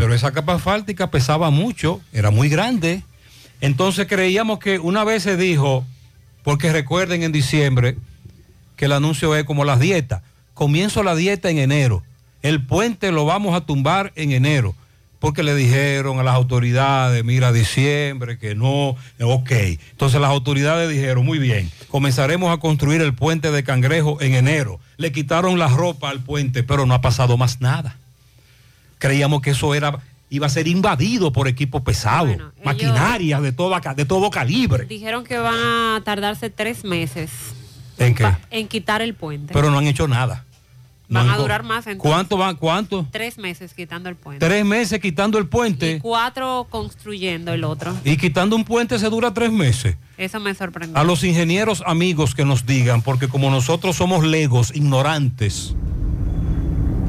pero 0.00 0.14
esa 0.14 0.32
capa 0.32 0.54
asfáltica 0.54 1.10
pesaba 1.10 1.50
mucho, 1.50 2.00
era 2.14 2.30
muy 2.30 2.48
grande. 2.48 3.02
Entonces 3.60 4.06
creíamos 4.06 4.58
que 4.58 4.78
una 4.78 5.04
vez 5.04 5.24
se 5.24 5.36
dijo, 5.36 5.84
porque 6.42 6.72
recuerden 6.72 7.22
en 7.22 7.32
diciembre 7.32 7.98
que 8.76 8.86
el 8.86 8.92
anuncio 8.92 9.36
es 9.36 9.44
como 9.44 9.62
las 9.62 9.78
dietas, 9.78 10.22
comienzo 10.54 11.02
la 11.02 11.14
dieta 11.14 11.50
en 11.50 11.58
enero. 11.58 12.02
El 12.40 12.64
puente 12.64 13.12
lo 13.12 13.26
vamos 13.26 13.54
a 13.54 13.66
tumbar 13.66 14.10
en 14.16 14.32
enero. 14.32 14.74
Porque 15.18 15.42
le 15.42 15.54
dijeron 15.54 16.18
a 16.18 16.22
las 16.22 16.34
autoridades, 16.34 17.22
mira, 17.22 17.52
diciembre, 17.52 18.38
que 18.38 18.54
no, 18.54 18.96
ok. 19.20 19.50
Entonces 19.90 20.18
las 20.18 20.30
autoridades 20.30 20.88
dijeron, 20.88 21.26
muy 21.26 21.38
bien, 21.38 21.70
comenzaremos 21.88 22.50
a 22.50 22.58
construir 22.58 23.02
el 23.02 23.12
puente 23.12 23.50
de 23.50 23.62
Cangrejo 23.62 24.18
en 24.22 24.32
enero. 24.32 24.80
Le 24.96 25.12
quitaron 25.12 25.58
la 25.58 25.68
ropa 25.68 26.08
al 26.08 26.20
puente, 26.20 26.62
pero 26.62 26.86
no 26.86 26.94
ha 26.94 27.02
pasado 27.02 27.36
más 27.36 27.60
nada. 27.60 27.99
Creíamos 29.00 29.40
que 29.42 29.50
eso 29.50 29.74
era, 29.74 29.98
iba 30.28 30.46
a 30.46 30.50
ser 30.50 30.68
invadido 30.68 31.32
por 31.32 31.48
equipos 31.48 31.82
pesados, 31.82 32.36
maquinarias 32.64 33.42
de, 33.42 33.50
toda, 33.50 33.80
ca- 33.80 33.94
de 33.94 34.04
todo 34.04 34.30
calibre. 34.30 34.84
Dijeron 34.84 35.24
que 35.24 35.38
van 35.38 35.54
a 35.58 36.02
tardarse 36.04 36.50
tres 36.50 36.84
meses 36.84 37.30
¿En 37.98 38.14
qué? 38.14 38.28
en 38.50 38.68
quitar 38.68 39.02
el 39.02 39.14
puente. 39.14 39.52
Pero 39.52 39.70
no 39.70 39.78
han 39.78 39.86
hecho 39.88 40.06
nada. 40.06 40.44
Van 41.12 41.28
a 41.28 41.36
durar 41.38 41.64
más 41.64 41.88
entonces. 41.88 42.08
¿Cuánto 42.08 42.36
van? 42.36 42.54
¿Cuánto? 42.54 43.04
Tres 43.10 43.36
meses 43.36 43.74
quitando 43.74 44.08
el 44.08 44.14
puente. 44.14 44.46
Tres 44.46 44.64
meses 44.64 45.00
quitando 45.00 45.38
el 45.38 45.48
puente. 45.48 45.98
Cuatro 46.00 46.68
construyendo 46.70 47.52
el 47.52 47.64
otro. 47.64 47.96
Y 48.04 48.16
quitando 48.16 48.54
un 48.54 48.64
puente 48.64 48.96
se 48.96 49.10
dura 49.10 49.34
tres 49.34 49.50
meses. 49.50 49.96
Eso 50.16 50.38
me 50.38 50.54
sorprendió. 50.54 50.96
A 50.96 51.02
los 51.02 51.24
ingenieros 51.24 51.82
amigos 51.84 52.36
que 52.36 52.44
nos 52.44 52.64
digan, 52.64 53.02
porque 53.02 53.26
como 53.26 53.50
nosotros 53.50 53.96
somos 53.96 54.22
legos, 54.24 54.70
ignorantes. 54.76 55.74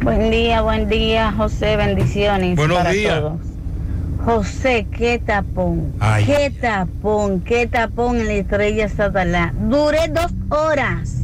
Buen 0.03 0.31
día, 0.31 0.61
buen 0.61 0.89
día, 0.89 1.31
José, 1.31 1.75
bendiciones. 1.77 2.55
Buenos 2.55 2.77
para 2.79 2.89
días. 2.91 3.19
todos. 3.19 3.39
José, 4.25 4.87
qué 4.95 5.19
tapón, 5.19 5.93
Ay. 5.99 6.25
qué 6.25 6.51
tapón, 6.59 7.41
qué 7.41 7.67
tapón 7.67 8.17
en 8.19 8.27
la 8.27 8.33
estrella 8.33 8.89
Sadalá. 8.89 9.53
Duré 9.59 10.07
dos 10.09 10.31
horas. 10.49 11.17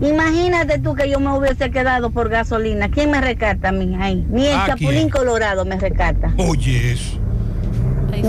Imagínate 0.00 0.78
tú 0.80 0.94
que 0.94 1.08
yo 1.08 1.20
me 1.20 1.36
hubiese 1.36 1.70
quedado 1.70 2.10
por 2.10 2.28
gasolina. 2.28 2.88
¿Quién 2.88 3.10
me 3.12 3.20
rescata 3.20 3.68
a 3.68 3.72
mí 3.72 3.96
ahí? 4.00 4.26
Ni 4.30 4.46
el 4.46 4.56
¿A 4.58 4.66
Chapulín? 4.66 5.08
Colorado 5.10 5.64
me 5.64 5.76
rescata. 5.78 6.32
Oye, 6.38 6.92
eso. 6.92 7.18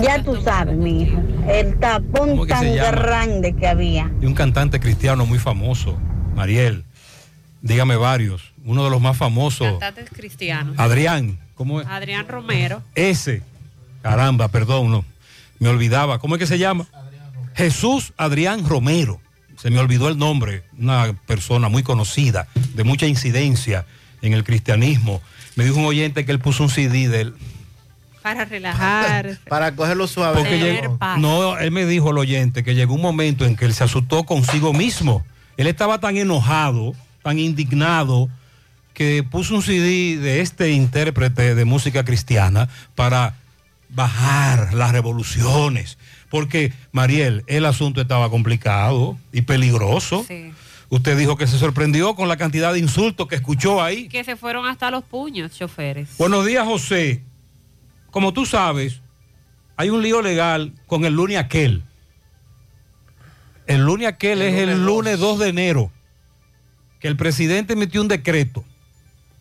Ya 0.02 0.22
tú 0.22 0.36
sabes, 0.40 0.76
mi 0.76 1.02
hija. 1.02 1.18
El 1.48 1.76
tapón 1.78 2.30
¿Cómo 2.30 2.46
que 2.46 2.52
tan 2.52 2.74
grande 2.76 3.54
que 3.54 3.66
había. 3.66 4.10
Y 4.20 4.26
un 4.26 4.34
cantante 4.34 4.78
cristiano 4.78 5.26
muy 5.26 5.38
famoso, 5.38 5.96
Mariel. 6.36 6.84
Dígame 7.60 7.96
varios. 7.96 8.53
Uno 8.64 8.84
de 8.84 8.90
los 8.90 9.00
más 9.00 9.16
famosos, 9.16 9.78
Cantantes 9.78 10.08
cristianos. 10.10 10.74
Adrián. 10.78 11.38
¿Cómo 11.54 11.80
es? 11.80 11.86
Adrián 11.86 12.26
Romero. 12.26 12.82
Ese. 12.94 13.42
Caramba, 14.02 14.48
perdón, 14.48 14.90
no. 14.90 15.04
Me 15.58 15.68
olvidaba. 15.68 16.18
¿Cómo 16.18 16.34
es 16.34 16.38
que 16.40 16.46
se 16.46 16.58
llama? 16.58 16.86
Jesús 17.54 18.12
Adrián 18.16 18.66
Romero. 18.66 19.20
Se 19.56 19.70
me 19.70 19.78
olvidó 19.78 20.08
el 20.08 20.18
nombre. 20.18 20.64
Una 20.78 21.14
persona 21.26 21.68
muy 21.68 21.82
conocida, 21.82 22.48
de 22.74 22.84
mucha 22.84 23.06
incidencia 23.06 23.86
en 24.20 24.32
el 24.32 24.44
cristianismo. 24.44 25.22
Me 25.56 25.64
dijo 25.64 25.78
un 25.78 25.84
oyente 25.86 26.24
que 26.24 26.32
él 26.32 26.40
puso 26.40 26.64
un 26.64 26.70
CD 26.70 27.08
de 27.08 27.20
él. 27.20 27.34
Para 28.22 28.44
relajar. 28.46 29.38
Para 29.48 29.76
cogerlo 29.76 30.06
suave. 30.06 30.38
Porque 30.38 30.58
llegó- 30.58 30.98
no, 31.18 31.58
él 31.58 31.70
me 31.70 31.86
dijo 31.86 32.10
el 32.10 32.18
oyente 32.18 32.64
que 32.64 32.74
llegó 32.74 32.94
un 32.94 33.02
momento 33.02 33.44
en 33.44 33.54
que 33.56 33.66
él 33.66 33.74
se 33.74 33.84
asustó 33.84 34.24
consigo 34.24 34.72
mismo. 34.72 35.24
Él 35.56 35.66
estaba 35.66 36.00
tan 36.00 36.16
enojado, 36.16 36.94
tan 37.22 37.38
indignado, 37.38 38.28
que 38.94 39.24
puso 39.24 39.56
un 39.56 39.62
CD 39.62 40.16
de 40.18 40.40
este 40.40 40.70
intérprete 40.70 41.54
de 41.54 41.64
música 41.64 42.04
cristiana 42.04 42.68
para 42.94 43.36
bajar 43.88 44.72
las 44.72 44.92
revoluciones. 44.92 45.98
Porque, 46.30 46.72
Mariel, 46.92 47.44
el 47.48 47.66
asunto 47.66 48.00
estaba 48.00 48.30
complicado 48.30 49.18
y 49.32 49.42
peligroso. 49.42 50.24
Usted 50.88 51.18
dijo 51.18 51.36
que 51.36 51.46
se 51.48 51.58
sorprendió 51.58 52.14
con 52.14 52.28
la 52.28 52.36
cantidad 52.36 52.72
de 52.72 52.78
insultos 52.78 53.26
que 53.26 53.34
escuchó 53.34 53.82
ahí. 53.82 54.08
Que 54.08 54.22
se 54.22 54.36
fueron 54.36 54.66
hasta 54.66 54.90
los 54.90 55.04
puños, 55.04 55.52
choferes. 55.52 56.16
Buenos 56.16 56.46
días, 56.46 56.64
José. 56.64 57.22
Como 58.12 58.32
tú 58.32 58.46
sabes, 58.46 59.00
hay 59.76 59.90
un 59.90 60.02
lío 60.02 60.22
legal 60.22 60.72
con 60.86 61.04
el 61.04 61.14
lunes 61.14 61.38
aquel. 61.38 61.82
El 63.66 63.84
lunes 63.84 64.06
aquel 64.06 64.40
es 64.42 64.54
el 64.54 64.84
lunes 64.84 65.18
2 65.18 65.38
de 65.40 65.48
enero, 65.48 65.90
que 67.00 67.08
el 67.08 67.16
presidente 67.16 67.72
emitió 67.72 68.00
un 68.00 68.08
decreto 68.08 68.64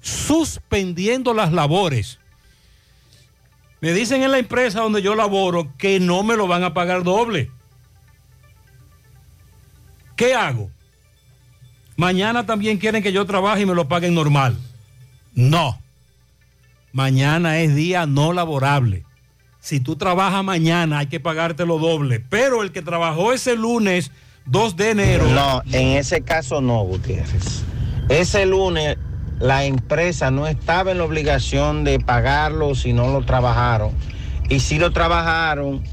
suspendiendo 0.04 1.34
las 1.34 1.54
labores. 1.54 2.20
Me 3.80 3.94
dicen 3.94 4.22
en 4.22 4.32
la 4.32 4.38
empresa 4.38 4.82
donde 4.82 5.02
yo 5.02 5.16
laboro 5.16 5.74
que 5.78 6.00
no 6.00 6.24
me 6.24 6.36
lo 6.36 6.46
van 6.46 6.64
a 6.64 6.74
pagar 6.74 7.04
doble. 7.04 7.50
¿Qué 10.16 10.36
hago? 10.36 10.70
Mañana 11.96 12.46
también 12.46 12.78
quieren 12.78 13.02
que 13.02 13.14
yo 13.14 13.26
trabaje 13.26 13.62
y 13.62 13.66
me 13.66 13.74
lo 13.74 13.88
paguen 13.88 14.14
normal. 14.14 14.58
No. 15.34 15.82
Mañana 16.92 17.60
es 17.60 17.74
día 17.74 18.06
no 18.06 18.34
laborable. 18.34 19.04
Si 19.60 19.80
tú 19.80 19.96
trabajas 19.96 20.44
mañana 20.44 21.00
hay 21.00 21.08
que 21.08 21.20
pagártelo 21.20 21.80
doble. 21.80 22.20
Pero 22.20 22.62
el 22.62 22.72
que 22.72 22.82
trabajó 22.82 23.32
ese 23.32 23.56
lunes 23.56 24.12
2 24.48 24.76
de 24.76 24.90
enero. 24.92 25.28
No, 25.28 25.64
en 25.72 25.98
ese 25.98 26.22
caso 26.22 26.60
no, 26.60 26.84
Gutiérrez. 26.84 27.64
Ese 28.10 28.46
lunes 28.46 28.98
la 29.40 29.66
empresa 29.66 30.32
no 30.32 30.48
estaba 30.48 30.92
en 30.92 31.00
la 31.00 31.06
obligación 31.06 31.84
de 31.84 32.00
pagarlo 32.00 32.76
si 32.76 32.94
no 32.94 33.12
lo 33.12 33.26
trabajaron. 33.26 33.92
Y 34.50 34.60
si 34.60 34.78
lo 34.78 34.92
trabajaron, 34.92 35.84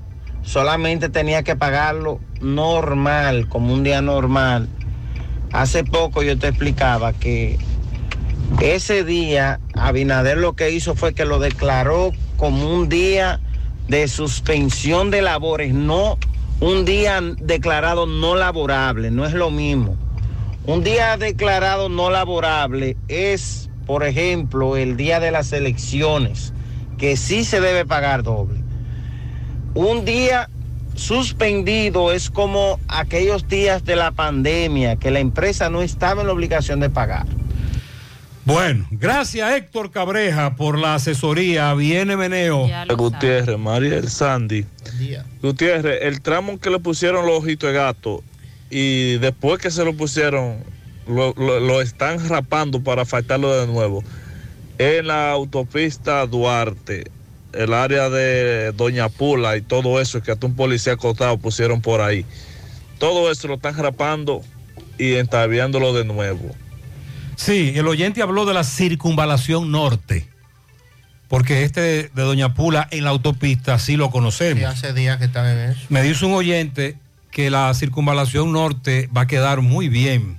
solamente 0.42 1.08
tenía 1.08 1.42
que 1.42 1.56
pagarlo 1.56 2.20
normal, 2.40 3.48
como 3.48 3.72
un 3.72 3.82
día 3.82 4.02
normal. 4.02 4.68
Hace 5.52 5.84
poco 5.84 6.22
yo 6.22 6.38
te 6.38 6.48
explicaba 6.48 7.12
que 7.12 7.58
ese 8.60 9.04
día 9.04 9.60
Abinader 9.74 10.36
lo 10.38 10.54
que 10.54 10.70
hizo 10.70 10.94
fue 10.94 11.14
que 11.14 11.24
lo 11.24 11.38
declaró 11.38 12.12
como 12.36 12.74
un 12.74 12.88
día 12.88 13.40
de 13.88 14.06
suspensión 14.08 15.10
de 15.10 15.22
labores, 15.22 15.72
no 15.72 16.18
un 16.60 16.84
día 16.84 17.20
declarado 17.38 18.06
no 18.06 18.34
laborable, 18.34 19.10
no 19.10 19.24
es 19.24 19.32
lo 19.32 19.50
mismo. 19.50 19.96
Un 20.66 20.85
día 20.85 21.16
declarado 21.16 21.89
no 21.89 22.11
laborable 22.11 22.97
es, 23.09 23.70
por 23.87 24.05
ejemplo, 24.05 24.77
el 24.77 24.97
día 24.97 25.19
de 25.19 25.31
las 25.31 25.53
elecciones, 25.53 26.53
que 26.99 27.16
sí 27.16 27.45
se 27.45 27.61
debe 27.61 27.87
pagar 27.87 28.23
doble. 28.23 28.61
Un 29.74 30.05
día 30.05 30.51
suspendido 30.95 32.12
es 32.12 32.28
como 32.28 32.78
aquellos 32.89 33.49
días 33.49 33.85
de 33.85 33.97
la 33.97 34.12
pandemia, 34.12 34.97
que 34.97 35.11
la 35.11 35.20
empresa 35.20 35.70
no 35.70 35.81
estaba 35.81 36.20
en 36.20 36.27
la 36.27 36.35
obligación 36.35 36.78
de 36.81 36.91
pagar. 36.91 37.27
Bueno, 38.45 38.87
gracias 38.91 39.53
Héctor 39.53 39.91
Cabreja 39.91 40.57
por 40.57 40.78
la 40.78 40.97
asesoría. 40.97 41.73
Viene 41.74 42.16
Meneo. 42.16 42.69
Gutiérrez, 42.97 43.59
María 43.59 43.97
el 43.97 44.09
Sandy. 44.09 44.66
Gutiérrez, 45.41 46.01
el 46.03 46.20
tramo 46.20 46.59
que 46.59 46.70
le 46.70 46.81
pusieron 46.81 47.27
los 47.27 47.39
ojitos 47.39 47.70
de 47.70 47.78
gato 47.78 48.23
y 48.70 49.18
después 49.18 49.60
que 49.60 49.70
se 49.70 49.84
lo 49.84 49.94
pusieron, 49.94 50.62
lo, 51.06 51.34
lo- 51.36 51.60
lo 51.60 51.80
están 51.80 52.28
rapando 52.28 52.82
para 52.82 53.05
faltarlo 53.05 53.55
de 53.59 53.66
nuevo. 53.66 54.02
En 54.78 55.09
la 55.09 55.30
autopista 55.32 56.24
Duarte, 56.26 57.10
el 57.52 57.74
área 57.74 58.09
de 58.09 58.72
Doña 58.72 59.09
Pula 59.09 59.56
y 59.56 59.62
todo 59.62 60.01
eso 60.01 60.22
que 60.22 60.30
hasta 60.32 60.47
un 60.47 60.55
policía 60.55 60.92
acostado 60.94 61.36
pusieron 61.38 61.80
por 61.82 62.01
ahí. 62.01 62.24
Todo 62.98 63.30
eso 63.30 63.48
lo 63.48 63.55
están 63.55 63.76
rapando 63.76 64.42
y 64.98 65.14
entaviándolo 65.14 65.92
de 65.92 66.05
nuevo. 66.05 66.55
Sí, 67.36 67.72
el 67.74 67.88
oyente 67.88 68.22
habló 68.22 68.44
de 68.47 68.55
la 68.55 68.64
circunvalación 68.64 69.70
norte. 69.70 70.26
Porque 71.28 71.62
este 71.62 71.80
de, 71.80 72.02
de 72.14 72.22
Doña 72.22 72.55
Pula 72.55 72.88
en 72.90 73.05
la 73.05 73.10
autopista 73.10 73.78
sí 73.78 73.97
lo 73.97 74.10
conocemos. 74.10 74.59
Sí, 74.59 74.64
hace 74.64 74.92
días 74.92 75.18
que 75.18 75.26
están 75.26 75.47
en 75.47 75.70
eso. 75.70 75.80
Me 75.88 76.02
dice 76.02 76.24
un 76.26 76.32
oyente 76.32 76.97
que 77.31 77.51
la 77.51 77.73
circunvalación 77.74 78.52
norte 78.52 79.09
va 79.16 79.23
a 79.23 79.27
quedar 79.27 79.61
muy 79.61 79.89
bien. 79.89 80.39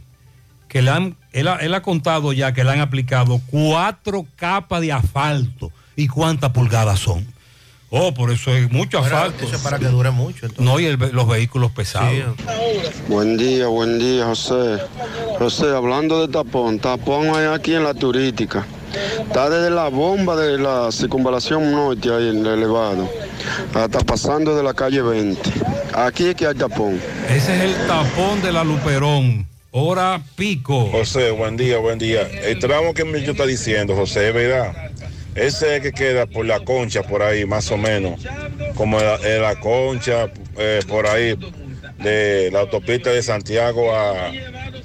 Que 0.67 0.81
le 0.81 0.91
han, 0.91 1.17
él, 1.31 1.47
ha, 1.47 1.55
él 1.57 1.73
ha 1.73 1.81
contado 1.81 2.33
ya 2.33 2.53
que 2.53 2.63
le 2.63 2.71
han 2.71 2.79
aplicado 2.79 3.41
cuatro 3.47 4.25
capas 4.35 4.81
de 4.81 4.91
asfalto. 4.93 5.71
¿Y 5.95 6.07
cuántas 6.07 6.51
pulgadas 6.51 6.99
son? 6.99 7.25
Oh, 7.89 8.13
por 8.13 8.31
eso 8.31 8.55
es 8.55 8.71
mucho 8.71 8.99
asfalto. 8.99 9.43
Eso 9.43 9.57
es 9.57 9.61
para 9.61 9.77
que 9.77 9.87
dure 9.87 10.11
mucho. 10.11 10.45
entonces. 10.45 10.65
No, 10.65 10.79
y 10.79 10.85
el 10.85 10.97
los 11.11 11.27
vehículos 11.27 11.71
pesados. 11.71 12.35
Buen 13.09 13.35
día, 13.35 13.67
buen 13.67 13.99
día, 13.99 14.25
José. 14.25 14.79
José, 15.37 15.75
hablando 15.75 16.25
de 16.25 16.31
tapón, 16.31 16.79
tapón 16.79 17.35
hay 17.35 17.47
aquí 17.47 17.73
en 17.73 17.83
la 17.83 17.93
turística. 17.93 18.65
Está 18.93 19.49
desde 19.49 19.69
la 19.69 19.87
bomba 19.89 20.35
de 20.35 20.57
la 20.57 20.91
circunvalación 20.91 21.71
norte 21.71 22.09
ahí 22.09 22.29
en 22.29 22.45
el 22.45 22.53
elevado, 22.53 23.09
hasta 23.73 23.99
pasando 23.99 24.55
de 24.55 24.63
la 24.63 24.73
calle 24.73 25.01
20. 25.01 25.41
Aquí 25.93 26.27
es 26.27 26.35
que 26.35 26.47
hay 26.47 26.55
tapón. 26.55 27.01
Ese 27.29 27.55
es 27.55 27.61
el 27.61 27.87
tapón 27.87 28.41
de 28.41 28.51
la 28.51 28.63
Luperón. 28.63 29.47
Hora 29.71 30.21
pico. 30.35 30.89
José, 30.91 31.31
buen 31.31 31.55
día, 31.55 31.77
buen 31.77 31.97
día. 31.97 32.27
El 32.43 32.59
tramo 32.59 32.93
que 32.93 33.05
me 33.05 33.21
yo 33.23 33.31
está 33.31 33.45
diciendo, 33.45 33.95
José, 33.95 34.29
es 34.29 34.33
verdad. 34.33 34.73
Ese 35.33 35.79
que 35.79 35.93
queda 35.93 36.25
por 36.25 36.45
la 36.45 36.59
concha, 36.59 37.03
por 37.03 37.23
ahí, 37.23 37.45
más 37.45 37.71
o 37.71 37.77
menos. 37.77 38.19
Como 38.75 38.99
la, 38.99 39.17
la 39.17 39.59
concha, 39.61 40.29
eh, 40.57 40.81
por 40.89 41.07
ahí, 41.07 41.37
de 41.99 42.49
la 42.51 42.59
autopista 42.59 43.11
de 43.11 43.23
Santiago 43.23 43.95
a 43.95 44.31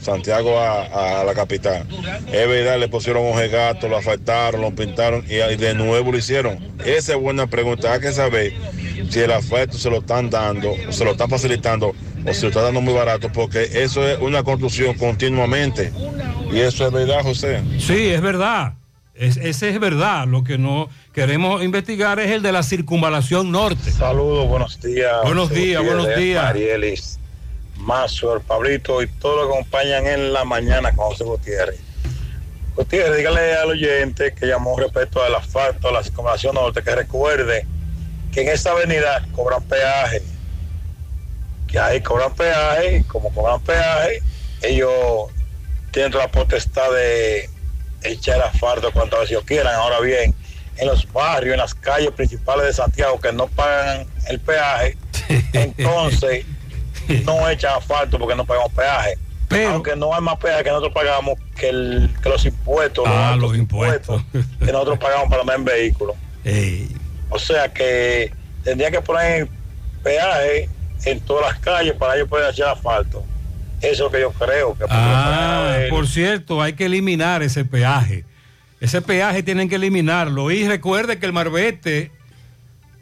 Santiago 0.07 0.59
a, 0.59 1.21
a 1.21 1.25
la 1.25 1.35
capital. 1.35 1.87
Es 2.33 2.49
verdad, 2.49 2.79
le 2.79 2.89
pusieron 2.89 3.25
un 3.25 3.37
gato, 3.51 3.89
lo 3.89 3.97
afectaron, 3.97 4.61
lo 4.61 4.71
pintaron 4.71 5.25
y, 5.29 5.35
y 5.35 5.57
de 5.57 5.75
nuevo 5.75 6.13
lo 6.13 6.19
hicieron. 6.19 6.59
Esa 6.85 7.15
es 7.15 7.21
buena 7.21 7.47
pregunta. 7.49 7.93
Hay 7.93 8.01
que 8.01 8.13
saber 8.13 8.53
si 9.11 9.21
el 9.21 9.33
afecto 9.33 9.77
se 9.79 9.91
lo 9.91 9.99
están 9.99 10.31
dando, 10.31 10.73
o 10.89 10.93
se 10.93 11.05
lo 11.05 11.11
están 11.13 11.29
facilitando 11.29 11.89
o 12.29 12.35
se 12.35 12.43
lo 12.43 12.49
está 12.49 12.63
dando 12.63 12.81
muy 12.81 12.95
barato, 12.95 13.31
porque 13.33 13.69
eso 13.73 14.07
es 14.09 14.19
una 14.21 14.43
construcción 14.43 14.95
continuamente. 14.95 15.93
Y 16.53 16.61
eso 16.61 16.87
es 16.87 16.93
verdad, 16.93 17.23
José. 17.23 17.61
Sí, 17.79 18.09
es 18.09 18.21
verdad. 18.21 18.75
Es- 19.15 19.37
ese 19.39 19.71
es 19.71 19.81
verdad. 19.81 20.27
Lo 20.27 20.45
que 20.45 20.59
no 20.59 20.89
queremos 21.13 21.63
investigar 21.65 22.19
es 22.21 22.31
el 22.31 22.43
de 22.43 22.53
la 22.53 22.63
circunvalación 22.63 23.51
norte. 23.51 23.91
Saludos, 23.91 24.47
buenos 24.49 24.81
días. 24.81 25.13
Buenos 25.25 25.51
días, 25.51 25.83
buenos 25.85 26.09
días. 26.17 26.45
Marielis, 26.45 27.19
Mazo, 27.79 28.35
el 28.35 28.43
Pablito 28.43 29.03
y 29.03 29.07
todos 29.07 29.47
que 29.47 29.55
acompañan 29.55 30.07
en 30.07 30.33
la 30.33 30.45
mañana 30.45 30.95
con 30.95 31.07
José 31.07 31.25
Gutiérrez. 31.25 31.81
Gutiérrez, 32.75 33.17
dígale 33.17 33.55
al 33.55 33.71
oyente 33.71 34.35
que 34.35 34.47
llamó 34.47 34.79
respecto 34.79 35.23
al 35.23 35.35
asfalto, 35.35 35.89
a 35.89 35.93
la 35.93 36.03
circunvalación 36.03 36.55
norte, 36.55 36.83
que 36.83 36.95
recuerde 36.95 37.67
que 38.33 38.43
en 38.43 38.49
esa 38.49 38.73
avenida 38.73 39.25
cobran 39.33 39.63
peaje. 39.63 40.23
Que 41.67 41.79
ahí 41.79 42.01
cobran 42.01 42.35
peaje, 42.35 42.99
y 42.99 43.03
como 43.05 43.33
cobran 43.33 43.61
peaje, 43.61 44.23
ellos 44.63 44.91
tienen 45.91 46.13
la 46.13 46.31
potestad 46.31 46.91
de 46.93 47.49
echar 48.03 48.41
asfalto 48.43 48.93
cuantas 48.93 49.21
veces 49.21 49.33
ellos 49.33 49.45
quieran. 49.45 49.75
Ahora 49.75 50.01
bien, 50.01 50.35
en 50.77 50.87
los 50.87 51.11
barrios, 51.13 51.55
en 51.55 51.61
las 51.61 51.75
calles 51.75 52.11
principales 52.11 52.67
de 52.67 52.73
Santiago 52.73 53.19
que 53.21 53.33
no 53.33 53.47
pagan 53.49 54.07
el 54.29 54.41
peaje, 54.41 54.97
entonces 55.53 56.45
no 57.25 57.49
echan 57.49 57.73
asfalto 57.77 58.19
porque 58.19 58.35
no 58.35 58.45
pagamos 58.45 58.73
peaje. 58.73 59.19
Aunque 59.69 59.95
no 59.95 60.13
hay 60.15 60.21
más 60.21 60.37
peaje 60.39 60.65
que 60.65 60.71
nosotros 60.71 60.93
pagamos 60.93 61.39
que, 61.57 61.69
el- 61.69 62.11
que 62.23 62.29
los 62.29 62.45
impuestos, 62.45 63.05
Ah, 63.07 63.37
los 63.39 63.57
impuestos. 63.57 64.23
que 64.33 64.73
nosotros 64.73 64.99
pagamos 64.99 65.29
para 65.29 65.43
andar 65.43 65.57
en 65.57 65.65
vehículos. 65.65 66.17
O 67.31 67.39
sea 67.39 67.73
que 67.73 68.33
tendría 68.65 68.91
que 68.91 69.01
poner 69.01 69.49
peaje 70.03 70.69
en 71.05 71.21
todas 71.21 71.53
las 71.53 71.61
calles 71.61 71.95
para 71.95 72.17
ellos 72.17 72.29
poder 72.29 72.51
echar 72.53 72.69
asfalto. 72.71 73.25
Eso 73.83 74.11
que 74.11 74.21
yo 74.21 74.33
creo. 74.33 74.75
Que 74.77 74.85
Ah, 74.89 75.77
por 75.91 76.09
cierto, 76.09 76.63
hay 76.63 76.73
que 76.73 76.87
eliminar 76.87 77.43
ese 77.43 77.65
peaje. 77.65 78.25
Ese 78.81 79.01
peaje 79.03 79.43
tienen 79.43 79.69
que 79.69 79.77
eliminarlo. 79.77 80.51
Y 80.51 80.67
recuerde 80.67 81.19
que 81.19 81.27
el 81.27 81.33
Marbete, 81.33 82.11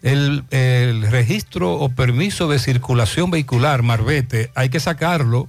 el, 0.04 0.44
el 0.50 1.10
registro 1.10 1.72
o 1.72 1.88
permiso 1.88 2.46
de 2.46 2.58
circulación 2.58 3.30
vehicular, 3.30 3.82
Marbete, 3.82 4.50
hay 4.54 4.68
que 4.68 4.78
sacarlo, 4.78 5.48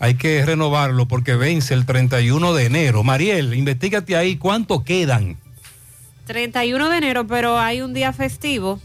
hay 0.00 0.14
que 0.14 0.44
renovarlo 0.44 1.06
porque 1.06 1.36
vence 1.36 1.74
el 1.74 1.86
31 1.86 2.54
de 2.54 2.66
enero. 2.66 3.04
Mariel, 3.04 3.54
investigate 3.54 4.16
ahí 4.16 4.36
cuánto 4.36 4.82
quedan. 4.82 5.36
31 6.26 6.90
de 6.90 6.98
enero, 6.98 7.26
pero 7.28 7.56
hay 7.56 7.80
un 7.80 7.94
día 7.94 8.12
festivo. 8.12 8.80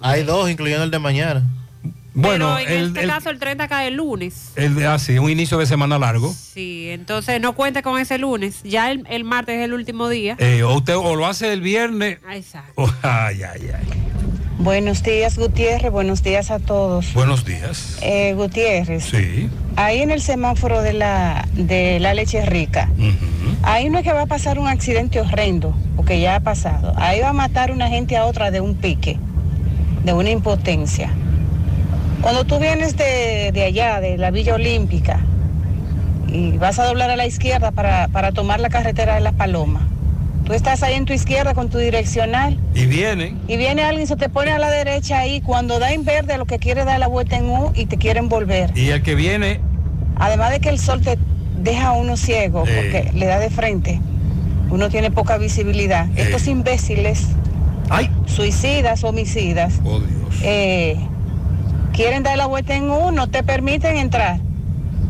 Hay 0.00 0.22
dos, 0.22 0.48
incluyendo 0.48 0.84
el 0.84 0.92
de 0.92 0.98
mañana. 1.00 1.42
Bueno, 2.14 2.54
pero 2.56 2.68
en 2.70 2.78
el, 2.80 2.86
este 2.88 3.00
el- 3.02 3.08
caso 3.08 3.30
el 3.30 3.38
30 3.40 3.66
cae 3.68 3.88
el 3.88 3.94
lunes. 3.94 4.52
el 4.56 4.86
ah, 4.86 4.98
sí, 4.98 5.18
un 5.18 5.30
inicio 5.30 5.58
de 5.58 5.66
semana 5.66 5.98
largo. 5.98 6.32
Sí, 6.32 6.88
entonces 6.90 7.40
no 7.40 7.54
cuente 7.54 7.82
con 7.82 7.98
ese 8.00 8.18
lunes. 8.18 8.60
Ya 8.62 8.90
el, 8.92 9.04
el 9.10 9.24
martes 9.24 9.56
es 9.58 9.64
el 9.64 9.74
último 9.74 10.08
día. 10.08 10.36
Eh, 10.38 10.62
o, 10.62 10.74
usted, 10.76 10.94
o 10.96 11.16
lo 11.16 11.26
hace 11.26 11.52
el 11.52 11.60
viernes. 11.60 12.18
Ah, 12.26 12.36
Exacto. 12.36 12.72
o- 12.76 12.92
ay, 13.02 13.42
ay, 13.42 13.70
ay. 13.74 13.88
Buenos 14.58 15.02
días, 15.02 15.36
Gutiérrez. 15.36 15.90
Buenos 15.90 16.22
días 16.22 16.50
a 16.52 16.60
todos. 16.60 17.12
Buenos 17.14 17.44
días. 17.44 17.98
Eh, 18.02 18.32
Gutiérrez, 18.34 19.04
Sí. 19.04 19.50
ahí 19.74 19.98
en 20.00 20.12
el 20.12 20.22
semáforo 20.22 20.80
de 20.82 20.92
la, 20.92 21.46
de 21.54 21.98
la 21.98 22.14
leche 22.14 22.46
rica, 22.46 22.88
ahí 23.64 23.90
no 23.90 23.98
es 23.98 24.04
que 24.04 24.12
va 24.12 24.22
a 24.22 24.26
pasar 24.26 24.60
un 24.60 24.68
accidente 24.68 25.20
horrendo, 25.20 25.76
porque 25.96 26.20
ya 26.20 26.36
ha 26.36 26.40
pasado. 26.40 26.94
Ahí 26.96 27.20
va 27.20 27.30
a 27.30 27.32
matar 27.32 27.72
una 27.72 27.88
gente 27.88 28.16
a 28.16 28.24
otra 28.26 28.52
de 28.52 28.60
un 28.60 28.76
pique, 28.76 29.18
de 30.04 30.12
una 30.12 30.30
impotencia. 30.30 31.12
Cuando 32.24 32.44
tú 32.44 32.58
vienes 32.58 32.96
de, 32.96 33.50
de 33.52 33.64
allá, 33.64 34.00
de 34.00 34.16
la 34.16 34.30
Villa 34.30 34.54
Olímpica, 34.54 35.20
y 36.26 36.52
vas 36.52 36.78
a 36.78 36.86
doblar 36.86 37.10
a 37.10 37.16
la 37.16 37.26
izquierda 37.26 37.70
para, 37.70 38.08
para 38.08 38.32
tomar 38.32 38.60
la 38.60 38.70
carretera 38.70 39.16
de 39.16 39.20
Las 39.20 39.34
Palomas, 39.34 39.82
tú 40.46 40.54
estás 40.54 40.82
ahí 40.82 40.94
en 40.94 41.04
tu 41.04 41.12
izquierda 41.12 41.52
con 41.52 41.68
tu 41.68 41.76
direccional 41.76 42.58
Y 42.74 42.86
vienen. 42.86 43.38
y 43.46 43.58
viene 43.58 43.82
alguien, 43.82 44.06
se 44.06 44.16
te 44.16 44.30
pone 44.30 44.52
a 44.52 44.58
la 44.58 44.70
derecha 44.70 45.18
ahí, 45.18 45.42
cuando 45.42 45.78
da 45.78 45.92
en 45.92 46.06
verde 46.06 46.38
lo 46.38 46.46
que 46.46 46.58
quiere 46.58 46.86
dar 46.86 46.98
la 46.98 47.08
vuelta 47.08 47.36
en 47.36 47.44
U 47.50 47.72
y 47.74 47.84
te 47.84 47.98
quieren 47.98 48.30
volver. 48.30 48.72
Y 48.74 48.88
el 48.88 49.02
que 49.02 49.14
viene, 49.14 49.60
Además 50.16 50.50
de 50.50 50.60
que 50.60 50.70
el 50.70 50.78
sol 50.78 51.02
te 51.02 51.18
deja 51.58 51.88
a 51.88 51.92
uno 51.92 52.16
ciego, 52.16 52.60
porque 52.60 53.10
le 53.12 53.26
da 53.26 53.38
de 53.38 53.50
frente, 53.50 54.00
uno 54.70 54.88
tiene 54.88 55.10
poca 55.10 55.36
visibilidad. 55.36 56.06
Estos 56.16 56.46
imbéciles, 56.46 57.26
suicidas, 58.24 59.04
homicidas, 59.04 59.74
eh, 60.42 60.96
quieren 61.94 62.22
dar 62.22 62.36
la 62.36 62.46
vuelta 62.46 62.74
en 62.74 62.90
U, 62.90 63.12
no 63.12 63.30
te 63.30 63.42
permiten 63.42 63.96
entrar. 63.96 64.40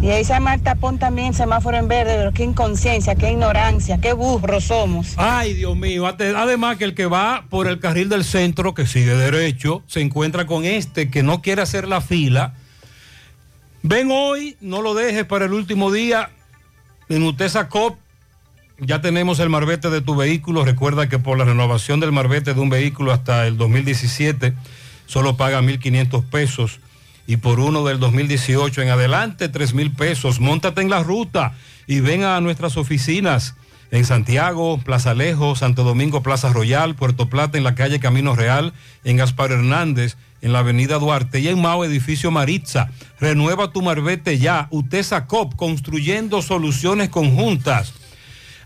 Y 0.02 0.10
ahí 0.10 0.22
se 0.22 0.34
llama 0.34 0.52
el 0.54 0.62
tapón 0.62 0.98
también, 0.98 1.32
semáforo 1.32 1.78
en 1.78 1.88
verde, 1.88 2.16
pero 2.18 2.32
qué 2.32 2.44
inconsciencia, 2.44 3.14
qué 3.14 3.30
ignorancia, 3.30 3.98
qué 4.02 4.12
burros 4.12 4.64
somos. 4.64 5.14
Ay, 5.16 5.54
Dios 5.54 5.74
mío. 5.76 6.06
Además 6.06 6.76
que 6.76 6.84
el 6.84 6.94
que 6.94 7.06
va 7.06 7.46
por 7.48 7.68
el 7.68 7.80
carril 7.80 8.10
del 8.10 8.22
centro, 8.22 8.74
que 8.74 8.86
sigue 8.86 9.16
derecho, 9.16 9.82
se 9.86 10.02
encuentra 10.02 10.46
con 10.46 10.66
este 10.66 11.10
que 11.10 11.22
no 11.22 11.40
quiere 11.40 11.62
hacer 11.62 11.88
la 11.88 12.02
fila. 12.02 12.52
Ven 13.82 14.10
hoy, 14.10 14.58
no 14.60 14.82
lo 14.82 14.92
dejes 14.92 15.24
para 15.24 15.46
el 15.46 15.54
último 15.54 15.90
día. 15.90 16.30
En 17.08 17.22
Utesa 17.22 17.70
Cop 17.70 17.96
ya 18.78 19.00
tenemos 19.00 19.40
el 19.40 19.48
marbete 19.48 19.88
de 19.88 20.02
tu 20.02 20.16
vehículo. 20.16 20.66
Recuerda 20.66 21.08
que 21.08 21.18
por 21.18 21.38
la 21.38 21.44
renovación 21.44 22.00
del 22.00 22.12
marbete 22.12 22.52
de 22.52 22.60
un 22.60 22.68
vehículo 22.68 23.10
hasta 23.10 23.46
el 23.46 23.56
2017 23.56 24.52
solo 25.06 25.36
paga 25.36 25.60
1.500 25.60 26.24
pesos. 26.24 26.80
Y 27.26 27.38
por 27.38 27.60
uno 27.60 27.84
del 27.84 28.00
2018 28.00 28.82
en 28.82 28.90
adelante, 28.90 29.48
3 29.48 29.74
mil 29.74 29.92
pesos. 29.92 30.40
Móntate 30.40 30.82
en 30.82 30.90
la 30.90 31.02
ruta 31.02 31.54
y 31.86 32.00
ven 32.00 32.24
a 32.24 32.40
nuestras 32.40 32.76
oficinas 32.76 33.54
en 33.90 34.04
Santiago, 34.04 34.78
Plaza 34.78 35.12
Alejo, 35.12 35.54
Santo 35.54 35.84
Domingo, 35.84 36.22
Plaza 36.22 36.52
Royal, 36.52 36.96
Puerto 36.96 37.28
Plata, 37.28 37.58
en 37.58 37.64
la 37.64 37.74
calle 37.74 38.00
Camino 38.00 38.34
Real, 38.34 38.72
en 39.04 39.16
Gaspar 39.16 39.52
Hernández, 39.52 40.16
en 40.42 40.52
la 40.52 40.58
avenida 40.58 40.98
Duarte 40.98 41.40
y 41.40 41.48
en 41.48 41.62
Mao, 41.62 41.84
edificio 41.84 42.30
Maritza. 42.30 42.90
Renueva 43.20 43.72
tu 43.72 43.82
marbete 43.82 44.38
ya. 44.38 44.66
Utesa 44.70 45.26
Cop, 45.26 45.54
construyendo 45.54 46.42
soluciones 46.42 47.08
conjuntas. 47.08 47.94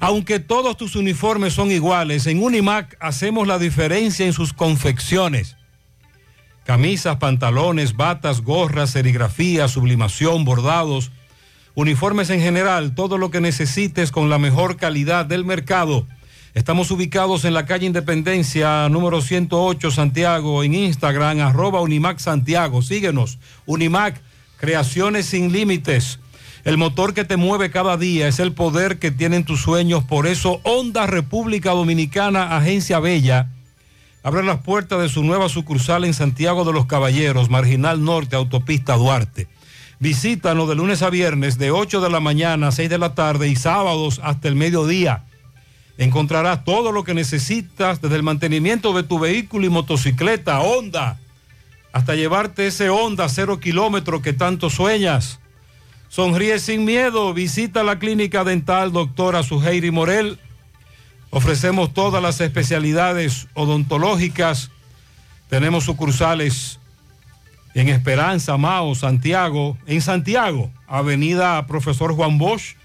Aunque 0.00 0.38
todos 0.38 0.76
tus 0.76 0.96
uniformes 0.96 1.52
son 1.52 1.70
iguales, 1.70 2.26
en 2.26 2.42
Unimac 2.42 2.96
hacemos 3.00 3.46
la 3.46 3.58
diferencia 3.58 4.24
en 4.24 4.32
sus 4.32 4.52
confecciones. 4.52 5.56
Camisas, 6.68 7.16
pantalones, 7.16 7.96
batas, 7.96 8.42
gorras, 8.42 8.90
serigrafía, 8.90 9.68
sublimación, 9.68 10.44
bordados, 10.44 11.10
uniformes 11.74 12.28
en 12.28 12.42
general, 12.42 12.94
todo 12.94 13.16
lo 13.16 13.30
que 13.30 13.40
necesites 13.40 14.12
con 14.12 14.28
la 14.28 14.38
mejor 14.38 14.76
calidad 14.76 15.24
del 15.24 15.46
mercado. 15.46 16.06
Estamos 16.52 16.90
ubicados 16.90 17.46
en 17.46 17.54
la 17.54 17.64
calle 17.64 17.86
Independencia, 17.86 18.86
número 18.90 19.22
108, 19.22 19.90
Santiago, 19.90 20.62
en 20.62 20.74
Instagram, 20.74 21.40
arroba 21.40 21.80
Unimac 21.80 22.18
Santiago. 22.18 22.82
Síguenos, 22.82 23.38
Unimac, 23.64 24.20
creaciones 24.58 25.24
sin 25.24 25.50
límites. 25.50 26.20
El 26.64 26.76
motor 26.76 27.14
que 27.14 27.24
te 27.24 27.38
mueve 27.38 27.70
cada 27.70 27.96
día 27.96 28.28
es 28.28 28.40
el 28.40 28.52
poder 28.52 28.98
que 28.98 29.10
tienen 29.10 29.44
tus 29.44 29.62
sueños. 29.62 30.04
Por 30.04 30.26
eso, 30.26 30.60
Honda 30.64 31.06
República 31.06 31.70
Dominicana, 31.70 32.58
Agencia 32.58 33.00
Bella, 33.00 33.48
abre 34.28 34.42
las 34.42 34.58
puertas 34.58 35.00
de 35.00 35.08
su 35.08 35.24
nueva 35.24 35.48
sucursal 35.48 36.04
en 36.04 36.12
Santiago 36.12 36.66
de 36.66 36.74
los 36.74 36.84
Caballeros, 36.84 37.48
Marginal 37.48 38.04
Norte, 38.04 38.36
Autopista 38.36 38.94
Duarte. 38.94 39.48
Visítanos 40.00 40.68
de 40.68 40.74
lunes 40.74 41.00
a 41.00 41.08
viernes 41.08 41.56
de 41.56 41.70
8 41.70 42.02
de 42.02 42.10
la 42.10 42.20
mañana 42.20 42.68
a 42.68 42.72
6 42.72 42.90
de 42.90 42.98
la 42.98 43.14
tarde 43.14 43.48
y 43.48 43.56
sábados 43.56 44.20
hasta 44.22 44.48
el 44.48 44.54
mediodía. 44.54 45.24
Encontrarás 45.96 46.62
todo 46.62 46.92
lo 46.92 47.04
que 47.04 47.14
necesitas 47.14 48.02
desde 48.02 48.16
el 48.16 48.22
mantenimiento 48.22 48.92
de 48.92 49.02
tu 49.02 49.18
vehículo 49.18 49.64
y 49.64 49.70
motocicleta 49.70 50.60
Honda 50.60 51.18
hasta 51.92 52.14
llevarte 52.14 52.66
ese 52.66 52.90
Honda 52.90 53.30
cero 53.30 53.60
kilómetro 53.60 54.20
que 54.20 54.34
tanto 54.34 54.68
sueñas. 54.68 55.40
Sonríe 56.10 56.58
sin 56.58 56.84
miedo, 56.84 57.32
visita 57.32 57.82
la 57.82 57.98
clínica 57.98 58.44
dental 58.44 58.92
doctora 58.92 59.42
Suheiri 59.42 59.90
Morel. 59.90 60.38
Ofrecemos 61.30 61.92
todas 61.92 62.22
las 62.22 62.40
especialidades 62.40 63.48
odontológicas. 63.54 64.70
Tenemos 65.48 65.82
sucursales 65.84 66.78
en 67.74 67.88
Esperanza, 67.88 68.56
Mao, 68.56 68.94
Santiago. 68.94 69.76
En 69.86 70.00
Santiago, 70.00 70.70
Avenida 70.86 71.66
Profesor 71.66 72.14
Juan 72.14 72.38
Bosch, 72.38 72.76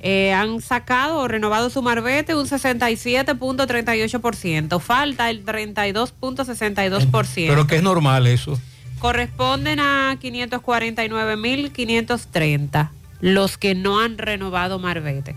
Eh, 0.00 0.32
han 0.32 0.60
sacado 0.60 1.18
o 1.18 1.28
renovado 1.28 1.70
su 1.70 1.82
Marbete 1.82 2.34
un 2.34 2.46
67.38%. 2.46 4.80
Falta 4.80 5.30
el 5.30 5.44
32.62%. 5.44 7.46
Pero 7.48 7.66
que 7.66 7.76
es 7.76 7.82
normal 7.82 8.26
eso. 8.26 8.60
Corresponden 8.98 9.80
a 9.80 10.16
549.530 10.20 12.90
los 13.20 13.58
que 13.58 13.74
no 13.74 14.00
han 14.00 14.16
renovado 14.18 14.78
Marbete. 14.78 15.34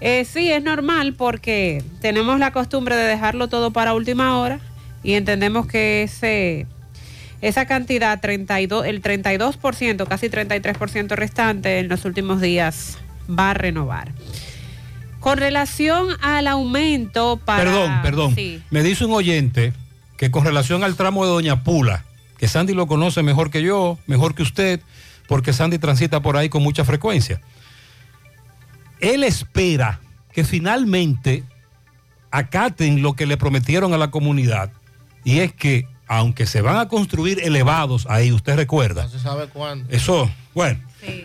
Eh, 0.00 0.24
sí, 0.24 0.50
es 0.50 0.62
normal 0.62 1.14
porque 1.14 1.84
tenemos 2.00 2.40
la 2.40 2.52
costumbre 2.52 2.96
de 2.96 3.04
dejarlo 3.04 3.48
todo 3.48 3.70
para 3.70 3.94
última 3.94 4.38
hora 4.38 4.58
y 5.04 5.12
entendemos 5.12 5.66
que 5.66 6.02
ese, 6.02 6.66
esa 7.42 7.66
cantidad, 7.66 8.20
32, 8.20 8.86
el 8.86 9.02
32%, 9.02 10.06
casi 10.06 10.28
33% 10.28 11.16
restante 11.16 11.80
en 11.80 11.88
los 11.88 12.04
últimos 12.04 12.40
días 12.40 12.98
va 13.28 13.50
a 13.50 13.54
renovar. 13.54 14.12
Con 15.18 15.38
relación 15.38 16.08
al 16.20 16.46
aumento 16.46 17.40
para... 17.44 17.64
Perdón, 17.64 18.02
perdón. 18.02 18.34
Sí. 18.34 18.62
Me 18.70 18.82
dice 18.82 19.04
un 19.04 19.12
oyente 19.12 19.72
que 20.16 20.30
con 20.30 20.44
relación 20.44 20.84
al 20.84 20.94
tramo 20.94 21.24
de 21.24 21.32
Doña 21.32 21.64
Pula, 21.64 22.04
que 22.38 22.46
Sandy 22.46 22.74
lo 22.74 22.86
conoce 22.86 23.22
mejor 23.22 23.50
que 23.50 23.62
yo, 23.62 23.98
mejor 24.06 24.34
que 24.34 24.42
usted, 24.42 24.80
porque 25.26 25.52
Sandy 25.52 25.78
transita 25.78 26.22
por 26.22 26.36
ahí 26.36 26.48
con 26.48 26.62
mucha 26.62 26.84
frecuencia. 26.84 27.40
Él 29.00 29.24
espera 29.24 30.00
que 30.32 30.44
finalmente 30.44 31.42
acaten 32.30 33.02
lo 33.02 33.14
que 33.14 33.26
le 33.26 33.36
prometieron 33.36 33.94
a 33.94 33.98
la 33.98 34.10
comunidad 34.12 34.70
y 35.24 35.40
es 35.40 35.52
que 35.52 35.86
aunque 36.18 36.46
se 36.46 36.60
van 36.60 36.76
a 36.76 36.88
construir 36.88 37.40
elevados 37.42 38.06
ahí, 38.08 38.32
usted 38.32 38.56
recuerda, 38.56 39.04
No 39.04 39.08
se 39.08 39.18
sabe 39.18 39.46
cuándo. 39.46 39.86
eso, 39.90 40.30
bueno, 40.54 40.78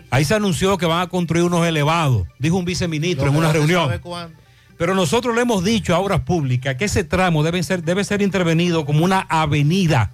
ahí 0.10 0.24
se 0.24 0.34
anunció 0.34 0.78
que 0.78 0.86
van 0.86 1.02
a 1.02 1.08
construir 1.08 1.44
unos 1.44 1.66
elevados, 1.68 2.26
dijo 2.40 2.56
un 2.56 2.66
viceministro 2.66 3.26
Lo 3.26 3.32
en 3.32 3.38
una 3.38 3.48
no 3.48 3.54
se 3.54 3.58
reunión. 3.60 3.86
sabe 3.88 4.00
cuándo. 4.00 4.38
Pero 4.78 4.96
nosotros 4.96 5.36
le 5.36 5.42
hemos 5.42 5.64
dicho 5.64 5.94
a 5.96 6.00
Obras 6.00 6.22
Públicas 6.22 6.76
que 6.76 6.86
ese 6.86 7.04
tramo 7.04 7.44
debe 7.44 7.62
ser, 7.64 7.84
debe 7.84 8.04
ser 8.04 8.22
intervenido 8.22 8.86
como 8.86 9.04
una 9.04 9.22
avenida, 9.30 10.12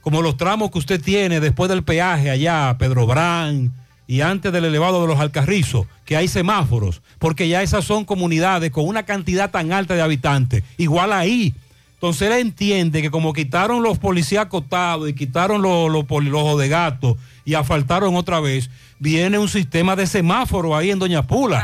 como 0.00 0.22
los 0.22 0.36
tramos 0.36 0.70
que 0.70 0.78
usted 0.78 1.00
tiene 1.02 1.40
después 1.40 1.68
del 1.68 1.82
peaje 1.82 2.30
allá, 2.30 2.76
Pedro 2.78 3.06
Brán 3.06 3.72
y 4.06 4.20
antes 4.20 4.52
del 4.52 4.64
elevado 4.66 5.00
de 5.02 5.08
los 5.08 5.18
Alcarrizos, 5.18 5.86
que 6.04 6.16
hay 6.16 6.28
semáforos, 6.28 7.02
porque 7.18 7.48
ya 7.48 7.62
esas 7.62 7.84
son 7.84 8.04
comunidades 8.04 8.70
con 8.70 8.86
una 8.86 9.02
cantidad 9.04 9.50
tan 9.50 9.72
alta 9.72 9.94
de 9.94 10.02
habitantes. 10.02 10.62
Igual 10.76 11.12
ahí. 11.12 11.54
Entonces 11.98 12.30
él 12.30 12.38
entiende 12.38 13.02
que 13.02 13.10
como 13.10 13.32
quitaron 13.32 13.82
los 13.82 13.98
policías 13.98 14.44
acotados 14.46 15.08
y 15.08 15.14
quitaron 15.14 15.62
los, 15.62 15.90
los, 15.90 16.04
poli- 16.04 16.30
los 16.30 16.42
ojos 16.42 16.60
de 16.60 16.68
gato 16.68 17.16
y 17.44 17.54
asfaltaron 17.54 18.14
otra 18.14 18.38
vez, 18.38 18.70
viene 19.00 19.36
un 19.36 19.48
sistema 19.48 19.96
de 19.96 20.06
semáforo 20.06 20.76
ahí 20.76 20.92
en 20.92 21.00
Doña 21.00 21.26
Pula. 21.26 21.58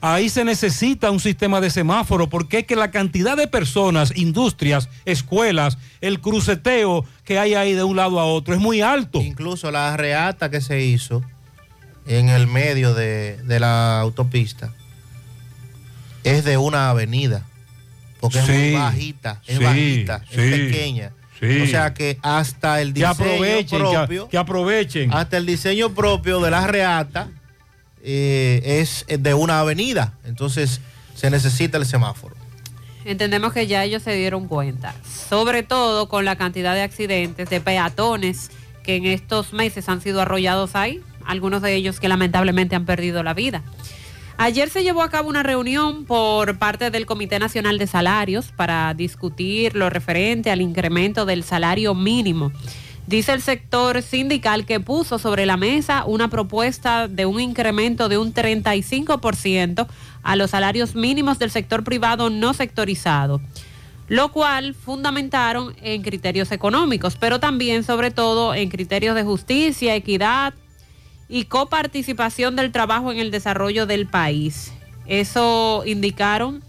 Ahí 0.00 0.30
se 0.30 0.42
necesita 0.42 1.10
un 1.10 1.20
sistema 1.20 1.60
de 1.60 1.68
semáforo 1.68 2.30
porque 2.30 2.60
es 2.60 2.66
que 2.66 2.76
la 2.76 2.90
cantidad 2.90 3.36
de 3.36 3.46
personas, 3.46 4.16
industrias, 4.16 4.88
escuelas, 5.04 5.76
el 6.00 6.18
cruceteo 6.20 7.04
que 7.24 7.38
hay 7.38 7.52
ahí 7.52 7.74
de 7.74 7.84
un 7.84 7.96
lado 7.96 8.18
a 8.20 8.24
otro 8.24 8.54
es 8.54 8.60
muy 8.60 8.80
alto. 8.80 9.20
Incluso 9.20 9.70
la 9.70 9.94
reata 9.98 10.50
que 10.50 10.62
se 10.62 10.82
hizo 10.82 11.22
en 12.06 12.30
el 12.30 12.46
medio 12.46 12.94
de, 12.94 13.36
de 13.42 13.60
la 13.60 14.00
autopista 14.00 14.72
es 16.22 16.42
de 16.44 16.56
una 16.56 16.88
avenida. 16.88 17.44
Porque 18.24 18.38
es 18.40 18.48
muy 18.48 18.72
bajita, 18.72 19.40
es 19.46 19.58
sí, 19.58 19.64
bajita, 19.64 20.18
sí, 20.30 20.40
es 20.40 20.50
pequeña. 20.60 21.10
sí. 21.40 21.60
O 21.62 21.66
sea 21.66 21.92
que 21.94 22.18
hasta 22.22 22.80
el 22.80 22.94
Que 22.94 23.06
diseño 23.06 23.66
que- 23.66 23.76
propio, 23.78 24.28
que 24.28 24.38
aprovechen. 24.38 25.12
Hasta 25.12 25.36
el 25.36 25.46
diseño 25.46 25.90
propio 25.94 26.40
de 26.40 26.50
la 26.50 26.66
reata 26.66 27.28
eh, 28.02 28.60
es 28.80 29.04
de 29.08 29.34
una 29.34 29.60
avenida. 29.60 30.14
Entonces 30.24 30.80
se 31.14 31.30
necesita 31.30 31.78
el 31.78 31.86
semáforo. 31.86 32.34
Entendemos 33.04 33.52
que 33.52 33.66
ya 33.66 33.84
ellos 33.84 34.02
se 34.02 34.14
dieron 34.14 34.48
cuenta, 34.48 34.94
sobre 35.28 35.62
todo 35.62 36.08
con 36.08 36.24
la 36.24 36.36
cantidad 36.36 36.74
de 36.74 36.80
accidentes, 36.82 37.50
de 37.50 37.60
peatones 37.60 38.50
que 38.82 38.96
en 38.96 39.04
estos 39.06 39.52
meses 39.52 39.88
han 39.90 40.00
sido 40.00 40.22
arrollados 40.22 40.74
ahí, 40.74 41.00
algunos 41.26 41.60
de 41.60 41.74
ellos 41.74 42.00
que 42.00 42.08
lamentablemente 42.08 42.74
han 42.76 42.86
perdido 42.86 43.22
la 43.22 43.34
vida. 43.34 43.62
Ayer 44.36 44.68
se 44.68 44.82
llevó 44.82 45.02
a 45.02 45.10
cabo 45.10 45.28
una 45.28 45.44
reunión 45.44 46.04
por 46.04 46.58
parte 46.58 46.90
del 46.90 47.06
Comité 47.06 47.38
Nacional 47.38 47.78
de 47.78 47.86
Salarios 47.86 48.50
para 48.50 48.92
discutir 48.92 49.76
lo 49.76 49.90
referente 49.90 50.50
al 50.50 50.60
incremento 50.60 51.24
del 51.24 51.44
salario 51.44 51.94
mínimo. 51.94 52.50
Dice 53.06 53.32
el 53.32 53.42
sector 53.42 54.02
sindical 54.02 54.66
que 54.66 54.80
puso 54.80 55.20
sobre 55.20 55.46
la 55.46 55.56
mesa 55.56 56.04
una 56.04 56.28
propuesta 56.28 57.06
de 57.06 57.26
un 57.26 57.38
incremento 57.38 58.08
de 58.08 58.18
un 58.18 58.34
35% 58.34 59.86
a 60.22 60.36
los 60.36 60.50
salarios 60.50 60.96
mínimos 60.96 61.38
del 61.38 61.50
sector 61.52 61.84
privado 61.84 62.28
no 62.28 62.54
sectorizado, 62.54 63.40
lo 64.08 64.32
cual 64.32 64.74
fundamentaron 64.74 65.76
en 65.80 66.02
criterios 66.02 66.50
económicos, 66.50 67.16
pero 67.16 67.38
también 67.38 67.84
sobre 67.84 68.10
todo 68.10 68.52
en 68.52 68.68
criterios 68.68 69.14
de 69.14 69.22
justicia, 69.22 69.94
equidad 69.94 70.54
y 71.28 71.44
coparticipación 71.44 72.56
del 72.56 72.72
trabajo 72.72 73.12
en 73.12 73.18
el 73.18 73.30
desarrollo 73.30 73.86
del 73.86 74.06
país. 74.06 74.72
Eso 75.06 75.82
indicaron 75.86 76.62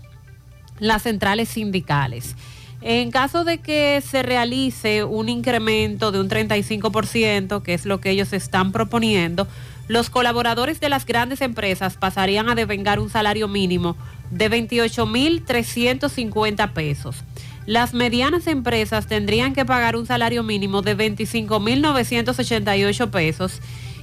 las 0.80 1.04
centrales 1.04 1.50
sindicales. 1.50 2.36
En 2.82 3.10
caso 3.10 3.44
de 3.44 3.58
que 3.60 4.02
se 4.02 4.22
realice 4.22 5.04
un 5.04 5.30
incremento 5.30 6.12
de 6.12 6.20
un 6.20 6.30
35%, 6.30 7.64
que 7.64 7.74
es 7.74 7.86
lo 7.86 8.00
que 8.00 8.12
ellos 8.12 8.32
están 8.34 8.72
proponiendo, 8.72 9.48
los 9.88 10.10
colaboradores 10.10 10.80
de 10.80 10.90
las 10.90 11.06
grandes 11.06 11.42
empresas 11.42 11.98
pasarían 11.98 12.50
a 12.50 12.56
devengar 12.56 13.00
un 13.00 13.10
salario 13.10 13.48
mínimo 13.48 13.96
de 14.30 14.52
28.350 14.52 16.74
pesos. 16.74 17.24
Las 17.66 17.96
medianas 17.96 18.48
empresas 18.48 19.08
tendrían 19.08 19.54
que 19.54 19.66
pagar 19.66 19.96
un 19.96 20.06
salario 20.06 20.44
mínimo 20.44 20.84
de 20.84 20.96
25.988 20.96 23.10
pesos 23.10 23.60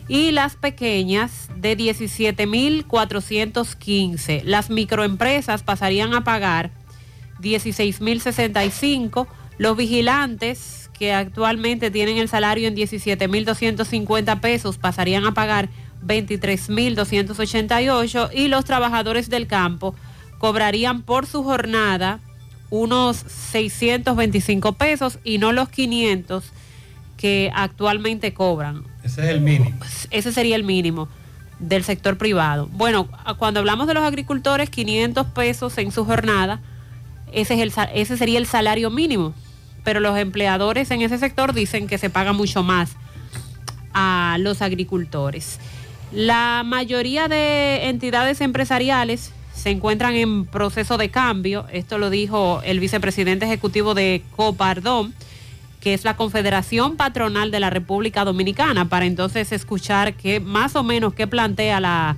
y 0.09 0.33
las 0.33 0.57
pequeñas 0.57 1.49
de 1.57 1.77
17.415. 1.77 4.43
Las 4.45 4.71
microempresas 4.71 5.63
pasarían 5.63 6.15
a 6.15 6.25
pagar 6.25 6.71
16.065. 7.41 9.27
Los 9.59 9.77
vigilantes 9.77 10.91
que 10.99 11.13
actualmente 11.13 11.91
tienen 11.91 12.17
el 12.19 12.29
salario 12.29 12.69
en 12.69 12.77
17.250 12.77 14.41
pesos 14.41 14.79
pasarían 14.79 15.25
a 15.25 15.35
pagar 15.35 15.69
23.288 16.05 18.31
y 18.35 18.49
los 18.49 18.65
trabajadores 18.65 19.31
del 19.31 19.47
campo 19.47 19.95
cobrarían 20.39 21.03
por 21.03 21.27
su 21.27 21.45
jornada 21.45 22.19
unos 22.71 23.17
625 23.17 24.73
pesos 24.73 25.21
y 25.25 25.39
no 25.39 25.53
los 25.53 25.69
500 25.69 26.43
que 27.17 27.53
actualmente 27.55 28.35
cobran. 28.35 28.92
Ese 29.05 29.23
es 29.23 29.29
el 29.29 29.41
mínimo. 29.41 29.77
Ese 30.11 30.33
sería 30.33 30.57
el 30.57 30.65
mínimo 30.65 31.09
del 31.59 31.85
sector 31.85 32.19
privado. 32.19 32.69
Bueno, 32.73 33.09
cuando 33.39 33.61
hablamos 33.61 33.87
de 33.87 33.95
los 33.95 34.03
agricultores, 34.03 34.71
500 34.71 35.27
pesos 35.29 35.79
en 35.79 35.93
su 35.93 36.05
jornada, 36.05 36.61
ese, 37.33 37.55
es 37.55 37.61
el, 37.61 37.73
ese 37.95 38.17
sería 38.17 38.39
el 38.39 38.47
salario 38.47 38.91
mínimo. 38.91 39.35
Pero 39.85 40.01
los 40.01 40.17
empleadores 40.17 40.91
en 40.91 41.03
ese 41.03 41.19
sector 41.19 41.53
dicen 41.53 41.87
que 41.87 41.99
se 41.99 42.11
paga 42.11 42.33
mucho 42.33 42.63
más 42.63 42.97
a 43.93 44.37
los 44.41 44.63
agricultores. 44.63 45.59
La 46.13 46.63
mayoría 46.65 47.27
de 47.27 47.89
entidades 47.89 48.41
empresariales 48.41 49.33
se 49.55 49.71
encuentran 49.71 50.15
en 50.15 50.47
proceso 50.47 50.99
de 50.99 51.11
cambio. 51.11 51.67
Esto 51.73 51.99
lo 51.99 52.11
dijo 52.11 52.61
el 52.65 52.81
vicepresidente 52.81 53.47
ejecutivo 53.47 53.95
de 53.95 54.23
Copardón, 54.37 55.15
que 55.83 55.95
es 55.95 56.05
la 56.05 56.17
Confederación 56.17 56.97
Patronal 56.97 57.51
de 57.51 57.59
la 57.59 57.69
República 57.69 58.25
Dominicana, 58.25 58.89
para 58.89 59.05
entonces 59.05 59.51
escuchar 59.51 60.15
qué 60.15 60.39
más 60.39 60.77
o 60.77 60.85
menos 60.85 61.13
qué 61.13 61.27
plantea 61.27 61.81
la, 61.81 62.17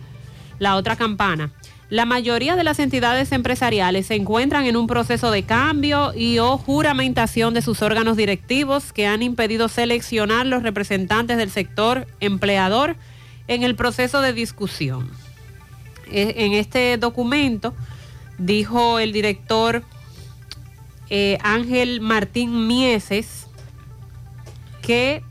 la 0.59 0.77
otra 0.77 0.97
campana. 0.97 1.51
La 1.89 2.05
mayoría 2.05 2.57
de 2.57 2.65
las 2.65 2.79
entidades 2.79 3.33
empresariales 3.33 4.07
se 4.07 4.17
encuentran 4.17 4.67
en 4.67 4.77
un 4.77 4.87
proceso 4.87 5.31
de 5.31 5.45
cambio 5.45 6.13
y 6.15 6.39
o 6.41 6.59
juramentación 6.59 7.55
de 7.55 7.63
sus 7.63 7.81
órganos 7.81 8.17
directivos 8.19 8.93
que 8.93 9.07
han 9.07 9.23
impedido 9.23 9.69
seleccionar 9.69 10.45
los 10.47 10.63
representantes 10.63 11.39
del 11.39 11.51
sector 11.51 12.07
empleador 12.21 12.97
en 13.49 13.63
el 13.63 13.77
proceso 13.77 14.21
de 14.21 14.33
discusión. 14.35 15.11
E- 16.11 16.35
En 16.45 16.53
este 16.53 16.99
documento 16.99 17.75
dijo 18.37 18.99
el 18.99 19.13
director 19.13 19.85
eh, 21.09 21.39
Ángel 21.43 22.01
Martín 22.01 22.67
Mieses 22.67 23.44
que 24.85 25.23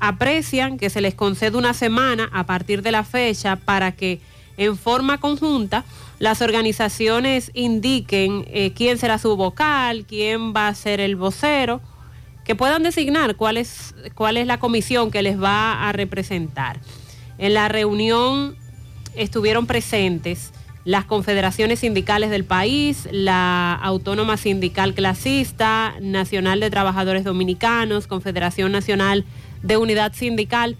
aprecian 0.00 0.78
que 0.78 0.90
se 0.90 1.00
les 1.00 1.14
concede 1.14 1.56
una 1.56 1.74
semana 1.74 2.30
a 2.32 2.46
partir 2.46 2.82
de 2.82 2.92
la 2.92 3.04
fecha 3.04 3.56
para 3.56 3.92
que 3.92 4.20
en 4.56 4.76
forma 4.76 5.18
conjunta 5.18 5.84
las 6.18 6.40
organizaciones 6.40 7.50
indiquen 7.54 8.44
eh, 8.48 8.72
quién 8.74 8.98
será 8.98 9.18
su 9.18 9.36
vocal, 9.36 10.06
quién 10.06 10.54
va 10.54 10.68
a 10.68 10.74
ser 10.74 11.00
el 11.00 11.16
vocero, 11.16 11.80
que 12.44 12.54
puedan 12.54 12.82
designar 12.82 13.36
cuál 13.36 13.56
es, 13.56 13.94
cuál 14.14 14.36
es 14.36 14.46
la 14.46 14.58
comisión 14.58 15.10
que 15.10 15.22
les 15.22 15.40
va 15.42 15.88
a 15.88 15.92
representar. 15.92 16.80
En 17.36 17.52
la 17.54 17.68
reunión 17.68 18.56
estuvieron 19.14 19.66
presentes 19.66 20.52
las 20.84 21.06
confederaciones 21.06 21.78
sindicales 21.80 22.30
del 22.30 22.44
país, 22.44 23.08
la 23.10 23.74
Autónoma 23.74 24.36
Sindical 24.36 24.94
Clasista, 24.94 25.94
Nacional 26.00 26.60
de 26.60 26.70
Trabajadores 26.70 27.24
Dominicanos, 27.24 28.06
Confederación 28.06 28.70
Nacional 28.70 29.24
de 29.62 29.78
Unidad 29.78 30.12
Sindical, 30.12 30.76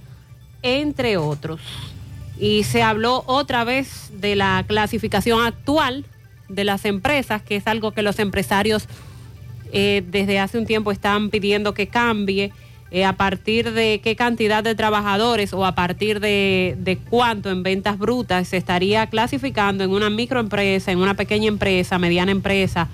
entre 0.63 1.17
otros. 1.17 1.61
Y 2.39 2.65
se 2.65 2.83
habló 2.83 3.25
otra 3.27 3.65
vez 3.65 4.11
de 4.13 4.37
la 4.37 4.65
clasificación 4.67 5.45
actual 5.45 6.05
de 6.49 6.65
las 6.65 6.85
empresas, 6.85 7.43
que 7.43 7.57
es 7.57 7.67
algo 7.67 7.93
que 7.93 8.03
los 8.03 8.19
empresarios 8.19 8.87
eh, 9.73 10.05
desde 10.07 10.39
hace 10.39 10.59
un 10.59 10.67
tiempo 10.67 10.93
están 10.93 11.31
pidiendo 11.31 11.73
que 11.73 11.87
cambie. 11.87 12.53
Eh, 12.95 13.05
a 13.05 13.15
partir 13.15 13.73
de 13.73 14.01
qué 14.03 14.15
cantidad 14.15 14.63
de 14.63 14.77
trabajadores 14.77 15.53
o 15.53 15.67
a 15.67 15.75
partir 15.75 16.21
de, 16.21 16.77
de 16.79 16.97
cuánto 16.97 17.51
en 17.51 17.65
ventas 17.65 17.99
brutas 17.99 18.47
se 18.47 18.57
estaría 18.57 19.07
clasificando 19.09 19.83
en 19.83 19.91
una 19.91 20.11
microempresa, 20.11 20.93
en 20.93 20.99
una 21.01 21.15
pequeña 21.15 21.49
empresa, 21.49 21.99
mediana 21.99 22.31
empresa 22.31 22.87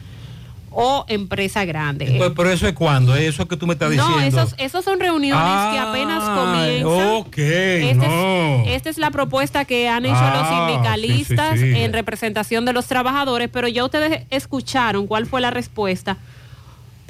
o 0.72 1.04
empresa 1.08 1.64
grande. 1.64 2.14
Pues, 2.16 2.30
pero 2.36 2.48
eso 2.50 2.66
es 2.68 2.74
cuando, 2.74 3.14
eso 3.16 3.46
que 3.48 3.56
tú 3.56 3.66
me 3.66 3.72
estás 3.74 3.90
diciendo. 3.90 4.16
No, 4.18 4.22
esos, 4.22 4.54
esos 4.56 4.84
son 4.84 5.00
reuniones 5.00 5.42
que 5.72 5.78
apenas 5.80 6.22
Ay, 6.24 6.80
comienzan. 6.82 7.12
ok, 7.16 7.38
Este 7.38 7.94
no. 7.96 8.62
es- 8.64 8.68
esta 8.76 8.88
es 8.88 8.96
la 8.98 9.10
propuesta 9.10 9.64
que 9.64 9.88
han 9.88 10.04
hecho 10.06 10.14
Ah, 10.16 10.34
los 10.38 10.48
sindicalistas 10.48 11.58
sí, 11.58 11.66
sí, 11.66 11.72
sí. 11.74 11.80
en 11.80 11.92
representación 11.92 12.64
de 12.64 12.72
los 12.72 12.86
trabajadores, 12.86 13.50
pero 13.52 13.66
ya 13.68 13.84
ustedes 13.84 14.22
escucharon 14.30 15.06
cuál 15.08 15.26
fue 15.26 15.40
la 15.40 15.50
respuesta 15.50 16.16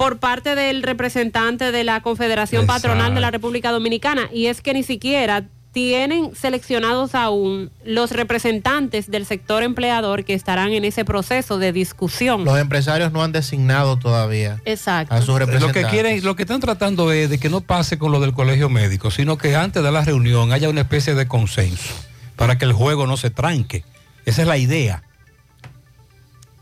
por 0.01 0.17
parte 0.17 0.55
del 0.55 0.81
representante 0.81 1.71
de 1.71 1.83
la 1.83 2.01
Confederación 2.01 2.65
Patronal 2.65 3.13
de 3.13 3.21
la 3.21 3.29
República 3.29 3.71
Dominicana, 3.71 4.29
y 4.33 4.47
es 4.47 4.59
que 4.59 4.73
ni 4.73 4.81
siquiera 4.81 5.43
tienen 5.73 6.35
seleccionados 6.35 7.13
aún 7.13 7.69
los 7.85 8.09
representantes 8.09 9.11
del 9.11 9.27
sector 9.27 9.61
empleador 9.61 10.25
que 10.25 10.33
estarán 10.33 10.71
en 10.73 10.85
ese 10.85 11.05
proceso 11.05 11.59
de 11.59 11.71
discusión. 11.71 12.45
Los 12.45 12.57
empresarios 12.57 13.11
no 13.11 13.21
han 13.23 13.31
designado 13.31 13.99
todavía 13.99 14.59
Exacto. 14.65 15.13
a 15.13 15.19
sus 15.19 15.27
Lo 15.27 15.37
representantes. 15.37 15.85
que 15.85 15.91
quieren, 15.91 16.23
lo 16.25 16.35
que 16.35 16.41
están 16.43 16.61
tratando 16.61 17.11
es 17.11 17.29
de 17.29 17.37
que 17.37 17.49
no 17.51 17.61
pase 17.61 17.99
con 17.99 18.11
lo 18.11 18.19
del 18.19 18.33
colegio 18.33 18.69
médico, 18.69 19.11
sino 19.11 19.37
que 19.37 19.55
antes 19.55 19.83
de 19.83 19.91
la 19.91 20.03
reunión 20.03 20.51
haya 20.51 20.67
una 20.67 20.81
especie 20.81 21.13
de 21.13 21.27
consenso 21.27 21.93
para 22.37 22.57
que 22.57 22.65
el 22.65 22.73
juego 22.73 23.05
no 23.05 23.17
se 23.17 23.29
tranque. 23.29 23.83
Esa 24.25 24.41
es 24.41 24.47
la 24.47 24.57
idea. 24.57 25.03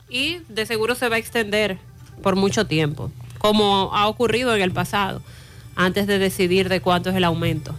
y 0.09 0.39
de 0.49 0.65
seguro 0.65 0.93
se 0.95 1.07
va 1.07 1.15
a 1.15 1.19
extender 1.19 1.77
por 2.21 2.35
mucho 2.35 2.67
tiempo, 2.67 3.11
como 3.39 3.89
ha 3.95 4.07
ocurrido 4.07 4.55
en 4.55 4.61
el 4.61 4.71
pasado, 4.71 5.21
antes 5.75 6.05
de 6.05 6.19
decidir 6.19 6.69
de 6.69 6.81
cuánto 6.81 7.09
es 7.09 7.15
el 7.15 7.23
aumento. 7.23 7.73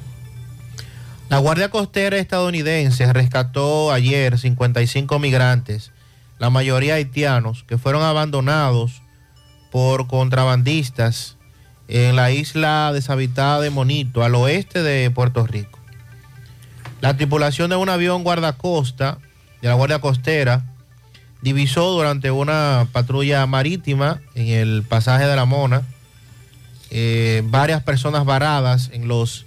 La 1.29 1.39
Guardia 1.39 1.71
Costera 1.71 2.19
estadounidense 2.19 3.13
rescató 3.13 3.93
ayer 3.93 4.37
55 4.37 5.21
migrantes, 5.21 5.93
la 6.41 6.51
mayoría 6.51 6.95
haitianos, 6.95 7.63
que 7.63 7.79
fueron 7.79 8.03
abandonados 8.03 9.03
por 9.71 10.09
contrabandistas 10.09 11.37
en 11.87 12.17
la 12.17 12.33
isla 12.33 12.91
deshabitada 12.93 13.61
de 13.61 13.71
Monito, 13.71 14.25
al 14.25 14.35
oeste 14.35 14.83
de 14.83 15.11
Puerto 15.11 15.47
Rico. 15.47 15.79
La 17.01 17.17
tripulación 17.17 17.71
de 17.71 17.77
un 17.77 17.89
avión 17.89 18.25
guardacosta 18.25 19.19
de 19.63 19.69
la 19.69 19.75
Guardia 19.75 20.01
Costera 20.01 20.65
divisó 21.43 21.91
durante 21.91 22.31
una 22.31 22.87
patrulla 22.93 23.47
marítima 23.47 24.21
en 24.35 24.49
el 24.49 24.83
pasaje 24.83 25.27
de 25.27 25.37
la 25.37 25.45
Mona 25.45 25.83
eh, 26.91 27.43
varias 27.47 27.83
personas 27.83 28.25
varadas 28.25 28.91
en 28.93 29.09
los 29.09 29.47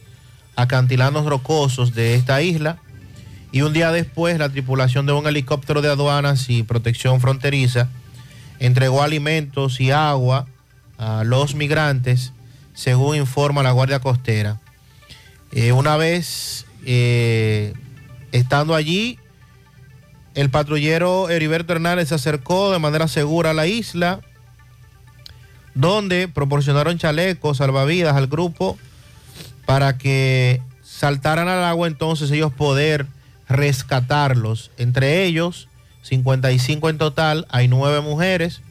acantilados 0.55 1.25
rocosos 1.25 1.93
de 1.93 2.15
esta 2.15 2.41
isla 2.41 2.77
y 3.51 3.61
un 3.61 3.73
día 3.73 3.91
después 3.91 4.37
la 4.39 4.49
tripulación 4.49 5.05
de 5.05 5.13
un 5.13 5.27
helicóptero 5.27 5.81
de 5.81 5.89
aduanas 5.89 6.49
y 6.49 6.63
protección 6.63 7.21
fronteriza 7.21 7.89
entregó 8.59 9.03
alimentos 9.03 9.79
y 9.79 9.91
agua 9.91 10.47
a 10.97 11.23
los 11.23 11.53
migrantes 11.53 12.33
según 12.73 13.17
informa 13.17 13.61
la 13.61 13.71
Guardia 13.71 13.99
Costera. 13.99 14.59
Eh, 15.51 15.71
una 15.71 15.97
vez 15.97 16.65
eh, 16.85 17.73
estando 18.31 18.73
allí, 18.73 19.19
el 20.35 20.49
patrullero 20.49 21.29
Heriberto 21.29 21.73
Hernández 21.73 22.09
se 22.09 22.15
acercó 22.15 22.71
de 22.71 22.79
manera 22.79 23.07
segura 23.07 23.51
a 23.51 23.53
la 23.53 23.67
isla, 23.67 24.21
donde 25.75 26.27
proporcionaron 26.27 26.97
chalecos, 26.97 27.57
salvavidas 27.57 28.15
al 28.15 28.27
grupo 28.27 28.77
para 29.65 29.97
que 29.97 30.61
saltaran 30.83 31.47
al 31.47 31.63
agua, 31.63 31.87
entonces 31.87 32.31
ellos 32.31 32.53
poder 32.53 33.07
rescatarlos. 33.47 34.71
Entre 34.77 35.23
ellos, 35.23 35.67
55 36.03 36.89
en 36.89 36.97
total, 36.97 37.47
hay 37.49 37.67
nueve 37.67 38.01
mujeres. 38.01 38.61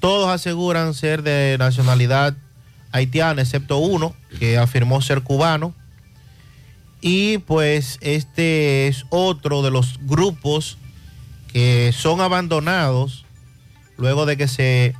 Todos 0.00 0.28
aseguran 0.28 0.94
ser 0.94 1.22
de 1.22 1.56
nacionalidad 1.58 2.34
haitiana, 2.92 3.42
excepto 3.42 3.78
uno, 3.78 4.14
que 4.38 4.58
afirmó 4.58 5.00
ser 5.00 5.22
cubano. 5.22 5.74
Y 7.06 7.36
pues 7.36 7.98
este 8.00 8.88
es 8.88 9.04
otro 9.10 9.60
de 9.60 9.70
los 9.70 9.98
grupos 10.06 10.78
que 11.52 11.92
son 11.92 12.22
abandonados 12.22 13.26
luego 13.98 14.24
de 14.24 14.38
que 14.38 14.48
se 14.48 14.94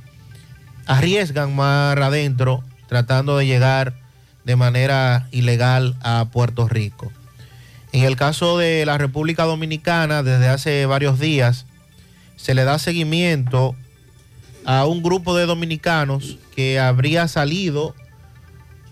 arriesgan 0.85 1.55
más 1.55 1.97
adentro 1.97 2.63
tratando 2.87 3.39
de 3.39 3.47
llegar 3.47 3.95
de 4.43 4.55
manera 4.55 5.27
ilegal 5.31 5.95
a 6.03 6.25
Puerto 6.31 6.67
Rico. 6.67 7.11
En 7.91 8.03
el 8.03 8.15
caso 8.15 8.59
de 8.59 8.85
la 8.85 8.99
República 8.99 9.45
Dominicana, 9.45 10.21
desde 10.21 10.47
hace 10.49 10.85
varios 10.85 11.19
días, 11.19 11.65
se 12.35 12.53
le 12.53 12.65
da 12.65 12.77
seguimiento 12.77 13.75
a 14.63 14.85
un 14.85 15.01
grupo 15.01 15.35
de 15.35 15.47
dominicanos 15.47 16.37
que 16.55 16.79
habría 16.79 17.27
salido 17.27 17.95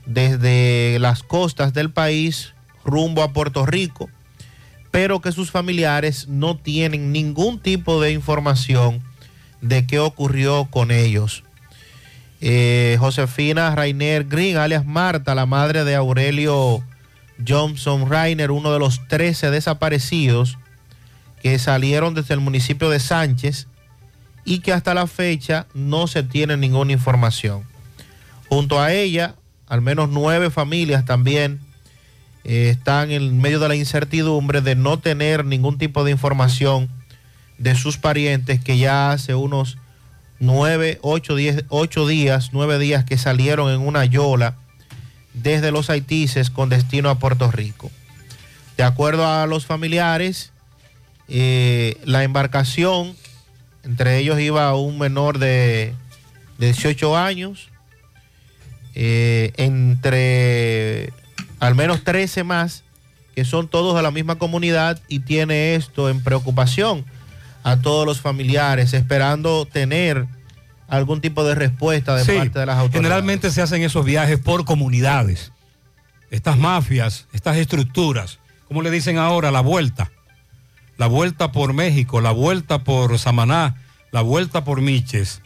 desde 0.08 0.98
las 0.98 1.22
costas 1.22 1.76
del 1.76 1.92
país 1.92 2.53
rumbo 2.86 3.24
a 3.24 3.34
Puerto 3.34 3.66
Rico, 3.66 4.10
pero 4.92 5.22
que 5.22 5.32
sus 5.32 5.52
familiares 5.52 6.28
no 6.28 6.58
tienen 6.58 7.12
ningún 7.12 7.60
tipo 7.60 8.02
de 8.02 8.12
información 8.12 9.02
de 9.62 9.88
qué 9.88 10.00
ocurrió 10.00 10.66
con 10.70 10.92
ellos. 10.92 11.44
Eh, 12.42 12.98
Josefina 13.00 13.74
Rainer 13.74 14.26
Green, 14.26 14.58
alias 14.58 14.86
Marta, 14.86 15.34
la 15.34 15.46
madre 15.46 15.86
de 15.86 15.96
Aurelio 15.96 16.84
Johnson 17.48 18.10
Rainer, 18.10 18.52
uno 18.52 18.74
de 18.74 18.80
los 18.80 19.08
13 19.08 19.50
desaparecidos 19.50 20.58
que 21.42 21.58
salieron 21.60 22.14
desde 22.14 22.34
el 22.34 22.40
municipio 22.40 22.90
de 22.90 23.00
Sánchez 23.00 23.68
y 24.46 24.60
que 24.60 24.74
hasta 24.74 24.94
la 24.94 25.08
fecha 25.08 25.68
no 25.74 26.08
se 26.08 26.24
tiene 26.24 26.58
ninguna 26.58 26.92
información. 26.92 27.64
Junto 28.50 28.82
a 28.82 28.92
ella, 28.92 29.36
al 29.68 29.82
menos 29.82 30.10
nueve 30.10 30.50
familias 30.50 31.06
también 31.06 31.62
eh, 32.44 32.70
están 32.70 33.12
en 33.12 33.40
medio 33.40 33.60
de 33.60 33.68
la 33.68 33.76
incertidumbre 33.76 34.62
de 34.62 34.76
no 34.76 35.00
tener 35.00 35.46
ningún 35.46 35.78
tipo 35.78 36.04
de 36.04 36.12
información 36.12 36.90
de 37.58 37.76
sus 37.76 37.98
parientes 37.98 38.64
que 38.64 38.78
ya 38.78 39.12
hace 39.12 39.36
unos 39.36 39.78
nueve, 40.40 41.00
ocho, 41.02 41.36
diez, 41.36 41.64
ocho 41.70 42.06
días, 42.06 42.50
nueve 42.52 42.80
días 42.80 43.06
que 43.06 43.18
salieron 43.18 43.72
en 43.72 43.80
una 43.80 44.06
yola 44.06 44.56
desde 45.34 45.72
los 45.72 45.90
Haitises 45.90 46.50
con 46.50 46.70
destino 46.70 47.10
a 47.10 47.20
Puerto 47.20 47.50
Rico. 47.52 47.90
De 48.78 48.84
acuerdo 48.84 49.26
a 49.28 49.46
los 49.48 49.66
familiares, 49.66 50.52
eh, 51.30 51.98
la 52.04 52.24
embarcación, 52.24 53.16
entre 53.84 54.18
ellos 54.18 54.40
iba 54.40 54.76
un 54.76 55.00
menor 55.00 55.40
de, 55.40 55.94
de 56.58 56.66
18 56.68 57.18
años, 57.18 57.70
eh, 58.96 59.54
entre 59.58 61.14
al 61.64 61.76
menos 61.76 62.04
13 62.04 62.44
más, 62.44 62.84
que 63.36 63.46
son 63.46 63.68
todos 63.70 63.96
de 63.96 64.02
la 64.02 64.12
misma 64.12 64.36
comunidad 64.36 65.02
y 65.08 65.20
tiene 65.20 65.76
esto 65.76 66.10
en 66.10 66.22
preocupación 66.22 67.06
a 67.64 67.78
todos 67.78 68.06
los 68.06 68.20
familiares, 68.20 68.94
esperando 68.94 69.66
tener 69.66 70.28
algún 70.90 71.22
tipo 71.22 71.46
de 71.46 71.56
respuesta 71.56 72.16
de 72.16 72.26
Sí, 72.26 72.34
parte 72.34 72.60
de 72.60 72.66
las 72.66 72.78
autoridades. 72.78 73.02
Generalmente 73.02 73.52
se 73.52 73.62
hacen 73.62 73.82
esos 73.82 74.04
viajes 74.04 74.40
por 74.40 74.66
comunidades. 74.66 75.54
Estas 76.30 76.58
mafias, 76.58 77.28
estas 77.32 77.56
estructuras, 77.58 78.40
como 78.68 78.82
le 78.82 78.92
dicen 78.92 79.18
ahora, 79.18 79.50
la 79.50 79.62
vuelta. 79.62 80.12
La 80.98 81.08
vuelta 81.08 81.52
por 81.52 81.74
México, 81.74 82.20
la 82.20 82.32
vuelta 82.32 82.84
por 82.84 83.18
Samaná, 83.18 83.76
la 84.12 84.22
vuelta 84.22 84.66
por 84.66 84.82
Miches. 84.82 85.42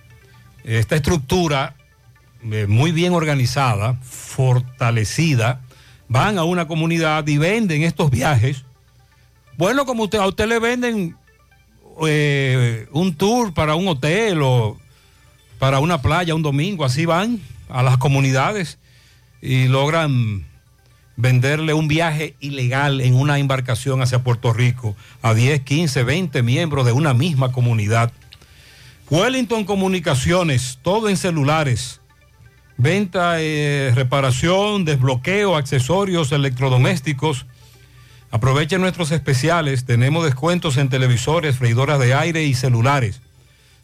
Esta 0.63 0.95
estructura 0.95 1.75
eh, 2.51 2.65
muy 2.67 2.91
bien 2.91 3.13
organizada, 3.13 3.93
fortalecida, 4.01 5.61
van 6.09 6.37
a 6.37 6.43
una 6.43 6.67
comunidad 6.67 7.25
y 7.27 7.37
venden 7.37 7.83
estos 7.83 8.09
viajes. 8.09 8.63
Bueno, 9.57 9.85
como 9.85 10.03
a 10.11 10.27
usted 10.27 10.47
le 10.47 10.59
venden 10.59 11.15
eh, 12.05 12.87
un 12.91 13.15
tour 13.15 13.53
para 13.53 13.75
un 13.75 13.87
hotel 13.87 14.41
o 14.41 14.77
para 15.59 15.79
una 15.79 16.01
playa 16.01 16.35
un 16.35 16.43
domingo, 16.43 16.85
así 16.85 17.05
van 17.05 17.39
a 17.69 17.83
las 17.83 17.97
comunidades 17.97 18.77
y 19.41 19.67
logran 19.67 20.45
venderle 21.15 21.73
un 21.73 21.87
viaje 21.87 22.35
ilegal 22.39 23.01
en 23.01 23.15
una 23.15 23.39
embarcación 23.39 24.01
hacia 24.01 24.23
Puerto 24.23 24.53
Rico 24.53 24.95
a 25.23 25.33
10, 25.33 25.61
15, 25.61 26.03
20 26.03 26.43
miembros 26.43 26.85
de 26.85 26.91
una 26.91 27.13
misma 27.13 27.51
comunidad. 27.51 28.11
Wellington 29.09 29.63
Comunicaciones, 29.63 30.79
todo 30.81 31.09
en 31.09 31.17
celulares. 31.17 32.01
Venta, 32.77 33.41
eh, 33.41 33.91
reparación, 33.95 34.85
desbloqueo, 34.85 35.55
accesorios 35.55 36.31
electrodomésticos. 36.31 37.47
Aprovechen 38.29 38.81
nuestros 38.81 39.11
especiales. 39.11 39.85
Tenemos 39.85 40.23
descuentos 40.23 40.77
en 40.77 40.89
televisores, 40.89 41.57
freidoras 41.57 41.99
de 41.99 42.13
aire 42.13 42.43
y 42.43 42.53
celulares. 42.53 43.21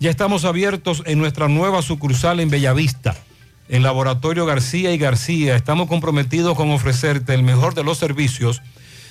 Ya 0.00 0.10
estamos 0.10 0.44
abiertos 0.44 1.02
en 1.06 1.18
nuestra 1.18 1.48
nueva 1.48 1.82
sucursal 1.82 2.40
en 2.40 2.50
Bellavista, 2.50 3.16
en 3.68 3.82
Laboratorio 3.82 4.46
García 4.46 4.92
y 4.92 4.98
García. 4.98 5.56
Estamos 5.56 5.88
comprometidos 5.88 6.56
con 6.56 6.70
ofrecerte 6.70 7.34
el 7.34 7.42
mejor 7.42 7.74
de 7.74 7.84
los 7.84 7.98
servicios 7.98 8.62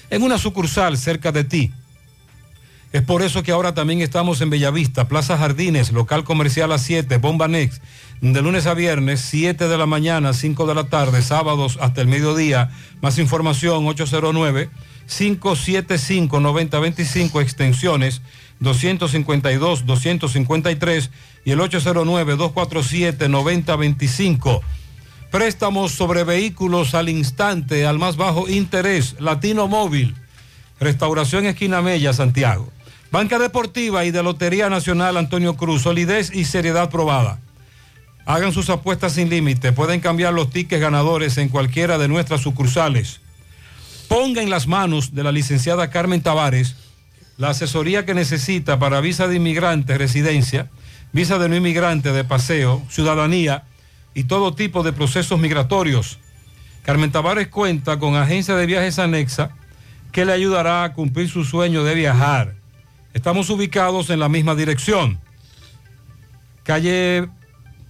en 0.10 0.24
una 0.24 0.38
sucursal 0.38 0.98
cerca 0.98 1.32
de 1.32 1.44
ti. 1.44 1.72
Es 2.94 3.02
por 3.02 3.22
eso 3.24 3.41
que 3.41 3.52
ahora 3.52 3.74
también 3.74 4.02
estamos 4.02 4.40
en 4.41 4.52
Bellavista, 4.52 5.07
Plaza 5.07 5.36
Jardines, 5.36 5.91
local 5.91 6.24
comercial 6.24 6.72
a 6.72 6.78
7, 6.78 7.18
Bomba 7.18 7.48
Next, 7.48 7.82
de 8.22 8.40
lunes 8.40 8.68
a 8.68 8.76
viernes, 8.76 9.20
7 9.20 9.68
de 9.68 9.78
la 9.80 9.88
mañana, 9.88 10.32
5 10.32 10.68
de 10.68 10.76
la 10.76 10.84
tarde, 10.84 11.24
sábados 11.24 11.80
hasta 11.82 12.02
el 12.02 12.07
mediodía. 12.07 12.70
Más 13.02 13.18
información, 13.18 13.84
809-575-9025, 15.07 17.41
extensiones 17.41 18.22
252, 18.60 19.88
253 19.88 21.10
y 21.45 21.52
el 21.52 21.60
809-247-9025. 21.61 24.61
Préstamos 25.32 25.94
sobre 25.94 26.24
vehículos 26.24 26.94
al 26.94 27.10
instante, 27.10 27.88
al 27.88 27.98
más 27.98 28.18
bajo 28.18 28.48
interés, 28.48 29.15
Latino 29.20 29.68
Móvil, 29.68 30.14
Restauración 30.80 31.48
Esquina 31.48 31.82
Mella, 31.82 32.14
Santiago. 32.14 32.72
Banca 33.14 33.38
Deportiva 33.38 34.06
y 34.06 34.10
de 34.10 34.23
Lotería 34.23 34.72
Nacional 34.72 35.18
Antonio 35.18 35.56
Cruz, 35.56 35.84
solidez 35.84 36.34
y 36.34 36.45
seriedad 36.45 36.90
probada. 36.90 37.40
Hagan 38.26 38.53
sus 38.53 38.72
apuestas 38.72 39.14
sin 39.14 39.30
límite, 39.30 39.72
pueden 39.72 39.99
cambiar 39.99 40.34
los 40.34 40.49
tickets 40.49 40.81
ganadores 40.81 41.38
en 41.38 41.49
cualquiera 41.49 41.99
de 41.99 42.07
nuestras 42.07 42.41
sucursales. 42.41 43.22
Ponga 44.07 44.41
en 44.41 44.49
las 44.49 44.65
manos 44.65 45.14
de 45.14 45.23
la 45.23 45.31
licenciada 45.31 45.91
Carmen 45.91 46.23
Tavares 46.23 46.76
la 47.38 47.52
asesoría 47.52 48.03
que 48.03 48.15
necesita 48.15 48.80
para 48.80 48.99
visa 48.99 49.27
de 49.27 49.35
inmigrante, 49.35 49.95
residencia, 49.95 50.72
visa 51.11 51.38
de 51.38 51.49
no 51.49 51.56
inmigrante, 51.56 52.14
de 52.14 52.23
paseo, 52.23 52.81
ciudadanía 52.90 53.65
y 54.15 54.23
todo 54.23 54.56
tipo 54.56 54.81
de 54.81 54.91
procesos 54.91 55.40
migratorios. 55.40 56.18
Carmen 56.81 57.11
Tavares 57.11 57.49
cuenta 57.49 57.99
con 57.99 58.15
agencia 58.15 58.56
de 58.56 58.65
viajes 58.65 58.98
anexa 58.98 59.52
que 60.11 60.26
le 60.26 60.34
ayudará 60.34 60.84
a 60.84 60.94
cumplir 60.94 61.30
su 61.30 61.44
sueño 61.44 61.84
de 61.84 61.94
viajar. 61.94 62.62
Estamos 63.14 63.49
ubicados 63.49 64.10
en 64.10 64.19
la 64.19 64.27
misma 64.30 64.56
dirección. 64.56 65.19
Calle, 66.64 67.30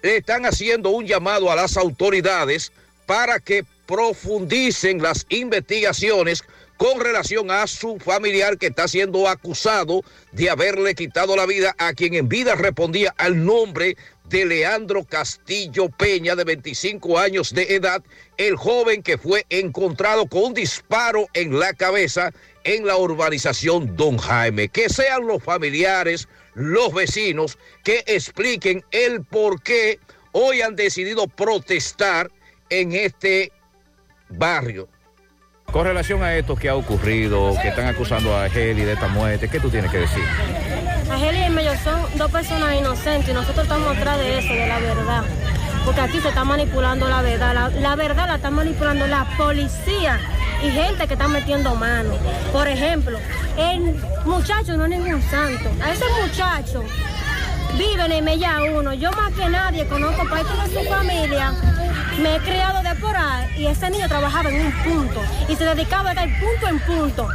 le 0.02 0.18
están 0.18 0.46
haciendo 0.46 0.90
un 0.90 1.04
llamado 1.06 1.50
a 1.50 1.56
las 1.56 1.76
autoridades 1.76 2.70
para 3.06 3.40
que 3.40 3.64
profundicen 3.86 5.02
las 5.02 5.26
investigaciones 5.28 6.44
con 6.76 7.00
relación 7.00 7.50
a 7.50 7.66
su 7.66 7.98
familiar 7.98 8.58
que 8.58 8.66
está 8.66 8.88
siendo 8.88 9.28
acusado 9.28 10.02
de 10.32 10.50
haberle 10.50 10.94
quitado 10.94 11.36
la 11.36 11.46
vida 11.46 11.74
a 11.78 11.94
quien 11.94 12.14
en 12.14 12.28
vida 12.28 12.54
respondía 12.54 13.14
al 13.16 13.44
nombre 13.44 13.96
de 14.28 14.44
Leandro 14.44 15.04
Castillo 15.04 15.88
Peña, 15.88 16.34
de 16.34 16.44
25 16.44 17.18
años 17.18 17.54
de 17.54 17.76
edad, 17.76 18.02
el 18.36 18.56
joven 18.56 19.02
que 19.02 19.18
fue 19.18 19.46
encontrado 19.50 20.26
con 20.26 20.44
un 20.44 20.54
disparo 20.54 21.26
en 21.32 21.58
la 21.58 21.72
cabeza 21.72 22.32
en 22.64 22.86
la 22.86 22.96
urbanización 22.96 23.96
Don 23.96 24.18
Jaime. 24.18 24.68
Que 24.68 24.88
sean 24.88 25.26
los 25.26 25.42
familiares, 25.42 26.28
los 26.54 26.92
vecinos, 26.92 27.58
que 27.84 28.02
expliquen 28.06 28.84
el 28.90 29.24
por 29.24 29.62
qué 29.62 30.00
hoy 30.32 30.60
han 30.60 30.74
decidido 30.74 31.28
protestar 31.28 32.30
en 32.68 32.92
este 32.92 33.52
barrio. 34.28 34.88
Con 35.72 35.84
relación 35.84 36.22
a 36.22 36.34
esto 36.34 36.56
que 36.56 36.68
ha 36.68 36.74
ocurrido, 36.74 37.54
que 37.60 37.68
están 37.68 37.86
acusando 37.86 38.36
a 38.36 38.46
Heli 38.46 38.82
de 38.82 38.92
esta 38.92 39.08
muerte, 39.08 39.48
¿qué 39.48 39.60
tú 39.60 39.68
tienes 39.68 39.90
que 39.90 39.98
decir? 39.98 40.22
Argelia 41.10 41.46
y 41.46 41.50
Mello 41.50 41.72
son 41.84 42.00
dos 42.16 42.30
personas 42.30 42.74
inocentes 42.74 43.28
y 43.28 43.32
nosotros 43.32 43.64
estamos 43.64 43.96
atrás 43.96 44.18
de 44.18 44.38
eso, 44.38 44.52
de 44.52 44.66
la 44.66 44.78
verdad. 44.78 45.22
Porque 45.84 46.00
aquí 46.00 46.20
se 46.20 46.28
está 46.28 46.44
manipulando 46.44 47.08
la 47.08 47.22
verdad. 47.22 47.54
La, 47.54 47.68
la 47.68 47.94
verdad 47.96 48.26
la 48.26 48.36
está 48.36 48.50
manipulando 48.50 49.06
la 49.06 49.24
policía 49.36 50.18
y 50.62 50.70
gente 50.70 51.06
que 51.06 51.14
está 51.14 51.28
metiendo 51.28 51.74
mano. 51.74 52.14
Por 52.52 52.66
ejemplo, 52.66 53.18
el 53.56 53.94
muchacho 54.24 54.76
no 54.76 54.84
es 54.84 54.90
ningún 54.90 55.22
santo. 55.22 55.70
A 55.82 55.92
ese 55.92 56.04
muchacho 56.22 56.82
vive 57.76 58.16
en 58.16 58.24
Mella 58.24 58.58
uno. 58.76 58.94
Yo 58.94 59.10
más 59.12 59.32
que 59.32 59.48
nadie 59.48 59.86
conozco 59.86 60.28
parte 60.28 60.52
de 60.52 60.82
su 60.82 60.88
familia. 60.88 61.52
Me 62.20 62.36
he 62.36 62.38
criado 62.40 62.82
de 62.82 62.94
por 62.96 63.16
ahí 63.16 63.46
y 63.58 63.66
ese 63.66 63.90
niño 63.90 64.08
trabajaba 64.08 64.50
en 64.50 64.66
un 64.66 64.72
punto 64.82 65.20
y 65.48 65.56
se 65.56 65.64
dedicaba 65.64 66.10
a 66.10 66.14
dar 66.14 66.28
punto 66.40 66.68
en 66.68 66.80
punto. 66.80 67.28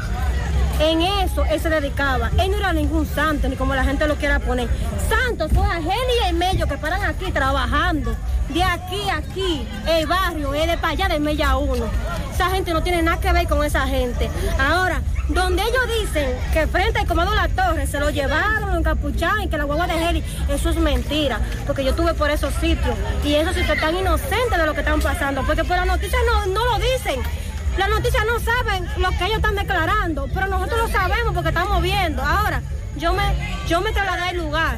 En 0.80 1.02
eso 1.02 1.46
él 1.46 1.60
se 1.60 1.70
dedicaba. 1.70 2.32
Él 2.40 2.52
no 2.52 2.58
era 2.58 2.74
ningún 2.74 3.06
santo, 3.06 3.48
ni 3.48 3.56
como 3.56 3.76
la 3.76 3.84
gente 3.84 4.08
lo 4.08 4.16
quiera 4.16 4.40
poner. 4.40 4.68
Santos 5.10 5.52
son 5.54 5.66
Argelia 5.66 6.30
y 6.30 6.34
Mello 6.34 6.68
que 6.68 6.78
paran 6.78 7.04
aquí 7.04 7.32
trabajando. 7.32 8.16
De 8.50 8.64
aquí 8.64 9.10
a 9.10 9.18
aquí, 9.18 9.66
el 9.88 10.08
barrio 10.08 10.54
es 10.54 10.68
de 10.68 10.78
para 10.78 10.90
allá 10.90 11.08
de 11.08 11.20
Mella 11.20 11.58
1. 11.58 11.86
Esa 12.34 12.50
gente 12.50 12.74
no 12.74 12.84
tiene 12.84 13.02
nada 13.02 13.20
que 13.20 13.32
ver 13.32 13.48
con 13.48 13.64
esa 13.64 13.88
gente. 13.88 14.30
Ahora, 14.60 15.02
donde 15.30 15.62
ellos 15.62 15.84
dicen 16.02 16.36
que 16.52 16.68
frente 16.68 17.00
al 17.00 17.08
comando 17.08 17.34
La 17.34 17.48
Torre 17.48 17.88
se 17.88 18.00
lo 18.00 18.10
llevaron, 18.10 18.72
lo 18.72 18.80
encapucharon 18.80 19.44
y 19.44 19.48
que 19.48 19.58
la 19.58 19.64
guagua 19.64 19.88
de 19.88 20.10
Heli, 20.10 20.24
eso 20.50 20.70
es 20.70 20.76
mentira. 20.76 21.40
Porque 21.66 21.84
yo 21.84 21.92
estuve 21.92 22.14
por 22.14 22.30
esos 22.30 22.54
sitios 22.56 22.96
y 23.24 23.36
esos 23.36 23.54
sitios 23.54 23.76
están 23.76 23.96
inocentes 23.96 24.58
de 24.58 24.66
lo 24.66 24.74
que 24.74 24.82
están 24.82 25.00
pasando. 25.00 25.44
Porque 25.44 25.64
por 25.64 25.78
la 25.78 25.86
noticia 25.86 26.18
no, 26.26 26.48
no 26.48 26.66
lo 26.66 26.76
dicen. 26.76 27.22
Las 27.78 27.90
noticias 27.90 28.24
no 28.26 28.40
saben 28.40 28.86
lo 28.98 29.10
que 29.12 29.26
ellos 29.26 29.38
están 29.38 29.56
declarando, 29.56 30.28
pero 30.34 30.48
nosotros 30.48 30.82
lo 30.82 30.88
sabemos 30.90 31.34
porque 31.34 31.50
estamos 31.50 31.82
viendo. 31.82 32.22
Ahora, 32.22 32.62
yo 32.98 33.14
me, 33.14 33.24
yo 33.68 33.82
me 33.82 33.92
trasladé 33.92 34.30
al 34.30 34.38
lugar 34.38 34.78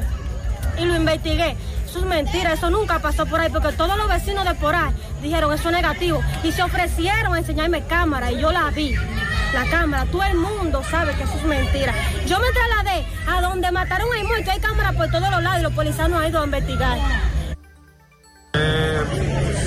y 0.78 0.84
lo 0.84 0.96
investigué. 0.96 1.56
Eso 1.86 1.98
es 2.00 2.06
mentira, 2.06 2.52
eso 2.52 2.70
nunca 2.70 2.98
pasó 2.98 3.26
por 3.26 3.40
ahí, 3.40 3.50
porque 3.50 3.72
todos 3.72 3.96
los 3.96 4.08
vecinos 4.08 4.44
de 4.44 4.54
por 4.54 4.74
ahí 4.74 4.92
dijeron 5.22 5.52
eso 5.52 5.68
es 5.68 5.74
negativo 5.76 6.20
y 6.42 6.50
se 6.50 6.62
ofrecieron 6.62 7.34
a 7.34 7.38
enseñarme 7.38 7.84
cámara 7.84 8.32
y 8.32 8.40
yo 8.40 8.50
la 8.50 8.70
vi. 8.70 8.94
La 9.52 9.64
cámara, 9.70 10.04
todo 10.10 10.24
el 10.24 10.36
mundo 10.36 10.82
sabe 10.90 11.14
que 11.14 11.22
eso 11.22 11.36
es 11.36 11.44
mentira. 11.44 11.94
Yo 12.26 12.40
me 12.40 12.48
trasladé 12.50 13.06
a 13.28 13.40
donde 13.40 13.70
mataron 13.70 14.08
a 14.12 14.24
muerto, 14.24 14.50
hay 14.50 14.58
cámara 14.58 14.92
por 14.92 15.08
todos 15.08 15.30
los 15.30 15.42
lados 15.42 15.60
y 15.60 15.62
los 15.62 15.72
policías 15.72 16.08
no 16.08 16.18
han 16.18 16.28
ido 16.28 16.40
a 16.40 16.44
investigar. 16.44 16.98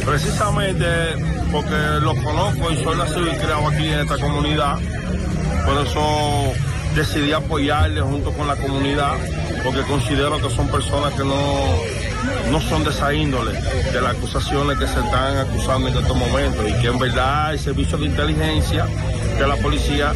Precisamente 0.08 0.86
porque 1.52 1.76
los 2.02 2.18
conozco 2.20 2.72
y 2.72 2.82
soy 2.82 2.98
nacido 2.98 3.28
y 3.28 3.36
criado 3.36 3.68
aquí 3.68 3.88
en 3.90 4.00
esta 4.00 4.18
comunidad. 4.18 4.80
Por 5.66 5.86
eso 5.86 6.54
decidí 6.96 7.34
apoyarles 7.34 8.04
junto 8.04 8.32
con 8.32 8.48
la 8.48 8.56
comunidad, 8.56 9.16
porque 9.66 9.82
considero 9.82 10.42
que 10.42 10.50
son 10.50 10.70
personas 10.70 11.14
que 11.14 11.26
no, 11.26 11.36
no 12.52 12.62
son 12.62 12.86
de 12.86 12.92
esa 12.92 13.14
índole, 13.14 13.52
de 13.52 14.02
las 14.02 14.16
acusaciones 14.16 14.80
que 14.80 14.88
se 14.88 14.98
están 14.98 15.40
acusando 15.40 15.90
en 15.90 15.98
estos 15.98 16.16
momentos, 16.16 16.66
y 16.70 16.74
que 16.82 16.88
en 16.88 17.00
verdad 17.00 17.52
el 17.52 17.60
servicio 17.60 17.98
de 17.98 18.06
inteligencia 18.06 18.86
de 19.38 19.46
la 19.46 19.58
policía 19.58 20.14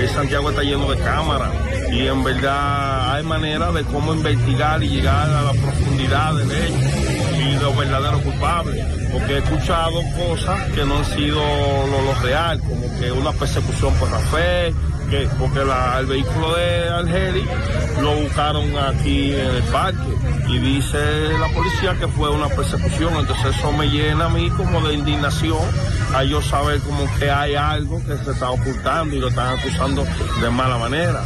en 0.00 0.08
Santiago 0.08 0.50
está 0.50 0.64
lleno 0.64 0.90
de 0.90 0.98
cámaras, 0.98 1.50
y 1.92 2.08
en 2.08 2.24
verdad 2.24 3.14
hay 3.14 3.22
manera 3.22 3.70
de 3.70 3.84
cómo 3.84 4.12
investigar 4.12 4.82
y 4.82 4.88
llegar 4.88 5.30
a 5.30 5.42
la 5.42 5.52
profundidad 5.52 6.34
del 6.34 6.50
hecho 6.50 7.37
y 7.48 7.54
los 7.62 7.76
verdaderos 7.76 8.22
culpables, 8.22 8.84
porque 9.12 9.34
he 9.34 9.38
escuchado 9.38 10.00
cosas 10.16 10.60
que 10.72 10.84
no 10.84 10.98
han 10.98 11.04
sido 11.04 11.40
lo, 11.40 12.14
real, 12.22 12.58
como 12.60 12.82
que 12.98 13.10
una 13.12 13.32
persecución 13.32 13.94
por 13.94 14.10
la 14.10 14.18
fe, 14.18 14.74
que 15.10 15.28
porque 15.38 15.64
la- 15.64 15.98
el 16.00 16.06
vehículo 16.06 16.54
de 16.54 16.88
Algeri 16.90 17.44
lo 18.02 18.14
buscaron 18.16 18.64
aquí 18.76 19.32
en 19.32 19.50
el 19.56 19.62
parque 19.64 20.14
y 20.48 20.58
dice 20.58 20.98
la 21.40 21.48
policía 21.54 21.94
que 21.98 22.08
fue 22.08 22.28
una 22.30 22.48
persecución, 22.48 23.14
entonces 23.16 23.56
eso 23.56 23.72
me 23.72 23.88
llena 23.88 24.26
a 24.26 24.28
mí 24.28 24.50
como 24.50 24.80
de 24.86 24.94
indignación 24.94 25.58
a 26.14 26.24
yo 26.24 26.42
saber 26.42 26.80
como 26.80 27.04
que 27.18 27.30
hay 27.30 27.54
algo 27.54 27.98
que 28.04 28.16
se 28.24 28.30
está 28.32 28.50
ocultando 28.50 29.14
y 29.16 29.20
lo 29.20 29.28
están 29.28 29.58
acusando 29.58 30.04
de 30.42 30.50
mala 30.50 30.76
manera. 30.78 31.22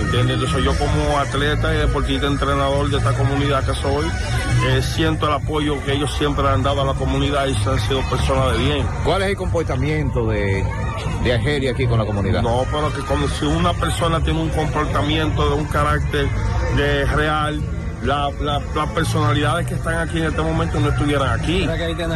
¿Entiendes? 0.00 0.36
Entonces 0.36 0.64
yo 0.64 0.76
como 0.76 1.18
atleta 1.18 1.74
y 1.74 1.78
deportista 1.78 2.26
entrenador 2.26 2.88
de 2.90 2.98
esta 2.98 3.12
comunidad 3.14 3.64
que 3.64 3.74
soy, 3.74 4.06
eh, 4.68 4.82
siento 4.82 5.26
el 5.26 5.34
apoyo 5.34 5.82
que 5.84 5.94
ellos 5.94 6.12
siempre 6.16 6.46
han 6.46 6.62
dado 6.62 6.82
a 6.82 6.84
la 6.84 6.94
comunidad 6.94 7.46
y 7.46 7.54
se 7.54 7.70
han 7.70 7.80
sido 7.80 8.00
personas 8.08 8.52
de 8.52 8.64
bien. 8.64 8.86
¿Cuál 9.04 9.22
es 9.22 9.28
el 9.30 9.36
comportamiento 9.36 10.26
de, 10.28 10.64
de 11.24 11.32
Argelia 11.32 11.72
aquí 11.72 11.86
con 11.86 11.98
la 11.98 12.04
comunidad? 12.04 12.42
No, 12.42 12.64
pero 12.70 12.92
que 12.92 13.00
como 13.00 13.28
si 13.28 13.44
una 13.44 13.72
persona 13.72 14.20
tiene 14.20 14.40
un 14.40 14.50
comportamiento 14.50 15.48
de 15.48 15.54
un 15.54 15.66
carácter 15.66 16.28
de 16.76 17.04
real, 17.06 17.60
la- 18.04 18.30
la- 18.40 18.60
las 18.74 18.90
personalidades 18.90 19.66
que 19.66 19.74
están 19.74 20.06
aquí 20.06 20.18
en 20.18 20.24
este 20.26 20.42
momento 20.42 20.78
no 20.80 20.90
estuvieran 20.90 21.40
aquí. 21.40 21.66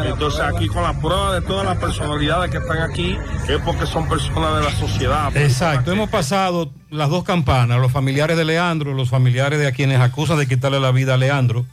Entonces 0.05 0.41
aquí 0.41 0.69
con 0.69 0.83
la 0.83 0.93
prueba 0.93 1.35
de 1.35 1.41
todas 1.43 1.65
las 1.67 1.79
personalidades 1.79 2.51
que 2.51 2.59
están 2.59 2.79
aquí 2.83 3.17
es 3.49 3.59
porque 3.65 3.87
son 3.87 4.09
personas 4.09 4.57
de 4.57 4.63
la 4.65 4.77
sociedad. 4.77 5.37
Exacto, 5.37 5.93
hemos 5.93 6.11
pasado 6.11 6.71
las 6.91 7.09
dos 7.11 7.25
campanas, 7.25 7.81
los 7.81 7.91
familiares 7.93 8.37
de 8.37 8.45
Leandro, 8.45 8.93
los 8.95 9.09
familiares 9.09 9.59
de 9.59 9.67
a 9.67 9.73
quienes 9.73 10.01
acusan 10.01 10.39
de 10.39 10.47
quitarle 10.47 10.79
la 10.81 10.91
vida 10.93 11.15
a 11.15 11.17
Leandro. 11.17 11.65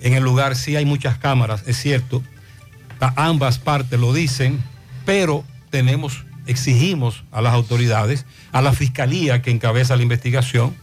En 0.00 0.14
el 0.14 0.22
lugar 0.22 0.56
sí 0.56 0.76
hay 0.76 0.84
muchas 0.84 1.18
cámaras, 1.18 1.62
es 1.66 1.76
cierto, 1.78 2.22
a- 3.00 3.26
ambas 3.26 3.58
partes 3.58 3.98
lo 4.00 4.12
dicen, 4.12 4.62
pero 5.04 5.44
tenemos, 5.70 6.24
exigimos 6.46 7.24
a 7.32 7.40
las 7.42 7.52
autoridades, 7.54 8.24
a 8.52 8.62
la 8.62 8.72
fiscalía 8.72 9.42
que 9.42 9.50
encabeza 9.50 9.96
la 9.96 10.02
investigación, 10.02 10.74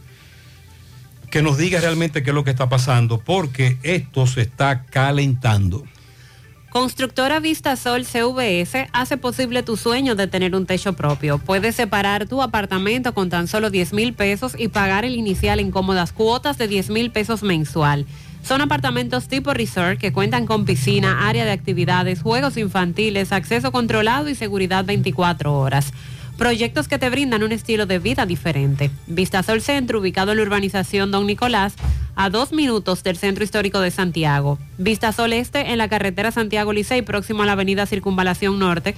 que 1.34 1.42
nos 1.42 1.58
diga 1.58 1.80
realmente 1.80 2.22
qué 2.22 2.30
es 2.30 2.34
lo 2.34 2.44
que 2.44 2.52
está 2.52 2.68
pasando, 2.68 3.18
porque 3.18 3.76
esto 3.82 4.24
se 4.28 4.42
está 4.42 4.84
calentando. 4.84 5.82
Constructora 6.70 7.40
Vistasol 7.40 8.06
CVS 8.06 8.86
hace 8.92 9.16
posible 9.16 9.64
tu 9.64 9.76
sueño 9.76 10.14
de 10.14 10.28
tener 10.28 10.54
un 10.54 10.64
techo 10.64 10.92
propio. 10.92 11.38
Puedes 11.38 11.74
separar 11.74 12.28
tu 12.28 12.40
apartamento 12.40 13.14
con 13.14 13.30
tan 13.30 13.48
solo 13.48 13.70
10 13.70 13.94
mil 13.94 14.14
pesos 14.14 14.54
y 14.56 14.68
pagar 14.68 15.04
el 15.04 15.16
inicial 15.16 15.58
en 15.58 15.72
cómodas 15.72 16.12
cuotas 16.12 16.56
de 16.56 16.68
10 16.68 16.90
mil 16.90 17.10
pesos 17.10 17.42
mensual. 17.42 18.06
Son 18.44 18.60
apartamentos 18.60 19.26
tipo 19.26 19.52
resort 19.54 19.98
que 19.98 20.12
cuentan 20.12 20.46
con 20.46 20.64
piscina, 20.64 21.28
área 21.28 21.44
de 21.44 21.50
actividades, 21.50 22.22
juegos 22.22 22.56
infantiles, 22.56 23.32
acceso 23.32 23.72
controlado 23.72 24.28
y 24.28 24.36
seguridad 24.36 24.84
24 24.84 25.52
horas. 25.52 25.92
Proyectos 26.38 26.88
que 26.88 26.98
te 26.98 27.10
brindan 27.10 27.44
un 27.44 27.52
estilo 27.52 27.86
de 27.86 28.00
vida 28.00 28.26
diferente. 28.26 28.90
Vistasol 29.06 29.60
Centro, 29.60 30.00
ubicado 30.00 30.32
en 30.32 30.38
la 30.38 30.42
urbanización 30.42 31.12
Don 31.12 31.26
Nicolás, 31.26 31.74
a 32.16 32.30
dos 32.30 32.52
minutos 32.52 33.02
del 33.02 33.16
Centro 33.16 33.42
Histórico 33.44 33.80
de 33.80 33.90
Santiago. 33.90 34.58
Vistasol 34.78 35.32
Este 35.32 35.72
en 35.72 35.78
la 35.78 35.88
carretera 35.88 36.30
Santiago 36.32 36.72
Licey, 36.72 37.02
próximo 37.02 37.42
a 37.42 37.46
la 37.46 37.52
avenida 37.52 37.86
Circunvalación 37.86 38.58
Norte. 38.58 38.94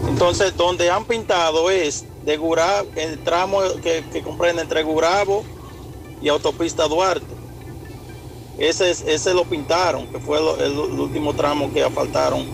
Entonces, 0.07 0.55
donde 0.55 0.91
han 0.91 1.05
pintado 1.05 1.71
es 1.71 2.05
de 2.25 2.37
Gurabo, 2.37 2.87
el 2.95 3.19
tramo 3.19 3.59
que, 3.81 4.03
que 4.11 4.21
comprende 4.21 4.61
entre 4.61 4.83
Gurabo 4.83 5.43
y 6.21 6.29
Autopista 6.29 6.87
Duarte. 6.87 7.25
Ese, 8.57 8.91
es- 8.91 9.01
ese 9.01 9.33
lo 9.33 9.43
pintaron, 9.45 10.07
que 10.07 10.19
fue 10.19 10.39
lo- 10.39 10.55
el, 10.57 10.71
el 10.73 10.99
último 10.99 11.33
tramo 11.33 11.71
que 11.73 11.83
asfaltaron 11.83 12.45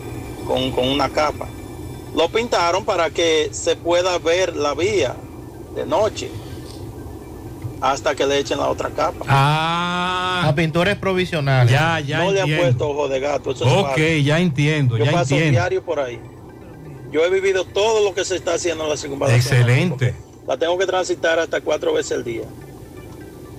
con, 0.48 0.72
con 0.72 0.88
una 0.88 1.10
capa. 1.10 1.48
Lo 2.16 2.28
pintaron 2.30 2.84
para 2.86 3.10
que 3.12 3.50
se 3.52 3.76
pueda 3.76 4.18
ver 4.18 4.56
la 4.56 4.74
vía 4.74 5.16
de 5.76 5.86
noche 5.86 6.32
hasta 7.82 8.16
que 8.16 8.26
le 8.26 8.40
echen 8.40 8.58
la 8.58 8.68
otra 8.70 8.90
capa. 8.90 9.26
Ah. 9.28 10.46
A 10.48 10.56
pintores 10.56 10.96
provisionales. 10.98 11.72
Ya, 11.72 12.00
ya 12.00 12.24
no 12.24 12.32
le 12.32 12.41
han 12.41 12.58
puesto 12.58 12.90
ojo 12.90 13.08
de 13.08 13.20
gato. 13.20 13.52
Eso 13.52 13.66
es 13.66 13.72
Ok, 13.72 13.98
ya 14.24 14.40
entiendo, 14.40 14.98
Yo 14.98 15.06
ya 15.06 15.12
paso 15.12 15.36
entiendo. 15.36 15.52
diario 15.60 15.84
por 15.84 16.00
ahí. 16.00 16.20
Yo 17.11 17.23
he 17.26 17.30
vivido 17.30 17.65
todo 17.65 18.03
lo 18.03 18.14
que 18.14 18.23
se 18.26 18.36
está 18.36 18.53
haciendo 18.53 18.84
en 18.84 18.90
la 18.91 18.98
circunvalación. 18.98 19.56
Excelente. 19.57 20.15
La 20.48 20.57
tengo 20.57 20.77
que 20.77 20.86
transitar 20.86 21.40
hasta 21.40 21.61
cuatro 21.61 21.94
veces 21.94 22.11
al 22.14 22.23
día. 22.23 22.44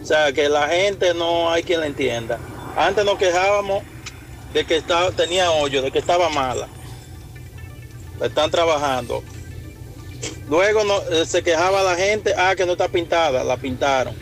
O 0.03 0.07
sea, 0.07 0.33
que 0.33 0.49
la 0.49 0.69
gente 0.69 1.15
no 1.15 1.51
hay 1.51 1.63
quien 1.63 1.81
la 1.81 1.87
entienda. 1.87 2.39
Antes 2.77 3.05
nos 3.05 3.19
quejábamos 3.19 3.83
de 4.55 4.65
que 4.65 4.77
estaba, 4.77 5.11
tenía 5.13 5.51
hoyo, 5.51 5.83
de 5.83 5.91
que 5.91 5.99
estaba 5.99 6.29
mala. 6.31 6.69
La 8.19 8.27
están 8.27 8.51
trabajando. 8.51 9.23
Luego 10.49 10.85
no- 10.85 11.01
eh, 11.11 11.25
se 11.27 11.43
quejaba 11.43 11.83
la 11.83 11.97
gente, 11.97 12.35
ah, 12.37 12.55
que 12.57 12.67
no 12.67 12.73
está 12.73 12.89
pintada, 12.89 13.45
la 13.45 13.57
pintaron. 13.57 14.15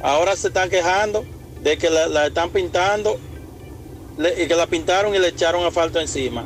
Ahora 0.00 0.36
se 0.36 0.48
están 0.48 0.68
quejando 0.70 1.24
de 1.62 1.78
que 1.78 1.88
la, 1.90 2.06
la 2.08 2.26
están 2.26 2.50
pintando 2.50 3.18
le- 4.18 4.42
y 4.44 4.48
que 4.48 4.54
la 4.54 4.66
pintaron 4.66 5.14
y 5.14 5.18
le 5.18 5.28
echaron 5.28 5.64
asfalto 5.64 6.00
encima. 6.00 6.44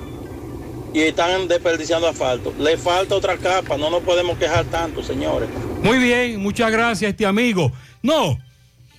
Y 0.92 1.00
están 1.00 1.46
desperdiciando 1.48 2.08
asfalto. 2.08 2.52
Le 2.58 2.76
falta 2.76 3.14
otra 3.14 3.36
capa, 3.36 3.76
no 3.76 3.90
nos 3.90 4.02
podemos 4.02 4.36
quejar 4.38 4.64
tanto, 4.66 5.02
señores. 5.02 5.48
Muy 5.82 5.98
bien, 5.98 6.40
muchas 6.42 6.70
gracias, 6.72 7.10
este 7.10 7.24
amigo. 7.26 7.72
No, 8.02 8.38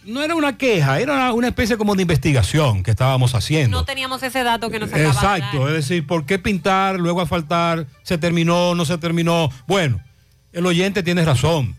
no 0.05 0.23
era 0.23 0.33
una 0.35 0.57
queja, 0.57 0.99
era 0.99 1.33
una, 1.33 1.47
especie 1.49 1.77
como 1.77 1.95
de 1.95 2.03
investigación 2.03 2.81
que 2.81 2.91
estábamos 2.91 3.35
haciendo. 3.35 3.77
No 3.77 3.85
teníamos 3.85 4.23
ese 4.23 4.43
dato 4.43 4.69
que 4.69 4.79
nos 4.79 4.89
acaba 4.89 4.99
de 4.99 5.05
dar. 5.13 5.37
Exacto, 5.37 5.67
es 5.67 5.73
decir, 5.73 6.07
¿por 6.07 6.25
qué 6.25 6.39
pintar, 6.39 6.97
luego 6.99 7.21
asfaltar? 7.21 7.85
¿Se 8.03 8.17
terminó, 8.17 8.73
no 8.73 8.85
se 8.85 8.97
terminó? 8.97 9.49
Bueno, 9.67 9.99
el 10.53 10.65
oyente 10.65 11.03
tiene 11.03 11.25
razón. 11.25 11.75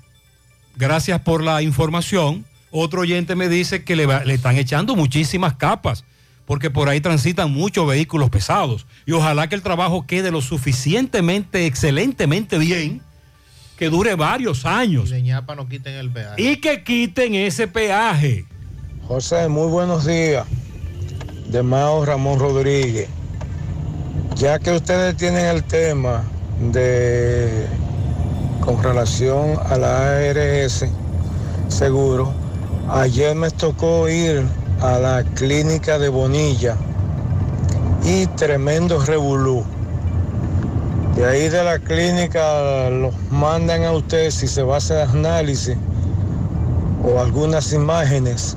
Gracias 0.77 1.21
por 1.21 1.43
la 1.43 1.63
información. 1.63 2.45
Otro 2.71 3.01
oyente 3.03 3.35
me 3.35 3.49
dice 3.49 3.85
que 3.85 3.97
le, 3.97 4.07
va- 4.07 4.25
le 4.25 4.35
están 4.35 4.57
echando 4.57 4.95
muchísimas 4.97 5.55
capas, 5.57 6.05
porque 6.53 6.69
por 6.69 6.91
ahí 6.91 7.01
transitan 7.01 7.51
muchos 7.51 7.87
vehículos 7.87 8.29
pesados. 8.29 8.87
Y 9.07 9.13
ojalá 9.13 9.49
que 9.49 9.55
el 9.55 9.63
trabajo 9.63 10.07
quede 10.07 10.31
lo 10.31 10.43
suficientemente, 10.43 11.65
excelentemente 11.65 12.59
bien, 12.59 13.01
que 13.79 13.89
dure 13.89 14.17
varios 14.17 14.67
años. 14.67 15.09
De 15.09 15.23
ñapa 15.23 15.55
no 15.55 15.67
quiten 15.67 15.95
el 15.95 16.11
peaje. 16.11 16.43
Y 16.43 16.57
que 16.57 16.85
quiten 16.85 17.35
ese 17.35 17.69
peaje. 17.69 18.45
José, 19.09 19.49
muy 19.49 19.69
buenos 19.69 20.05
días. 20.05 20.47
De 21.49 21.63
Mao 21.63 22.05
Ramón 22.05 22.39
Rodríguez. 22.39 23.09
Ya 24.37 24.59
que 24.59 24.73
ustedes 24.73 25.17
tienen 25.17 25.47
el 25.47 25.65
tema 25.65 26.23
de 26.71 27.67
con 28.61 28.83
relación 28.83 29.59
a 29.71 29.79
la 29.79 30.19
ARS 30.19 30.85
seguro, 31.69 32.35
ayer 32.91 33.35
me 33.35 33.51
tocó 33.51 34.07
ir 34.11 34.45
a 34.83 34.99
la 34.99 35.23
clínica 35.23 35.97
de 35.97 36.09
Bonilla 36.09 36.77
y 38.05 38.27
tremendo 38.27 38.99
revolú. 38.99 39.65
De 41.15 41.25
ahí 41.25 41.49
de 41.49 41.63
la 41.63 41.79
clínica 41.79 42.91
los 42.91 43.15
mandan 43.31 43.85
a 43.85 43.93
ustedes 43.93 44.35
si 44.35 44.49
se 44.49 44.65
va 44.65 44.75
a 44.75 44.79
hacer 44.79 45.09
análisis 45.09 45.77
o 47.05 47.21
algunas 47.21 47.73
imágenes 47.73 48.57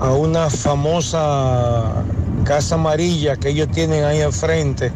a 0.00 0.12
una 0.12 0.48
famosa 0.48 2.02
casa 2.44 2.76
amarilla 2.76 3.36
que 3.36 3.50
ellos 3.50 3.68
tienen 3.70 4.04
ahí 4.04 4.22
enfrente. 4.22 4.90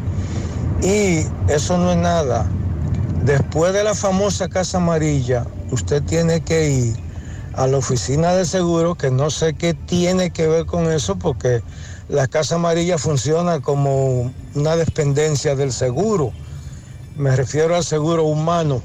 Y 0.81 1.27
eso 1.49 1.77
no 1.77 1.91
es 1.91 1.97
nada. 1.97 2.47
Después 3.23 3.73
de 3.73 3.83
la 3.83 3.93
famosa 3.93 4.49
casa 4.49 4.77
amarilla, 4.77 5.45
usted 5.69 6.01
tiene 6.01 6.41
que 6.41 6.69
ir 6.69 7.02
a 7.55 7.67
la 7.67 7.77
oficina 7.77 8.33
de 8.33 8.45
seguro, 8.45 8.95
que 8.95 9.11
no 9.11 9.29
sé 9.29 9.53
qué 9.53 9.73
tiene 9.73 10.31
que 10.31 10.47
ver 10.47 10.65
con 10.65 10.91
eso, 10.91 11.15
porque 11.17 11.61
la 12.09 12.27
casa 12.27 12.55
amarilla 12.55 12.97
funciona 12.97 13.59
como 13.59 14.31
una 14.55 14.75
dependencia 14.75 15.55
del 15.55 15.71
seguro. 15.71 16.31
Me 17.15 17.35
refiero 17.35 17.75
al 17.75 17.83
seguro 17.83 18.23
humano. 18.23 18.81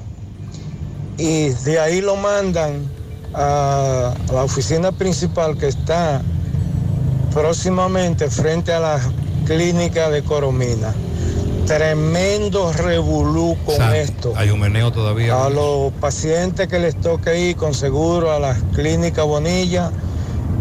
Y 1.17 1.49
de 1.49 1.79
ahí 1.79 2.01
lo 2.01 2.15
mandan 2.15 2.89
a 3.33 4.13
la 4.31 4.43
oficina 4.43 4.91
principal 4.91 5.57
que 5.57 5.67
está 5.67 6.21
próximamente 7.33 8.29
frente 8.29 8.71
a 8.71 8.79
la 8.79 8.99
clínica 9.45 10.09
de 10.09 10.23
Coromina. 10.23 10.93
Tremendo 11.69 12.73
revolú 12.73 13.55
con 13.63 13.93
esto. 13.93 14.33
Hay 14.35 14.49
un 14.49 14.59
meneo 14.59 14.91
todavía. 14.91 15.45
A 15.45 15.51
los 15.51 15.93
pacientes 15.93 16.67
que 16.67 16.79
les 16.79 16.99
toque 16.99 17.49
ir 17.49 17.55
con 17.57 17.75
seguro 17.75 18.31
a 18.31 18.39
la 18.39 18.57
clínica 18.73 19.21
Bonilla, 19.21 19.91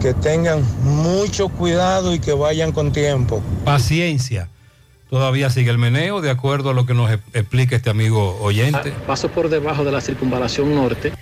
que 0.02 0.12
tengan 0.12 0.62
mucho 0.82 1.48
cuidado 1.48 2.12
y 2.12 2.18
que 2.18 2.34
vayan 2.34 2.72
con 2.72 2.92
tiempo. 2.92 3.40
Paciencia. 3.64 4.50
Todavía 5.08 5.48
sigue 5.48 5.70
el 5.70 5.78
meneo, 5.78 6.20
de 6.20 6.28
acuerdo 6.28 6.70
a 6.70 6.74
lo 6.74 6.84
que 6.84 6.92
nos 6.92 7.10
e- 7.10 7.20
explica 7.32 7.74
este 7.74 7.88
amigo 7.88 8.36
oyente. 8.42 8.92
Paso 9.06 9.30
por 9.30 9.48
debajo 9.48 9.84
de 9.84 9.92
la 9.92 10.02
circunvalación 10.02 10.74
norte. 10.74 11.14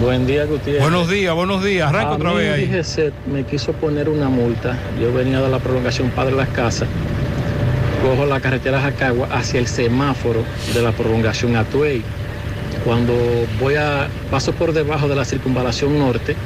Buen 0.00 0.24
día, 0.28 0.44
Gutiérrez. 0.44 0.82
Buenos 0.82 1.10
días, 1.10 1.34
buenos 1.34 1.64
días. 1.64 1.88
Arranca 1.88 2.10
A 2.10 2.14
otra 2.14 2.30
mí 2.30 2.36
vez 2.36 2.52
ahí. 2.52 2.66
DGC 2.66 3.12
me 3.26 3.44
quiso 3.44 3.72
poner 3.72 4.08
una 4.08 4.28
multa. 4.28 4.78
Yo 5.00 5.12
venía 5.12 5.40
de 5.40 5.48
la 5.48 5.58
prolongación 5.58 6.10
Padre 6.10 6.36
Las 6.36 6.48
Casas. 6.50 6.86
Cojo 8.06 8.24
la 8.24 8.38
carretera 8.38 8.80
Jacagua 8.80 9.26
hacia 9.32 9.58
el 9.58 9.66
semáforo 9.66 10.44
de 10.72 10.80
la 10.80 10.92
prolongación 10.92 11.56
Atuey. 11.56 12.04
Cuando 12.84 13.12
voy 13.58 13.74
a 13.74 14.06
paso 14.30 14.52
por 14.52 14.72
debajo 14.72 15.08
de 15.08 15.16
la 15.16 15.24
circunvalación 15.24 15.98
norte 15.98 16.36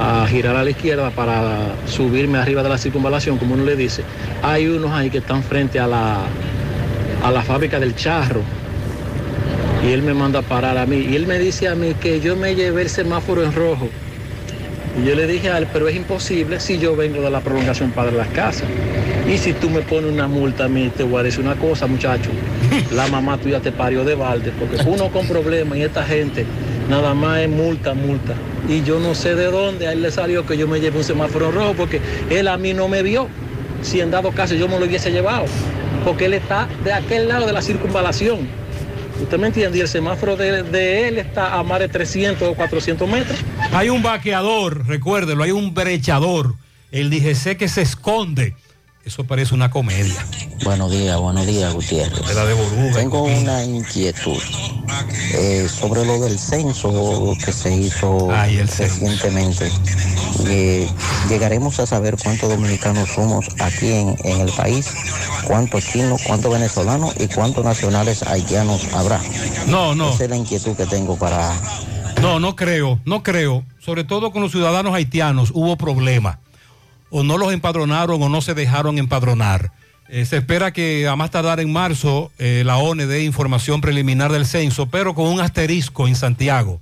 a 0.00 0.24
girar 0.28 0.54
a 0.54 0.62
la 0.62 0.70
izquierda 0.70 1.10
para 1.10 1.74
subirme 1.88 2.38
arriba 2.38 2.62
de 2.62 2.68
la 2.68 2.78
circunvalación, 2.78 3.38
como 3.38 3.54
uno 3.54 3.64
le 3.64 3.74
dice, 3.74 4.04
hay 4.40 4.68
unos 4.68 4.92
ahí 4.92 5.10
que 5.10 5.18
están 5.18 5.42
frente 5.42 5.80
a 5.80 5.88
la 5.88 6.18
a 7.24 7.30
la 7.32 7.42
fábrica 7.42 7.80
del 7.80 7.96
charro. 7.96 8.42
Y 9.84 9.90
él 9.90 10.02
me 10.02 10.14
manda 10.14 10.38
a 10.38 10.42
parar 10.42 10.78
a 10.78 10.86
mí. 10.86 11.08
Y 11.10 11.16
él 11.16 11.26
me 11.26 11.40
dice 11.40 11.66
a 11.66 11.74
mí 11.74 11.94
que 11.94 12.20
yo 12.20 12.36
me 12.36 12.54
llevé 12.54 12.82
el 12.82 12.88
semáforo 12.88 13.42
en 13.42 13.52
rojo 13.52 13.88
Y 14.96 15.06
yo 15.06 15.14
le 15.16 15.26
dije 15.26 15.50
a 15.50 15.58
él, 15.58 15.66
pero 15.72 15.88
es 15.88 15.96
imposible 15.96 16.60
si 16.60 16.78
yo 16.78 16.94
vengo 16.94 17.20
de 17.20 17.30
la 17.30 17.40
prolongación 17.40 17.90
para 17.90 18.12
las 18.12 18.28
casas. 18.28 18.68
Y 19.28 19.38
si 19.38 19.52
tú 19.52 19.68
me 19.68 19.80
pones 19.80 20.12
una 20.12 20.28
multa 20.28 20.66
a 20.66 20.68
mí, 20.68 20.90
te 20.96 21.02
voy 21.02 21.20
a 21.20 21.22
decir 21.24 21.44
una 21.44 21.56
cosa, 21.56 21.86
muchacho. 21.86 22.30
La 22.92 23.08
mamá 23.08 23.38
tuya 23.38 23.60
te 23.60 23.72
parió 23.72 24.04
de 24.04 24.14
balde, 24.14 24.52
porque 24.58 24.76
uno 24.88 25.10
con 25.10 25.26
problemas 25.26 25.78
y 25.78 25.82
esta 25.82 26.04
gente 26.04 26.44
nada 26.88 27.14
más 27.14 27.40
es 27.40 27.48
multa, 27.48 27.94
multa. 27.94 28.34
Y 28.68 28.82
yo 28.82 29.00
no 29.00 29.14
sé 29.14 29.34
de 29.34 29.46
dónde 29.46 29.88
a 29.88 29.92
él 29.92 30.02
le 30.02 30.10
salió 30.10 30.46
que 30.46 30.56
yo 30.56 30.68
me 30.68 30.80
lleve 30.80 30.98
un 30.98 31.04
semáforo 31.04 31.50
rojo, 31.50 31.74
porque 31.76 32.00
él 32.30 32.46
a 32.46 32.56
mí 32.56 32.72
no 32.72 32.86
me 32.86 33.02
vio. 33.02 33.28
Si 33.82 34.00
en 34.00 34.10
dado 34.10 34.30
caso 34.30 34.54
yo 34.54 34.68
me 34.68 34.78
lo 34.78 34.86
hubiese 34.86 35.10
llevado, 35.10 35.46
porque 36.04 36.26
él 36.26 36.34
está 36.34 36.68
de 36.84 36.92
aquel 36.92 37.28
lado 37.28 37.46
de 37.46 37.52
la 37.52 37.62
circunvalación. 37.62 38.46
¿Usted 39.20 39.38
me 39.38 39.48
entiende? 39.48 39.78
Y 39.78 39.80
el 39.80 39.88
semáforo 39.88 40.36
de, 40.36 40.62
de 40.62 41.08
él 41.08 41.18
está 41.18 41.54
a 41.54 41.62
más 41.62 41.80
de 41.80 41.88
300 41.88 42.48
o 42.48 42.54
400 42.54 43.08
metros. 43.08 43.38
Hay 43.74 43.88
un 43.88 44.04
vaqueador, 44.04 44.86
recuérdelo, 44.86 45.42
hay 45.42 45.50
un 45.50 45.74
brechador. 45.74 46.54
El 46.92 47.10
DGC 47.10 47.56
que 47.56 47.68
se 47.68 47.82
esconde. 47.82 48.54
Eso 49.04 49.24
parece 49.24 49.52
una 49.52 49.68
comedia. 49.70 50.24
Buenos 50.64 50.92
días, 50.92 51.18
buenos 51.18 51.44
días, 51.44 51.74
Gutiérrez. 51.74 52.20
Era 52.30 52.46
de 52.46 52.54
Boruga. 52.54 52.94
Tengo 52.94 53.24
una 53.24 53.64
inquietud 53.64 54.40
eh, 55.34 55.68
sobre 55.68 56.06
lo 56.06 56.20
del 56.20 56.38
censo 56.38 57.34
que 57.44 57.52
se 57.52 57.76
hizo 57.76 58.30
recientemente. 58.30 59.68
Eh, 60.46 60.88
llegaremos 61.28 61.80
a 61.80 61.86
saber 61.86 62.16
cuántos 62.22 62.48
dominicanos 62.48 63.08
somos 63.08 63.46
aquí 63.58 63.90
en, 63.90 64.16
en 64.22 64.40
el 64.42 64.52
país, 64.52 64.88
cuántos 65.48 65.84
chinos, 65.84 66.22
cuántos 66.24 66.52
venezolanos 66.52 67.12
y 67.18 67.26
cuántos 67.26 67.64
nacionales 67.64 68.22
haitianos 68.22 68.86
habrá. 68.94 69.20
No, 69.66 69.96
no. 69.96 70.14
Esa 70.14 70.24
es 70.24 70.30
la 70.30 70.36
inquietud 70.36 70.76
que 70.76 70.86
tengo 70.86 71.16
para... 71.18 71.52
No, 72.24 72.40
no 72.40 72.56
creo, 72.56 72.98
no 73.04 73.22
creo. 73.22 73.66
Sobre 73.78 74.02
todo 74.02 74.32
con 74.32 74.40
los 74.40 74.50
ciudadanos 74.50 74.94
haitianos 74.94 75.50
hubo 75.52 75.76
problemas. 75.76 76.38
O 77.10 77.22
no 77.22 77.36
los 77.36 77.52
empadronaron 77.52 78.22
o 78.22 78.30
no 78.30 78.40
se 78.40 78.54
dejaron 78.54 78.96
empadronar. 78.96 79.72
Eh, 80.08 80.24
se 80.24 80.38
espera 80.38 80.72
que 80.72 81.06
a 81.06 81.16
más 81.16 81.30
tardar 81.30 81.60
en 81.60 81.70
marzo 81.70 82.32
eh, 82.38 82.62
la 82.64 82.78
ONE 82.78 83.04
dé 83.04 83.24
información 83.24 83.82
preliminar 83.82 84.32
del 84.32 84.46
censo, 84.46 84.86
pero 84.86 85.14
con 85.14 85.26
un 85.26 85.42
asterisco 85.42 86.08
en 86.08 86.16
Santiago. 86.16 86.80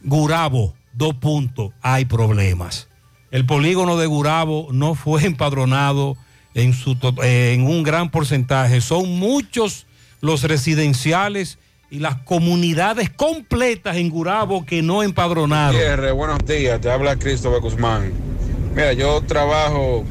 Gurabo, 0.00 0.74
dos 0.92 1.14
puntos, 1.14 1.72
hay 1.82 2.04
problemas. 2.04 2.86
El 3.32 3.44
polígono 3.46 3.96
de 3.96 4.06
Gurabo 4.06 4.68
no 4.70 4.94
fue 4.94 5.24
empadronado 5.26 6.16
eh, 6.54 7.52
en 7.52 7.66
un 7.66 7.82
gran 7.82 8.12
porcentaje. 8.12 8.80
Son 8.80 9.10
muchos 9.18 9.88
los 10.20 10.44
residenciales 10.44 11.58
y 11.92 11.98
las 11.98 12.16
comunidades 12.22 13.10
completas 13.10 13.98
en 13.98 14.08
Gurabo 14.08 14.64
que 14.64 14.80
no 14.80 15.02
empadronaron. 15.02 15.74
Gutiérrez, 15.74 16.14
buenos 16.14 16.38
días, 16.46 16.80
te 16.80 16.90
habla 16.90 17.18
Cristóbal 17.18 17.60
Guzmán. 17.60 18.14
Mira, 18.74 18.94
yo 18.94 19.20
trabajo 19.20 20.02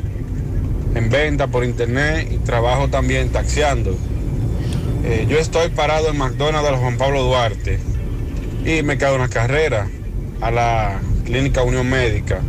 en 0.93 1.09
venta 1.09 1.47
por 1.47 1.63
internet 1.63 2.29
y 2.31 2.37
trabajo 2.37 2.87
también 2.89 3.29
taxiando. 3.31 3.97
Eh, 5.05 5.25
yo 5.27 5.39
estoy 5.39 5.69
parado 5.69 6.09
en 6.09 6.19
McDonald's 6.19 6.69
de 6.69 6.77
Juan 6.77 6.97
Pablo 6.99 7.23
Duarte 7.23 7.79
y 8.63 8.83
me 8.83 8.99
cae 8.99 9.15
una 9.15 9.27
carrera 9.27 9.87
a 10.39 10.51
la 10.51 10.99
clínica 11.25 11.63
Unión 11.63 11.89
Médica. 11.89 12.41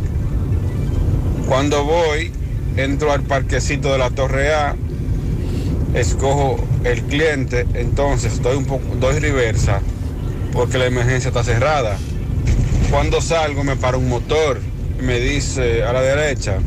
Cuando 1.47 1.83
voy, 1.85 2.31
entro 2.77 3.11
al 3.11 3.23
parquecito 3.23 3.91
de 3.93 3.97
la 3.97 4.11
Torre 4.11 4.53
A, 4.53 4.75
escojo 5.93 6.57
el 6.83 7.01
cliente, 7.03 7.65
entonces 7.73 8.41
doy 8.41 8.57
un 8.57 8.65
poco, 8.65 8.83
doy 8.99 9.19
reversa 9.19 9.81
porque 10.51 10.77
la 10.77 10.85
emergencia 10.85 11.29
está 11.29 11.43
cerrada. 11.43 11.97
Cuando 12.89 13.21
salgo 13.21 13.63
me 13.63 13.75
para 13.75 13.97
un 13.97 14.07
motor, 14.07 14.59
me 14.99 15.19
dice 15.19 15.83
a 15.83 15.93
la 15.93 16.01
derecha, 16.01 16.59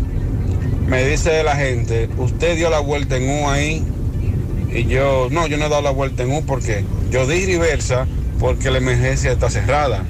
me 0.86 1.04
dice 1.04 1.42
la 1.42 1.56
gente, 1.56 2.08
usted 2.16 2.56
dio 2.56 2.70
la 2.70 2.80
vuelta 2.80 3.16
en 3.16 3.28
U 3.28 3.48
ahí. 3.48 3.84
Y 4.72 4.84
yo, 4.86 5.28
no, 5.30 5.46
yo 5.46 5.56
no 5.56 5.66
he 5.66 5.68
dado 5.68 5.82
la 5.82 5.90
vuelta 5.90 6.22
en 6.22 6.32
U 6.32 6.44
porque 6.44 6.84
yo 7.10 7.26
di 7.26 7.46
reversa 7.46 8.06
porque 8.38 8.70
la 8.70 8.78
emergencia 8.78 9.32
está 9.32 9.50
cerrada. 9.50 10.04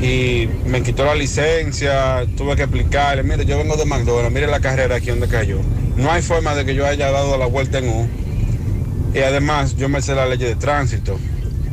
Y 0.00 0.48
me 0.64 0.82
quitó 0.82 1.04
la 1.04 1.14
licencia, 1.14 2.26
tuve 2.36 2.56
que 2.56 2.62
explicarle, 2.62 3.22
mire, 3.22 3.44
yo 3.44 3.58
vengo 3.58 3.76
de 3.76 3.84
McDonald's, 3.84 4.32
mire 4.32 4.46
la 4.46 4.60
carrera 4.60 4.96
aquí 4.96 5.06
donde 5.06 5.28
cayó. 5.28 5.60
No 5.96 6.10
hay 6.10 6.22
forma 6.22 6.54
de 6.54 6.64
que 6.64 6.74
yo 6.74 6.86
haya 6.86 7.10
dado 7.10 7.36
la 7.36 7.46
vuelta 7.46 7.78
en 7.78 7.88
U. 7.88 8.08
Y 9.14 9.18
además 9.18 9.76
yo 9.76 9.88
me 9.88 10.00
sé 10.00 10.14
la 10.14 10.26
ley 10.26 10.38
de 10.38 10.56
tránsito. 10.56 11.18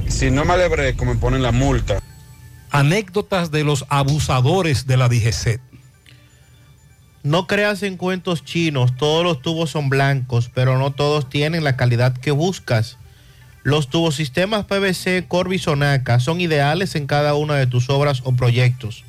Si 0.09 0.31
no 0.31 0.43
me 0.43 0.53
alebrezco 0.53 1.05
me 1.05 1.15
ponen 1.15 1.41
la 1.41 1.51
multa. 1.51 1.99
Anécdotas 2.71 3.51
de 3.51 3.63
los 3.63 3.85
abusadores 3.89 4.87
de 4.87 4.97
la 4.97 5.07
DGC. 5.07 5.61
No 7.23 7.47
creas 7.47 7.83
en 7.83 7.97
cuentos 7.97 8.43
chinos, 8.43 8.95
todos 8.95 9.23
los 9.23 9.41
tubos 9.41 9.69
son 9.69 9.89
blancos, 9.89 10.49
pero 10.53 10.77
no 10.77 10.91
todos 10.91 11.29
tienen 11.29 11.63
la 11.63 11.75
calidad 11.75 12.13
que 12.13 12.31
buscas. 12.31 12.97
Los 13.63 13.89
tubosistemas 13.89 14.65
PVC 14.65 15.25
Corby 15.27 15.59
Sonaca 15.59 16.19
son 16.19 16.39
ideales 16.39 16.95
en 16.95 17.07
cada 17.07 17.35
una 17.35 17.55
de 17.55 17.67
tus 17.67 17.89
obras 17.89 18.21
o 18.23 18.33
proyectos, 18.33 19.03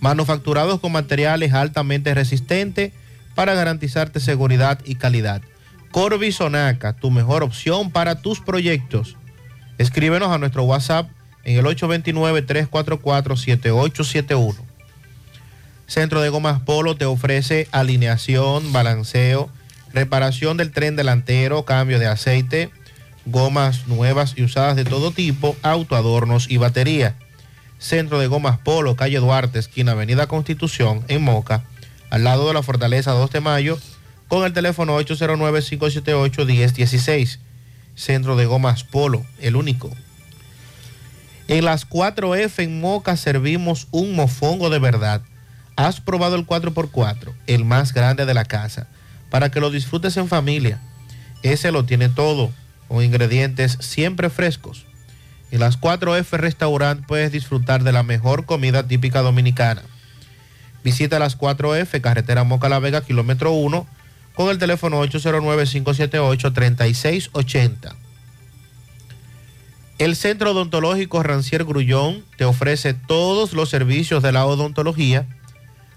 manufacturados 0.00 0.80
con 0.80 0.92
materiales 0.92 1.52
altamente 1.52 2.14
resistentes 2.14 2.92
para 3.34 3.54
garantizarte 3.54 4.20
seguridad 4.20 4.78
y 4.84 4.94
calidad. 4.94 5.42
Corby 5.90 6.32
Sonaca, 6.32 6.94
tu 6.94 7.10
mejor 7.10 7.42
opción 7.42 7.90
para 7.90 8.22
tus 8.22 8.40
proyectos. 8.40 9.16
Escríbenos 9.78 10.30
a 10.30 10.38
nuestro 10.38 10.62
WhatsApp 10.64 11.10
en 11.44 11.58
el 11.58 11.64
829-344-7871. 11.64 14.56
Centro 15.86 16.20
de 16.20 16.28
Gomas 16.28 16.60
Polo 16.60 16.96
te 16.96 17.06
ofrece 17.06 17.66
alineación, 17.72 18.72
balanceo, 18.72 19.50
reparación 19.92 20.56
del 20.56 20.70
tren 20.70 20.94
delantero, 20.94 21.64
cambio 21.64 21.98
de 21.98 22.06
aceite, 22.06 22.70
gomas 23.26 23.86
nuevas 23.86 24.32
y 24.36 24.42
usadas 24.42 24.76
de 24.76 24.84
todo 24.84 25.10
tipo, 25.10 25.56
autoadornos 25.62 26.50
y 26.50 26.56
batería. 26.56 27.16
Centro 27.78 28.18
de 28.18 28.26
Gomas 28.26 28.58
Polo, 28.58 28.96
calle 28.96 29.18
Duarte, 29.18 29.58
esquina 29.58 29.92
Avenida 29.92 30.26
Constitución, 30.26 31.04
en 31.08 31.22
Moca, 31.22 31.64
al 32.10 32.24
lado 32.24 32.48
de 32.48 32.54
la 32.54 32.62
Fortaleza 32.62 33.12
2 33.12 33.30
de 33.30 33.40
Mayo, 33.40 33.78
con 34.28 34.44
el 34.44 34.52
teléfono 34.52 35.00
809-578-1016. 35.00 37.38
Centro 37.94 38.36
de 38.36 38.44
Gomas 38.46 38.84
Polo, 38.84 39.24
el 39.40 39.56
único. 39.56 39.90
En 41.48 41.64
las 41.64 41.88
4F 41.88 42.62
en 42.62 42.80
Moca 42.80 43.16
servimos 43.16 43.88
un 43.90 44.14
mofongo 44.14 44.70
de 44.70 44.78
verdad. 44.78 45.22
Has 45.74 46.00
probado 46.00 46.36
el 46.36 46.46
4x4, 46.46 47.32
el 47.46 47.64
más 47.64 47.92
grande 47.92 48.24
de 48.24 48.34
la 48.34 48.44
casa, 48.44 48.86
para 49.30 49.50
que 49.50 49.58
lo 49.58 49.70
disfrutes 49.70 50.16
en 50.16 50.28
familia. 50.28 50.80
Ese 51.42 51.72
lo 51.72 51.84
tiene 51.84 52.08
todo, 52.08 52.52
con 52.90 53.02
ingredientes 53.04 53.78
siempre 53.78 54.30
frescos. 54.30 54.86
En 55.52 55.60
las 55.60 55.80
4F 55.80 56.38
Restaurant 56.38 57.06
puedes 57.06 57.30
disfrutar 57.30 57.84
de 57.84 57.92
la 57.92 58.02
mejor 58.02 58.46
comida 58.46 58.88
típica 58.88 59.22
dominicana. 59.22 59.82
Visita 60.82 61.20
las 61.20 61.38
4F, 61.38 62.00
carretera 62.00 62.42
Moca 62.42 62.68
La 62.68 62.80
Vega, 62.80 63.00
kilómetro 63.00 63.52
1, 63.52 63.86
con 64.34 64.50
el 64.50 64.58
teléfono 64.58 65.04
809-578-3680. 65.04 67.94
El 69.98 70.16
Centro 70.16 70.50
Odontológico 70.50 71.22
Rancier 71.22 71.64
Grullón 71.64 72.24
te 72.38 72.44
ofrece 72.44 72.92
todos 72.92 73.52
los 73.52 73.70
servicios 73.70 74.20
de 74.20 74.32
la 74.32 74.44
odontología. 74.46 75.28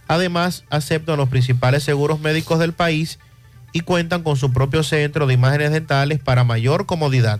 Además, 0.07 0.63
aceptan 0.69 1.17
los 1.17 1.29
principales 1.29 1.83
seguros 1.83 2.19
médicos 2.19 2.59
del 2.59 2.73
país 2.73 3.17
y 3.17 3.32
cuentan 3.81 4.23
con 4.23 4.37
su 4.37 4.53
propio 4.53 4.83
centro 4.83 5.27
de 5.27 5.33
imágenes 5.33 5.71
dentales 5.71 6.19
para 6.19 6.43
mayor 6.43 6.85
comodidad. 6.85 7.39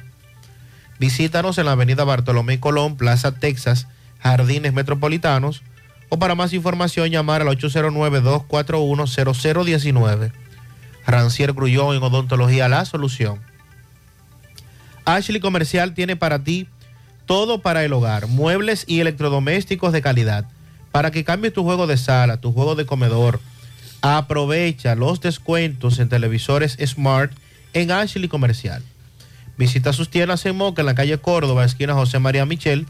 Visítanos 0.99 1.57
en 1.57 1.65
la 1.65 1.71
avenida 1.73 2.03
Bartolomé 2.03 2.59
Colón, 2.59 2.97
Plaza 2.97 3.31
Texas, 3.33 3.87
Jardines 4.19 4.73
Metropolitanos, 4.73 5.63
o 6.09 6.19
para 6.19 6.35
más 6.35 6.53
información 6.53 7.09
llamar 7.09 7.41
al 7.41 7.47
809-241-0019. 7.49 10.31
Rancier 11.05 11.53
Grullón 11.53 11.95
en 11.95 12.03
Odontología 12.03 12.69
La 12.69 12.85
Solución. 12.85 13.41
Ashley 15.05 15.41
Comercial 15.41 15.93
tiene 15.93 16.15
para 16.15 16.43
ti 16.43 16.67
todo 17.25 17.61
para 17.61 17.83
el 17.83 17.93
hogar, 17.93 18.27
muebles 18.27 18.85
y 18.87 18.99
electrodomésticos 18.99 19.91
de 19.91 20.01
calidad. 20.01 20.45
Para 20.91 21.11
que 21.11 21.23
cambies 21.23 21.53
tu 21.53 21.63
juego 21.63 21.87
de 21.87 21.97
sala, 21.97 22.37
tu 22.37 22.53
juego 22.53 22.75
de 22.75 22.85
comedor, 22.85 23.39
aprovecha 24.03 24.95
los 24.95 25.21
descuentos 25.21 25.97
en 25.97 26.09
televisores 26.09 26.77
Smart 26.85 27.31
en 27.71 27.89
Ashley 27.89 28.27
Comercial. 28.27 28.83
Visita 29.57 29.93
sus 29.93 30.09
tiendas 30.09 30.45
en 30.45 30.57
Moca, 30.57 30.81
en 30.81 30.87
la 30.87 30.93
calle 30.93 31.17
Córdoba, 31.17 31.63
esquina 31.63 31.93
José 31.93 32.19
María 32.19 32.45
Michel. 32.45 32.85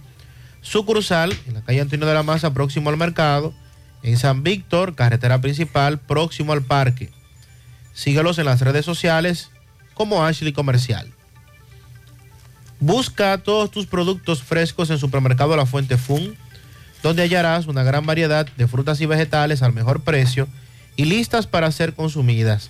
Sucursal, 0.62 1.38
en 1.48 1.54
la 1.54 1.62
calle 1.62 1.82
Antonio 1.82 2.08
de 2.08 2.16
la 2.16 2.24
Maza, 2.24 2.54
próximo 2.54 2.90
al 2.90 2.98
mercado. 2.98 3.54
En 4.02 4.18
San 4.18 4.42
Víctor, 4.42 4.96
carretera 4.96 5.40
principal, 5.40 6.00
próximo 6.00 6.52
al 6.52 6.64
parque. 6.64 7.12
Síguelos 7.94 8.40
en 8.40 8.46
las 8.46 8.62
redes 8.62 8.84
sociales 8.84 9.52
como 9.94 10.26
Ashley 10.26 10.52
Comercial. 10.52 11.14
Busca 12.80 13.38
todos 13.38 13.70
tus 13.70 13.86
productos 13.86 14.42
frescos 14.42 14.90
en 14.90 14.98
Supermercado 14.98 15.56
La 15.56 15.68
Fuente 15.68 15.98
Fun. 15.98 16.36
donde 17.04 17.22
hallarás 17.22 17.68
una 17.68 17.84
gran 17.84 18.06
variedad 18.06 18.48
de 18.56 18.66
frutas 18.66 19.02
y 19.02 19.06
vegetales 19.06 19.62
al 19.62 19.74
mejor 19.74 20.04
precio 20.04 20.48
y 20.96 21.06
listas 21.06 21.48
para 21.48 21.72
ser 21.72 21.94
consumidas. 21.94 22.70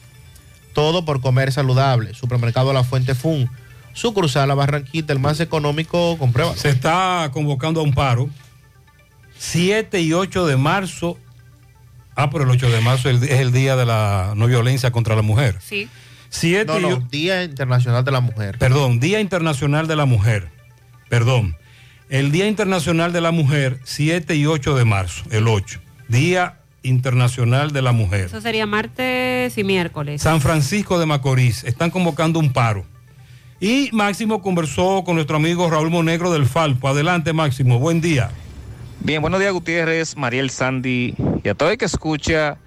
Todo 0.73 1.05
por 1.05 1.21
comer 1.21 1.51
saludable. 1.51 2.13
Supermercado 2.13 2.73
La 2.73 2.83
Fuente 2.83 3.15
Fun, 3.15 3.49
sucursal 3.93 4.47
La 4.47 4.55
Barranquita, 4.55 5.13
el 5.13 5.19
más 5.19 5.39
económico, 5.39 6.17
comprueba. 6.17 6.55
Se 6.55 6.69
está 6.69 7.29
convocando 7.31 7.79
a 7.79 7.83
un 7.83 7.93
paro. 7.93 8.29
7 9.37 10.01
y 10.01 10.13
8 10.13 10.47
de 10.47 10.57
marzo. 10.57 11.17
Ah, 12.15 12.29
pero 12.29 12.43
el 12.43 12.49
8 12.49 12.69
de 12.69 12.81
marzo 12.81 13.09
es 13.09 13.21
el 13.23 13.51
día 13.51 13.75
de 13.75 13.85
la 13.85 14.33
no 14.35 14.47
violencia 14.47 14.91
contra 14.91 15.15
la 15.15 15.21
mujer. 15.21 15.57
Sí. 15.61 15.89
7 16.29 16.65
No, 16.65 16.79
no, 16.79 16.95
Día 17.11 17.43
Internacional 17.43 18.03
de 18.03 18.11
la 18.11 18.19
Mujer. 18.19 18.57
Perdón, 18.57 18.99
Día 18.99 19.19
Internacional 19.19 19.87
de 19.87 19.95
la 19.95 20.05
Mujer. 20.05 20.49
Perdón. 21.07 21.55
El 22.09 22.31
Día 22.31 22.47
Internacional 22.47 23.13
de 23.13 23.21
la 23.21 23.31
Mujer, 23.31 23.79
7 23.83 24.35
y 24.35 24.45
8 24.47 24.75
de 24.75 24.85
marzo, 24.85 25.23
el 25.29 25.47
8. 25.47 25.79
Día 26.07 26.59
Internacional 26.83 27.71
de 27.71 27.81
la 27.81 27.91
Mujer. 27.91 28.25
Eso 28.25 28.41
sería 28.41 28.65
martes 28.65 29.57
y 29.57 29.63
miércoles. 29.63 30.21
San 30.21 30.41
Francisco 30.41 30.99
de 30.99 31.05
Macorís, 31.05 31.63
están 31.63 31.89
convocando 31.89 32.39
un 32.39 32.53
paro. 32.53 32.85
Y 33.59 33.89
Máximo 33.93 34.41
conversó 34.41 35.03
con 35.05 35.15
nuestro 35.15 35.37
amigo 35.37 35.69
Raúl 35.69 35.89
Monegro 35.89 36.31
del 36.31 36.45
Falpo. 36.45 36.89
Adelante, 36.89 37.33
Máximo, 37.33 37.79
buen 37.79 38.01
día. 38.01 38.29
Bien, 38.99 39.21
buenos 39.21 39.39
días 39.39 39.51
Gutiérrez, 39.51 40.15
Mariel 40.15 40.49
Sandy 40.49 41.15
y 41.43 41.49
a 41.49 41.55
todo 41.55 41.71
el 41.71 41.77
que 41.77 41.85
escucha 41.85 42.57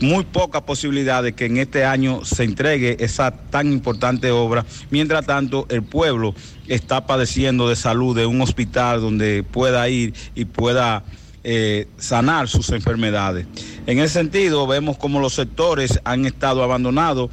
muy 0.00 0.24
poca 0.24 0.64
posibilidad 0.64 1.22
de 1.22 1.34
que 1.34 1.46
en 1.46 1.58
este 1.58 1.84
año 1.84 2.24
se 2.24 2.44
entregue 2.44 2.96
esa 3.00 3.30
tan 3.30 3.72
importante 3.72 4.30
obra. 4.30 4.64
Mientras 4.90 5.26
tanto, 5.26 5.66
el 5.68 5.82
pueblo 5.82 6.34
está 6.66 7.06
padeciendo 7.06 7.68
de 7.68 7.76
salud 7.76 8.16
de 8.16 8.26
un 8.26 8.40
hospital 8.40 9.00
donde 9.00 9.42
pueda 9.42 9.88
ir 9.88 10.14
y 10.34 10.44
pueda 10.44 11.04
eh, 11.44 11.86
sanar 11.96 12.48
sus 12.48 12.70
enfermedades. 12.70 13.46
En 13.86 13.98
ese 13.98 14.14
sentido, 14.14 14.66
vemos 14.66 14.98
como 14.98 15.20
los 15.20 15.34
sectores 15.34 16.00
han 16.04 16.26
estado 16.26 16.62
abandonados. 16.62 17.30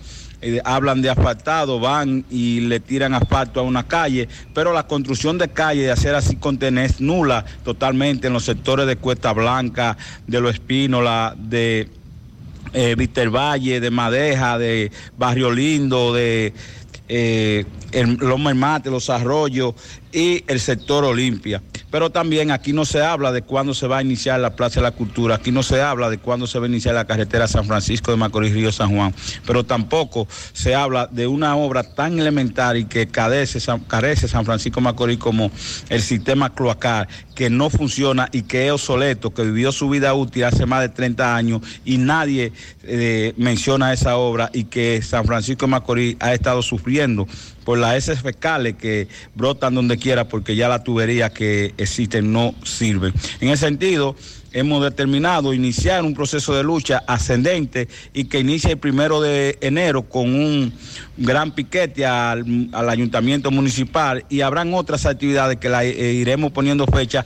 Eh, 0.48 0.62
hablan 0.64 1.02
de 1.02 1.10
asfaltado, 1.10 1.80
van 1.80 2.24
y 2.30 2.60
le 2.60 2.80
tiran 2.80 3.16
asfalto 3.16 3.60
a 3.60 3.64
una 3.64 3.88
calle, 3.88 4.30
pero 4.54 4.74
la 4.74 4.86
construcción 4.86 5.40
de 5.40 5.48
calle, 5.48 5.82
de 5.82 5.92
hacer 5.92 6.14
así 6.14 6.36
contener, 6.36 6.92
nula 7.00 7.44
totalmente 7.64 8.28
en 8.28 8.34
los 8.34 8.46
sectores 8.46 8.86
de 8.86 8.96
Cuesta 8.96 9.34
Blanca, 9.34 9.98
de 10.28 10.40
Lo 10.40 10.50
Espínola, 10.50 11.36
de 11.36 11.90
eh, 12.74 12.94
Víctor 12.96 13.36
Valle, 13.36 13.80
de 13.80 13.90
Madeja, 13.90 14.60
de 14.60 14.92
Barrio 15.18 15.50
Lindo, 15.50 16.14
de 16.14 16.54
eh, 17.10 17.66
el 17.92 18.14
Loma 18.18 18.54
Mate, 18.54 18.92
los 18.92 19.10
arroyos 19.10 19.74
y 20.16 20.46
el 20.48 20.62
sector 20.62 21.04
Olimpia. 21.04 21.62
Pero 21.92 22.10
también 22.10 22.50
aquí 22.50 22.72
no 22.72 22.86
se 22.86 23.02
habla 23.02 23.34
de 23.34 23.42
cuándo 23.42 23.74
se 23.74 23.86
va 23.86 23.98
a 23.98 24.02
iniciar 24.02 24.40
la 24.40 24.56
Plaza 24.56 24.80
de 24.80 24.84
la 24.84 24.92
Cultura, 24.92 25.36
aquí 25.36 25.52
no 25.52 25.62
se 25.62 25.82
habla 25.82 26.10
de 26.10 26.18
cuándo 26.18 26.48
se 26.48 26.58
va 26.58 26.66
a 26.66 26.70
iniciar 26.70 26.96
la 26.96 27.06
carretera 27.06 27.48
San 27.48 27.66
Francisco 27.66 28.12
de 28.12 28.18
Macorís 28.18 28.54
Río 28.54 28.72
San 28.72 28.96
Juan, 28.96 29.14
pero 29.46 29.66
tampoco 29.66 30.28
se 30.54 30.74
habla 30.74 31.08
de 31.12 31.28
una 31.28 31.56
obra 31.58 31.84
tan 31.84 32.18
elemental 32.18 32.78
y 32.78 32.86
que 32.86 33.08
carece 33.08 33.60
San, 33.60 33.82
carece 33.82 34.30
San 34.30 34.46
Francisco 34.46 34.80
Macorís 34.80 35.18
como 35.18 35.52
el 35.90 36.02
sistema 36.02 36.54
cloacal, 36.54 37.08
que 37.36 37.50
no 37.50 37.70
funciona 37.70 38.30
y 38.32 38.44
que 38.44 38.68
es 38.68 38.72
obsoleto, 38.72 39.34
que 39.34 39.44
vivió 39.44 39.74
su 39.74 39.90
vida 39.90 40.14
útil 40.14 40.46
hace 40.46 40.66
más 40.66 40.82
de 40.82 40.90
30 40.90 41.36
años 41.36 41.62
y 41.84 41.98
nadie 41.98 42.54
eh, 42.84 43.34
menciona 43.36 43.92
esa 43.92 44.16
obra 44.16 44.50
y 44.54 44.66
que 44.66 45.02
San 45.02 45.26
Francisco 45.26 45.66
de 45.66 45.72
Macorís 45.72 46.16
ha 46.22 46.34
estado 46.34 46.62
sufriendo 46.62 47.28
por 47.66 47.80
las 47.80 47.96
heces 47.96 48.22
fecales 48.22 48.76
que 48.76 49.10
brotan 49.34 49.76
donde 49.76 49.98
quiera 49.98 50.30
porque 50.30 50.56
ya 50.56 50.70
las 50.70 50.84
tuberías 50.86 51.32
que 51.32 51.74
existen 51.78 52.32
no 52.32 52.56
sirven. 52.64 53.14
En 53.42 53.50
ese 53.50 53.66
sentido, 53.66 54.16
hemos 54.54 54.82
determinado 54.82 55.54
iniciar 55.54 56.04
un 56.04 56.14
proceso 56.14 56.56
de 56.56 56.64
lucha 56.64 57.04
ascendente 57.08 57.90
y 58.14 58.26
que 58.26 58.40
inicie 58.40 58.72
el 58.72 58.78
primero 58.78 59.20
de 59.20 59.58
enero 59.60 60.04
con 60.04 60.34
un 60.34 60.72
gran 61.18 61.54
piquete 61.54 62.06
al, 62.06 62.70
al 62.72 62.90
ayuntamiento 62.90 63.52
municipal 63.52 64.24
y 64.30 64.42
habrán 64.42 64.74
otras 64.74 65.06
actividades 65.06 65.58
que 65.58 65.68
la 65.68 65.84
eh, 65.84 66.14
iremos 66.14 66.54
poniendo 66.54 66.86
fecha 66.86 67.26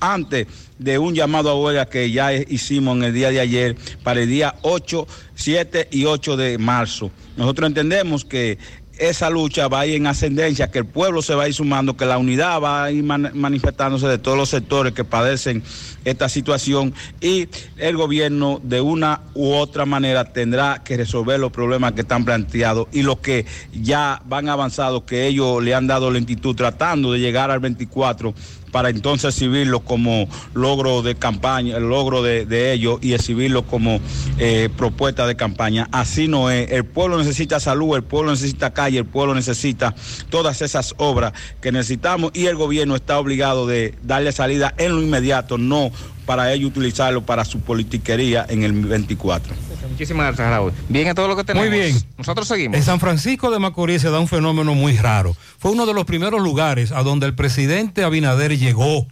antes 0.00 0.48
de 0.80 0.98
un 0.98 1.14
llamado 1.14 1.48
a 1.48 1.54
huelga 1.54 1.86
que 1.86 2.10
ya 2.10 2.32
hicimos 2.34 2.96
en 2.96 3.04
el 3.04 3.14
día 3.14 3.30
de 3.30 3.38
ayer 3.38 3.76
para 4.02 4.22
el 4.22 4.28
día 4.28 4.56
8, 4.62 5.06
7 5.36 5.88
y 5.92 6.06
8 6.06 6.36
de 6.36 6.58
marzo. 6.58 7.12
Nosotros 7.36 7.68
entendemos 7.68 8.24
que 8.24 8.58
esa 8.98 9.30
lucha 9.30 9.68
va 9.68 9.80
a 9.80 9.86
ir 9.86 9.96
en 9.96 10.06
ascendencia, 10.06 10.70
que 10.70 10.78
el 10.78 10.86
pueblo 10.86 11.22
se 11.22 11.34
va 11.34 11.44
a 11.44 11.48
ir 11.48 11.54
sumando, 11.54 11.96
que 11.96 12.04
la 12.04 12.18
unidad 12.18 12.60
va 12.60 12.84
a 12.84 12.90
ir 12.90 13.02
man 13.02 13.30
manifestándose 13.34 14.06
de 14.06 14.18
todos 14.18 14.36
los 14.36 14.50
sectores 14.50 14.92
que 14.92 15.04
padecen 15.04 15.62
esta 16.04 16.28
situación 16.28 16.94
y 17.20 17.48
el 17.78 17.96
gobierno 17.96 18.60
de 18.62 18.80
una 18.80 19.22
u 19.34 19.52
otra 19.52 19.86
manera 19.86 20.32
tendrá 20.32 20.82
que 20.84 20.96
resolver 20.96 21.40
los 21.40 21.52
problemas 21.52 21.92
que 21.92 22.02
están 22.02 22.24
planteados 22.24 22.88
y 22.92 23.02
los 23.02 23.18
que 23.18 23.46
ya 23.72 24.20
van 24.26 24.48
avanzados, 24.48 25.04
que 25.04 25.26
ellos 25.26 25.62
le 25.62 25.74
han 25.74 25.86
dado 25.86 26.10
lentitud 26.10 26.54
tratando 26.54 27.12
de 27.12 27.20
llegar 27.20 27.50
al 27.50 27.60
24 27.60 28.34
para 28.72 28.88
entonces 28.88 29.34
exhibirlo 29.34 29.80
como 29.80 30.26
logro 30.54 31.02
de 31.02 31.14
campaña, 31.14 31.76
el 31.76 31.88
logro 31.88 32.22
de, 32.22 32.46
de 32.46 32.72
ellos 32.72 32.98
y 33.02 33.12
exhibirlo 33.12 33.62
como 33.64 34.00
eh, 34.38 34.68
propuesta 34.76 35.26
de 35.26 35.36
campaña. 35.36 35.88
Así 35.92 36.26
no 36.26 36.50
es. 36.50 36.72
El 36.72 36.84
pueblo 36.84 37.18
necesita 37.18 37.60
salud, 37.60 37.94
el 37.94 38.02
pueblo 38.02 38.32
necesita 38.32 38.72
calle, 38.72 38.98
el 38.98 39.04
pueblo 39.04 39.34
necesita 39.34 39.94
todas 40.30 40.62
esas 40.62 40.94
obras 40.96 41.32
que 41.60 41.70
necesitamos 41.70 42.32
y 42.34 42.46
el 42.46 42.56
gobierno 42.56 42.96
está 42.96 43.18
obligado 43.18 43.66
de 43.66 43.94
darle 44.02 44.32
salida 44.32 44.74
en 44.78 44.96
lo 44.96 45.02
inmediato, 45.02 45.58
no 45.58 45.92
para 46.32 46.50
ello 46.50 46.66
utilizarlo 46.66 47.20
para 47.26 47.44
su 47.44 47.60
politiquería 47.60 48.46
en 48.48 48.62
el 48.62 48.72
24. 48.72 49.52
Muchísimas 49.90 50.28
gracias, 50.28 50.48
Raúl. 50.48 50.72
Bien, 50.88 51.06
a 51.08 51.14
todo 51.14 51.28
lo 51.28 51.36
que 51.36 51.44
tenemos. 51.44 51.68
Muy 51.68 51.78
bien. 51.78 51.94
Nosotros 52.16 52.48
seguimos. 52.48 52.74
En 52.74 52.82
San 52.82 53.00
Francisco 53.00 53.50
de 53.50 53.58
Macorís 53.58 54.00
se 54.00 54.08
da 54.08 54.18
un 54.18 54.28
fenómeno 54.28 54.74
muy 54.74 54.96
raro. 54.96 55.36
Fue 55.58 55.72
uno 55.72 55.84
de 55.84 55.92
los 55.92 56.06
primeros 56.06 56.40
lugares 56.40 56.90
a 56.90 57.02
donde 57.02 57.26
el 57.26 57.34
presidente 57.34 58.02
Abinader 58.02 58.56
llegó 58.58 59.06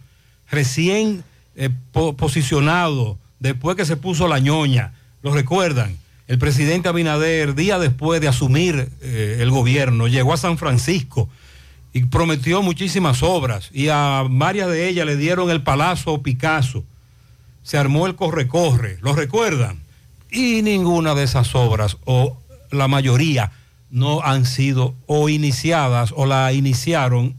recién 0.49 1.23
eh, 1.55 1.69
po 1.91 2.17
posicionado 2.17 3.19
después 3.39 3.77
que 3.77 3.85
se 3.85 3.97
puso 3.97 4.27
la 4.27 4.39
ñoña. 4.39 4.93
¿Lo 5.21 5.31
recuerdan? 5.31 5.99
El 6.27 6.39
presidente 6.39 6.89
Abinader, 6.89 7.53
día 7.53 7.77
después 7.77 8.19
de 8.19 8.29
asumir 8.29 8.89
eh, 9.01 9.37
el 9.41 9.51
gobierno, 9.51 10.07
llegó 10.07 10.33
a 10.33 10.37
San 10.37 10.57
Francisco 10.57 11.29
y 11.93 12.03
prometió 12.05 12.63
muchísimas 12.63 13.21
obras 13.21 13.69
y 13.71 13.89
a 13.89 14.25
varias 14.27 14.69
de 14.69 14.89
ellas 14.89 15.05
le 15.05 15.17
dieron 15.17 15.51
el 15.51 15.61
Palazzo 15.61 16.23
Picasso. 16.23 16.83
Se 17.63 17.77
armó 17.77 18.07
el 18.07 18.15
corre-corre, 18.15 18.97
¿lo 19.01 19.13
recuerdan? 19.13 19.79
Y 20.29 20.61
ninguna 20.61 21.13
de 21.15 21.23
esas 21.23 21.55
obras, 21.55 21.97
o 22.05 22.37
la 22.71 22.87
mayoría, 22.87 23.51
no 23.89 24.21
han 24.23 24.45
sido 24.45 24.95
o 25.05 25.29
iniciadas 25.29 26.13
o 26.15 26.25
la 26.25 26.51
iniciaron 26.53 27.35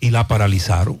y 0.00 0.10
la 0.10 0.26
paralizaron. 0.26 1.00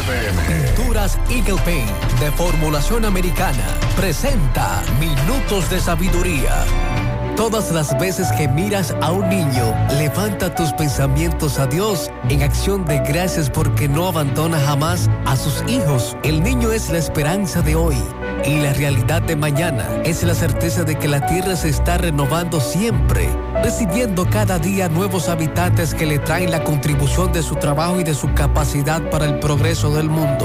pm. 0.07 0.75
Pinturas 0.75 1.19
Eagle 1.31 1.63
Paint 1.65 2.21
de 2.21 2.31
formulación 2.33 3.07
americana 3.07 3.65
presenta 3.97 4.83
Minutos 5.01 5.71
de 5.71 5.81
Sabiduría. 5.81 6.67
Todas 7.41 7.73
las 7.73 7.99
veces 7.99 8.31
que 8.33 8.47
miras 8.49 8.95
a 9.01 9.13
un 9.13 9.27
niño, 9.31 9.75
levanta 9.97 10.55
tus 10.55 10.75
pensamientos 10.75 11.59
a 11.59 11.67
Dios 11.67 12.11
en 12.29 12.43
acción 12.43 12.85
de 12.85 12.99
gracias 12.99 13.49
porque 13.49 13.89
no 13.89 14.09
abandona 14.09 14.61
jamás 14.61 15.09
a 15.25 15.37
sus 15.37 15.65
hijos. 15.67 16.19
El 16.23 16.43
niño 16.43 16.71
es 16.71 16.91
la 16.91 16.99
esperanza 16.99 17.63
de 17.63 17.77
hoy 17.77 17.97
y 18.45 18.61
la 18.61 18.75
realidad 18.75 19.23
de 19.23 19.37
mañana 19.37 19.89
es 20.05 20.23
la 20.23 20.35
certeza 20.35 20.85
de 20.85 20.99
que 20.99 21.09
la 21.09 21.27
tierra 21.29 21.57
se 21.57 21.71
está 21.71 21.97
renovando 21.97 22.61
siempre, 22.61 23.31
recibiendo 23.63 24.29
cada 24.29 24.59
día 24.59 24.91
nuevos 24.91 25.31
habitantes 25.31 25.95
que 25.95 26.05
le 26.05 26.19
traen 26.19 26.51
la 26.51 26.63
contribución 26.63 27.33
de 27.33 27.43
su 27.43 27.55
trabajo 27.55 28.01
y 28.01 28.05
de 28.05 28.13
su 28.13 28.35
capacidad 28.35 29.01
para 29.09 29.25
el 29.25 29.39
progreso 29.39 29.89
del 29.95 30.11
mundo. 30.11 30.45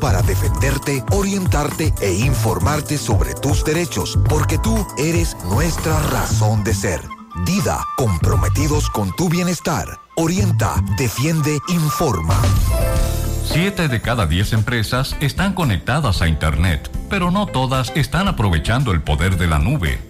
para 0.00 0.22
defenderte, 0.22 1.04
orientarte 1.12 1.94
e 2.00 2.12
informarte 2.14 2.98
sobre 2.98 3.34
tus 3.34 3.64
derechos, 3.64 4.18
porque 4.28 4.58
tú 4.58 4.86
eres 4.98 5.36
nuestra 5.44 6.00
razón 6.10 6.64
de 6.64 6.74
ser. 6.74 7.00
Dida, 7.44 7.86
comprometidos 7.96 8.90
con 8.90 9.14
tu 9.14 9.28
bienestar. 9.28 9.86
Orienta, 10.16 10.74
defiende, 10.98 11.58
informa. 11.68 12.34
Siete 13.44 13.88
de 13.88 14.00
cada 14.00 14.26
diez 14.26 14.52
empresas 14.52 15.16
están 15.20 15.54
conectadas 15.54 16.22
a 16.22 16.28
Internet, 16.28 16.90
pero 17.08 17.30
no 17.30 17.46
todas 17.46 17.92
están 17.94 18.28
aprovechando 18.28 18.92
el 18.92 19.02
poder 19.02 19.36
de 19.38 19.46
la 19.46 19.58
nube. 19.58 20.09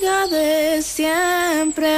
Amiga 0.00 0.26
de 0.28 0.82
siempre. 0.82 1.88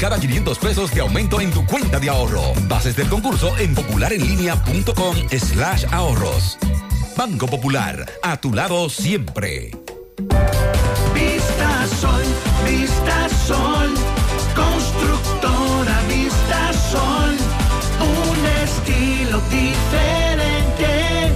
cada 0.04 0.20
500 0.20 0.60
pesos 0.60 0.94
de 0.94 1.00
aumento 1.00 1.40
en 1.40 1.50
tu 1.50 1.66
cuenta 1.66 1.98
de 1.98 2.10
ahorro. 2.10 2.42
Bases 2.68 2.94
del 2.94 3.08
concurso 3.08 3.58
en 3.58 3.74
popularenlinea.com 3.74 5.16
slash 5.30 5.86
ahorros. 5.94 6.58
Banco 7.16 7.48
Popular, 7.48 8.06
a 8.22 8.36
tu 8.36 8.54
lado 8.54 8.90
siempre. 8.90 9.72
Vista 11.14 11.88
Sol, 12.02 12.22
Vista 12.66 13.30
Sol, 13.48 13.94
constructora 14.54 15.98
Vista 16.10 16.74
Sol, 16.92 17.38
un 18.02 18.46
estilo 18.62 19.40
diferente, 19.50 21.32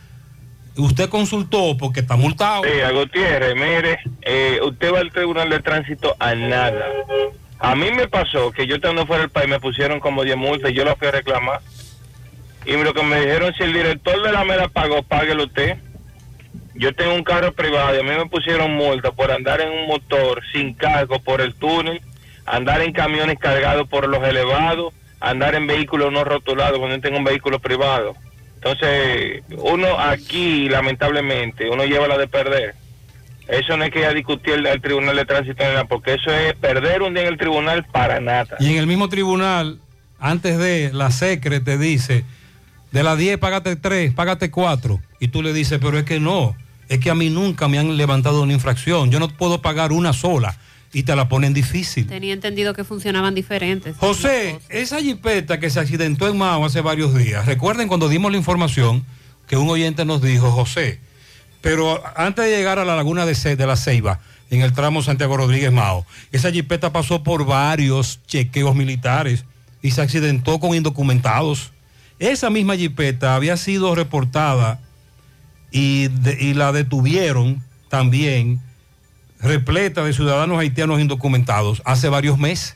¿Usted 0.78 1.10
consultó 1.10 1.78
porque 1.78 2.00
está 2.00 2.16
multado? 2.16 2.64
Sí, 2.64 2.82
a 2.82 2.92
Gutiérrez, 2.92 3.54
mire, 3.54 4.00
eh, 4.24 4.60
usted 4.66 4.92
va 4.92 5.02
al 5.02 5.12
tribunal 5.12 5.48
de 5.52 5.60
tránsito 5.60 6.16
a 6.18 6.34
nada. 6.34 6.88
A 7.60 7.76
mí 7.76 7.90
me 7.92 8.08
pasó 8.08 8.52
que 8.52 8.68
yo 8.68 8.76
estando 8.76 9.06
fuera 9.06 9.22
del 9.22 9.32
país 9.32 9.48
me 9.48 9.60
pusieron 9.60 10.00
como 10.00 10.24
10 10.24 10.38
multas 10.38 10.72
y 10.72 10.74
yo 10.74 10.84
la 10.84 10.96
fui 10.96 11.08
a 11.08 11.12
reclamar. 11.12 11.62
Y 12.66 12.74
lo 12.74 12.94
que 12.94 13.04
me 13.04 13.22
dijeron, 13.22 13.54
si 13.54 13.64
el 13.64 13.74
director 13.74 14.22
de 14.22 14.32
la 14.32 14.44
mera 14.44 14.68
pagó, 14.68 15.04
páguelo 15.04 15.44
usted. 15.44 15.78
Yo 16.74 16.94
tengo 16.94 17.14
un 17.14 17.24
carro 17.24 17.54
privado 17.54 17.96
y 17.96 18.00
a 18.00 18.04
mí 18.04 18.10
me 18.10 18.26
pusieron 18.26 18.74
multa 18.74 19.12
por 19.12 19.32
andar 19.32 19.62
en 19.62 19.72
un 19.72 19.88
motor 19.88 20.42
sin 20.52 20.74
cargo 20.74 21.20
por 21.20 21.40
el 21.40 21.56
túnel, 21.56 22.02
andar 22.46 22.82
en 22.82 22.92
camiones 22.92 23.40
cargados 23.40 23.88
por 23.88 24.10
los 24.10 24.22
elevados, 24.24 24.94
andar 25.22 25.56
en 25.56 25.68
vehículos 25.68 26.12
no 26.12 26.24
rotulados 26.24 26.78
cuando 26.80 26.98
yo 26.98 27.02
tengo 27.02 27.18
un 27.18 27.24
vehículo 27.24 27.60
privado. 27.60 28.14
Entonces, 28.56 29.44
uno 29.58 30.00
aquí, 30.00 30.68
lamentablemente, 30.68 31.70
uno 31.70 31.86
lleva 31.86 32.08
la 32.08 32.18
de 32.18 32.28
perder. 32.28 32.76
Eso 33.48 33.78
no 33.78 33.84
es 33.84 33.92
que 33.92 34.02
ya 34.02 34.14
discutir 34.14 34.54
al 34.68 34.82
tribunal 34.82 35.16
de 35.16 35.26
tránsito 35.26 35.64
ni 35.64 35.70
nada, 35.70 35.86
porque 35.86 36.14
eso 36.16 36.32
es 36.32 36.54
perder 36.56 37.02
un 37.02 37.14
día 37.14 37.24
en 37.24 37.30
el 37.30 37.38
tribunal 37.38 37.86
para 37.86 38.20
nada. 38.20 38.58
Y 38.60 38.72
en 38.72 38.78
el 38.78 38.88
mismo 38.88 39.08
tribunal, 39.08 39.80
antes 40.20 40.58
de 40.58 40.92
la 40.94 41.12
secre 41.12 41.60
te 41.60 41.78
dice, 41.78 42.26
de 42.92 43.04
las 43.04 43.18
10 43.18 43.38
págate 43.38 43.76
3, 43.76 44.14
págate 44.14 44.50
4. 44.50 45.00
Y 45.20 45.28
tú 45.28 45.44
le 45.44 45.54
dices, 45.54 45.80
pero 45.82 46.00
es 46.00 46.06
que 46.06 46.20
no, 46.20 46.56
es 46.90 47.00
que 47.00 47.10
a 47.10 47.16
mí 47.16 47.30
nunca 47.30 47.68
me 47.68 47.78
han 47.78 47.98
levantado 47.98 48.42
una 48.42 48.54
infracción, 48.54 49.12
yo 49.12 49.20
no 49.20 49.28
puedo 49.28 49.62
pagar 49.62 49.92
una 49.92 50.14
sola. 50.14 50.58
Y 50.94 51.04
te 51.04 51.14
la 51.14 51.28
ponen 51.28 51.54
difícil. 51.54 52.08
Tenía 52.08 52.32
entendido 52.32 52.74
que 52.74 52.86
funcionaban 52.86 53.36
diferentes. 53.36 53.98
José, 53.98 54.60
esa 54.70 55.02
jipeta 55.02 55.60
que 55.60 55.70
se 55.70 55.82
accidentó 55.82 56.26
en 56.30 56.38
Mao 56.38 56.64
hace 56.64 56.80
varios 56.80 57.14
días, 57.14 57.46
recuerden 57.46 57.90
cuando 57.90 58.08
dimos 58.08 58.32
la 58.32 58.38
información 58.38 59.06
que 59.46 59.58
un 59.58 59.70
oyente 59.70 60.06
nos 60.06 60.22
dijo, 60.22 60.52
José, 60.52 61.02
pero 61.66 62.00
antes 62.16 62.46
de 62.46 62.56
llegar 62.56 62.78
a 62.78 62.86
la 62.86 62.96
laguna 62.96 63.26
de, 63.26 63.66
la 63.66 63.76
Ceiba, 63.76 64.20
en 64.52 64.62
el 64.62 64.74
tramo 64.74 65.02
Santiago 65.02 65.36
Rodríguez 65.36 65.72
Mao, 65.72 66.06
esa 66.32 66.52
jipeta 66.52 66.94
pasó 66.94 67.24
por 67.24 67.44
varios 67.44 68.20
chequeos 68.28 68.76
militares 68.76 69.46
y 69.82 69.90
se 69.90 70.04
accidentó 70.04 70.60
con 70.60 70.76
indocumentados. 70.76 71.72
Esa 72.20 72.52
misma 72.52 72.76
jipeta 72.76 73.34
había 73.34 73.58
sido 73.58 73.96
reportada 73.96 74.80
y, 75.72 76.10
y 76.38 76.54
la 76.54 76.72
detuvieron 76.72 77.64
también 77.90 78.62
repleta 79.40 80.04
de 80.04 80.14
ciudadanos 80.14 80.60
haitianos 80.60 81.02
indocumentados 81.02 81.82
hace 81.84 82.10
varios 82.10 82.38
meses. 82.38 82.76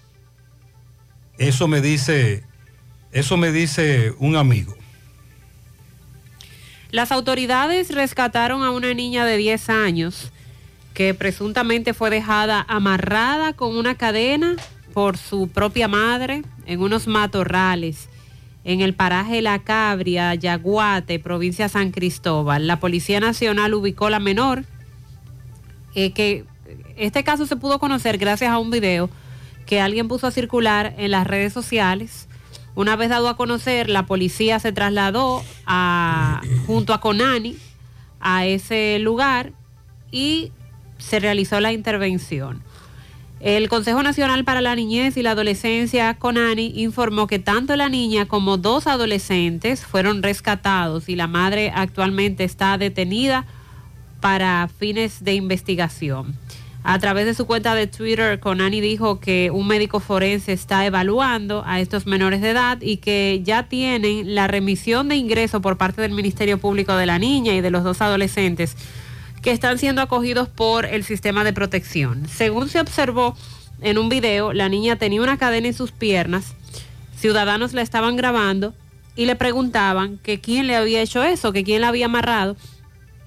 Eso 1.37 1.67
me 1.67 1.79
dice, 1.79 2.43
eso 3.11 3.37
me 3.37 3.51
dice 3.51 4.15
un 4.17 4.35
amigo. 4.35 4.78
Las 6.91 7.11
autoridades 7.11 7.93
rescataron 7.93 8.63
a 8.63 8.71
una 8.71 8.93
niña 8.93 9.25
de 9.25 9.37
10 9.37 9.69
años 9.69 10.31
que 10.93 11.13
presuntamente 11.13 11.93
fue 11.93 12.09
dejada 12.09 12.65
amarrada 12.67 13.53
con 13.53 13.77
una 13.77 13.95
cadena 13.95 14.55
por 14.93 15.17
su 15.17 15.47
propia 15.49 15.87
madre 15.87 16.43
en 16.65 16.81
unos 16.81 17.07
matorrales 17.07 18.09
en 18.63 18.81
el 18.81 18.93
paraje 18.93 19.41
La 19.41 19.59
Cabria, 19.59 20.35
Yaguate, 20.35 21.19
provincia 21.19 21.69
San 21.69 21.91
Cristóbal. 21.91 22.67
La 22.67 22.79
Policía 22.79 23.19
Nacional 23.19 23.73
ubicó 23.73 24.11
la 24.11 24.19
menor, 24.19 24.63
eh, 25.95 26.11
que 26.11 26.45
este 26.95 27.23
caso 27.23 27.47
se 27.47 27.55
pudo 27.55 27.79
conocer 27.79 28.19
gracias 28.19 28.51
a 28.51 28.59
un 28.59 28.69
video 28.69 29.09
que 29.65 29.81
alguien 29.81 30.07
puso 30.07 30.27
a 30.27 30.31
circular 30.31 30.93
en 30.97 31.11
las 31.11 31.25
redes 31.25 31.51
sociales. 31.51 32.28
Una 32.79 32.95
vez 32.95 33.09
dado 33.09 33.27
a 33.27 33.35
conocer, 33.35 33.89
la 33.89 34.05
policía 34.05 34.57
se 34.57 34.71
trasladó 34.71 35.43
a, 35.65 36.39
junto 36.65 36.93
a 36.93 37.01
Conani 37.01 37.57
a 38.21 38.45
ese 38.45 38.99
lugar 38.99 39.51
y 40.13 40.53
se 40.97 41.19
realizó 41.19 41.59
la 41.59 41.73
intervención. 41.73 42.63
El 43.41 43.67
Consejo 43.67 44.01
Nacional 44.01 44.45
para 44.45 44.61
la 44.61 44.77
Niñez 44.77 45.17
y 45.17 45.23
la 45.23 45.31
Adolescencia, 45.31 46.13
CONANI, 46.13 46.71
informó 46.77 47.27
que 47.27 47.37
tanto 47.37 47.75
la 47.75 47.89
niña 47.89 48.27
como 48.27 48.55
dos 48.55 48.87
adolescentes 48.87 49.85
fueron 49.85 50.23
rescatados 50.23 51.09
y 51.09 51.17
la 51.17 51.27
madre 51.27 51.73
actualmente 51.75 52.45
está 52.45 52.77
detenida 52.77 53.45
para 54.21 54.69
fines 54.69 55.21
de 55.25 55.33
investigación. 55.33 56.33
A 56.91 56.97
través 56.97 57.27
de 57.27 57.35
su 57.35 57.45
cuenta 57.45 57.75
de 57.75 57.85
Twitter, 57.85 58.39
Conani 58.39 58.81
dijo 58.81 59.19
que 59.19 59.51
un 59.51 59.67
médico 59.67 59.99
forense 59.99 60.53
está 60.53 60.87
evaluando 60.87 61.61
a 61.67 61.79
estos 61.79 62.07
menores 62.07 62.41
de 62.41 62.49
edad 62.49 62.79
y 62.81 62.97
que 62.97 63.41
ya 63.43 63.69
tienen 63.69 64.33
la 64.33 64.47
remisión 64.47 65.07
de 65.07 65.15
ingreso 65.15 65.61
por 65.61 65.77
parte 65.77 66.01
del 66.01 66.13
Ministerio 66.13 66.57
Público 66.57 66.95
de 66.95 67.05
la 67.05 67.19
Niña 67.19 67.53
y 67.53 67.61
de 67.61 67.69
los 67.69 67.83
dos 67.83 68.01
adolescentes 68.01 68.75
que 69.43 69.51
están 69.51 69.77
siendo 69.77 70.01
acogidos 70.01 70.47
por 70.47 70.87
el 70.87 71.03
sistema 71.03 71.43
de 71.43 71.53
protección. 71.53 72.27
Según 72.27 72.69
se 72.69 72.79
observó 72.79 73.37
en 73.81 73.99
un 73.99 74.09
video, 74.09 74.51
la 74.51 74.67
niña 74.67 74.95
tenía 74.95 75.21
una 75.21 75.37
cadena 75.37 75.67
en 75.67 75.75
sus 75.75 75.91
piernas, 75.91 76.55
ciudadanos 77.15 77.73
la 77.73 77.83
estaban 77.83 78.15
grabando 78.15 78.73
y 79.15 79.27
le 79.27 79.35
preguntaban 79.35 80.17
que 80.23 80.41
quién 80.41 80.65
le 80.65 80.75
había 80.75 81.03
hecho 81.03 81.21
eso, 81.21 81.53
que 81.53 81.63
quién 81.63 81.81
la 81.81 81.89
había 81.89 82.07
amarrado 82.07 82.57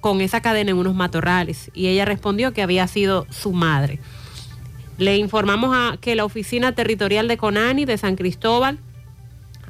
con 0.03 0.19
esa 0.19 0.41
cadena 0.41 0.71
en 0.71 0.77
unos 0.77 0.95
matorrales 0.95 1.71
y 1.73 1.87
ella 1.87 2.03
respondió 2.03 2.51
que 2.51 2.61
había 2.61 2.85
sido 2.87 3.25
su 3.29 3.53
madre. 3.53 4.01
Le 4.97 5.15
informamos 5.15 5.73
a 5.73 5.95
que 5.95 6.17
la 6.17 6.25
Oficina 6.25 6.75
Territorial 6.75 7.29
de 7.29 7.37
Conani 7.37 7.85
de 7.85 7.97
San 7.97 8.17
Cristóbal 8.17 8.79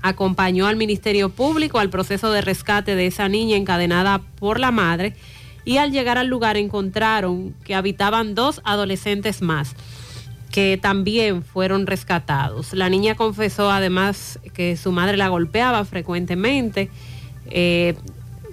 acompañó 0.02 0.66
al 0.66 0.76
Ministerio 0.76 1.30
Público 1.30 1.78
al 1.78 1.92
proceso 1.92 2.32
de 2.32 2.42
rescate 2.42 2.96
de 2.96 3.06
esa 3.06 3.30
niña 3.30 3.58
encadenada 3.58 4.24
por 4.40 4.60
la 4.60 4.72
madre 4.72 5.14
y 5.66 5.78
al 5.78 5.92
llegar 5.92 6.18
al 6.18 6.30
lugar 6.30 6.58
encontraron 6.58 7.54
que 7.64 7.76
habitaban 7.76 8.34
dos 8.34 8.60
adolescentes 8.66 9.44
más 9.44 9.76
que 10.52 10.80
también 10.82 11.44
fueron 11.44 11.86
rescatados. 11.86 12.74
La 12.74 12.90
niña 12.90 13.14
confesó 13.14 13.70
además 13.70 14.40
que 14.56 14.78
su 14.78 14.92
madre 14.92 15.16
la 15.16 15.28
golpeaba 15.28 15.86
frecuentemente. 15.86 16.90
Eh, 17.52 17.94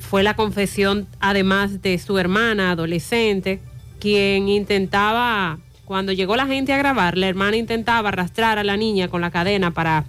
fue 0.01 0.23
la 0.23 0.35
confesión 0.35 1.07
además 1.21 1.83
de 1.83 1.99
su 1.99 2.19
hermana 2.19 2.73
adolescente, 2.73 3.61
quien 4.01 4.49
intentaba, 4.49 5.59
cuando 5.85 6.13
llegó 6.13 6.37
la 6.37 6.47
gente 6.47 6.73
a 6.73 6.79
grabar, 6.79 7.17
la 7.17 7.29
hermana 7.29 7.57
intentaba 7.57 8.09
arrastrar 8.09 8.59
a 8.59 8.65
la 8.65 8.77
niña 8.77 9.09
con 9.09 9.21
la 9.21 9.31
cadena 9.31 9.71
para 9.71 10.05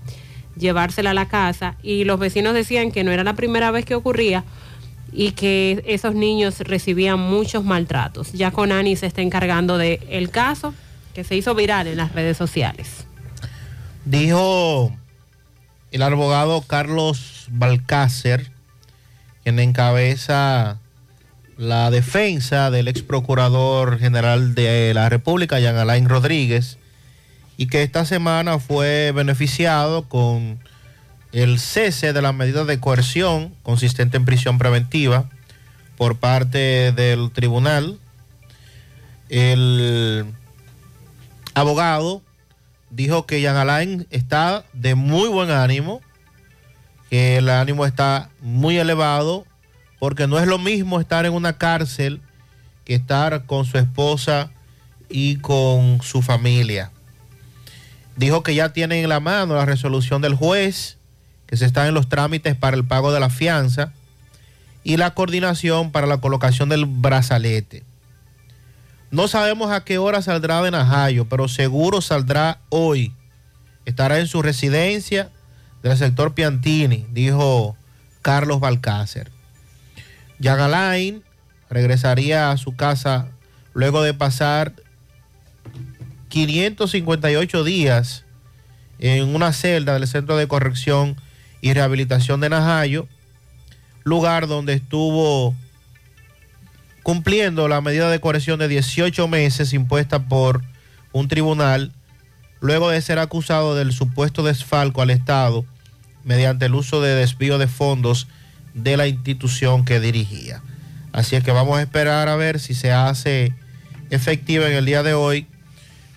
llevársela 0.58 1.12
a 1.12 1.14
la 1.14 1.28
casa 1.28 1.76
y 1.84 2.04
los 2.04 2.20
vecinos 2.20 2.54
decían 2.54 2.92
que 2.92 3.04
no 3.04 3.12
era 3.12 3.24
la 3.24 3.34
primera 3.34 3.72
vez 3.72 3.86
que 3.86 3.96
ocurría 3.96 4.44
y 5.12 5.32
que 5.32 5.84
esos 5.86 6.16
niños 6.16 6.60
recibían 6.60 7.20
muchos 7.20 7.64
maltratos. 7.64 8.32
Ya 8.32 8.52
Conani 8.52 8.96
se 8.96 9.08
está 9.08 9.22
encargando 9.22 9.78
del 9.78 10.00
el 10.10 10.30
caso 10.30 10.74
que 11.14 11.24
se 11.24 11.36
hizo 11.36 11.54
viral 11.54 11.88
en 11.88 11.98
las 11.98 12.14
redes 12.14 12.38
sociales. 12.38 13.06
Dijo 14.06 14.92
el 15.92 16.02
abogado 16.02 16.62
Carlos 16.62 17.48
Balcácer, 17.52 18.52
quien 19.44 19.60
encabeza 19.60 20.80
la 21.58 21.92
defensa 21.92 22.72
del 22.72 22.88
ex 22.88 23.02
procurador 23.02 24.00
general 24.00 24.56
de 24.56 24.94
la 24.94 25.10
República, 25.10 25.60
Jean 25.60 25.78
Alain 25.78 26.10
Rodríguez, 26.10 26.78
y 27.58 27.68
que 27.68 27.84
esta 27.84 28.06
semana 28.06 28.58
fue 28.60 29.12
beneficiado 29.12 30.10
con 30.10 30.60
el 31.32 31.60
cese 31.60 32.14
de 32.14 32.22
las 32.22 32.34
medidas 32.34 32.68
de 32.68 32.80
coerción 32.80 33.54
consistente 33.64 34.18
en 34.18 34.26
prisión 34.26 34.58
preventiva 34.58 35.30
por 35.98 36.18
parte 36.18 36.92
del 36.92 37.32
tribunal. 37.32 38.00
El 39.30 40.26
abogado 41.54 42.22
dijo 42.90 43.26
que 43.26 43.40
Jean 43.40 43.56
Alain 43.56 44.08
está 44.10 44.66
de 44.74 44.96
muy 44.96 45.30
buen 45.30 45.52
ánimo, 45.52 46.02
que 47.12 47.36
el 47.36 47.50
ánimo 47.50 47.86
está 47.86 48.30
muy 48.40 48.78
elevado, 48.78 49.46
porque 50.00 50.28
no 50.28 50.40
es 50.40 50.48
lo 50.48 50.58
mismo 50.58 50.98
estar 51.02 51.26
en 51.26 51.34
una 51.34 51.58
cárcel 51.58 52.22
que 52.86 52.96
estar 52.96 53.46
con 53.46 53.66
su 53.66 53.78
esposa 53.78 54.50
y 55.10 55.36
con 55.36 56.02
su 56.02 56.22
familia. 56.22 56.90
Dijo 58.16 58.44
que 58.44 58.56
ya 58.56 58.72
tienen 58.72 59.04
en 59.04 59.10
la 59.10 59.20
mano 59.20 59.56
la 59.56 59.66
resolución 59.66 60.22
del 60.22 60.36
juez 60.36 61.00
que 61.48 61.58
se 61.58 61.66
están 61.66 61.88
en 61.88 61.96
los 61.96 62.08
trámites 62.08 62.56
para 62.56 62.78
el 62.78 62.86
pago 62.86 63.12
de 63.12 63.20
la 63.20 63.30
fianza 63.30 63.92
y 64.86 64.96
la 64.96 65.14
coordinación 65.14 65.92
para 65.92 66.08
la 66.08 66.20
colocación 66.20 66.70
del 66.70 66.86
brazalete. 66.86 67.84
No 69.12 69.28
sabemos 69.28 69.70
a 69.70 69.84
qué 69.84 69.98
hora 69.98 70.22
saldrá 70.22 70.62
de 70.62 70.72
Najayo, 70.72 71.28
pero 71.28 71.50
seguro 71.50 72.00
saldrá 72.00 72.60
hoy. 72.70 73.14
Estará 73.84 74.20
en 74.20 74.28
su 74.28 74.42
residencia 74.42 75.30
del 75.84 75.98
sector 75.98 76.34
Piantini, 76.34 77.06
dijo 77.12 77.76
Carlos 78.22 78.60
Balcácer. 78.60 79.32
Jan 80.42 80.60
Alain 80.60 81.24
regresaría 81.70 82.52
a 82.52 82.58
su 82.58 82.76
casa 82.76 83.30
luego 83.74 84.04
de 84.04 84.14
pasar 84.14 84.74
558 86.30 87.64
días 87.64 88.26
en 89.00 89.36
una 89.36 89.54
celda 89.54 89.94
del 89.94 90.08
Centro 90.08 90.38
de 90.38 90.48
Corrección 90.48 91.16
y 91.62 91.74
Rehabilitación 91.74 92.40
de 92.42 92.50
Najayo, 92.50 93.08
lugar 94.04 94.48
donde 94.48 94.74
estuvo 94.74 95.56
cumpliendo 97.04 97.68
la 97.68 97.82
medida 97.82 98.10
de 98.10 98.20
coerción 98.20 98.60
de 98.60 98.68
18 98.68 99.28
meses 99.28 99.74
impuesta 99.74 100.28
por 100.28 100.62
un 101.12 101.28
tribunal, 101.28 101.92
luego 102.60 102.90
de 102.90 103.02
ser 103.02 103.20
acusado 103.20 103.76
del 103.76 103.92
supuesto 103.92 104.44
desfalco 104.44 105.02
al 105.02 105.10
Estado 105.10 105.66
mediante 106.24 106.66
el 106.66 106.76
uso 106.76 107.02
de 107.02 107.16
desvío 107.16 107.58
de 107.58 107.68
fondos 107.68 108.28
de 108.74 108.98
la 108.98 109.08
institución 109.08 109.86
que 109.86 110.00
dirigía. 110.00 110.62
Así 111.14 111.36
es 111.36 111.44
que 111.44 111.52
vamos 111.52 111.78
a 111.78 111.82
esperar 111.82 112.30
a 112.30 112.36
ver 112.36 112.60
si 112.60 112.74
se 112.74 112.92
hace 112.92 113.54
efectiva 114.10 114.68
en 114.70 114.74
el 114.78 114.86
día 114.86 115.04
de 115.04 115.14
hoy 115.14 115.48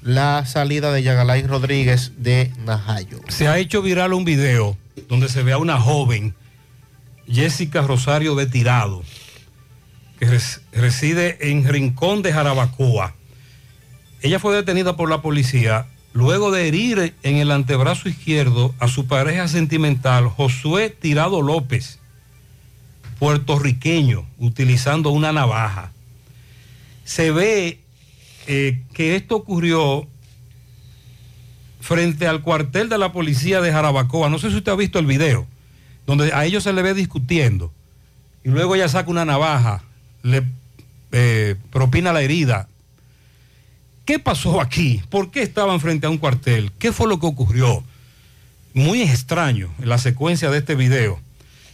la 0.02 0.44
salida 0.46 0.92
de 0.92 1.02
Yagalay 1.02 1.42
Rodríguez 1.46 2.12
de 2.18 2.52
Najayo. 2.64 3.20
Se 3.28 3.48
ha 3.48 3.58
hecho 3.58 3.82
viral 3.82 4.12
un 4.12 4.24
video 4.24 4.76
donde 5.08 5.28
se 5.28 5.42
ve 5.42 5.52
a 5.52 5.58
una 5.58 5.80
joven, 5.80 6.34
Jessica 7.26 7.82
Rosario 7.82 8.34
de 8.34 8.46
Tirado, 8.46 9.02
que 10.20 10.26
res- 10.26 10.60
reside 10.72 11.50
en 11.50 11.66
Rincón 11.66 12.22
de 12.22 12.32
Jarabacoa. 12.32 13.14
Ella 14.20 14.38
fue 14.38 14.54
detenida 14.54 14.94
por 14.96 15.10
la 15.10 15.22
policía 15.22 15.86
luego 16.14 16.52
de 16.52 16.68
herir 16.68 17.14
en 17.22 17.36
el 17.36 17.50
antebrazo 17.50 18.08
izquierdo 18.08 18.72
a 18.78 18.88
su 18.88 19.06
pareja 19.06 19.46
sentimental, 19.48 20.28
Josué 20.28 20.88
Tirado 20.88 21.42
López, 21.42 21.98
puertorriqueño, 23.18 24.24
utilizando 24.38 25.10
una 25.10 25.32
navaja. 25.32 25.92
Se 27.04 27.32
ve 27.32 27.80
eh, 28.46 28.80
que 28.94 29.16
esto 29.16 29.36
ocurrió 29.36 30.06
frente 31.80 32.28
al 32.28 32.42
cuartel 32.42 32.88
de 32.88 32.96
la 32.96 33.12
policía 33.12 33.60
de 33.60 33.72
Jarabacoa. 33.72 34.30
No 34.30 34.38
sé 34.38 34.50
si 34.50 34.56
usted 34.56 34.72
ha 34.72 34.76
visto 34.76 35.00
el 35.00 35.06
video, 35.06 35.46
donde 36.06 36.32
a 36.32 36.44
ellos 36.44 36.62
se 36.62 36.72
le 36.72 36.82
ve 36.82 36.94
discutiendo. 36.94 37.72
Y 38.44 38.50
luego 38.50 38.76
ella 38.76 38.88
saca 38.88 39.10
una 39.10 39.24
navaja, 39.24 39.82
le 40.22 40.44
eh, 41.10 41.56
propina 41.72 42.12
la 42.12 42.22
herida. 42.22 42.68
¿Qué 44.04 44.18
pasó 44.18 44.60
aquí? 44.60 45.00
¿Por 45.08 45.30
qué 45.30 45.42
estaban 45.42 45.80
frente 45.80 46.06
a 46.06 46.10
un 46.10 46.18
cuartel? 46.18 46.70
¿Qué 46.78 46.92
fue 46.92 47.08
lo 47.08 47.18
que 47.18 47.26
ocurrió? 47.26 47.82
Muy 48.74 49.02
extraño 49.02 49.70
la 49.82 49.98
secuencia 49.98 50.50
de 50.50 50.58
este 50.58 50.74
video. 50.74 51.18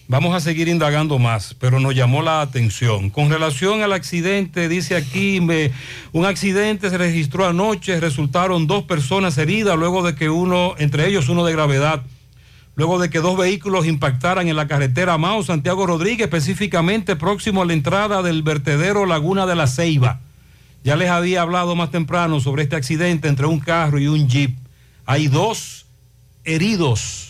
Vamos 0.06 0.34
a 0.34 0.40
seguir 0.40 0.68
indagando 0.68 1.18
más, 1.18 1.54
pero 1.58 1.78
nos 1.80 1.94
llamó 1.94 2.22
la 2.22 2.40
atención. 2.40 3.10
Con 3.10 3.30
relación 3.30 3.82
al 3.82 3.92
accidente, 3.92 4.68
dice 4.68 4.96
aquí, 4.96 5.40
me- 5.40 5.70
un 6.12 6.24
accidente 6.26 6.90
se 6.90 6.98
registró 6.98 7.46
anoche, 7.46 8.00
resultaron 8.00 8.66
dos 8.66 8.84
personas 8.84 9.38
heridas, 9.38 9.78
luego 9.78 10.02
de 10.02 10.14
que 10.16 10.28
uno, 10.28 10.74
entre 10.78 11.06
ellos 11.06 11.28
uno 11.28 11.44
de 11.44 11.52
gravedad, 11.52 12.02
luego 12.74 12.98
de 12.98 13.08
que 13.08 13.20
dos 13.20 13.36
vehículos 13.38 13.86
impactaran 13.86 14.48
en 14.48 14.56
la 14.56 14.66
carretera 14.66 15.16
Mao 15.16 15.42
Santiago 15.44 15.86
Rodríguez, 15.86 16.22
específicamente 16.26 17.14
próximo 17.14 17.62
a 17.62 17.66
la 17.66 17.72
entrada 17.72 18.22
del 18.22 18.42
vertedero 18.42 19.06
Laguna 19.06 19.46
de 19.46 19.54
la 19.56 19.68
Ceiba. 19.68 20.20
Ya 20.82 20.96
les 20.96 21.10
había 21.10 21.42
hablado 21.42 21.76
más 21.76 21.90
temprano 21.90 22.40
sobre 22.40 22.62
este 22.62 22.76
accidente 22.76 23.28
entre 23.28 23.46
un 23.46 23.60
carro 23.60 23.98
y 23.98 24.06
un 24.06 24.28
jeep. 24.28 24.56
Hay 25.04 25.28
dos 25.28 25.86
heridos. 26.44 27.29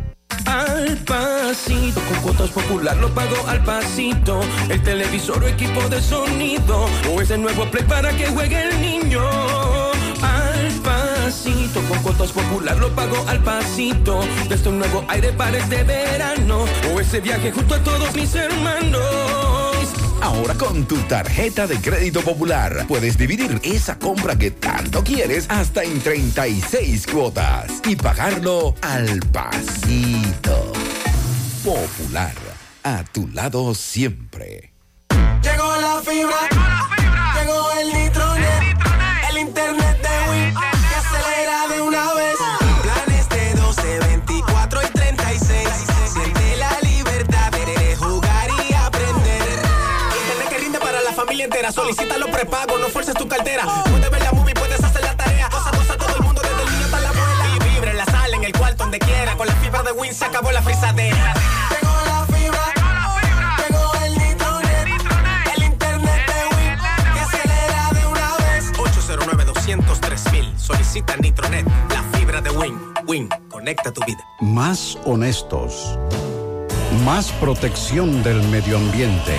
Al 0.46 0.96
pasito, 0.98 2.00
con 2.00 2.20
cuotas 2.22 2.50
popular 2.50 2.96
lo 2.96 3.12
pago 3.14 3.36
al 3.46 3.62
pasito. 3.64 4.40
El 4.68 4.82
televisor 4.82 5.44
o 5.44 5.48
equipo 5.48 5.88
de 5.88 6.00
sonido, 6.00 6.86
o 7.12 7.20
ese 7.20 7.36
nuevo 7.36 7.68
play 7.70 7.84
para 7.84 8.16
que 8.16 8.26
juegue 8.26 8.68
el 8.68 8.80
niño. 8.80 9.20
Al 11.30 11.36
pasito, 11.36 11.80
con 11.82 11.98
cuotas 12.02 12.32
popular 12.32 12.76
lo 12.78 12.92
pago 12.92 13.24
al 13.28 13.40
pasito. 13.44 14.18
Desde 14.48 14.68
un 14.68 14.80
nuevo 14.80 15.04
aire 15.06 15.32
para 15.32 15.58
este 15.58 15.84
verano, 15.84 16.64
o 16.92 16.98
ese 16.98 17.20
viaje 17.20 17.52
junto 17.52 17.76
a 17.76 17.78
todos 17.84 18.12
mis 18.16 18.34
hermanos. 18.34 19.00
Ahora 20.20 20.54
con 20.54 20.86
tu 20.86 20.96
tarjeta 21.02 21.68
de 21.68 21.80
crédito 21.80 22.20
popular 22.22 22.84
puedes 22.88 23.16
dividir 23.16 23.60
esa 23.62 23.96
compra 23.96 24.36
que 24.36 24.50
tanto 24.50 25.04
quieres 25.04 25.46
hasta 25.48 25.84
en 25.84 26.00
36 26.00 27.06
cuotas 27.06 27.80
y 27.86 27.94
pagarlo 27.94 28.74
al 28.82 29.20
pasito. 29.30 30.72
Popular, 31.64 32.34
a 32.82 33.04
tu 33.04 33.28
lado 33.28 33.72
siempre. 33.76 34.72
Llegó 35.42 35.76
la 35.76 36.02
fibra. 36.02 36.48
Llegó 37.40 37.70
el 37.80 37.86
nitronet. 37.86 38.19
Solicita 51.72 52.18
los 52.18 52.30
prepagos, 52.30 52.80
no 52.80 52.88
fuerces 52.88 53.14
tu 53.14 53.28
cartera. 53.28 53.64
Puedes 53.84 54.10
ver 54.10 54.22
la 54.22 54.32
movie, 54.32 54.54
puedes 54.54 54.82
hacer 54.82 55.02
la 55.02 55.16
tarea. 55.16 55.48
Cosa, 55.48 55.70
cosa, 55.70 55.96
todo 55.96 56.16
el 56.16 56.22
mundo, 56.22 56.42
desde 56.42 56.62
el 56.62 56.70
niño 56.70 56.84
hasta 56.84 57.00
la 57.00 57.08
abuela. 57.10 57.44
Y 57.54 57.74
vibra 57.74 57.90
en 57.92 57.96
la 57.96 58.04
sala, 58.06 58.36
en 58.36 58.44
el 58.44 58.52
cuarto, 58.52 58.82
donde 58.84 58.98
quiera. 58.98 59.36
Con 59.36 59.46
la 59.46 59.54
fibra 59.54 59.82
de 59.84 59.92
Win 59.92 60.12
se 60.12 60.24
acabó 60.24 60.50
la 60.50 60.62
frisadera. 60.62 61.34
Llegó 61.70 61.94
la 62.06 62.26
fibra. 62.26 62.74
Llegó 63.58 63.92
el 64.04 64.18
nitronet. 64.18 65.56
El 65.56 65.62
internet 65.62 66.26
de 66.26 66.56
Win. 66.56 66.78
Que 67.14 67.20
acelera 67.20 67.90
de 67.92 68.06
una 68.06 68.36
vez. 68.36 68.72
809 68.76 69.44
203 69.44 70.24
Solicita 70.56 71.16
Nitronet. 71.18 71.66
La 71.90 72.02
fibra 72.18 72.40
de 72.40 72.50
Win. 72.50 72.80
Win. 73.06 73.28
Conecta 73.48 73.92
tu 73.92 74.04
vida. 74.04 74.24
Más 74.40 74.98
honestos. 75.04 75.96
Más 77.04 77.30
protección 77.32 78.24
del 78.24 78.42
medio 78.48 78.76
ambiente. 78.76 79.38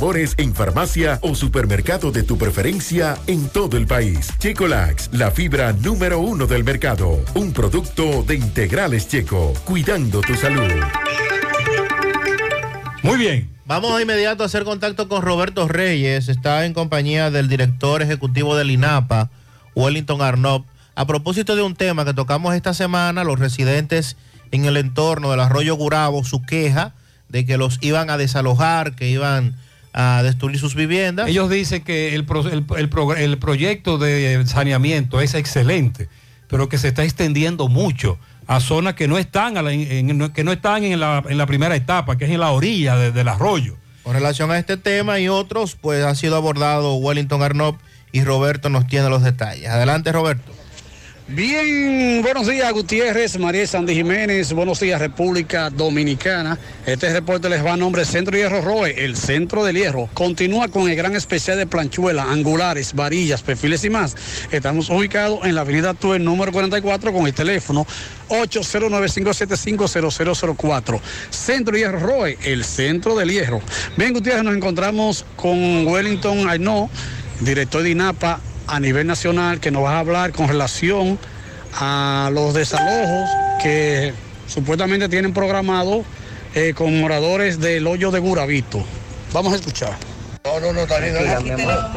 en 0.00 0.54
farmacia 0.54 1.18
o 1.20 1.34
supermercado 1.34 2.10
de 2.10 2.22
tu 2.22 2.38
preferencia 2.38 3.18
en 3.26 3.50
todo 3.50 3.76
el 3.76 3.86
país. 3.86 4.30
Checolax, 4.38 5.10
la 5.12 5.30
fibra 5.30 5.74
número 5.74 6.20
uno 6.20 6.46
del 6.46 6.64
mercado. 6.64 7.22
Un 7.34 7.52
producto 7.52 8.22
de 8.22 8.36
integrales 8.36 9.06
checo, 9.08 9.52
cuidando 9.66 10.22
tu 10.22 10.34
salud. 10.36 10.72
Muy 13.02 13.18
bien. 13.18 13.50
Vamos 13.66 13.94
de 13.94 14.02
inmediato 14.04 14.42
a 14.42 14.46
hacer 14.46 14.64
contacto 14.64 15.06
con 15.06 15.20
Roberto 15.20 15.68
Reyes. 15.68 16.30
Está 16.30 16.64
en 16.64 16.72
compañía 16.72 17.30
del 17.30 17.48
director 17.48 18.00
ejecutivo 18.00 18.56
del 18.56 18.70
INAPA, 18.70 19.28
Wellington 19.74 20.22
Arnott. 20.22 20.64
A 20.94 21.06
propósito 21.06 21.56
de 21.56 21.62
un 21.62 21.74
tema 21.76 22.06
que 22.06 22.14
tocamos 22.14 22.54
esta 22.54 22.72
semana, 22.72 23.22
los 23.22 23.38
residentes 23.38 24.16
en 24.50 24.64
el 24.64 24.78
entorno 24.78 25.30
del 25.30 25.40
arroyo 25.40 25.74
Gurabo, 25.74 26.24
su 26.24 26.40
queja 26.40 26.94
de 27.28 27.44
que 27.44 27.58
los 27.58 27.76
iban 27.82 28.08
a 28.08 28.16
desalojar, 28.16 28.96
que 28.96 29.10
iban 29.10 29.56
a 29.92 30.22
destruir 30.22 30.58
sus 30.58 30.74
viviendas. 30.74 31.28
Ellos 31.28 31.50
dicen 31.50 31.82
que 31.82 32.14
el, 32.14 32.24
pro- 32.24 32.48
el- 32.48 32.64
el 32.76 32.88
pro- 32.88 33.14
el 33.16 33.38
proyecto 33.38 33.98
de 33.98 34.42
saneamiento 34.46 35.20
es 35.20 35.34
excelente, 35.34 36.08
pero 36.48 36.68
que 36.68 36.78
se 36.78 36.88
está 36.88 37.02
extendiendo 37.04 37.68
mucho 37.68 38.18
a 38.46 38.60
zonas 38.60 38.94
que 38.94 39.08
no 39.08 39.18
están, 39.18 39.56
a 39.56 39.62
la- 39.62 39.72
en- 39.72 40.30
que 40.32 40.44
no 40.44 40.52
están 40.52 40.84
en, 40.84 40.98
la, 41.00 41.22
en 41.28 41.38
la 41.38 41.46
primera 41.46 41.74
etapa, 41.76 42.16
que 42.18 42.24
es 42.26 42.30
en 42.30 42.40
la 42.40 42.50
orilla 42.50 42.96
de- 42.96 43.12
del 43.12 43.28
arroyo. 43.28 43.76
Con 44.02 44.14
relación 44.14 44.50
a 44.50 44.58
este 44.58 44.76
tema 44.76 45.18
y 45.20 45.28
otros, 45.28 45.76
pues 45.80 46.04
ha 46.04 46.14
sido 46.14 46.36
abordado 46.36 46.94
Wellington 46.96 47.42
Arnott 47.42 47.76
y 48.12 48.24
Roberto 48.24 48.68
nos 48.70 48.86
tiene 48.86 49.08
los 49.08 49.22
detalles. 49.22 49.68
Adelante, 49.68 50.10
Roberto. 50.10 50.50
Bien, 51.32 52.22
buenos 52.22 52.48
días 52.48 52.72
Gutiérrez, 52.72 53.38
María 53.38 53.64
Sandy 53.64 53.94
Jiménez, 53.94 54.52
buenos 54.52 54.80
días 54.80 55.00
República 55.00 55.70
Dominicana. 55.70 56.58
Este 56.84 57.12
reporte 57.12 57.48
les 57.48 57.64
va 57.64 57.74
a 57.74 57.76
nombre 57.76 58.04
Centro 58.04 58.36
Hierro 58.36 58.62
Roe, 58.62 59.04
el 59.04 59.16
Centro 59.16 59.62
del 59.62 59.76
Hierro. 59.76 60.10
Continúa 60.12 60.66
con 60.66 60.90
el 60.90 60.96
gran 60.96 61.14
especial 61.14 61.56
de 61.56 61.68
planchuela, 61.68 62.24
angulares, 62.24 62.94
varillas, 62.94 63.42
perfiles 63.42 63.84
y 63.84 63.90
más. 63.90 64.16
Estamos 64.50 64.90
ubicados 64.90 65.44
en 65.44 65.54
la 65.54 65.60
avenida 65.60 65.94
Tuer 65.94 66.20
número 66.20 66.50
44 66.50 67.12
con 67.12 67.28
el 67.28 67.32
teléfono 67.32 67.86
809-575-0004. 68.28 71.00
Centro 71.30 71.76
Hierro 71.76 72.00
Roe, 72.00 72.38
el 72.42 72.64
Centro 72.64 73.14
del 73.14 73.30
Hierro. 73.30 73.60
Bien 73.96 74.12
Gutiérrez, 74.12 74.42
nos 74.42 74.56
encontramos 74.56 75.24
con 75.36 75.86
Wellington 75.86 76.48
Ainó, 76.48 76.90
director 77.40 77.84
de 77.84 77.90
INAPA 77.90 78.40
a 78.70 78.80
nivel 78.80 79.06
nacional, 79.06 79.60
que 79.60 79.70
nos 79.70 79.84
va 79.84 79.96
a 79.96 79.98
hablar 79.98 80.32
con 80.32 80.48
relación 80.48 81.18
a 81.74 82.30
los 82.32 82.54
desalojos 82.54 83.28
que 83.62 84.12
supuestamente 84.46 85.08
tienen 85.08 85.32
programado 85.32 86.04
eh, 86.54 86.72
con 86.74 86.98
moradores 87.00 87.60
del 87.60 87.86
hoyo 87.86 88.10
de 88.10 88.18
Guravito. 88.20 88.84
Vamos 89.32 89.52
a 89.52 89.56
escuchar. 89.56 89.96
No, 90.44 90.58
no, 90.58 90.72
no, 90.72 90.86
Danilo. 90.86 91.20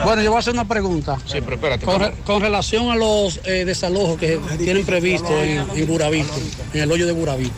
Bueno, 0.03 0.21
yo 0.21 0.29
voy 0.31 0.37
a 0.37 0.39
hacer 0.39 0.53
una 0.53 0.67
pregunta. 0.67 1.17
Sí, 1.25 1.39
pero 1.41 1.55
espérate. 1.55 1.85
Con, 1.85 2.01
re- 2.01 2.13
con 2.25 2.41
relación 2.41 2.89
a 2.91 2.95
los 2.95 3.39
eh, 3.45 3.63
desalojos 3.65 4.19
que 4.19 4.37
tienen 4.57 4.85
previsto 4.85 5.41
en, 5.41 5.65
en 5.75 5.85
Guravito, 5.87 6.33
en 6.73 6.81
el 6.81 6.91
hoyo 6.91 7.05
de 7.07 7.13
Guravito. 7.13 7.53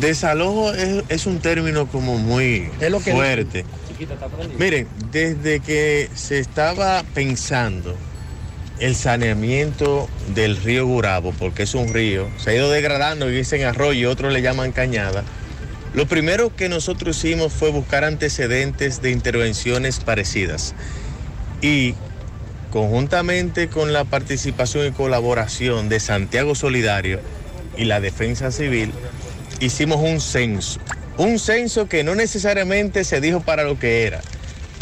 Desalojo 0.00 0.72
es, 0.72 1.04
es 1.10 1.26
un 1.26 1.40
término 1.40 1.86
como 1.86 2.16
muy 2.18 2.70
Es 2.80 2.90
lo 2.90 3.00
que- 3.00 3.12
fuerte. 3.12 3.64
Miren, 4.58 4.88
desde 5.12 5.60
que 5.60 6.08
se 6.14 6.38
estaba 6.40 7.04
pensando 7.14 7.94
el 8.78 8.94
saneamiento 8.96 10.08
del 10.34 10.56
río 10.56 10.86
Gurabo, 10.86 11.32
porque 11.38 11.64
es 11.64 11.74
un 11.74 11.92
río, 11.92 12.28
se 12.38 12.50
ha 12.50 12.54
ido 12.54 12.70
degradando 12.70 13.30
y 13.30 13.34
dicen 13.34 13.64
arroyo, 13.64 14.10
otros 14.10 14.32
le 14.32 14.42
llaman 14.42 14.72
cañada. 14.72 15.24
Lo 15.94 16.06
primero 16.06 16.54
que 16.56 16.68
nosotros 16.68 17.18
hicimos 17.18 17.52
fue 17.52 17.70
buscar 17.70 18.04
antecedentes 18.04 19.02
de 19.02 19.10
intervenciones 19.10 20.00
parecidas. 20.00 20.74
Y 21.60 21.94
conjuntamente 22.70 23.68
con 23.68 23.92
la 23.92 24.04
participación 24.04 24.86
y 24.86 24.92
colaboración 24.92 25.90
de 25.90 26.00
Santiago 26.00 26.54
Solidario 26.54 27.20
y 27.76 27.84
la 27.84 28.00
Defensa 28.00 28.50
Civil, 28.50 28.90
hicimos 29.60 29.98
un 30.00 30.20
censo. 30.20 30.80
Un 31.18 31.38
censo 31.38 31.88
que 31.88 32.04
no 32.04 32.14
necesariamente 32.14 33.04
se 33.04 33.20
dijo 33.20 33.40
para 33.40 33.64
lo 33.64 33.78
que 33.78 34.06
era. 34.06 34.22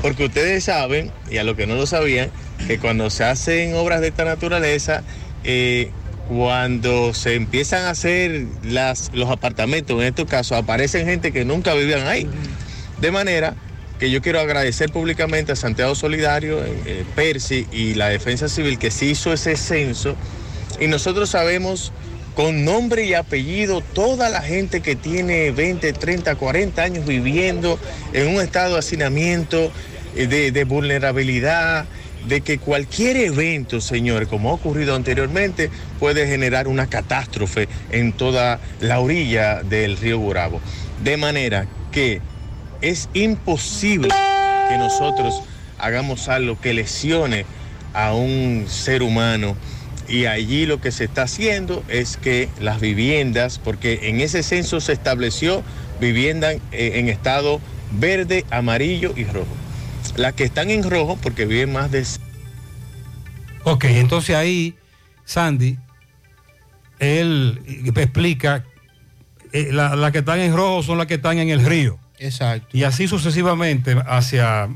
Porque 0.00 0.26
ustedes 0.26 0.64
saben, 0.64 1.10
y 1.28 1.38
a 1.38 1.44
los 1.44 1.56
que 1.56 1.66
no 1.66 1.74
lo 1.74 1.86
sabían, 1.86 2.30
que 2.66 2.78
cuando 2.78 3.10
se 3.10 3.24
hacen 3.24 3.74
obras 3.74 4.00
de 4.00 4.08
esta 4.08 4.24
naturaleza, 4.24 5.02
eh, 5.44 5.90
cuando 6.28 7.12
se 7.12 7.34
empiezan 7.34 7.84
a 7.86 7.90
hacer 7.90 8.46
los 8.62 9.30
apartamentos, 9.30 10.00
en 10.00 10.06
estos 10.06 10.26
casos, 10.26 10.56
aparecen 10.56 11.04
gente 11.06 11.32
que 11.32 11.44
nunca 11.44 11.74
vivían 11.74 12.06
ahí. 12.06 12.28
De 13.00 13.10
manera 13.10 13.56
que 13.98 14.10
yo 14.10 14.22
quiero 14.22 14.38
agradecer 14.38 14.90
públicamente 14.90 15.52
a 15.52 15.56
Santiago 15.56 15.94
Solidario, 15.94 16.64
eh, 16.64 17.04
Percy 17.16 17.66
y 17.72 17.94
la 17.94 18.08
Defensa 18.08 18.48
Civil 18.48 18.78
que 18.78 18.92
se 18.92 19.06
hizo 19.06 19.32
ese 19.32 19.56
censo. 19.56 20.14
Y 20.78 20.86
nosotros 20.86 21.30
sabemos 21.30 21.92
con 22.36 22.64
nombre 22.64 23.04
y 23.04 23.14
apellido 23.14 23.80
toda 23.80 24.30
la 24.30 24.40
gente 24.40 24.82
que 24.82 24.94
tiene 24.94 25.50
20, 25.50 25.92
30, 25.92 26.36
40 26.36 26.82
años 26.82 27.06
viviendo 27.06 27.78
en 28.12 28.28
un 28.28 28.40
estado 28.40 28.74
de 28.74 28.78
hacinamiento, 28.78 29.72
eh, 30.14 30.26
de 30.26 30.64
vulnerabilidad, 30.64 31.86
de 32.26 32.40
que 32.40 32.58
cualquier 32.58 33.16
evento, 33.16 33.80
señor, 33.80 34.26
como 34.28 34.50
ha 34.50 34.54
ocurrido 34.54 34.94
anteriormente, 34.94 35.70
puede 35.98 36.26
generar 36.26 36.68
una 36.68 36.86
catástrofe 36.88 37.68
en 37.90 38.12
toda 38.12 38.60
la 38.80 39.00
orilla 39.00 39.62
del 39.62 39.96
río 39.96 40.18
Burabo. 40.18 40.60
De 41.02 41.16
manera 41.16 41.66
que 41.92 42.20
es 42.82 43.08
imposible 43.14 44.14
que 44.68 44.78
nosotros 44.78 45.42
hagamos 45.78 46.28
algo 46.28 46.60
que 46.60 46.74
lesione 46.74 47.44
a 47.92 48.14
un 48.14 48.66
ser 48.68 49.02
humano. 49.02 49.56
Y 50.08 50.26
allí 50.26 50.66
lo 50.66 50.80
que 50.80 50.90
se 50.90 51.04
está 51.04 51.22
haciendo 51.22 51.84
es 51.88 52.16
que 52.16 52.48
las 52.60 52.80
viviendas, 52.80 53.58
porque 53.58 54.08
en 54.08 54.20
ese 54.20 54.42
censo 54.42 54.80
se 54.80 54.92
estableció 54.92 55.62
vivienda 56.00 56.52
en, 56.72 57.08
estado 57.08 57.60
verde, 57.92 58.44
amarillo 58.50 59.12
y 59.16 59.24
rojo. 59.24 59.59
Las 60.20 60.34
que 60.34 60.44
están 60.44 60.68
en 60.68 60.82
rojo, 60.82 61.16
porque 61.16 61.46
viven 61.46 61.72
más 61.72 61.90
de 61.90 62.04
Ok, 63.64 63.84
entonces 63.84 64.36
ahí, 64.36 64.76
Sandy, 65.24 65.78
él 66.98 67.58
explica, 67.96 68.62
eh, 69.52 69.70
las 69.72 69.96
la 69.96 70.12
que 70.12 70.18
están 70.18 70.40
en 70.40 70.54
rojo 70.54 70.82
son 70.82 70.98
las 70.98 71.06
que 71.06 71.14
están 71.14 71.38
en 71.38 71.48
el 71.48 71.64
río. 71.64 71.98
Exacto. 72.18 72.76
Y 72.76 72.84
así 72.84 73.08
sucesivamente 73.08 73.96
hacia, 74.06 74.68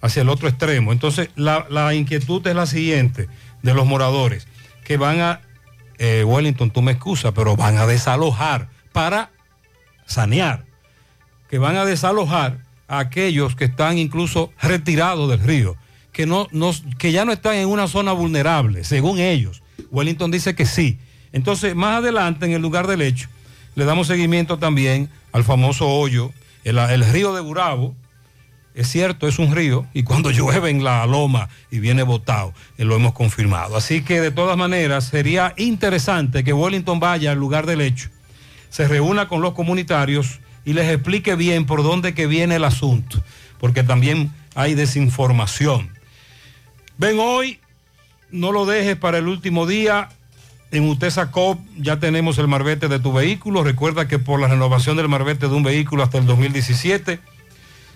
hacia 0.00 0.22
el 0.22 0.28
otro 0.28 0.48
extremo. 0.48 0.92
Entonces, 0.92 1.30
la, 1.34 1.66
la 1.68 1.92
inquietud 1.92 2.46
es 2.46 2.54
la 2.54 2.66
siguiente 2.66 3.26
de 3.62 3.74
los 3.74 3.84
moradores, 3.84 4.46
que 4.84 4.96
van 4.96 5.18
a, 5.18 5.40
eh, 5.98 6.22
Wellington, 6.22 6.70
tú 6.70 6.82
me 6.82 6.92
excusas, 6.92 7.32
pero 7.34 7.56
van 7.56 7.78
a 7.78 7.86
desalojar 7.88 8.68
para 8.92 9.32
sanear, 10.06 10.66
que 11.50 11.58
van 11.58 11.74
a 11.74 11.84
desalojar 11.84 12.61
a 12.92 12.98
aquellos 12.98 13.56
que 13.56 13.64
están 13.64 13.96
incluso 13.96 14.52
retirados 14.60 15.30
del 15.30 15.40
río, 15.40 15.76
que, 16.12 16.26
no, 16.26 16.46
que 16.98 17.10
ya 17.10 17.24
no 17.24 17.32
están 17.32 17.54
en 17.54 17.68
una 17.68 17.88
zona 17.88 18.12
vulnerable, 18.12 18.84
según 18.84 19.18
ellos. 19.18 19.62
Wellington 19.90 20.30
dice 20.30 20.54
que 20.54 20.66
sí. 20.66 20.98
Entonces, 21.32 21.74
más 21.74 22.00
adelante, 22.00 22.44
en 22.44 22.52
el 22.52 22.60
lugar 22.60 22.86
del 22.86 23.00
hecho, 23.00 23.30
le 23.76 23.86
damos 23.86 24.08
seguimiento 24.08 24.58
también 24.58 25.08
al 25.32 25.42
famoso 25.42 25.88
hoyo, 25.88 26.32
el, 26.64 26.76
el 26.76 27.02
río 27.10 27.32
de 27.32 27.40
Burabo. 27.40 27.96
Es 28.74 28.88
cierto, 28.88 29.26
es 29.26 29.38
un 29.38 29.54
río 29.54 29.86
y 29.94 30.02
cuando 30.02 30.30
llueve 30.30 30.68
en 30.68 30.84
la 30.84 31.06
loma 31.06 31.48
y 31.70 31.78
viene 31.78 32.02
botado, 32.02 32.52
eh, 32.76 32.84
lo 32.84 32.94
hemos 32.94 33.14
confirmado. 33.14 33.74
Así 33.74 34.02
que 34.02 34.20
de 34.20 34.32
todas 34.32 34.58
maneras 34.58 35.04
sería 35.04 35.54
interesante 35.56 36.44
que 36.44 36.52
Wellington 36.52 37.00
vaya 37.00 37.32
al 37.32 37.38
lugar 37.38 37.64
del 37.64 37.80
hecho, 37.80 38.10
se 38.68 38.86
reúna 38.86 39.28
con 39.28 39.40
los 39.40 39.54
comunitarios 39.54 40.40
y 40.64 40.72
les 40.72 40.88
explique 40.90 41.34
bien 41.34 41.66
por 41.66 41.82
dónde 41.82 42.14
que 42.14 42.26
viene 42.26 42.56
el 42.56 42.64
asunto, 42.64 43.22
porque 43.58 43.82
también 43.82 44.32
hay 44.54 44.74
desinformación. 44.74 45.90
Ven 46.98 47.18
hoy, 47.18 47.58
no 48.30 48.52
lo 48.52 48.66
dejes 48.66 48.96
para 48.96 49.18
el 49.18 49.28
último 49.28 49.66
día. 49.66 50.08
En 50.70 50.88
Utesa 50.88 51.30
Cop 51.30 51.58
ya 51.76 51.98
tenemos 51.98 52.38
el 52.38 52.48
marbete 52.48 52.88
de 52.88 52.98
tu 52.98 53.12
vehículo. 53.12 53.62
Recuerda 53.62 54.08
que 54.08 54.18
por 54.18 54.40
la 54.40 54.48
renovación 54.48 54.96
del 54.96 55.08
marbete 55.08 55.48
de 55.48 55.54
un 55.54 55.62
vehículo 55.62 56.02
hasta 56.02 56.18
el 56.18 56.26
2017 56.26 57.20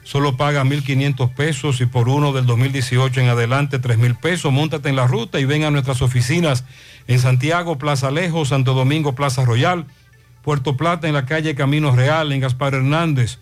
solo 0.06 0.36
paga 0.36 0.62
1.500 0.62 1.34
pesos 1.34 1.80
y 1.80 1.86
por 1.86 2.08
uno 2.08 2.32
del 2.32 2.46
2018 2.46 3.20
en 3.20 3.28
adelante 3.28 3.80
3.000 3.80 4.18
pesos. 4.20 4.52
Móntate 4.52 4.88
en 4.88 4.96
la 4.96 5.06
ruta 5.06 5.40
y 5.40 5.44
ven 5.44 5.64
a 5.64 5.70
nuestras 5.70 6.00
oficinas 6.00 6.64
en 7.08 7.18
Santiago, 7.18 7.76
Plaza 7.76 8.10
Lejos, 8.10 8.48
Santo 8.48 8.74
Domingo, 8.74 9.14
Plaza 9.14 9.44
Royal, 9.44 9.86
Puerto 10.46 10.76
Plata 10.76 11.08
en 11.08 11.14
la 11.14 11.26
calle 11.26 11.56
Camino 11.56 11.90
Real, 11.90 12.30
en 12.30 12.38
Gaspar 12.38 12.74
Hernández, 12.74 13.40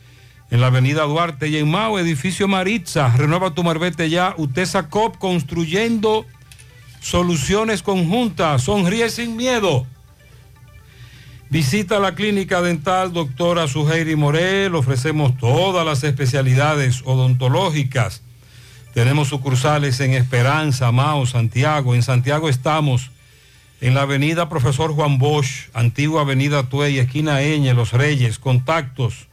en 0.51 0.63
la 0.63 0.69
avenida 0.69 1.03
Duarte 1.03 1.49
y 1.49 1.59
en 1.59 1.71
Mao, 1.71 1.99
edificio 1.99 2.49
Maritza. 2.49 3.15
Renueva 3.15 3.51
tu 3.51 3.63
marbete 3.63 4.09
ya. 4.09 4.35
Utesa 4.39 4.89
Cop 4.89 5.19
construyendo 5.19 6.25
soluciones 7.03 7.83
conjuntas. 7.83 8.63
Sonríe 8.63 9.11
sin 9.11 9.37
miedo. 9.37 9.87
Visita 11.51 11.99
la 11.99 12.15
clínica 12.15 12.63
dental 12.63 13.13
doctora 13.13 13.69
Suheiri 13.69 14.17
Morel. 14.17 14.75
Ofrecemos 14.75 15.37
todas 15.37 15.85
las 15.85 16.03
especialidades 16.05 17.03
odontológicas. 17.05 18.23
Tenemos 18.95 19.29
sucursales 19.29 20.01
en 20.01 20.15
Esperanza, 20.15 20.91
Mao, 20.91 21.27
Santiago. 21.27 21.95
En 21.95 22.03
Santiago 22.03 22.49
estamos 22.49 23.11
en 23.81 23.95
la 23.95 24.03
avenida 24.03 24.49
Profesor 24.49 24.93
Juan 24.93 25.19
Bosch, 25.19 25.69
antigua 25.75 26.23
avenida 26.23 26.69
Tuey, 26.69 26.99
esquina 26.99 27.43
Eñe, 27.43 27.75
Los 27.75 27.93
Reyes. 27.93 28.39
Contactos 28.39 29.29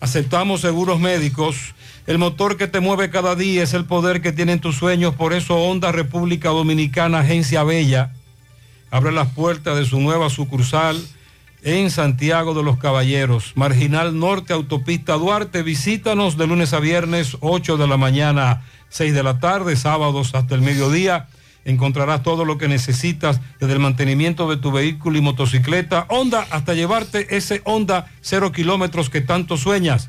Aceptamos 0.00 0.62
seguros 0.62 0.98
médicos. 0.98 1.76
El 2.08 2.18
motor 2.18 2.56
que 2.56 2.66
te 2.66 2.80
mueve 2.80 3.10
cada 3.10 3.36
día 3.36 3.62
es 3.62 3.72
el 3.74 3.84
poder 3.84 4.20
que 4.20 4.32
tienen 4.32 4.58
tus 4.58 4.74
sueños. 4.76 5.14
Por 5.14 5.32
eso 5.32 5.54
Honda 5.56 5.92
República 5.92 6.48
Dominicana, 6.48 7.20
Agencia 7.20 7.62
Bella, 7.62 8.12
abre 8.90 9.12
las 9.12 9.28
puertas 9.28 9.78
de 9.78 9.84
su 9.84 10.00
nueva 10.00 10.28
sucursal 10.28 11.00
en 11.62 11.90
Santiago 11.90 12.54
de 12.54 12.62
los 12.62 12.78
Caballeros, 12.78 13.52
Marginal 13.54 14.18
Norte, 14.18 14.52
Autopista 14.52 15.14
Duarte. 15.14 15.62
Visítanos 15.62 16.36
de 16.36 16.46
lunes 16.46 16.72
a 16.72 16.80
viernes, 16.80 17.36
8 17.40 17.76
de 17.76 17.86
la 17.86 17.96
mañana, 17.96 18.62
6 18.88 19.14
de 19.14 19.22
la 19.22 19.38
tarde, 19.38 19.76
sábados 19.76 20.34
hasta 20.34 20.54
el 20.54 20.62
mediodía. 20.62 21.28
Encontrarás 21.64 22.22
todo 22.22 22.44
lo 22.44 22.56
que 22.56 22.68
necesitas 22.68 23.40
desde 23.60 23.74
el 23.74 23.80
mantenimiento 23.80 24.48
de 24.48 24.56
tu 24.56 24.72
vehículo 24.72 25.18
y 25.18 25.20
motocicleta. 25.20 26.06
Honda, 26.08 26.46
hasta 26.50 26.74
llevarte 26.74 27.36
ese 27.36 27.60
Honda 27.64 28.10
cero 28.22 28.50
kilómetros 28.52 29.10
que 29.10 29.20
tanto 29.20 29.56
sueñas. 29.56 30.08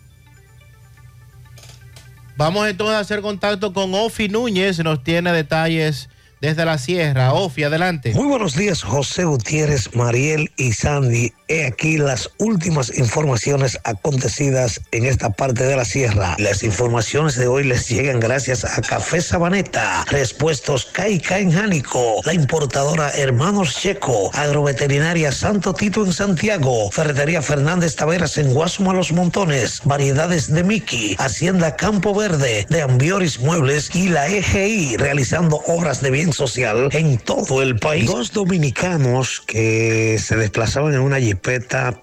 Vamos 2.40 2.66
entonces 2.66 2.96
a 2.96 3.00
hacer 3.00 3.20
contacto 3.20 3.74
con 3.74 3.92
Ofi 3.94 4.30
Núñez, 4.30 4.78
nos 4.78 5.04
tiene 5.04 5.30
detalles 5.30 6.08
desde 6.40 6.64
la 6.64 6.78
sierra. 6.78 7.34
Ofi, 7.34 7.64
adelante. 7.64 8.14
Muy 8.14 8.28
buenos 8.28 8.56
días, 8.56 8.82
José 8.82 9.24
Gutiérrez, 9.24 9.94
Mariel 9.94 10.50
y 10.56 10.72
Sandy. 10.72 11.34
He 11.50 11.66
aquí 11.66 11.98
las 11.98 12.30
últimas 12.38 12.96
informaciones 12.96 13.76
acontecidas 13.82 14.80
en 14.92 15.04
esta 15.04 15.30
parte 15.30 15.64
de 15.64 15.74
la 15.74 15.84
sierra. 15.84 16.36
Las 16.38 16.62
informaciones 16.62 17.34
de 17.34 17.48
hoy 17.48 17.64
les 17.64 17.88
llegan 17.88 18.20
gracias 18.20 18.64
a 18.64 18.80
Café 18.80 19.20
Sabaneta, 19.20 20.04
Respuestos 20.10 20.84
Caica 20.84 21.40
en 21.40 21.50
Jánico, 21.50 22.20
la 22.24 22.34
importadora 22.34 23.10
Hermanos 23.10 23.74
Checo, 23.74 24.30
Agroveterinaria 24.32 25.32
Santo 25.32 25.74
Tito 25.74 26.04
en 26.04 26.12
Santiago, 26.12 26.88
Ferretería 26.92 27.42
Fernández 27.42 27.96
Taveras 27.96 28.38
en 28.38 28.54
Guasuma 28.54 28.94
Los 28.94 29.10
Montones, 29.10 29.80
Variedades 29.82 30.52
de 30.52 30.62
Miki, 30.62 31.16
Hacienda 31.18 31.74
Campo 31.74 32.14
Verde, 32.14 32.64
de 32.70 32.82
Ambioris 32.82 33.40
Muebles 33.40 33.92
y 33.92 34.08
la 34.08 34.28
EGI, 34.28 34.98
realizando 34.98 35.60
obras 35.66 36.00
de 36.00 36.12
bien 36.12 36.32
social 36.32 36.90
en 36.92 37.18
todo 37.18 37.60
el 37.60 37.76
país. 37.76 38.06
Dos 38.06 38.30
dominicanos 38.32 39.42
que 39.44 40.20
se 40.24 40.36
desplazaban 40.36 40.94
en 40.94 41.00
una 41.00 41.18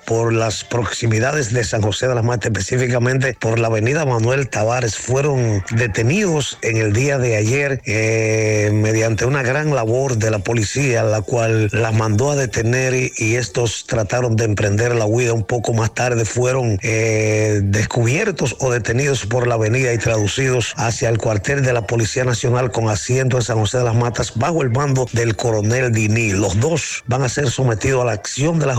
por 0.05 0.33
las 0.33 0.63
proximidades 0.63 1.53
de 1.53 1.63
San 1.63 1.81
José 1.81 2.07
de 2.07 2.15
las 2.15 2.23
Matas, 2.23 2.51
específicamente 2.51 3.37
por 3.39 3.59
la 3.59 3.67
avenida 3.67 4.05
Manuel 4.05 4.49
Tavares, 4.49 4.95
fueron 4.95 5.63
detenidos 5.71 6.57
en 6.61 6.77
el 6.77 6.93
día 6.93 7.17
de 7.17 7.37
ayer 7.37 7.81
eh, 7.85 8.71
mediante 8.73 9.25
una 9.25 9.43
gran 9.43 9.73
labor 9.75 10.17
de 10.17 10.31
la 10.31 10.39
policía, 10.39 11.03
la 11.03 11.21
cual 11.21 11.69
las 11.71 11.93
mandó 11.93 12.31
a 12.31 12.35
detener 12.35 12.93
y, 12.93 13.35
estos 13.37 13.85
trataron 13.85 14.35
de 14.35 14.45
emprender 14.45 14.95
la 14.95 15.05
huida 15.05 15.33
un 15.33 15.43
poco 15.43 15.73
más 15.73 15.93
tarde, 15.93 16.25
fueron 16.25 16.79
eh, 16.81 17.61
descubiertos 17.63 18.55
o 18.59 18.71
detenidos 18.71 19.25
por 19.27 19.47
la 19.47 19.55
avenida 19.55 19.93
y 19.93 19.97
traducidos 19.99 20.73
hacia 20.75 21.09
el 21.09 21.19
cuartel 21.19 21.63
de 21.63 21.73
la 21.73 21.85
Policía 21.85 22.23
Nacional 22.23 22.71
con 22.71 22.89
asiento 22.89 23.37
en 23.37 23.43
San 23.43 23.59
José 23.59 23.77
de 23.77 23.83
las 23.83 23.95
Matas 23.95 24.33
bajo 24.35 24.63
el 24.63 24.71
mando 24.71 25.07
del 25.11 25.35
coronel 25.35 25.91
Dini. 25.91 26.31
Los 26.31 26.59
dos 26.59 27.03
van 27.05 27.21
a 27.21 27.29
ser 27.29 27.51
sometidos 27.51 28.01
a 28.01 28.05
la 28.05 28.13
acción 28.13 28.57
de 28.59 28.65
las 28.65 28.77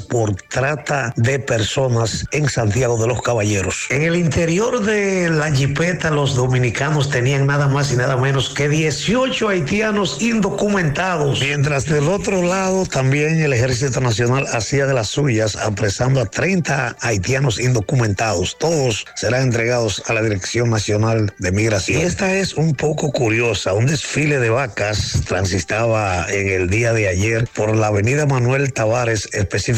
por 0.00 0.34
trata 0.34 1.12
de 1.16 1.40
personas 1.40 2.24
en 2.30 2.48
Santiago 2.48 2.96
de 3.00 3.08
los 3.08 3.20
Caballeros. 3.20 3.86
En 3.90 4.02
el 4.02 4.14
interior 4.14 4.84
de 4.84 5.28
la 5.28 5.50
jipeta, 5.50 6.10
los 6.10 6.36
dominicanos 6.36 7.10
tenían 7.10 7.46
nada 7.46 7.66
más 7.66 7.92
y 7.92 7.96
nada 7.96 8.16
menos 8.16 8.50
que 8.50 8.68
18 8.68 9.48
haitianos 9.48 10.22
indocumentados, 10.22 11.40
mientras 11.40 11.86
del 11.86 12.08
otro 12.08 12.42
lado 12.42 12.86
también 12.86 13.40
el 13.40 13.52
Ejército 13.52 14.00
Nacional 14.00 14.46
hacía 14.52 14.86
de 14.86 14.94
las 14.94 15.08
suyas, 15.08 15.56
apresando 15.56 16.20
a 16.20 16.26
30 16.26 16.96
haitianos 17.00 17.58
indocumentados. 17.58 18.56
Todos 18.58 19.04
serán 19.16 19.42
entregados 19.42 20.02
a 20.06 20.12
la 20.12 20.22
Dirección 20.22 20.70
Nacional 20.70 21.32
de 21.38 21.50
Migración. 21.50 22.00
Y 22.00 22.04
esta 22.04 22.34
es 22.34 22.54
un 22.54 22.74
poco 22.74 23.10
curiosa. 23.10 23.72
Un 23.72 23.86
desfile 23.86 24.38
de 24.38 24.50
vacas 24.50 25.22
transitaba 25.26 26.26
en 26.30 26.48
el 26.48 26.70
día 26.70 26.92
de 26.92 27.08
ayer 27.08 27.48
por 27.54 27.74
la 27.74 27.88
avenida 27.88 28.26
Manuel 28.26 28.72
Tavares, 28.72 29.28
específicamente 29.32 29.71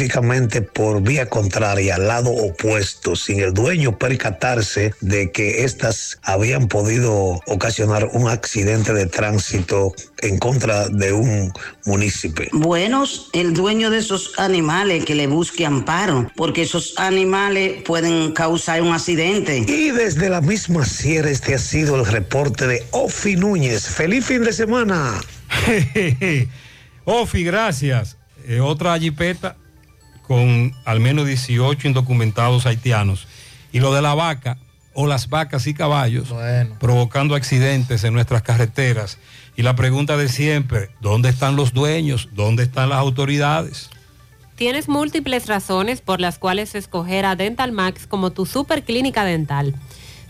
por 0.72 1.02
vía 1.02 1.26
contraria, 1.26 1.96
al 1.96 2.08
lado 2.08 2.30
opuesto, 2.30 3.16
sin 3.16 3.40
el 3.40 3.52
dueño 3.52 3.98
percatarse 3.98 4.94
de 5.00 5.30
que 5.30 5.64
estas 5.64 6.18
habían 6.22 6.68
podido 6.68 7.40
ocasionar 7.46 8.10
un 8.12 8.28
accidente 8.28 8.92
de 8.92 9.06
tránsito 9.06 9.94
en 10.22 10.38
contra 10.38 10.88
de 10.88 11.12
un 11.12 11.52
municipio. 11.84 12.46
Buenos, 12.52 13.30
el 13.32 13.54
dueño 13.54 13.90
de 13.90 13.98
esos 13.98 14.38
animales 14.38 15.04
que 15.04 15.14
le 15.14 15.26
busque 15.26 15.66
amparo, 15.66 16.30
porque 16.36 16.62
esos 16.62 16.94
animales 16.96 17.82
pueden 17.84 18.32
causar 18.32 18.82
un 18.82 18.92
accidente. 18.92 19.64
Y 19.66 19.90
desde 19.90 20.28
la 20.28 20.40
misma 20.40 20.84
sierra 20.84 21.30
este 21.30 21.54
ha 21.54 21.58
sido 21.58 21.96
el 21.96 22.06
reporte 22.06 22.66
de 22.66 22.84
Ofi 22.90 23.36
Núñez. 23.36 23.86
Feliz 23.86 24.24
fin 24.26 24.42
de 24.42 24.52
semana. 24.52 25.20
Ofi, 27.04 27.44
gracias. 27.44 28.16
Eh, 28.46 28.60
otra 28.60 28.98
jipeta 28.98 29.56
con 30.26 30.72
al 30.84 31.00
menos 31.00 31.26
18 31.26 31.88
indocumentados 31.88 32.66
haitianos. 32.66 33.26
Y 33.72 33.80
lo 33.80 33.92
de 33.94 34.02
la 34.02 34.14
vaca 34.14 34.58
o 34.94 35.06
las 35.06 35.28
vacas 35.28 35.66
y 35.66 35.74
caballos 35.74 36.32
provocando 36.78 37.34
accidentes 37.34 38.04
en 38.04 38.14
nuestras 38.14 38.42
carreteras. 38.42 39.18
Y 39.56 39.62
la 39.62 39.76
pregunta 39.76 40.16
de 40.16 40.28
siempre, 40.28 40.90
¿dónde 41.00 41.28
están 41.28 41.56
los 41.56 41.72
dueños? 41.72 42.28
¿Dónde 42.32 42.62
están 42.62 42.88
las 42.88 42.98
autoridades? 42.98 43.90
Tienes 44.56 44.88
múltiples 44.88 45.46
razones 45.46 46.00
por 46.00 46.20
las 46.20 46.38
cuales 46.38 46.74
escoger 46.76 47.26
a 47.26 47.34
Dental 47.34 47.72
Max 47.72 48.06
como 48.06 48.30
tu 48.30 48.46
super 48.46 48.84
clínica 48.84 49.24
dental. 49.24 49.74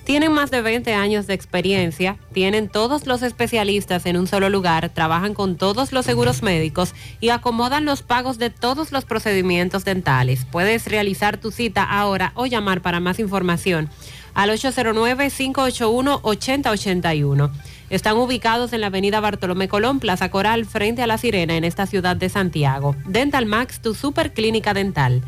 Tienen 0.04 0.32
más 0.32 0.50
de 0.50 0.60
20 0.60 0.92
años 0.92 1.26
de 1.26 1.32
experiencia, 1.32 2.18
tienen 2.34 2.68
todos 2.68 3.06
los 3.06 3.22
especialistas 3.22 4.04
en 4.04 4.18
un 4.18 4.26
solo 4.26 4.50
lugar, 4.50 4.90
trabajan 4.90 5.32
con 5.32 5.56
todos 5.56 5.92
los 5.92 6.04
seguros 6.04 6.42
médicos 6.42 6.94
y 7.20 7.30
acomodan 7.30 7.86
los 7.86 8.02
pagos 8.02 8.36
de 8.36 8.50
todos 8.50 8.92
los 8.92 9.06
procedimientos 9.06 9.86
dentales. 9.86 10.44
Puedes 10.44 10.88
realizar 10.88 11.38
tu 11.38 11.50
cita 11.50 11.84
ahora 11.84 12.32
o 12.34 12.44
llamar 12.44 12.82
para 12.82 13.00
más 13.00 13.18
información 13.18 13.88
al 14.34 14.50
809-581-8081. 14.50 17.50
Están 17.88 18.16
ubicados 18.16 18.72
en 18.72 18.80
la 18.82 18.88
avenida 18.88 19.20
Bartolomé 19.20 19.68
Colón, 19.68 20.00
Plaza 20.00 20.28
Coral, 20.30 20.66
frente 20.66 21.02
a 21.02 21.06
La 21.06 21.16
Sirena, 21.16 21.56
en 21.56 21.64
esta 21.64 21.86
ciudad 21.86 22.16
de 22.16 22.28
Santiago. 22.28 22.94
Dental 23.06 23.46
Max, 23.46 23.80
tu 23.80 23.94
super 23.94 24.34
clínica 24.34 24.74
dental. 24.74 25.22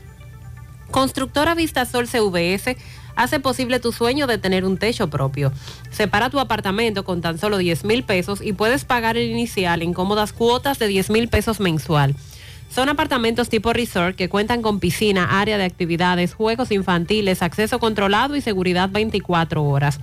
Constructora 0.90 1.54
Vistasol 1.54 2.08
CVS 2.08 2.76
hace 3.14 3.40
posible 3.40 3.80
tu 3.80 3.92
sueño 3.92 4.26
de 4.26 4.38
tener 4.38 4.64
un 4.64 4.78
techo 4.78 5.10
propio. 5.10 5.52
Separa 5.90 6.30
tu 6.30 6.38
apartamento 6.40 7.04
con 7.04 7.20
tan 7.20 7.38
solo 7.38 7.58
10 7.58 7.84
mil 7.84 8.04
pesos 8.04 8.40
y 8.40 8.52
puedes 8.52 8.84
pagar 8.84 9.16
el 9.16 9.30
inicial 9.30 9.82
en 9.82 9.92
cómodas 9.92 10.32
cuotas 10.32 10.78
de 10.78 10.88
10 10.88 11.10
mil 11.10 11.28
pesos 11.28 11.60
mensual. 11.60 12.14
Son 12.70 12.88
apartamentos 12.88 13.48
tipo 13.48 13.72
resort 13.72 14.14
que 14.14 14.28
cuentan 14.28 14.62
con 14.62 14.78
piscina, 14.78 15.40
área 15.40 15.58
de 15.58 15.64
actividades, 15.64 16.34
juegos 16.34 16.70
infantiles, 16.70 17.42
acceso 17.42 17.78
controlado 17.78 18.36
y 18.36 18.40
seguridad 18.40 18.90
24 18.90 19.64
horas. 19.64 20.00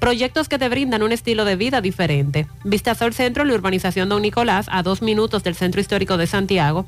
Proyectos 0.00 0.48
que 0.48 0.58
te 0.58 0.68
brindan 0.68 1.02
un 1.02 1.12
estilo 1.12 1.44
de 1.44 1.56
vida 1.56 1.80
diferente. 1.80 2.46
Vistasol 2.64 3.12
Centro, 3.12 3.44
la 3.44 3.54
urbanización 3.54 4.08
Don 4.08 4.22
Nicolás, 4.22 4.66
a 4.70 4.82
dos 4.82 5.02
minutos 5.02 5.44
del 5.44 5.54
Centro 5.54 5.80
Histórico 5.80 6.16
de 6.16 6.26
Santiago. 6.26 6.86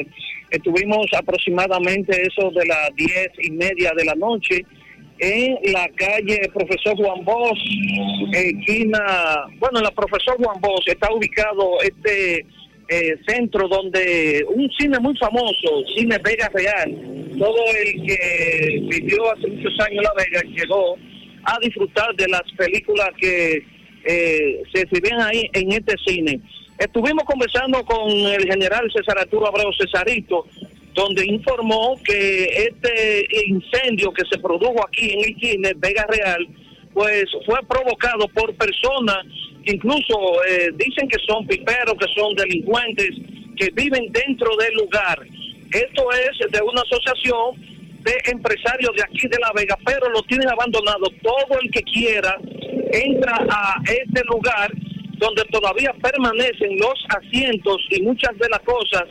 Estuvimos 0.50 1.08
aproximadamente 1.18 2.22
eso 2.22 2.50
de 2.52 2.66
las 2.66 2.96
diez 2.96 3.32
y 3.40 3.52
media 3.52 3.92
de 3.96 4.06
la 4.06 4.16
noche 4.16 4.66
en 5.22 5.72
la 5.72 5.88
calle 5.90 6.50
Profesor 6.52 6.96
Juan 6.98 7.24
Bosch, 7.24 7.60
esquina, 8.34 9.46
bueno, 9.60 9.78
en 9.78 9.84
la 9.84 9.92
Profesor 9.92 10.36
Juan 10.38 10.60
Bosch 10.60 10.88
está 10.88 11.14
ubicado 11.14 11.80
este 11.84 12.44
eh, 12.90 13.16
centro 13.28 13.68
donde 13.68 14.44
un 14.50 14.68
cine 14.72 15.00
muy 15.00 15.16
famoso, 15.18 15.84
Cine 15.96 16.18
Vega 16.18 16.50
Real, 16.52 16.92
todo 17.38 17.64
el 17.86 18.04
que 18.04 18.82
vivió 18.90 19.32
hace 19.32 19.48
muchos 19.48 19.80
años 19.82 20.04
La 20.04 20.24
Vega 20.24 20.42
llegó 20.42 20.98
a 21.44 21.58
disfrutar 21.62 22.16
de 22.16 22.28
las 22.28 22.44
películas 22.58 23.12
que 23.20 23.64
eh, 24.04 24.64
se 24.74 24.82
exhibían 24.82 25.22
ahí 25.22 25.48
en 25.54 25.72
este 25.72 25.96
cine. 26.04 26.40
Estuvimos 26.80 27.26
conversando 27.26 27.86
con 27.86 28.10
el 28.10 28.44
general 28.48 28.92
César 28.92 29.20
Arturo 29.20 29.48
Abreu 29.48 29.72
Cesarito, 29.80 30.48
donde 30.94 31.26
informó 31.26 32.00
que 32.04 32.68
este 32.70 33.28
incendio 33.48 34.12
que 34.12 34.24
se 34.32 34.40
produjo 34.40 34.86
aquí 34.86 35.12
en 35.12 35.40
cine 35.40 35.74
Vega 35.78 36.06
Real, 36.08 36.48
pues 36.94 37.26
fue 37.46 37.60
provocado 37.68 38.28
por 38.30 38.54
personas 38.56 39.26
incluso 39.66 40.44
eh, 40.48 40.72
dicen 40.76 41.08
que 41.08 41.18
son 41.28 41.46
piperos, 41.46 41.96
que 42.00 42.08
son 42.16 42.36
delincuentes, 42.36 43.12
que 43.58 43.70
viven 43.74 44.12
dentro 44.12 44.56
del 44.58 44.74
lugar. 44.76 45.20
Esto 45.72 46.12
es 46.12 46.52
de 46.52 46.62
una 46.62 46.82
asociación 46.82 47.56
de 48.02 48.14
empresarios 48.32 48.96
de 48.96 49.04
aquí 49.04 49.28
de 49.28 49.38
La 49.40 49.52
Vega, 49.54 49.78
pero 49.86 50.10
lo 50.10 50.22
tienen 50.24 50.50
abandonado. 50.50 51.08
Todo 51.22 51.60
el 51.62 51.70
que 51.72 51.84
quiera 51.84 52.38
entra 52.92 53.36
a 53.50 53.82
este 53.86 54.24
lugar 54.26 54.72
donde 55.18 55.44
todavía 55.46 55.94
permanecen 56.02 56.80
los 56.80 57.06
asientos 57.10 57.78
y 57.92 58.02
muchas 58.02 58.36
de 58.40 58.50
las 58.50 58.60
cosas 58.62 59.04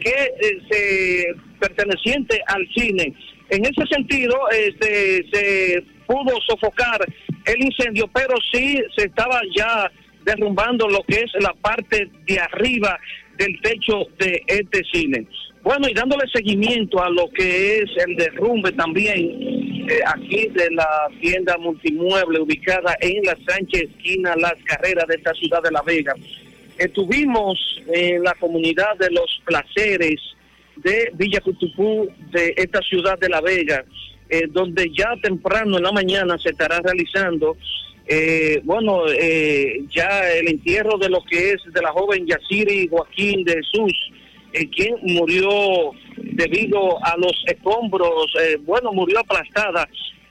que 0.00 0.10
eh, 0.10 0.58
se 0.70 1.26
perteneciente 1.58 2.40
al 2.46 2.66
cine. 2.74 3.14
En 3.50 3.64
ese 3.64 3.86
sentido, 3.90 4.36
este, 4.50 5.24
se 5.32 5.82
pudo 6.06 6.38
sofocar 6.48 7.00
el 7.46 7.62
incendio, 7.62 8.08
pero 8.12 8.34
sí 8.52 8.80
se 8.96 9.06
estaba 9.06 9.40
ya 9.56 9.90
derrumbando 10.24 10.88
lo 10.88 11.02
que 11.04 11.20
es 11.20 11.32
la 11.40 11.52
parte 11.54 12.08
de 12.26 12.38
arriba 12.38 12.98
del 13.36 13.60
techo 13.62 14.06
de 14.18 14.42
este 14.46 14.82
cine. 14.92 15.26
Bueno, 15.62 15.88
y 15.88 15.94
dándole 15.94 16.24
seguimiento 16.32 17.02
a 17.02 17.10
lo 17.10 17.28
que 17.30 17.78
es 17.78 17.90
el 18.06 18.16
derrumbe 18.16 18.72
también 18.72 19.18
eh, 19.18 20.00
aquí 20.06 20.48
de 20.48 20.70
la 20.70 21.08
tienda 21.20 21.58
multimueble 21.58 22.40
ubicada 22.40 22.96
en 23.00 23.22
la 23.24 23.36
Sánchez 23.46 23.90
Esquina 23.90 24.34
Las 24.36 24.54
Carreras 24.64 25.06
de 25.06 25.16
esta 25.16 25.34
ciudad 25.34 25.62
de 25.62 25.70
La 25.70 25.82
Vega. 25.82 26.14
Estuvimos 26.80 27.58
en 27.92 28.22
la 28.22 28.32
comunidad 28.40 28.96
de 28.98 29.10
los 29.10 29.42
placeres 29.44 30.18
de 30.76 31.10
Villa 31.12 31.38
Cutupú 31.42 32.08
de 32.32 32.54
esta 32.56 32.80
ciudad 32.80 33.18
de 33.18 33.28
La 33.28 33.42
Vega, 33.42 33.84
eh, 34.30 34.46
donde 34.48 34.90
ya 34.90 35.14
temprano 35.22 35.76
en 35.76 35.82
la 35.82 35.92
mañana 35.92 36.38
se 36.38 36.48
estará 36.48 36.80
realizando, 36.80 37.58
eh, 38.06 38.62
bueno, 38.64 39.02
eh, 39.10 39.82
ya 39.90 40.32
el 40.32 40.48
entierro 40.48 40.96
de 40.96 41.10
lo 41.10 41.22
que 41.22 41.50
es 41.50 41.60
de 41.70 41.82
la 41.82 41.92
joven 41.92 42.26
Yaciri 42.26 42.88
Joaquín 42.88 43.44
de 43.44 43.56
Jesús, 43.56 43.92
eh, 44.54 44.66
quien 44.70 44.96
murió 45.02 45.90
debido 46.16 47.04
a 47.04 47.14
los 47.18 47.44
escombros, 47.46 48.34
eh, 48.40 48.56
bueno, 48.64 48.90
murió 48.94 49.18
aplastada 49.18 49.86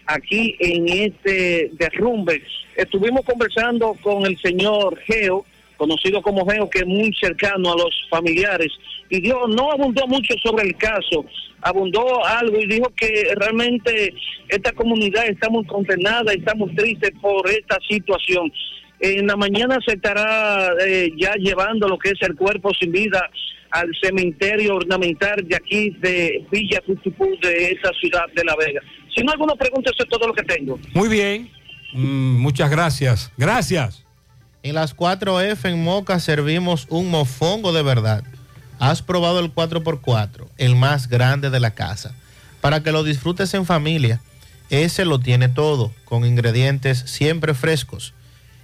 aquí 0.08 0.56
en 0.60 0.90
este 0.90 1.70
derrumbe. 1.74 2.42
Estuvimos 2.76 3.24
conversando 3.24 3.96
con 4.02 4.26
el 4.26 4.36
señor 4.40 4.98
Geo, 5.02 5.46
conocido 5.80 6.22
como 6.22 6.46
Geo, 6.46 6.70
que 6.70 6.80
es 6.80 6.86
muy 6.86 7.12
cercano 7.20 7.72
a 7.72 7.78
los 7.78 7.96
familiares, 8.10 8.72
y 9.10 9.22
dijo, 9.22 9.48
no 9.48 9.72
abundó 9.72 10.06
mucho 10.06 10.36
sobre 10.44 10.68
el 10.68 10.76
caso, 10.76 11.26
abundó 11.62 12.24
algo 12.26 12.60
y 12.60 12.68
dijo 12.68 12.92
que 12.96 13.34
realmente 13.36 14.14
esta 14.50 14.72
comunidad 14.74 15.26
está 15.26 15.50
muy 15.50 15.66
condenada, 15.66 16.34
está 16.34 16.54
muy 16.54 16.76
triste 16.76 17.12
por 17.22 17.50
esta 17.50 17.78
situación. 17.90 18.52
En 19.00 19.26
la 19.26 19.38
mañana 19.38 19.80
se 19.86 19.94
estará 19.94 20.74
eh, 20.86 21.10
ya 21.18 21.34
llevando 21.36 21.88
lo 21.88 21.98
que 21.98 22.10
es 22.10 22.22
el 22.22 22.36
cuerpo 22.36 22.72
sin 22.78 22.92
vida 22.92 23.30
al 23.72 23.90
cementerio 24.02 24.76
ornamental 24.76 25.48
de 25.48 25.56
aquí 25.56 25.92
de 26.02 26.46
Villa 26.52 26.82
Cutupú 26.86 27.26
de 27.42 27.72
esa 27.72 27.92
ciudad 28.00 28.26
de 28.36 28.44
La 28.44 28.56
Vega. 28.56 28.82
Si 29.16 29.24
no 29.24 29.32
alguna 29.32 29.56
pregunta, 29.56 29.92
eso 29.94 30.04
es 30.04 30.10
todo 30.10 30.28
lo 30.28 30.34
que 30.34 30.44
tengo. 30.44 30.78
Muy 30.94 31.08
bien. 31.08 31.50
Mm, 31.94 32.42
muchas 32.42 32.70
gracias. 32.70 33.32
Gracias. 33.38 34.09
En 34.62 34.76
las 34.76 34.94
4F 34.96 35.70
en 35.70 35.84
Moca 35.84 36.20
servimos 36.20 36.86
un 36.90 37.10
mofongo 37.10 37.72
de 37.72 37.82
verdad. 37.82 38.26
Has 38.78 39.02
probado 39.02 39.40
el 39.40 39.56
4x4, 39.56 40.50
el 40.58 40.76
más 40.76 41.08
grande 41.08 41.50
de 41.50 41.62
la 41.62 41.72
casa, 41.72 42.14
para 42.60 42.84
que 42.84 42.92
lo 42.92 43.04
disfrutes 43.04 43.54
en 43.54 43.66
familia. 43.66 44.20
Ese 44.70 45.06
lo 45.06 45.20
tiene 45.20 45.48
todo, 45.48 45.94
con 46.04 46.26
ingredientes 46.26 47.00
siempre 47.00 47.54
frescos. 47.54 48.14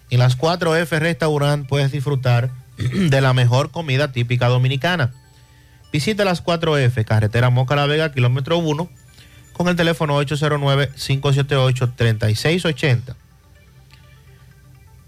En 0.10 0.20
las 0.20 0.38
4F 0.38 1.00
Restaurant 1.00 1.66
puedes 1.66 1.94
disfrutar 1.94 2.52
de 2.78 3.22
la 3.22 3.32
mejor 3.34 3.72
comida 3.72 4.12
típica 4.12 4.50
dominicana. 4.50 5.14
Visita 5.94 6.26
las 6.26 6.44
4F, 6.44 7.06
carretera 7.06 7.50
Moca 7.50 7.78
La 7.78 7.86
Vega, 7.86 8.12
kilómetro 8.12 8.58
1, 8.58 8.90
con 9.54 9.70
el 9.70 9.78
teléfono 9.78 10.22
809-578-3680. 10.22 13.16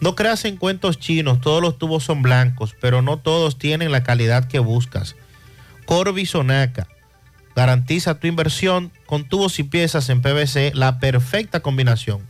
No 0.00 0.14
creas 0.14 0.44
en 0.44 0.56
cuentos 0.56 0.98
chinos, 0.98 1.40
todos 1.40 1.60
los 1.60 1.78
tubos 1.78 2.04
son 2.04 2.22
blancos, 2.22 2.74
pero 2.80 3.02
no 3.02 3.18
todos 3.18 3.58
tienen 3.58 3.92
la 3.92 4.02
calidad 4.02 4.48
que 4.48 4.58
buscas. 4.58 5.16
Corby 5.84 6.24
Sonaca 6.24 6.88
garantiza 7.54 8.18
tu 8.18 8.26
inversión 8.26 8.90
con 9.06 9.28
tubos 9.28 9.58
y 9.58 9.64
piezas 9.64 10.08
en 10.08 10.22
PVC, 10.22 10.72
la 10.74 11.00
perfecta 11.00 11.60
combinación. 11.60 12.22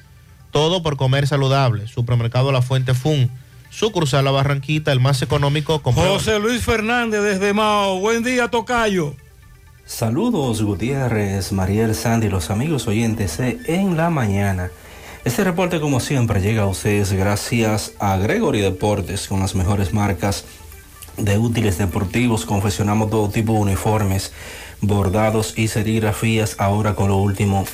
Todo 0.51 0.82
por 0.82 0.98
comer 0.98 1.27
saludable. 1.27 1.88
Supermercado 1.88 2.51
La 2.51 2.61
Fuente 2.61 2.93
Fun, 2.93 3.30
sucursal 3.69 4.26
La 4.26 4.32
Barranquita, 4.32 4.92
el 4.92 5.00
más 5.00 5.22
económico. 5.22 5.82
comprueba- 5.82 6.11
José 6.14 6.40
Luis 6.40 6.64
Fernández 6.64 7.22
desde 7.22 7.53
Mao. 7.53 8.00
Buen 8.00 8.24
día, 8.24 8.48
Tocayo. 8.48 9.16
Saludos 9.85 10.61
Gutiérrez, 10.61 11.51
Mariel 11.51 11.95
Sandy, 11.95 12.30
los 12.30 12.50
amigos 12.51 12.88
oyentes 12.88 13.38
de 13.38 13.59
En 13.66 13.98
la 13.98 14.09
Mañana. 14.09 14.69
Este 15.26 15.43
reporte 15.43 15.80
como 15.80 16.00
siempre 16.00 16.42
llega 16.42 16.64
a 16.64 16.68
ustedes 16.68 17.11
gracias 17.11 17.93
a 18.00 18.16
Gregory 18.18 18.61
Deportes 18.61 19.27
con 19.27 19.40
las 19.42 19.53
mejores 19.56 19.93
marcas 19.93 20.45
de 21.19 21.38
útiles 21.38 21.77
deportivos. 21.77 22.45
Confeccionamos 22.45 23.09
todo 23.09 23.30
tipo 23.30 23.53
de 23.53 23.59
uniformes, 23.59 24.31
bordados 24.81 25.57
y 25.57 25.67
serigrafías 25.67 26.56
ahora 26.57 26.95
con 26.95 27.09
lo 27.09 27.17
último 27.17 27.65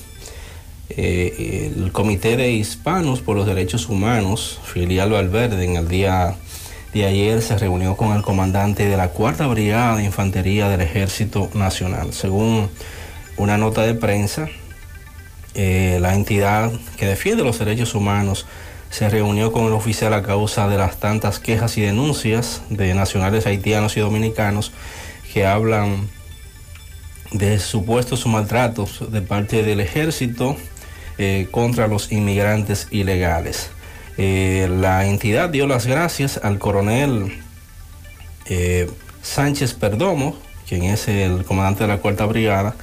eh, 0.97 1.71
el 1.75 1.91
Comité 1.91 2.37
de 2.37 2.51
Hispanos 2.51 3.21
por 3.21 3.35
los 3.35 3.45
Derechos 3.45 3.89
Humanos, 3.89 4.59
filial 4.63 5.11
Valverde, 5.11 5.65
en 5.65 5.75
el 5.75 5.87
día 5.87 6.35
de 6.93 7.05
ayer 7.05 7.41
se 7.41 7.57
reunió 7.57 7.95
con 7.95 8.15
el 8.15 8.21
comandante 8.21 8.85
de 8.87 8.97
la 8.97 9.09
Cuarta 9.09 9.47
Brigada 9.47 9.97
de 9.97 10.03
Infantería 10.03 10.67
del 10.69 10.81
Ejército 10.81 11.49
Nacional. 11.53 12.13
Según 12.13 12.69
una 13.37 13.57
nota 13.57 13.83
de 13.83 13.93
prensa, 13.93 14.49
eh, 15.53 15.99
la 16.01 16.15
entidad 16.15 16.71
que 16.97 17.05
defiende 17.05 17.43
los 17.43 17.59
derechos 17.59 17.95
humanos 17.95 18.45
se 18.89 19.09
reunió 19.09 19.51
con 19.51 19.65
el 19.65 19.73
oficial 19.73 20.13
a 20.13 20.21
causa 20.21 20.67
de 20.67 20.77
las 20.77 20.99
tantas 20.99 21.39
quejas 21.39 21.77
y 21.77 21.81
denuncias 21.81 22.61
de 22.69 22.93
nacionales 22.93 23.45
haitianos 23.45 23.95
y 23.95 24.01
dominicanos 24.01 24.73
que 25.33 25.45
hablan 25.45 26.09
de 27.31 27.59
supuestos 27.59 28.25
maltratos 28.27 29.11
de 29.11 29.21
parte 29.21 29.63
del 29.63 29.79
ejército 29.79 30.57
eh, 31.21 31.47
contra 31.49 31.87
los 31.87 32.11
inmigrantes 32.11 32.87
ilegales. 32.91 33.69
Eh, 34.17 34.69
la 34.69 35.05
entidad 35.05 35.49
dio 35.49 35.67
las 35.67 35.85
gracias 35.85 36.39
al 36.43 36.59
coronel 36.59 37.41
eh, 38.45 38.89
Sánchez 39.21 39.73
Perdomo, 39.73 40.35
quien 40.67 40.83
es 40.83 41.07
el 41.07 41.43
comandante 41.45 41.83
de 41.83 41.89
la 41.89 41.97
Cuarta 41.97 42.25
Brigada, 42.25 42.75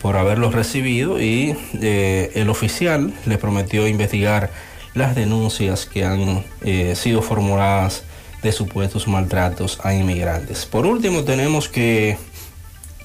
por 0.00 0.16
haberlos 0.16 0.54
recibido 0.54 1.20
y 1.20 1.54
el 1.82 2.48
oficial 2.48 3.12
le 3.26 3.36
prometió 3.36 3.86
investigar 3.86 4.50
las 4.94 5.14
denuncias 5.14 5.84
que 5.84 6.06
han 6.06 6.42
sido 6.94 7.20
formuladas 7.20 8.04
de 8.42 8.50
supuestos 8.50 9.06
maltratos 9.06 9.78
a 9.84 9.92
inmigrantes. 9.92 10.64
Por 10.64 10.86
último, 10.86 11.24
tenemos 11.24 11.68
que 11.68 12.16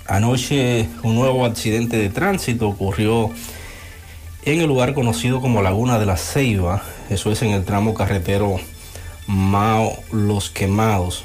Anoche 0.07 0.87
un 1.01 1.15
nuevo 1.15 1.45
accidente 1.45 1.97
de 1.97 2.09
tránsito 2.09 2.67
ocurrió 2.67 3.31
en 4.45 4.61
el 4.61 4.67
lugar 4.67 4.93
conocido 4.93 5.41
como 5.41 5.63
Laguna 5.63 5.97
de 5.97 6.05
la 6.05 6.17
Ceiba, 6.17 6.83
eso 7.09 7.31
es 7.31 7.41
en 7.41 7.49
el 7.49 7.65
tramo 7.65 7.95
carretero 7.95 8.57
Mao 9.27 9.97
Los 10.11 10.51
Quemados. 10.51 11.23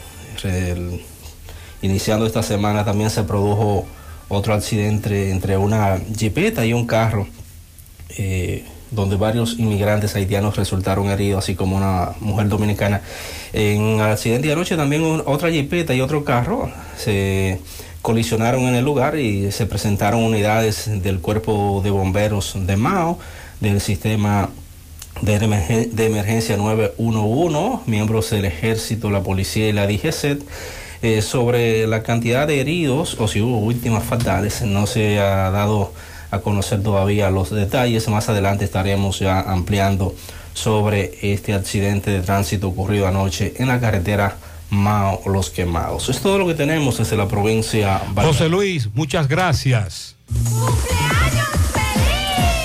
Iniciando 1.83 2.27
esta 2.27 2.43
semana 2.43 2.85
también 2.85 3.11
se 3.11 3.23
produjo 3.25 3.87
otro 4.29 4.55
accidente 4.55 5.31
entre 5.31 5.59
una 5.59 6.01
jipeta 6.17 6.65
y 6.65 6.73
un 6.73 6.87
carro, 6.87 7.27
eh, 8.17 8.65
donde 8.91 9.17
varios 9.17 9.59
inmigrantes 9.59 10.17
haitianos 10.17 10.57
resultaron 10.57 11.11
heridos, 11.11 11.45
así 11.45 11.55
como 11.55 11.77
una 11.77 12.13
mujer 12.21 12.49
dominicana. 12.49 13.03
En 13.53 14.01
el 14.01 14.01
accidente 14.01 14.47
de 14.47 14.55
anoche 14.55 14.77
también 14.77 15.23
otra 15.27 15.51
jipeta 15.51 15.95
y 15.95 16.01
otro 16.01 16.25
carro 16.25 16.71
se 16.97 17.61
colisionaron 18.03 18.63
en 18.63 18.75
el 18.75 18.85
lugar 18.85 19.19
y 19.19 19.53
se 19.53 19.67
presentaron 19.67 20.23
unidades 20.23 21.03
del 21.03 21.21
cuerpo 21.21 21.81
de 21.85 21.91
bomberos 21.91 22.55
de 22.59 22.77
Mao, 22.77 23.19
del 23.61 23.81
sistema 23.81 24.51
de, 25.23 25.35
emergencia 26.07 26.57
911, 26.57 27.83
miembros 27.87 28.31
del 28.31 28.47
ejército, 28.47 29.11
la 29.11 29.23
policía 29.23 29.69
y 29.69 29.73
la 29.73 29.87
DGCET. 29.87 30.43
Eh, 31.03 31.23
sobre 31.23 31.87
la 31.87 32.03
cantidad 32.03 32.47
de 32.47 32.61
heridos 32.61 33.17
o 33.19 33.27
si 33.27 33.41
hubo 33.41 33.67
víctimas 33.67 34.05
fatales, 34.05 34.61
no 34.61 34.87
se 34.87 35.19
ha 35.19 35.51
dado 35.51 35.95
a 36.31 36.41
conocer 36.41 36.83
todavía 36.83 37.31
los 37.31 37.51
detalles. 37.51 38.07
Más 38.09 38.29
adelante 38.29 38.67
estaremos 38.67 39.19
ya 39.19 39.41
ampliando 39.41 40.15
sobre 40.53 41.15
este 41.23 41.55
accidente 41.55 42.11
de 42.11 42.21
tránsito 42.21 42.69
ocurrido 42.69 43.07
anoche 43.07 43.55
en 43.57 43.69
la 43.69 43.81
carretera 43.81 44.37
Mao 44.71 45.23
Los 45.27 45.51
Quemados. 45.51 46.09
Es 46.09 46.21
todo 46.21 46.39
lo 46.39 46.47
que 46.47 46.55
tenemos 46.55 46.99
desde 46.99 47.17
la 47.17 47.29
provincia. 47.29 48.01
José 48.15 48.49
Luis, 48.49 48.89
muchas 48.95 49.29
gracias. 49.29 50.17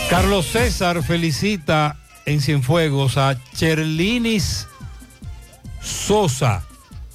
Carlos 0.09 0.45
César 0.45 1.03
felicita 1.03 1.97
en 2.25 2.41
Cienfuegos 2.41 3.17
a 3.17 3.37
Cherlinis 3.53 4.67
Sosa. 5.81 6.63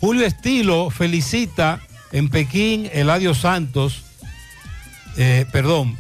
Julio 0.01 0.27
Estilo 0.27 0.91
felicita 0.91 1.81
en 2.13 2.29
Pekín 2.29 2.89
Eladio 2.93 3.35
Santos, 3.35 4.03
eh, 5.17 5.47
perdón, 5.53 5.99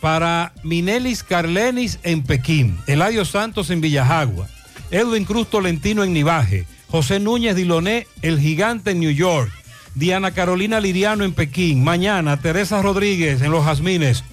para 0.00 0.52
Minelis 0.62 1.22
Carlenis 1.22 1.98
en 2.02 2.22
Pekín, 2.22 2.78
Eladio 2.86 3.24
Santos 3.24 3.70
en 3.70 3.80
Villajagua, 3.80 4.48
Edwin 4.90 5.24
Cruz 5.24 5.48
Tolentino 5.48 6.04
en 6.04 6.12
Nivaje. 6.12 6.66
José 6.90 7.20
Núñez 7.20 7.54
Diloné, 7.54 8.06
el 8.22 8.40
gigante 8.40 8.92
en 8.92 9.00
New 9.00 9.10
York. 9.10 9.52
Diana 9.94 10.32
Carolina 10.32 10.80
Liriano 10.80 11.24
en 11.24 11.32
Pekín. 11.32 11.84
Mañana, 11.84 12.40
Teresa 12.40 12.80
Rodríguez 12.82 13.42
en 13.42 13.50
Los 13.50 13.64
Jazmines. 13.64 14.24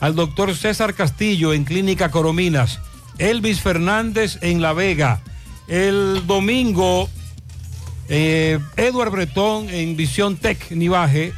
Al 0.00 0.14
doctor 0.14 0.54
César 0.54 0.94
Castillo 0.94 1.52
en 1.52 1.64
Clínica 1.64 2.10
Corominas. 2.10 2.80
Elvis 3.18 3.60
Fernández 3.60 4.38
en 4.42 4.62
La 4.62 4.72
Vega. 4.72 5.22
El 5.66 6.26
domingo, 6.26 7.08
eh, 8.08 8.58
Edward 8.76 9.10
Bretón 9.10 9.70
en 9.70 9.96
Visión 9.96 10.36
Tech 10.36 10.70
Nivaje. 10.70 11.32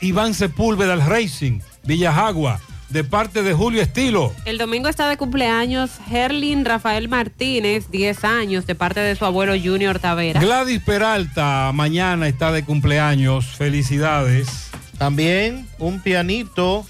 Iván 0.00 0.32
Sepúlveda 0.32 0.92
al 0.92 1.04
Racing, 1.04 1.60
Villajagua 1.84 2.60
de 2.90 3.04
parte 3.04 3.42
de 3.42 3.52
Julio 3.52 3.82
Estilo. 3.82 4.32
El 4.44 4.58
domingo 4.58 4.88
está 4.88 5.08
de 5.08 5.16
cumpleaños 5.16 5.90
Herlin 6.10 6.64
Rafael 6.64 7.08
Martínez, 7.08 7.90
10 7.90 8.24
años, 8.24 8.66
de 8.66 8.74
parte 8.74 9.00
de 9.00 9.14
su 9.14 9.24
abuelo 9.24 9.52
Junior 9.62 9.98
Tavera. 9.98 10.40
Gladys 10.40 10.80
Peralta, 10.80 11.70
mañana 11.74 12.28
está 12.28 12.50
de 12.52 12.64
cumpleaños. 12.64 13.46
Felicidades. 13.46 14.70
También 14.96 15.68
un 15.78 16.00
pianito 16.00 16.86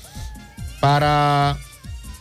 para 0.80 1.56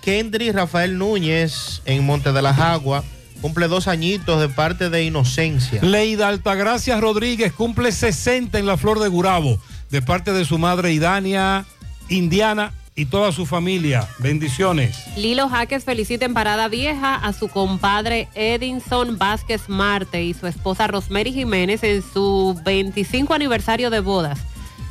Kendry 0.02 0.52
Rafael 0.52 0.98
Núñez 0.98 1.82
en 1.86 2.06
Monte 2.06 2.32
de 2.32 2.42
las 2.42 2.60
Aguas. 2.60 3.04
Cumple 3.42 3.68
dos 3.68 3.88
añitos 3.88 4.42
de 4.42 4.50
parte 4.50 4.90
de 4.90 5.04
Inocencia. 5.04 5.80
Leida 5.84 6.28
Altagracia 6.28 7.00
Rodríguez 7.00 7.54
cumple 7.54 7.92
60 7.92 8.58
en 8.58 8.66
la 8.66 8.78
Flor 8.78 9.00
de 9.00 9.08
Gurabo, 9.10 9.60
de 9.92 10.02
parte 10.02 10.34
de 10.34 10.44
su 10.44 10.58
madre 10.58 10.92
Idania 10.92 11.66
Indiana 12.10 12.74
y 12.98 13.06
toda 13.06 13.32
su 13.32 13.46
familia. 13.46 14.10
Bendiciones. 14.18 15.06
Lilo 15.16 15.48
Jaques 15.48 15.86
felicita 15.86 16.26
en 16.26 16.34
Parada 16.34 16.68
Vieja 16.68 17.14
a 17.14 17.32
su 17.32 17.48
compadre 17.48 18.28
Edinson 18.34 19.20
Vázquez 19.20 19.70
Marte 19.70 20.24
y 20.24 20.34
su 20.34 20.48
esposa 20.48 20.88
Rosemary 20.88 21.32
Jiménez 21.32 21.84
en 21.84 22.02
su 22.02 22.60
25 22.66 23.36
aniversario 23.36 23.92
de 23.92 24.00
bodas, 24.00 24.40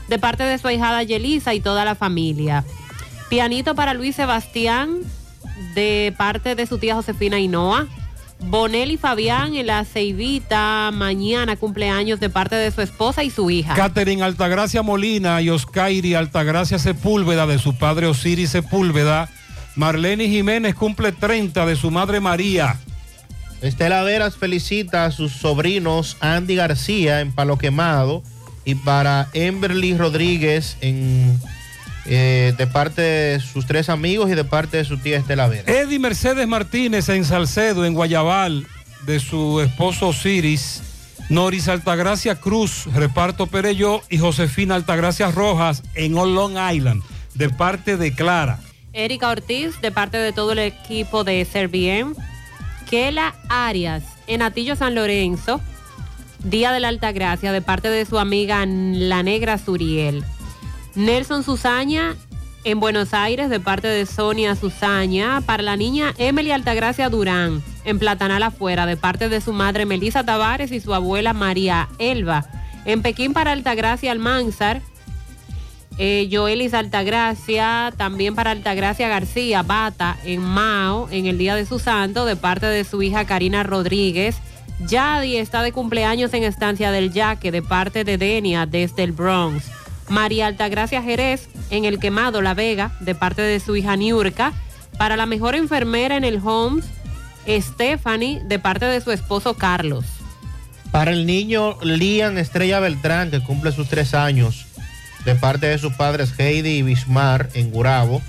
de 0.09 0.21
parte 0.21 0.45
de 0.45 0.57
su 0.57 0.69
ahijada 0.69 1.03
Yelisa 1.03 1.53
y 1.53 1.61
toda 1.61 1.85
la 1.85 1.97
familia. 1.97 2.65
Pianito 3.29 3.75
para 3.75 3.93
Luis 3.93 4.15
Sebastián, 4.15 5.01
de 5.75 6.15
parte 6.17 6.55
de 6.55 6.65
su 6.67 6.79
tía 6.79 6.95
Josefina 6.95 7.41
Hinoa. 7.41 7.89
Bonelli 8.39 8.97
Fabián 8.97 9.55
en 9.55 9.67
la 9.67 9.85
Ceibita, 9.85 10.91
mañana 10.93 11.57
cumpleaños 11.57 12.21
de 12.21 12.31
parte 12.31 12.55
de 12.55 12.71
su 12.71 12.83
esposa 12.83 13.25
y 13.25 13.31
su 13.31 13.51
hija. 13.51 13.75
Catherine 13.75 14.23
Altagracia 14.23 14.83
Molina 14.83 15.41
y 15.41 15.51
Oscairi 15.51 16.15
Altagracia 16.15 16.79
Sepúlveda 16.79 17.47
de 17.47 17.59
su 17.59 17.77
padre 17.77 18.07
Osiris 18.07 18.51
Sepúlveda. 18.51 19.29
Marlene 19.75 20.29
Jiménez 20.29 20.75
cumple 20.75 21.13
30 21.13 21.67
de 21.67 21.77
su 21.77 21.91
madre 21.91 22.21
María. 22.21 22.79
Estela 23.63 24.03
Veras 24.03 24.37
felicita 24.37 25.07
a 25.07 25.11
sus 25.11 25.33
sobrinos 25.33 26.17
Andy 26.21 26.57
García 26.57 27.21
en 27.21 27.33
Palo 27.33 27.59
Quemado 27.59 28.23
y 28.65 28.75
para 28.75 29.29
Emberly 29.33 29.97
Rodríguez 29.97 30.77
en 30.83 31.41
eh, 32.09 32.55
de 32.57 32.67
parte 32.67 33.03
de 33.03 33.41
sus 33.41 33.67
tres 33.67 33.89
amigos 33.89 34.31
y 34.31 34.35
de 34.35 34.45
parte 34.45 34.77
de 34.77 34.85
su 34.85 34.99
tía 34.99 35.19
Estela 35.19 35.49
Vera. 35.49 35.71
Eddie 35.73 35.99
Mercedes 35.99 36.47
Martínez 36.47 37.09
en 37.09 37.25
Salcedo, 37.25 37.85
en 37.85 37.95
Guayabal, 37.95 38.67
de 39.07 39.21
su 39.21 39.61
esposo 39.61 40.09
Osiris. 40.09 40.83
Noris 41.29 41.67
Altagracia 41.67 42.37
Cruz, 42.37 42.87
reparto 42.95 43.49
Perello 43.49 44.01
y 44.09 44.19
Josefina 44.19 44.77
Altagracia 44.77 45.31
Rojas 45.33 45.83
en 45.95 46.17
Old 46.17 46.37
Long 46.37 46.57
Island, 46.73 47.03
de 47.35 47.49
parte 47.51 47.97
de 47.97 48.15
Clara. 48.15 48.61
Erika 48.93 49.29
Ortiz, 49.29 49.81
de 49.81 49.91
parte 49.91 50.19
de 50.19 50.33
todo 50.33 50.53
el 50.53 50.61
equipo 50.61 51.25
de 51.25 51.45
Servien. 51.45 52.15
Kela 52.89 53.35
Arias 53.49 54.05
en 54.29 54.43
Atillo 54.43 54.77
San 54.77 54.95
Lorenzo, 54.95 55.61
Día 56.45 56.71
de 56.71 56.79
la 56.79 56.89
Altagracia, 56.89 57.51
de 57.51 57.61
parte 57.61 57.89
de 57.89 58.07
su 58.07 58.19
amiga 58.19 58.65
La 58.65 59.25
Negra 59.25 59.59
Suriel. 59.59 60.25
Nelson 60.97 61.45
Susaña 61.45 62.17
en 62.65 62.81
Buenos 62.81 63.15
Aires, 63.15 63.49
de 63.51 63.61
parte 63.61 63.87
de 63.87 64.07
Sonia 64.07 64.57
Susaña. 64.57 65.41
Para 65.43 65.63
la 65.63 65.77
niña 65.77 66.15
Emily 66.19 66.51
Altagracia 66.51 67.09
Durán, 67.09 67.63
en 67.85 67.99
Platanal 67.99 68.43
afuera, 68.43 68.87
de 68.87 68.97
parte 68.97 69.29
de 69.29 69.41
su 69.41 69.53
madre 69.53 69.87
Melissa 69.87 70.25
Tavares 70.25 70.73
y 70.73 70.81
su 70.81 70.95
abuela 70.95 71.33
María 71.33 71.89
Elba. 71.99 72.47
En 72.87 73.03
Pekín 73.03 73.35
para 73.35 73.53
Altagracia 73.53 74.11
Almanzar, 74.11 74.81
eh, 75.99 76.29
Joelis 76.31 76.75
Altagracia, 76.75 77.93
también 77.97 78.35
para 78.35 78.51
Altagracia 78.51 79.09
García 79.09 79.63
Bata 79.63 80.17
en 80.25 80.41
Mao, 80.41 81.09
en 81.11 81.27
el 81.27 81.39
día 81.39 81.55
de 81.55 81.67
su 81.67 81.79
santo, 81.79 82.25
de 82.25 82.37
parte 82.37 82.67
de 82.67 82.85
su 82.85 83.03
hija 83.03 83.27
Karina 83.27 83.63
Rodríguez. 83.63 84.39
Yadi 84.87 85.37
está 85.37 85.63
de 85.63 85.73
cumpleaños 85.73 86.35
en 86.35 86.43
Estancia 86.43 86.91
del 86.91 87.13
Yaque, 87.13 87.53
de 87.53 87.63
parte 87.63 88.05
de 88.05 88.19
Denia, 88.19 88.67
desde 88.67 89.05
el 89.05 89.13
Bronx. 89.13 89.65
María 90.09 90.47
Altagracia 90.47 91.03
Jerez, 91.03 91.49
en 91.71 91.85
el 91.85 91.99
Quemado 91.99 92.43
La 92.43 92.55
Vega, 92.55 92.93
de 93.01 93.15
parte 93.15 93.43
de 93.43 93.61
su 93.61 93.77
hija 93.77 93.97
Niurka. 93.97 94.53
Para 94.99 95.17
la 95.17 95.27
mejor 95.27 95.55
enfermera 95.55 96.17
en 96.17 96.25
el 96.25 96.41
Homes, 96.43 96.85
Stephanie, 97.47 98.41
de 98.45 98.59
parte 98.59 98.87
de 98.87 99.01
su 99.01 99.13
esposo 99.13 99.55
Carlos. 99.55 100.05
Para 100.91 101.11
el 101.11 101.27
niño 101.27 101.77
Lian 101.83 102.39
Estrella 102.39 102.81
Beltrán, 102.81 103.31
que 103.31 103.41
cumple 103.41 103.73
sus 103.73 103.89
tres 103.89 104.15
años, 104.15 104.67
de 105.25 105.35
parte 105.35 105.67
de 105.67 105.79
sus 105.79 105.93
padres 105.95 106.33
Heidi 106.39 106.79
y 106.79 106.83
Bismar 106.83 107.51
en 107.55 107.71
Gurabo. 107.71 108.23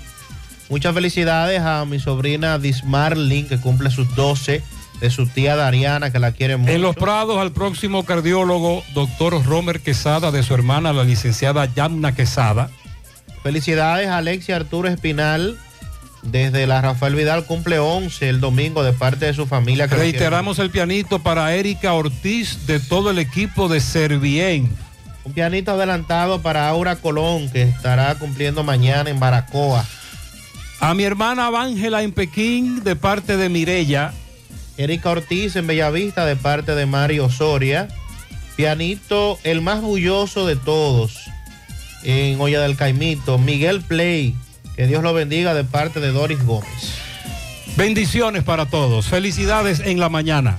Muchas 0.68 0.92
felicidades 0.94 1.60
a 1.62 1.84
mi 1.84 1.98
sobrina 1.98 2.58
Dismarlin, 2.58 3.48
que 3.48 3.58
cumple 3.58 3.90
sus 3.90 4.14
12, 4.14 4.62
de 5.00 5.10
su 5.10 5.26
tía 5.26 5.56
Dariana, 5.56 6.10
que 6.10 6.18
la 6.18 6.32
quiere 6.32 6.56
mucho. 6.56 6.72
En 6.72 6.82
Los 6.82 6.96
Prados, 6.96 7.38
al 7.38 7.52
próximo 7.52 8.04
cardiólogo, 8.04 8.82
doctor 8.94 9.44
Romer 9.44 9.80
Quesada, 9.80 10.30
de 10.30 10.42
su 10.42 10.54
hermana, 10.54 10.92
la 10.92 11.04
licenciada 11.04 11.72
Yamna 11.74 12.14
Quesada. 12.14 12.70
Felicidades 13.42 14.08
a 14.08 14.18
Alexia 14.18 14.56
Arturo 14.56 14.88
Espinal, 14.88 15.58
desde 16.22 16.66
la 16.66 16.80
Rafael 16.80 17.14
Vidal, 17.14 17.44
cumple 17.44 17.78
11 17.78 18.28
el 18.28 18.40
domingo, 18.40 18.82
de 18.82 18.92
parte 18.92 19.26
de 19.26 19.34
su 19.34 19.46
familia. 19.46 19.88
que 19.88 19.94
Reiteramos 19.94 20.58
el 20.58 20.70
pianito 20.70 21.20
para 21.20 21.54
Erika 21.54 21.92
Ortiz, 21.92 22.66
de 22.66 22.80
todo 22.80 23.10
el 23.10 23.18
equipo 23.18 23.68
de 23.68 23.80
Servien. 23.80 24.68
Un 25.24 25.32
pianito 25.32 25.72
adelantado 25.72 26.42
para 26.42 26.68
Aura 26.68 26.96
Colón, 26.96 27.50
que 27.50 27.62
estará 27.62 28.14
cumpliendo 28.16 28.64
mañana 28.64 29.10
en 29.10 29.20
Baracoa. 29.20 29.84
A 30.80 30.94
mi 30.94 31.04
hermana 31.04 31.48
Ángela 31.48 32.02
en 32.02 32.12
Pekín, 32.12 32.82
de 32.82 32.96
parte 32.96 33.36
de 33.36 33.48
Mirella. 33.48 34.12
Erika 34.78 35.10
Ortiz 35.10 35.56
en 35.56 35.66
Bellavista, 35.66 36.24
de 36.24 36.36
parte 36.36 36.76
de 36.76 36.86
Mario 36.86 37.28
Soria. 37.28 37.88
Pianito, 38.56 39.38
el 39.42 39.60
más 39.60 39.82
bulloso 39.82 40.46
de 40.46 40.54
todos, 40.54 41.28
en 42.04 42.40
Olla 42.40 42.60
del 42.60 42.76
Caimito. 42.76 43.38
Miguel 43.38 43.82
Play, 43.82 44.36
que 44.76 44.86
Dios 44.86 45.02
lo 45.02 45.12
bendiga, 45.12 45.52
de 45.52 45.64
parte 45.64 45.98
de 45.98 46.12
Doris 46.12 46.42
Gómez. 46.44 46.94
Bendiciones 47.76 48.44
para 48.44 48.66
todos. 48.66 49.06
Felicidades 49.06 49.80
en 49.80 49.98
la 49.98 50.08
mañana. 50.08 50.58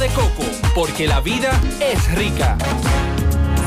de 0.00 0.08
coco, 0.08 0.42
porque 0.74 1.06
la 1.06 1.20
vida 1.20 1.60
es 1.78 2.10
rica. 2.14 2.56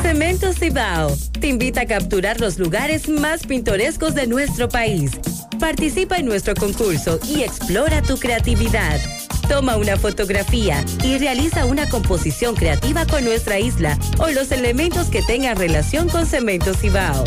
Cemento 0.02 0.52
Cibao 0.52 1.16
te 1.40 1.46
invita 1.46 1.82
a 1.82 1.86
capturar 1.86 2.40
los 2.40 2.58
lugares 2.58 3.08
más 3.08 3.46
pintorescos 3.46 4.16
de 4.16 4.26
nuestro 4.26 4.68
país. 4.68 5.12
Participa 5.60 6.16
en 6.16 6.26
nuestro 6.26 6.54
concurso 6.56 7.20
y 7.28 7.42
explora 7.42 8.02
tu 8.02 8.18
creatividad. 8.18 9.00
Toma 9.48 9.76
una 9.76 9.96
fotografía 9.96 10.84
y 11.04 11.18
realiza 11.18 11.66
una 11.66 11.88
composición 11.88 12.56
creativa 12.56 13.06
con 13.06 13.24
nuestra 13.24 13.60
isla 13.60 13.96
o 14.18 14.28
los 14.28 14.50
elementos 14.50 15.06
que 15.10 15.22
tengan 15.22 15.56
relación 15.56 16.08
con 16.08 16.26
Cemento 16.26 16.74
Cibao. 16.74 17.22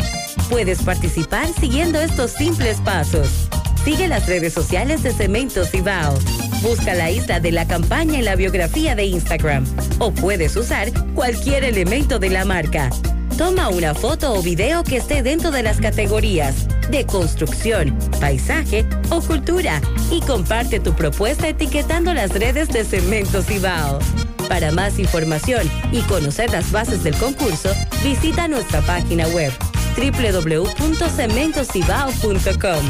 Puedes 0.50 0.82
participar 0.82 1.46
siguiendo 1.58 1.98
estos 1.98 2.32
simples 2.32 2.78
pasos. 2.82 3.48
Sigue 3.84 4.06
las 4.06 4.26
redes 4.26 4.52
sociales 4.52 5.02
de 5.02 5.14
Cemento 5.14 5.64
Cibao. 5.64 6.14
Busca 6.62 6.94
la 6.94 7.10
isla 7.10 7.40
de 7.40 7.52
la 7.52 7.66
campaña 7.66 8.18
en 8.18 8.24
la 8.24 8.34
biografía 8.34 8.94
de 8.94 9.04
Instagram. 9.04 9.64
O 9.98 10.12
puedes 10.12 10.56
usar 10.56 10.90
cualquier 11.14 11.64
elemento 11.64 12.18
de 12.18 12.30
la 12.30 12.44
marca. 12.44 12.90
Toma 13.36 13.68
una 13.68 13.94
foto 13.94 14.34
o 14.34 14.42
video 14.42 14.82
que 14.82 14.96
esté 14.96 15.22
dentro 15.22 15.52
de 15.52 15.62
las 15.62 15.80
categorías 15.80 16.66
de 16.90 17.06
construcción, 17.06 17.96
paisaje 18.20 18.84
o 19.10 19.20
cultura 19.20 19.80
y 20.10 20.20
comparte 20.20 20.80
tu 20.80 20.94
propuesta 20.94 21.48
etiquetando 21.48 22.12
las 22.14 22.30
redes 22.30 22.68
de 22.70 22.84
Cemento 22.84 23.42
Cibao. 23.42 24.00
Para 24.48 24.72
más 24.72 24.98
información 24.98 25.70
y 25.92 26.00
conocer 26.02 26.50
las 26.50 26.72
bases 26.72 27.04
del 27.04 27.14
concurso, 27.16 27.70
visita 28.02 28.48
nuestra 28.48 28.80
página 28.80 29.28
web 29.28 29.52
www.cementocibao.com. 29.96 32.84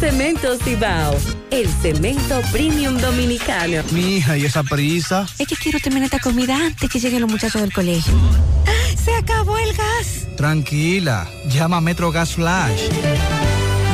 Cemento 0.00 0.56
Cibao, 0.56 1.14
el 1.54 1.68
cemento 1.68 2.40
premium 2.50 2.98
dominicano. 2.98 3.82
Mija, 3.92 4.36
¿y 4.36 4.44
esa 4.44 4.64
prisa? 4.64 5.26
Es 5.38 5.46
que 5.46 5.54
quiero 5.54 5.78
terminar 5.78 6.06
esta 6.06 6.18
comida 6.18 6.56
antes 6.56 6.90
que 6.90 6.98
lleguen 6.98 7.20
los 7.20 7.30
muchachos 7.30 7.60
del 7.60 7.72
colegio. 7.72 8.12
¡Se 8.96 9.14
acabó 9.14 9.56
el 9.58 9.72
gas! 9.72 10.26
Tranquila, 10.36 11.28
llama 11.48 11.76
a 11.76 11.80
Metro 11.80 12.10
Gas 12.10 12.32
Flash. 12.32 12.88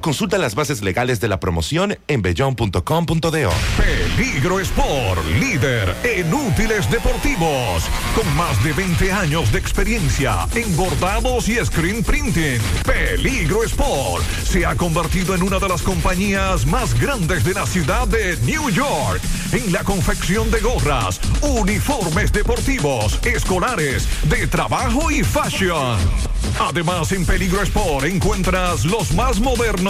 Consulta 0.00 0.38
las 0.38 0.54
bases 0.54 0.80
legales 0.80 1.20
de 1.20 1.28
la 1.28 1.40
promoción 1.40 1.98
en 2.08 2.22
bellon.com.do. 2.22 3.50
Peligro 3.76 4.60
Sport, 4.60 5.24
líder 5.38 5.94
en 6.02 6.32
útiles 6.32 6.90
deportivos, 6.90 7.84
con 8.14 8.36
más 8.36 8.62
de 8.64 8.72
20 8.72 9.12
años 9.12 9.52
de 9.52 9.58
experiencia 9.58 10.46
en 10.54 10.74
bordados 10.74 11.48
y 11.48 11.56
screen 11.64 12.02
printing. 12.02 12.60
Peligro 12.86 13.62
Sport 13.64 14.24
se 14.44 14.64
ha 14.64 14.74
convertido 14.74 15.34
en 15.34 15.42
una 15.42 15.58
de 15.58 15.68
las 15.68 15.82
compañías 15.82 16.64
más 16.64 16.98
grandes 16.98 17.44
de 17.44 17.52
la 17.52 17.66
ciudad 17.66 18.08
de 18.08 18.38
New 18.38 18.70
York 18.70 19.20
en 19.52 19.70
la 19.70 19.84
confección 19.84 20.50
de 20.50 20.60
gorras, 20.60 21.20
uniformes 21.42 22.32
deportivos, 22.32 23.18
escolares, 23.24 24.08
de 24.30 24.46
trabajo 24.46 25.10
y 25.10 25.22
fashion. 25.22 25.98
Además, 26.58 27.12
en 27.12 27.24
Peligro 27.24 27.62
Sport 27.62 28.06
encuentras 28.06 28.84
los 28.84 29.12
más 29.12 29.40
modernos 29.40 29.89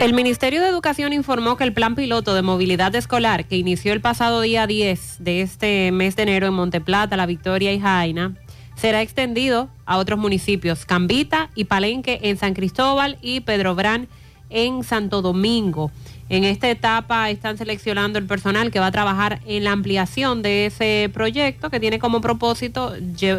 El 0.00 0.14
Ministerio 0.14 0.60
de 0.60 0.68
Educación 0.68 1.12
informó 1.12 1.56
que 1.56 1.64
el 1.64 1.72
plan 1.72 1.94
piloto 1.94 2.34
de 2.34 2.42
movilidad 2.42 2.94
escolar 2.94 3.46
que 3.46 3.56
inició 3.56 3.92
el 3.92 4.00
pasado 4.00 4.40
día 4.40 4.66
10 4.66 5.16
de 5.18 5.40
este 5.40 5.90
mes 5.90 6.14
de 6.16 6.22
enero 6.22 6.46
en 6.46 6.54
Monteplata, 6.54 7.16
La 7.16 7.26
Victoria 7.26 7.72
y 7.72 7.80
Jaina 7.80 8.34
será 8.76 9.02
extendido 9.02 9.68
a 9.84 9.96
otros 9.96 10.18
municipios, 10.18 10.84
Cambita 10.84 11.50
y 11.54 11.64
Palenque 11.64 12.20
en 12.22 12.36
San 12.36 12.54
Cristóbal 12.54 13.18
y 13.22 13.40
Pedro 13.40 13.74
Brán 13.74 14.06
en 14.50 14.84
Santo 14.84 15.22
Domingo. 15.22 15.90
En 16.28 16.44
esta 16.44 16.68
etapa 16.68 17.30
están 17.30 17.56
seleccionando 17.56 18.18
el 18.18 18.26
personal 18.26 18.70
que 18.70 18.80
va 18.80 18.86
a 18.86 18.92
trabajar 18.92 19.40
en 19.46 19.64
la 19.64 19.72
ampliación 19.72 20.42
de 20.42 20.66
ese 20.66 21.10
proyecto 21.12 21.70
que 21.70 21.80
tiene 21.80 21.98
como 21.98 22.20
propósito 22.20 22.92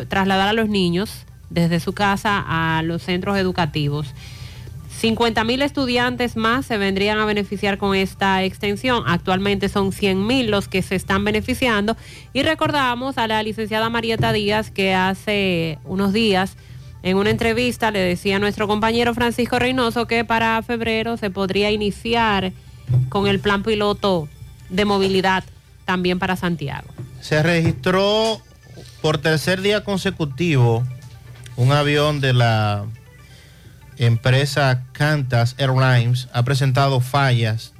trasladar 0.07 0.49
a 0.49 0.53
los 0.53 0.69
niños 0.69 1.25
desde 1.49 1.79
su 1.79 1.93
casa 1.93 2.43
a 2.45 2.81
los 2.83 3.03
centros 3.03 3.37
educativos. 3.37 4.13
50 4.97 5.43
mil 5.43 5.61
estudiantes 5.61 6.35
más 6.35 6.65
se 6.65 6.79
vendrían 6.79 7.19
a 7.19 7.25
beneficiar 7.25 7.77
con 7.77 7.95
esta 7.95 8.43
extensión. 8.43 9.03
Actualmente 9.05 9.69
son 9.69 9.91
100 9.91 10.25
mil 10.25 10.49
los 10.49 10.67
que 10.67 10.81
se 10.81 10.95
están 10.95 11.23
beneficiando. 11.23 11.95
Y 12.33 12.41
recordamos 12.41 13.19
a 13.19 13.27
la 13.27 13.43
licenciada 13.43 13.89
Marieta 13.89 14.33
Díaz 14.33 14.71
que 14.71 14.95
hace 14.95 15.77
unos 15.85 16.13
días 16.13 16.57
en 17.03 17.15
una 17.15 17.29
entrevista 17.29 17.91
le 17.91 17.99
decía 17.99 18.37
a 18.37 18.39
nuestro 18.39 18.67
compañero 18.67 19.13
Francisco 19.13 19.59
Reynoso 19.59 20.07
que 20.07 20.25
para 20.25 20.61
febrero 20.63 21.15
se 21.15 21.29
podría 21.29 21.69
iniciar 21.69 22.51
con 23.09 23.27
el 23.27 23.39
plan 23.39 23.61
piloto 23.61 24.27
de 24.69 24.83
movilidad 24.85 25.43
también 25.85 26.17
para 26.17 26.35
Santiago. 26.35 26.87
Se 27.21 27.43
registró 27.43 28.41
por 29.01 29.19
tercer 29.19 29.61
día 29.61 29.83
consecutivo 29.83 30.83
un 31.55 31.71
avión 31.71 32.19
de 32.19 32.33
la 32.33 32.85
empresa 33.97 34.83
Qantas 34.93 35.55
Airlines 35.57 36.27
ha 36.33 36.43
presentado 36.43 36.99
fallas 36.99 37.73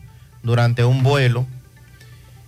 durante 0.44 0.84
un 0.84 1.04
vuelo. 1.04 1.46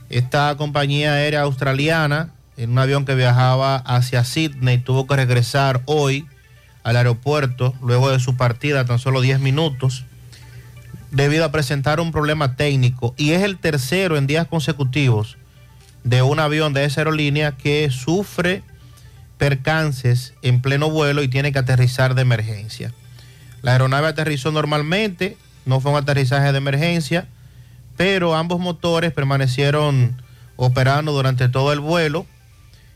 Esta 0.10 0.56
compañía 0.58 1.14
aérea 1.14 1.42
australiana, 1.42 2.32
en 2.58 2.72
un 2.72 2.80
avión 2.80 3.06
que 3.06 3.16
viajaba 3.16 3.76
hacia 3.78 4.24
Sydney, 4.24 4.80
tuvo 4.80 5.06
que 5.08 5.16
regresar 5.16 5.82
hoy 5.86 6.28
al 6.84 6.98
aeropuerto 6.98 7.76
luego 7.82 8.10
de 8.10 8.20
su 8.20 8.36
partida 8.36 8.86
tan 8.86 9.00
solo 9.00 9.22
10 9.22 9.40
minutos 9.40 10.06
debido 11.12 11.46
a 11.46 11.52
presentar 11.52 12.00
un 12.00 12.12
problema 12.12 12.56
técnico 12.56 13.14
y 13.18 13.32
es 13.32 13.44
el 13.44 13.58
tercero 13.58 14.18
en 14.18 14.28
días 14.28 14.48
consecutivos 14.48 15.38
de 16.04 16.22
un 16.22 16.40
avión 16.40 16.74
de 16.74 16.86
esa 16.86 17.02
aerolínea 17.02 17.52
que 17.54 17.90
sufre 17.92 18.64
percances 19.38 20.34
en 20.42 20.62
pleno 20.62 20.90
vuelo 20.90 21.24
y 21.24 21.28
tiene 21.28 21.52
que 21.52 21.60
aterrizar 21.60 22.16
de 22.16 22.22
emergencia. 22.22 22.94
La 23.62 23.74
aeronave 23.74 24.08
aterrizó 24.08 24.52
normalmente, 24.52 25.38
no 25.66 25.80
fue 25.80 25.92
un 25.92 25.98
aterrizaje 25.98 26.52
de 26.52 26.58
emergencia, 26.58 27.28
pero 27.98 28.36
ambos 28.36 28.60
motores 28.60 29.12
permanecieron 29.12 30.22
operando 30.56 31.12
durante 31.12 31.50
todo 31.50 31.74
el 31.74 31.80
vuelo. 31.80 32.26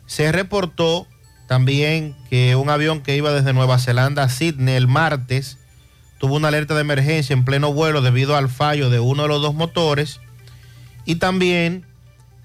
Se 0.05 0.31
reportó 0.31 1.07
también 1.47 2.15
que 2.29 2.55
un 2.55 2.69
avión 2.69 3.01
que 3.01 3.15
iba 3.15 3.31
desde 3.31 3.53
Nueva 3.53 3.79
Zelanda 3.79 4.23
a 4.23 4.29
Sydney 4.29 4.75
el 4.75 4.87
martes 4.87 5.57
tuvo 6.19 6.35
una 6.35 6.47
alerta 6.47 6.73
de 6.73 6.81
emergencia 6.81 7.33
en 7.33 7.43
pleno 7.43 7.73
vuelo 7.73 8.01
debido 8.01 8.37
al 8.37 8.47
fallo 8.47 8.89
de 8.89 8.99
uno 8.99 9.23
de 9.23 9.27
los 9.27 9.41
dos 9.41 9.53
motores. 9.53 10.21
Y 11.05 11.15
también 11.15 11.85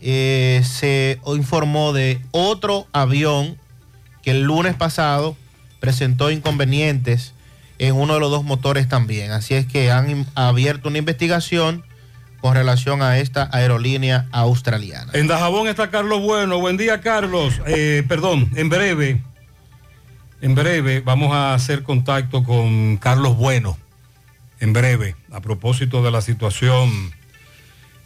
eh, 0.01 0.63
se 0.65 1.21
informó 1.27 1.93
de 1.93 2.21
otro 2.33 2.89
avión 2.93 3.57
que 4.23 4.33
el 4.33 4.43
lunes 4.43 4.75
pasado 4.75 5.37
presentó 5.79 6.31
inconvenientes 6.33 7.35
en 7.79 7.95
uno 7.95 8.15
de 8.15 8.21
los 8.21 8.31
dos 8.31 8.45
motores 8.45 8.89
también. 8.89 9.31
Así 9.31 9.55
es 9.55 9.67
que 9.67 9.91
han 9.91 10.27
abierto 10.35 10.89
una 10.89 10.99
investigación 10.99 11.85
con 12.41 12.55
relación 12.55 13.03
a 13.03 13.19
esta 13.19 13.49
aerolínea 13.53 14.27
australiana. 14.31 15.11
En 15.15 15.27
Dajabón 15.27 15.69
está 15.69 15.91
Carlos 15.91 16.23
Bueno. 16.23 16.59
Buen 16.61 16.77
día, 16.77 17.01
Carlos. 17.01 17.61
Eh, 17.67 18.05
perdón, 18.09 18.51
en 18.55 18.69
breve, 18.69 19.21
en 20.41 20.55
breve 20.55 21.01
vamos 21.01 21.33
a 21.35 21.55
hacer 21.55 21.83
contacto 21.83 22.45
con 22.45 22.97
Carlos 22.99 23.37
Bueno. 23.37 23.77
En 24.61 24.73
breve, 24.73 25.15
a 25.31 25.41
propósito 25.41 26.03
de 26.03 26.11
la 26.11 26.21
situación 26.21 27.13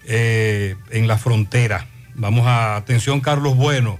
eh, 0.07 0.76
en 0.91 1.09
la 1.09 1.17
frontera. 1.17 1.86
Vamos 2.15 2.47
a, 2.47 2.76
atención, 2.76 3.20
Carlos 3.20 3.57
Bueno. 3.57 3.99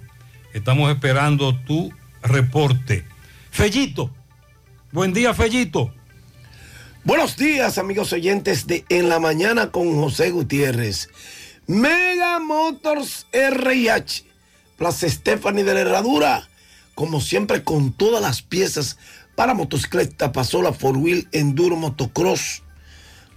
Estamos 0.53 0.91
esperando 0.91 1.55
tu 1.55 1.93
reporte. 2.23 3.05
Fellito. 3.51 4.11
Buen 4.93 5.15
día, 5.15 5.33
Fellito. 5.33 5.91
Buenos 7.03 7.39
días, 7.39 7.79
amigos 7.79 8.13
oyentes 8.13 8.67
de 8.67 8.85
En 8.91 9.09
la 9.09 9.19
Mañana 9.21 9.71
con 9.71 9.97
José 9.97 10.31
Gutiérrez. 10.33 11.09
Mega 11.67 12.39
Motors 12.41 13.27
RH, 13.33 14.23
Plaza 14.77 15.09
Stephanie 15.09 15.65
de 15.65 15.73
la 15.73 15.81
Herradura, 15.81 16.47
como 16.95 17.23
siempre 17.23 17.65
con 17.65 17.95
todas 17.95 18.21
las 18.21 18.43
piezas 18.43 18.99
para 19.35 19.55
motocicleta, 19.55 20.31
pasola, 20.31 20.75
four 20.75 20.99
wheel, 20.99 21.27
enduro, 21.33 21.75
motocross. 21.75 22.63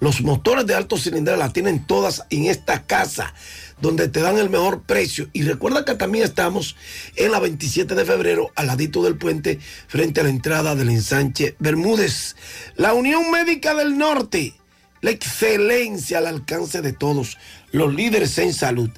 Los 0.01 0.19
motores 0.23 0.65
de 0.65 0.75
alto 0.75 0.97
cilindrada 0.97 1.39
las 1.39 1.53
tienen 1.53 1.87
todas 1.87 2.25
en 2.31 2.47
esta 2.47 2.83
casa 2.83 3.33
donde 3.81 4.07
te 4.07 4.21
dan 4.21 4.37
el 4.37 4.49
mejor 4.49 4.81
precio. 4.81 5.29
Y 5.33 5.43
recuerda 5.43 5.85
que 5.85 5.95
también 5.95 6.23
estamos 6.23 6.75
en 7.15 7.31
la 7.31 7.39
27 7.39 7.95
de 7.95 8.05
febrero, 8.05 8.51
al 8.55 8.67
ladito 8.67 9.03
del 9.03 9.17
puente, 9.17 9.59
frente 9.87 10.21
a 10.21 10.23
la 10.23 10.29
entrada 10.29 10.75
del 10.75 10.89
ensanche 10.89 11.55
Bermúdez. 11.59 12.35
La 12.75 12.93
Unión 12.93 13.31
Médica 13.31 13.75
del 13.75 13.97
Norte, 13.97 14.53
la 15.01 15.11
excelencia 15.11 16.19
al 16.19 16.27
alcance 16.27 16.81
de 16.81 16.93
todos, 16.93 17.37
los 17.71 17.93
líderes 17.93 18.37
en 18.37 18.53
salud. 18.53 18.89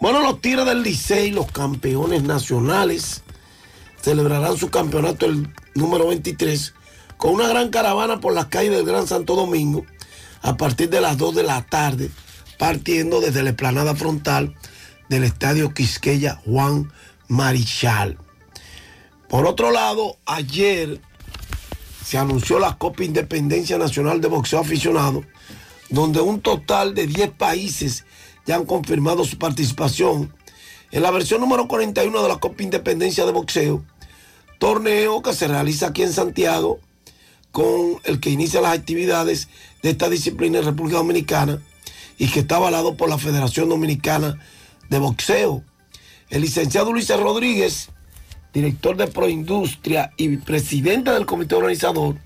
Bueno, 0.00 0.22
los 0.22 0.40
Tigres 0.40 0.66
del 0.66 0.82
Licey, 0.82 1.30
los 1.30 1.52
campeones 1.52 2.22
nacionales, 2.22 3.22
celebrarán 4.02 4.56
su 4.56 4.70
campeonato 4.70 5.26
el 5.26 5.52
número 5.74 6.08
23 6.08 6.74
con 7.18 7.34
una 7.34 7.48
gran 7.48 7.68
caravana 7.68 8.18
por 8.18 8.32
las 8.32 8.46
calles 8.46 8.72
del 8.72 8.86
Gran 8.86 9.06
Santo 9.06 9.36
Domingo 9.36 9.84
a 10.40 10.56
partir 10.56 10.88
de 10.88 11.02
las 11.02 11.18
2 11.18 11.34
de 11.34 11.42
la 11.42 11.62
tarde 11.66 12.10
partiendo 12.60 13.22
desde 13.22 13.42
la 13.42 13.50
explanada 13.50 13.96
frontal 13.96 14.54
del 15.08 15.24
Estadio 15.24 15.72
Quisqueya 15.72 16.38
Juan 16.44 16.92
Marichal. 17.26 18.18
Por 19.30 19.46
otro 19.46 19.70
lado, 19.70 20.18
ayer 20.26 21.00
se 22.04 22.18
anunció 22.18 22.58
la 22.58 22.76
Copa 22.76 23.02
Independencia 23.02 23.78
Nacional 23.78 24.20
de 24.20 24.28
Boxeo 24.28 24.58
Aficionado, 24.58 25.24
donde 25.88 26.20
un 26.20 26.42
total 26.42 26.94
de 26.94 27.06
10 27.06 27.30
países 27.30 28.04
ya 28.44 28.56
han 28.56 28.66
confirmado 28.66 29.24
su 29.24 29.38
participación 29.38 30.30
en 30.90 31.02
la 31.02 31.10
versión 31.10 31.40
número 31.40 31.66
41 31.66 32.22
de 32.22 32.28
la 32.28 32.40
Copa 32.40 32.62
Independencia 32.62 33.24
de 33.24 33.32
Boxeo, 33.32 33.82
torneo 34.58 35.22
que 35.22 35.32
se 35.32 35.48
realiza 35.48 35.86
aquí 35.86 36.02
en 36.02 36.12
Santiago, 36.12 36.78
con 37.52 38.02
el 38.04 38.20
que 38.20 38.28
inicia 38.28 38.60
las 38.60 38.76
actividades 38.76 39.48
de 39.82 39.90
esta 39.90 40.10
disciplina 40.10 40.58
en 40.58 40.66
República 40.66 40.98
Dominicana 40.98 41.62
y 42.20 42.28
que 42.28 42.40
está 42.40 42.56
avalado 42.56 42.98
por 42.98 43.08
la 43.08 43.16
Federación 43.16 43.70
Dominicana 43.70 44.38
de 44.90 44.98
Boxeo. 44.98 45.64
El 46.28 46.42
licenciado 46.42 46.92
Luis 46.92 47.08
Rodríguez, 47.08 47.88
director 48.52 48.94
de 48.98 49.06
Proindustria 49.06 50.12
y 50.18 50.36
presidente 50.36 51.12
del 51.12 51.24
comité 51.24 51.54
organizador, 51.54 52.16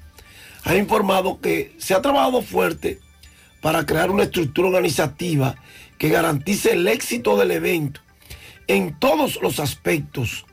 ha 0.65 0.75
informado 0.75 1.41
que 1.41 1.77
se 1.79 1.95
ha 1.95 2.03
trabajado 2.03 2.43
fuerte 2.43 2.99
para 3.63 3.87
crear 3.87 4.11
una 4.11 4.25
estructura 4.25 4.67
organizativa 4.67 5.55
que 5.97 6.09
garantice 6.09 6.73
el 6.73 6.89
éxito 6.89 7.37
del 7.37 7.53
evento 7.53 8.01
en 8.67 8.99
todos 8.99 9.39
los 9.43 9.61
aspectos. 9.61 10.45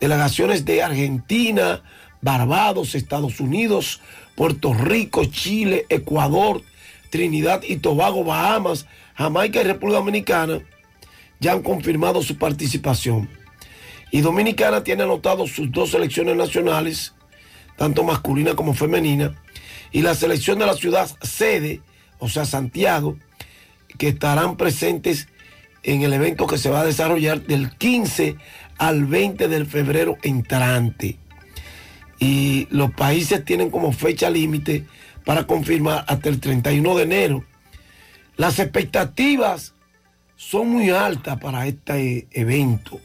Delegaciones 0.00 0.64
de 0.64 0.82
Argentina, 0.82 1.82
Barbados, 2.22 2.94
Estados 2.94 3.38
Unidos, 3.38 4.00
Puerto 4.34 4.72
Rico, 4.72 5.26
Chile, 5.26 5.84
Ecuador, 5.90 6.62
Trinidad 7.12 7.62
y 7.62 7.76
Tobago, 7.76 8.24
Bahamas, 8.24 8.86
Jamaica 9.14 9.60
y 9.60 9.64
República 9.64 9.98
Dominicana 9.98 10.60
ya 11.40 11.52
han 11.52 11.62
confirmado 11.62 12.22
su 12.22 12.38
participación. 12.38 13.28
Y 14.10 14.22
Dominicana 14.22 14.82
tiene 14.82 15.02
anotado 15.02 15.46
sus 15.46 15.70
dos 15.70 15.90
selecciones 15.90 16.36
nacionales, 16.36 17.12
tanto 17.76 18.02
masculina 18.02 18.54
como 18.54 18.72
femenina, 18.72 19.34
y 19.90 20.00
la 20.00 20.14
selección 20.14 20.58
de 20.58 20.64
la 20.64 20.74
ciudad 20.74 21.06
sede, 21.20 21.82
o 22.18 22.30
sea, 22.30 22.46
Santiago, 22.46 23.18
que 23.98 24.08
estarán 24.08 24.56
presentes 24.56 25.28
en 25.82 26.02
el 26.02 26.14
evento 26.14 26.46
que 26.46 26.56
se 26.56 26.70
va 26.70 26.80
a 26.80 26.86
desarrollar 26.86 27.42
del 27.42 27.76
15 27.76 28.36
al 28.78 29.04
20 29.04 29.48
de 29.48 29.64
febrero 29.66 30.16
entrante. 30.22 31.18
Y 32.18 32.68
los 32.70 32.90
países 32.92 33.44
tienen 33.44 33.68
como 33.68 33.92
fecha 33.92 34.30
límite 34.30 34.86
para 35.24 35.46
confirmar 35.46 36.04
hasta 36.08 36.28
el 36.28 36.40
31 36.40 36.96
de 36.96 37.02
enero. 37.02 37.44
Las 38.36 38.58
expectativas 38.58 39.74
son 40.36 40.70
muy 40.70 40.90
altas 40.90 41.38
para 41.38 41.66
este 41.66 42.26
evento 42.32 43.00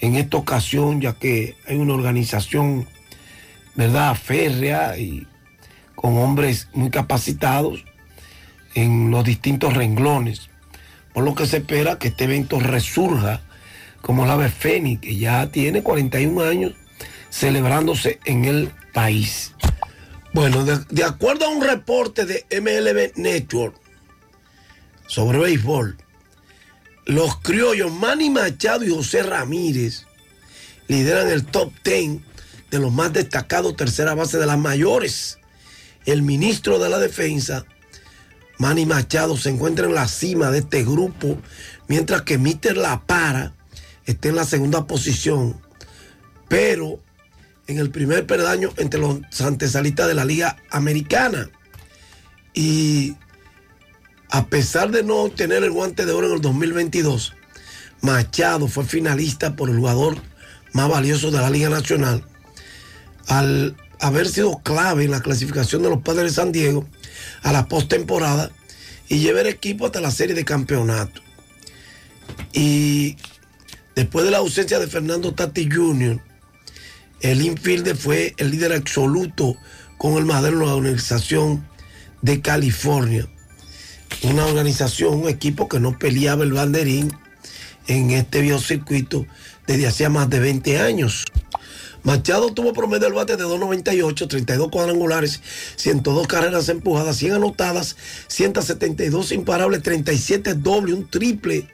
en 0.00 0.16
esta 0.16 0.36
ocasión, 0.36 1.00
ya 1.00 1.14
que 1.14 1.56
hay 1.66 1.76
una 1.76 1.94
organización, 1.94 2.86
¿verdad?, 3.74 4.14
férrea 4.14 4.98
y 4.98 5.26
con 5.94 6.16
hombres 6.18 6.68
muy 6.74 6.90
capacitados 6.90 7.84
en 8.74 9.10
los 9.10 9.24
distintos 9.24 9.74
renglones. 9.74 10.50
Por 11.12 11.24
lo 11.24 11.34
que 11.34 11.46
se 11.46 11.58
espera 11.58 11.98
que 11.98 12.08
este 12.08 12.24
evento 12.24 12.60
resurja 12.60 13.40
como 14.02 14.24
la 14.26 14.34
ave 14.34 14.50
Fénix, 14.50 15.00
que 15.00 15.16
ya 15.16 15.48
tiene 15.48 15.82
41 15.82 16.42
años 16.42 16.74
celebrándose 17.30 18.20
en 18.24 18.44
el 18.44 18.70
país. 18.92 19.54
Bueno, 20.38 20.64
de, 20.64 21.02
acuerdo 21.02 21.46
a 21.46 21.48
un 21.48 21.60
reporte 21.60 22.24
de 22.24 22.46
MLB 22.60 23.16
Network 23.16 23.74
sobre 25.08 25.36
béisbol, 25.36 25.98
los 27.06 27.38
criollos 27.38 27.92
Manny 27.92 28.30
Machado 28.30 28.84
y 28.84 28.90
José 28.90 29.24
Ramírez 29.24 30.06
lideran 30.86 31.28
el 31.28 31.44
top 31.44 31.72
10 31.82 32.20
de 32.70 32.78
los 32.78 32.92
más 32.92 33.12
destacados 33.12 33.74
tercera 33.74 34.14
base 34.14 34.38
de 34.38 34.46
las 34.46 34.58
mayores. 34.58 35.40
El 36.06 36.22
ministro 36.22 36.78
de 36.78 36.88
la 36.88 37.00
Defensa, 37.00 37.64
Manny 38.58 38.86
Machado, 38.86 39.36
se 39.36 39.50
encuentra 39.50 39.86
en 39.86 39.94
la 39.96 40.06
cima 40.06 40.52
de 40.52 40.60
este 40.60 40.84
grupo, 40.84 41.36
mientras 41.88 42.22
que 42.22 42.38
Mister 42.38 42.76
La 42.76 43.00
Para 43.04 43.54
está 44.06 44.28
en 44.28 44.36
la 44.36 44.44
segunda 44.44 44.86
posición, 44.86 45.60
pero 46.46 47.00
en 47.68 47.78
el 47.78 47.90
primer 47.90 48.26
perdaño 48.26 48.72
entre 48.78 48.98
los 48.98 49.20
antesalistas 49.40 50.08
de 50.08 50.14
la 50.14 50.24
Liga 50.24 50.56
Americana. 50.70 51.50
Y 52.54 53.14
a 54.30 54.46
pesar 54.46 54.90
de 54.90 55.04
no 55.04 55.16
obtener 55.16 55.62
el 55.62 55.70
guante 55.70 56.06
de 56.06 56.12
oro 56.12 56.28
en 56.28 56.32
el 56.34 56.40
2022, 56.40 57.34
Machado 58.00 58.68
fue 58.68 58.84
finalista 58.84 59.54
por 59.54 59.68
el 59.68 59.76
jugador 59.76 60.16
más 60.72 60.88
valioso 60.88 61.30
de 61.30 61.38
la 61.38 61.50
Liga 61.50 61.68
Nacional. 61.68 62.24
Al 63.26 63.76
haber 64.00 64.28
sido 64.28 64.58
clave 64.62 65.04
en 65.04 65.10
la 65.10 65.20
clasificación 65.20 65.82
de 65.82 65.90
los 65.90 66.02
padres 66.02 66.24
de 66.24 66.42
San 66.42 66.52
Diego 66.52 66.88
a 67.42 67.52
la 67.52 67.68
postemporada 67.68 68.50
y 69.08 69.18
llevar 69.18 69.46
equipo 69.46 69.86
hasta 69.86 70.00
la 70.00 70.10
serie 70.10 70.34
de 70.34 70.44
campeonato. 70.44 71.20
Y 72.54 73.16
después 73.94 74.24
de 74.24 74.30
la 74.30 74.38
ausencia 74.38 74.78
de 74.78 74.86
Fernando 74.86 75.34
Tati 75.34 75.68
Jr., 75.70 76.27
el 77.20 77.42
infielder 77.42 77.96
fue 77.96 78.34
el 78.38 78.50
líder 78.50 78.72
absoluto 78.72 79.56
con 79.96 80.14
el 80.14 80.24
Madero 80.24 80.60
en 80.60 80.66
la 80.66 80.74
organización 80.74 81.66
de 82.22 82.40
California. 82.40 83.28
Una 84.22 84.46
organización, 84.46 85.14
un 85.14 85.28
equipo 85.28 85.68
que 85.68 85.80
no 85.80 85.98
peleaba 85.98 86.44
el 86.44 86.52
banderín 86.52 87.12
en 87.86 88.10
este 88.10 88.40
biocircuito 88.40 89.26
desde 89.66 89.86
hacía 89.86 90.08
más 90.08 90.30
de 90.30 90.40
20 90.40 90.78
años. 90.78 91.24
Machado 92.04 92.52
tuvo 92.54 92.72
promedio 92.72 93.06
del 93.06 93.12
bate 93.12 93.36
de 93.36 93.44
2.98, 93.44 94.28
32 94.28 94.70
cuadrangulares, 94.70 95.42
102 95.76 96.26
carreras 96.26 96.68
empujadas, 96.68 97.16
100 97.16 97.34
anotadas, 97.34 97.96
172 98.28 99.32
imparables, 99.32 99.82
37 99.82 100.54
doble, 100.54 100.94
un 100.94 101.08
triple 101.08 101.68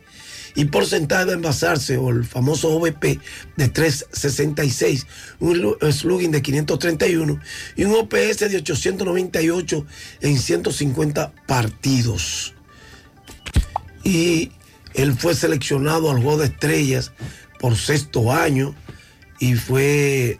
y 0.54 0.66
porcentaje 0.66 1.26
de 1.26 1.32
envasarse 1.32 1.96
o 1.96 2.10
el 2.10 2.24
famoso 2.24 2.70
OVP 2.70 3.20
de 3.56 3.68
366, 3.68 5.06
un 5.40 5.76
slugging 5.80 6.30
de 6.30 6.42
531 6.42 7.40
y 7.76 7.84
un 7.84 7.94
OPS 7.94 8.38
de 8.50 8.56
898 8.56 9.86
en 10.20 10.38
150 10.38 11.32
partidos. 11.46 12.54
Y 14.04 14.52
él 14.94 15.14
fue 15.14 15.34
seleccionado 15.34 16.10
al 16.10 16.22
juego 16.22 16.38
de 16.38 16.46
estrellas 16.46 17.12
por 17.58 17.76
sexto 17.76 18.32
año 18.32 18.74
y 19.40 19.54
fue 19.54 20.38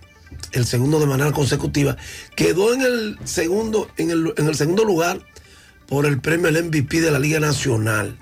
el 0.53 0.65
segundo 0.65 1.01
de 1.01 1.07
manera 1.07 1.33
consecutiva. 1.33 1.97
Quedó 2.37 2.73
en 2.73 2.83
el 2.83 3.19
segundo, 3.25 3.91
en 3.97 4.11
el, 4.11 4.33
en 4.37 4.47
el 4.47 4.55
segundo 4.55 4.85
lugar 4.85 5.21
por 5.87 6.07
el 6.07 6.21
premio 6.21 6.49
al 6.49 6.63
MVP 6.63 7.01
de 7.01 7.11
la 7.11 7.19
Liga 7.19 7.41
Nacional. 7.41 8.19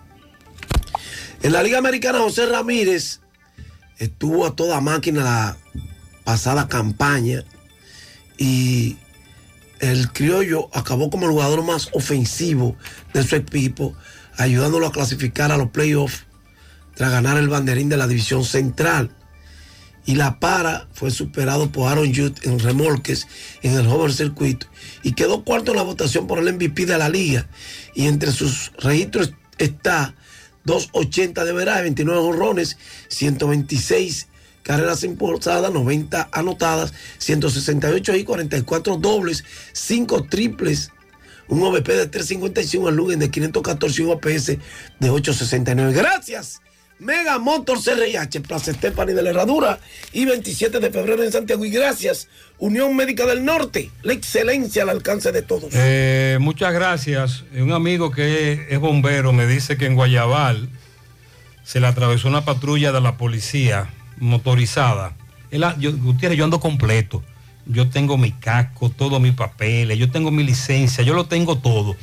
En 1.42 1.52
la 1.52 1.62
Liga 1.64 1.78
Americana, 1.78 2.20
José 2.20 2.46
Ramírez 2.46 3.20
estuvo 3.98 4.46
a 4.46 4.54
toda 4.54 4.80
máquina 4.80 5.24
la 5.24 5.56
pasada 6.22 6.68
campaña 6.68 7.44
y 8.38 8.96
el 9.80 10.12
criollo 10.12 10.68
acabó 10.72 11.10
como 11.10 11.26
el 11.26 11.32
jugador 11.32 11.64
más 11.64 11.88
ofensivo 11.94 12.76
de 13.12 13.24
su 13.24 13.34
equipo, 13.34 13.92
ayudándolo 14.36 14.86
a 14.86 14.92
clasificar 14.92 15.50
a 15.50 15.56
los 15.56 15.70
playoffs 15.70 16.26
tras 16.94 17.10
ganar 17.10 17.36
el 17.36 17.48
banderín 17.48 17.88
de 17.88 17.96
la 17.96 18.06
división 18.06 18.44
central. 18.44 19.10
Y 20.04 20.14
la 20.14 20.38
para 20.38 20.86
fue 20.92 21.10
superado 21.10 21.72
por 21.72 21.88
Aaron 21.88 22.14
Judd 22.14 22.38
en 22.42 22.60
remolques 22.60 23.26
en 23.62 23.72
el 23.76 23.88
Hover 23.88 24.12
Circuito 24.12 24.68
y 25.02 25.12
quedó 25.12 25.42
cuarto 25.42 25.72
en 25.72 25.78
la 25.78 25.82
votación 25.82 26.28
por 26.28 26.38
el 26.38 26.54
MVP 26.54 26.86
de 26.86 26.98
la 26.98 27.08
liga. 27.08 27.48
Y 27.96 28.06
entre 28.06 28.30
sus 28.30 28.70
registros 28.78 29.32
está 29.58 30.14
280 30.64 31.44
de 31.44 31.52
veraje, 31.52 31.82
29 31.82 32.20
honrones, 32.20 32.76
126 33.08 34.28
carreras 34.62 35.02
impulsadas, 35.04 35.72
90 35.72 36.28
anotadas, 36.32 36.92
168 37.18 38.16
y 38.16 38.24
44 38.24 38.96
dobles, 38.96 39.44
5 39.72 40.24
triples, 40.24 40.90
un 41.48 41.62
OVP 41.62 41.92
de 41.92 42.06
355, 42.06 42.88
el 42.88 42.96
Lugen 42.96 43.18
de 43.18 43.30
514 43.30 44.02
y 44.02 44.04
un 44.04 44.12
OPS 44.12 44.46
de 45.00 45.10
869. 45.10 45.92
Gracias. 45.92 46.60
Mega 46.98 47.38
Motors 47.38 47.86
RIH, 47.86 48.40
Plaza 48.42 48.70
Estefani 48.70 49.12
de 49.12 49.22
la 49.22 49.30
Herradura 49.30 49.80
y 50.12 50.24
27 50.24 50.78
de 50.78 50.90
febrero 50.90 51.22
en 51.24 51.32
Santiago. 51.32 51.64
Y 51.64 51.70
gracias, 51.70 52.28
Unión 52.58 52.94
Médica 52.94 53.26
del 53.26 53.44
Norte, 53.44 53.90
la 54.02 54.12
excelencia 54.12 54.84
al 54.84 54.90
alcance 54.90 55.32
de 55.32 55.42
todos. 55.42 55.72
Eh, 55.74 56.38
muchas 56.40 56.72
gracias. 56.72 57.44
Un 57.54 57.72
amigo 57.72 58.10
que 58.10 58.66
es 58.70 58.78
bombero 58.78 59.32
me 59.32 59.46
dice 59.46 59.76
que 59.76 59.86
en 59.86 59.94
Guayabal 59.94 60.68
se 61.64 61.80
le 61.80 61.86
atravesó 61.86 62.28
una 62.28 62.44
patrulla 62.44 62.92
de 62.92 63.00
la 63.00 63.16
policía 63.16 63.90
motorizada. 64.18 65.16
Él, 65.50 65.64
yo, 65.78 65.92
Gutiérrez, 65.96 66.38
yo 66.38 66.44
ando 66.44 66.60
completo. 66.60 67.22
Yo 67.66 67.88
tengo 67.88 68.18
mi 68.18 68.32
casco, 68.32 68.90
todos 68.90 69.20
mis 69.20 69.34
papeles, 69.34 69.96
yo 69.96 70.10
tengo 70.10 70.30
mi 70.32 70.42
licencia, 70.42 71.04
yo 71.04 71.14
lo 71.14 71.26
tengo 71.26 71.58
todo. 71.58 71.96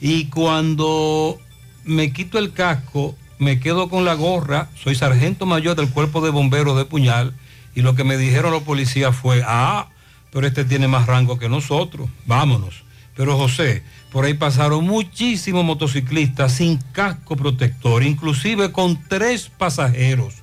Y 0.00 0.26
cuando 0.26 1.40
me 1.84 2.12
quito 2.12 2.38
el 2.38 2.52
casco, 2.52 3.16
me 3.42 3.60
quedo 3.60 3.90
con 3.90 4.04
la 4.04 4.14
gorra, 4.14 4.70
soy 4.82 4.94
sargento 4.94 5.44
mayor 5.44 5.76
del 5.76 5.90
cuerpo 5.90 6.20
de 6.20 6.30
bomberos 6.30 6.76
de 6.76 6.84
Puñal, 6.84 7.34
y 7.74 7.82
lo 7.82 7.94
que 7.94 8.04
me 8.04 8.16
dijeron 8.16 8.52
los 8.52 8.62
policías 8.62 9.14
fue, 9.14 9.42
ah, 9.44 9.88
pero 10.30 10.46
este 10.46 10.64
tiene 10.64 10.88
más 10.88 11.06
rango 11.06 11.38
que 11.38 11.48
nosotros, 11.48 12.08
vámonos. 12.24 12.84
Pero 13.16 13.36
José, 13.36 13.82
por 14.10 14.24
ahí 14.24 14.34
pasaron 14.34 14.86
muchísimos 14.86 15.64
motociclistas 15.64 16.52
sin 16.52 16.78
casco 16.92 17.36
protector, 17.36 18.02
inclusive 18.02 18.72
con 18.72 18.98
tres 19.08 19.50
pasajeros, 19.50 20.34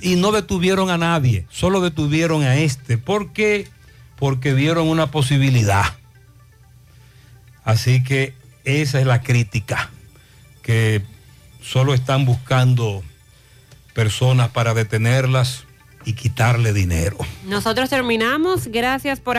y 0.00 0.16
no 0.16 0.30
detuvieron 0.30 0.90
a 0.90 0.98
nadie, 0.98 1.46
solo 1.50 1.80
detuvieron 1.80 2.42
a 2.42 2.56
este. 2.56 2.98
¿Por 2.98 3.32
qué? 3.32 3.68
Porque 4.16 4.52
vieron 4.52 4.88
una 4.88 5.10
posibilidad. 5.10 5.96
Así 7.64 8.04
que 8.04 8.34
esa 8.64 9.00
es 9.00 9.06
la 9.06 9.22
crítica 9.22 9.90
que 10.62 11.02
solo 11.66 11.94
están 11.94 12.24
buscando 12.24 13.02
personas 13.92 14.50
para 14.50 14.72
detenerlas 14.74 15.64
y 16.04 16.12
quitarle 16.12 16.72
dinero. 16.72 17.18
Nosotros 17.46 17.90
terminamos. 17.90 18.68
Gracias 18.68 19.18
por 19.18 19.34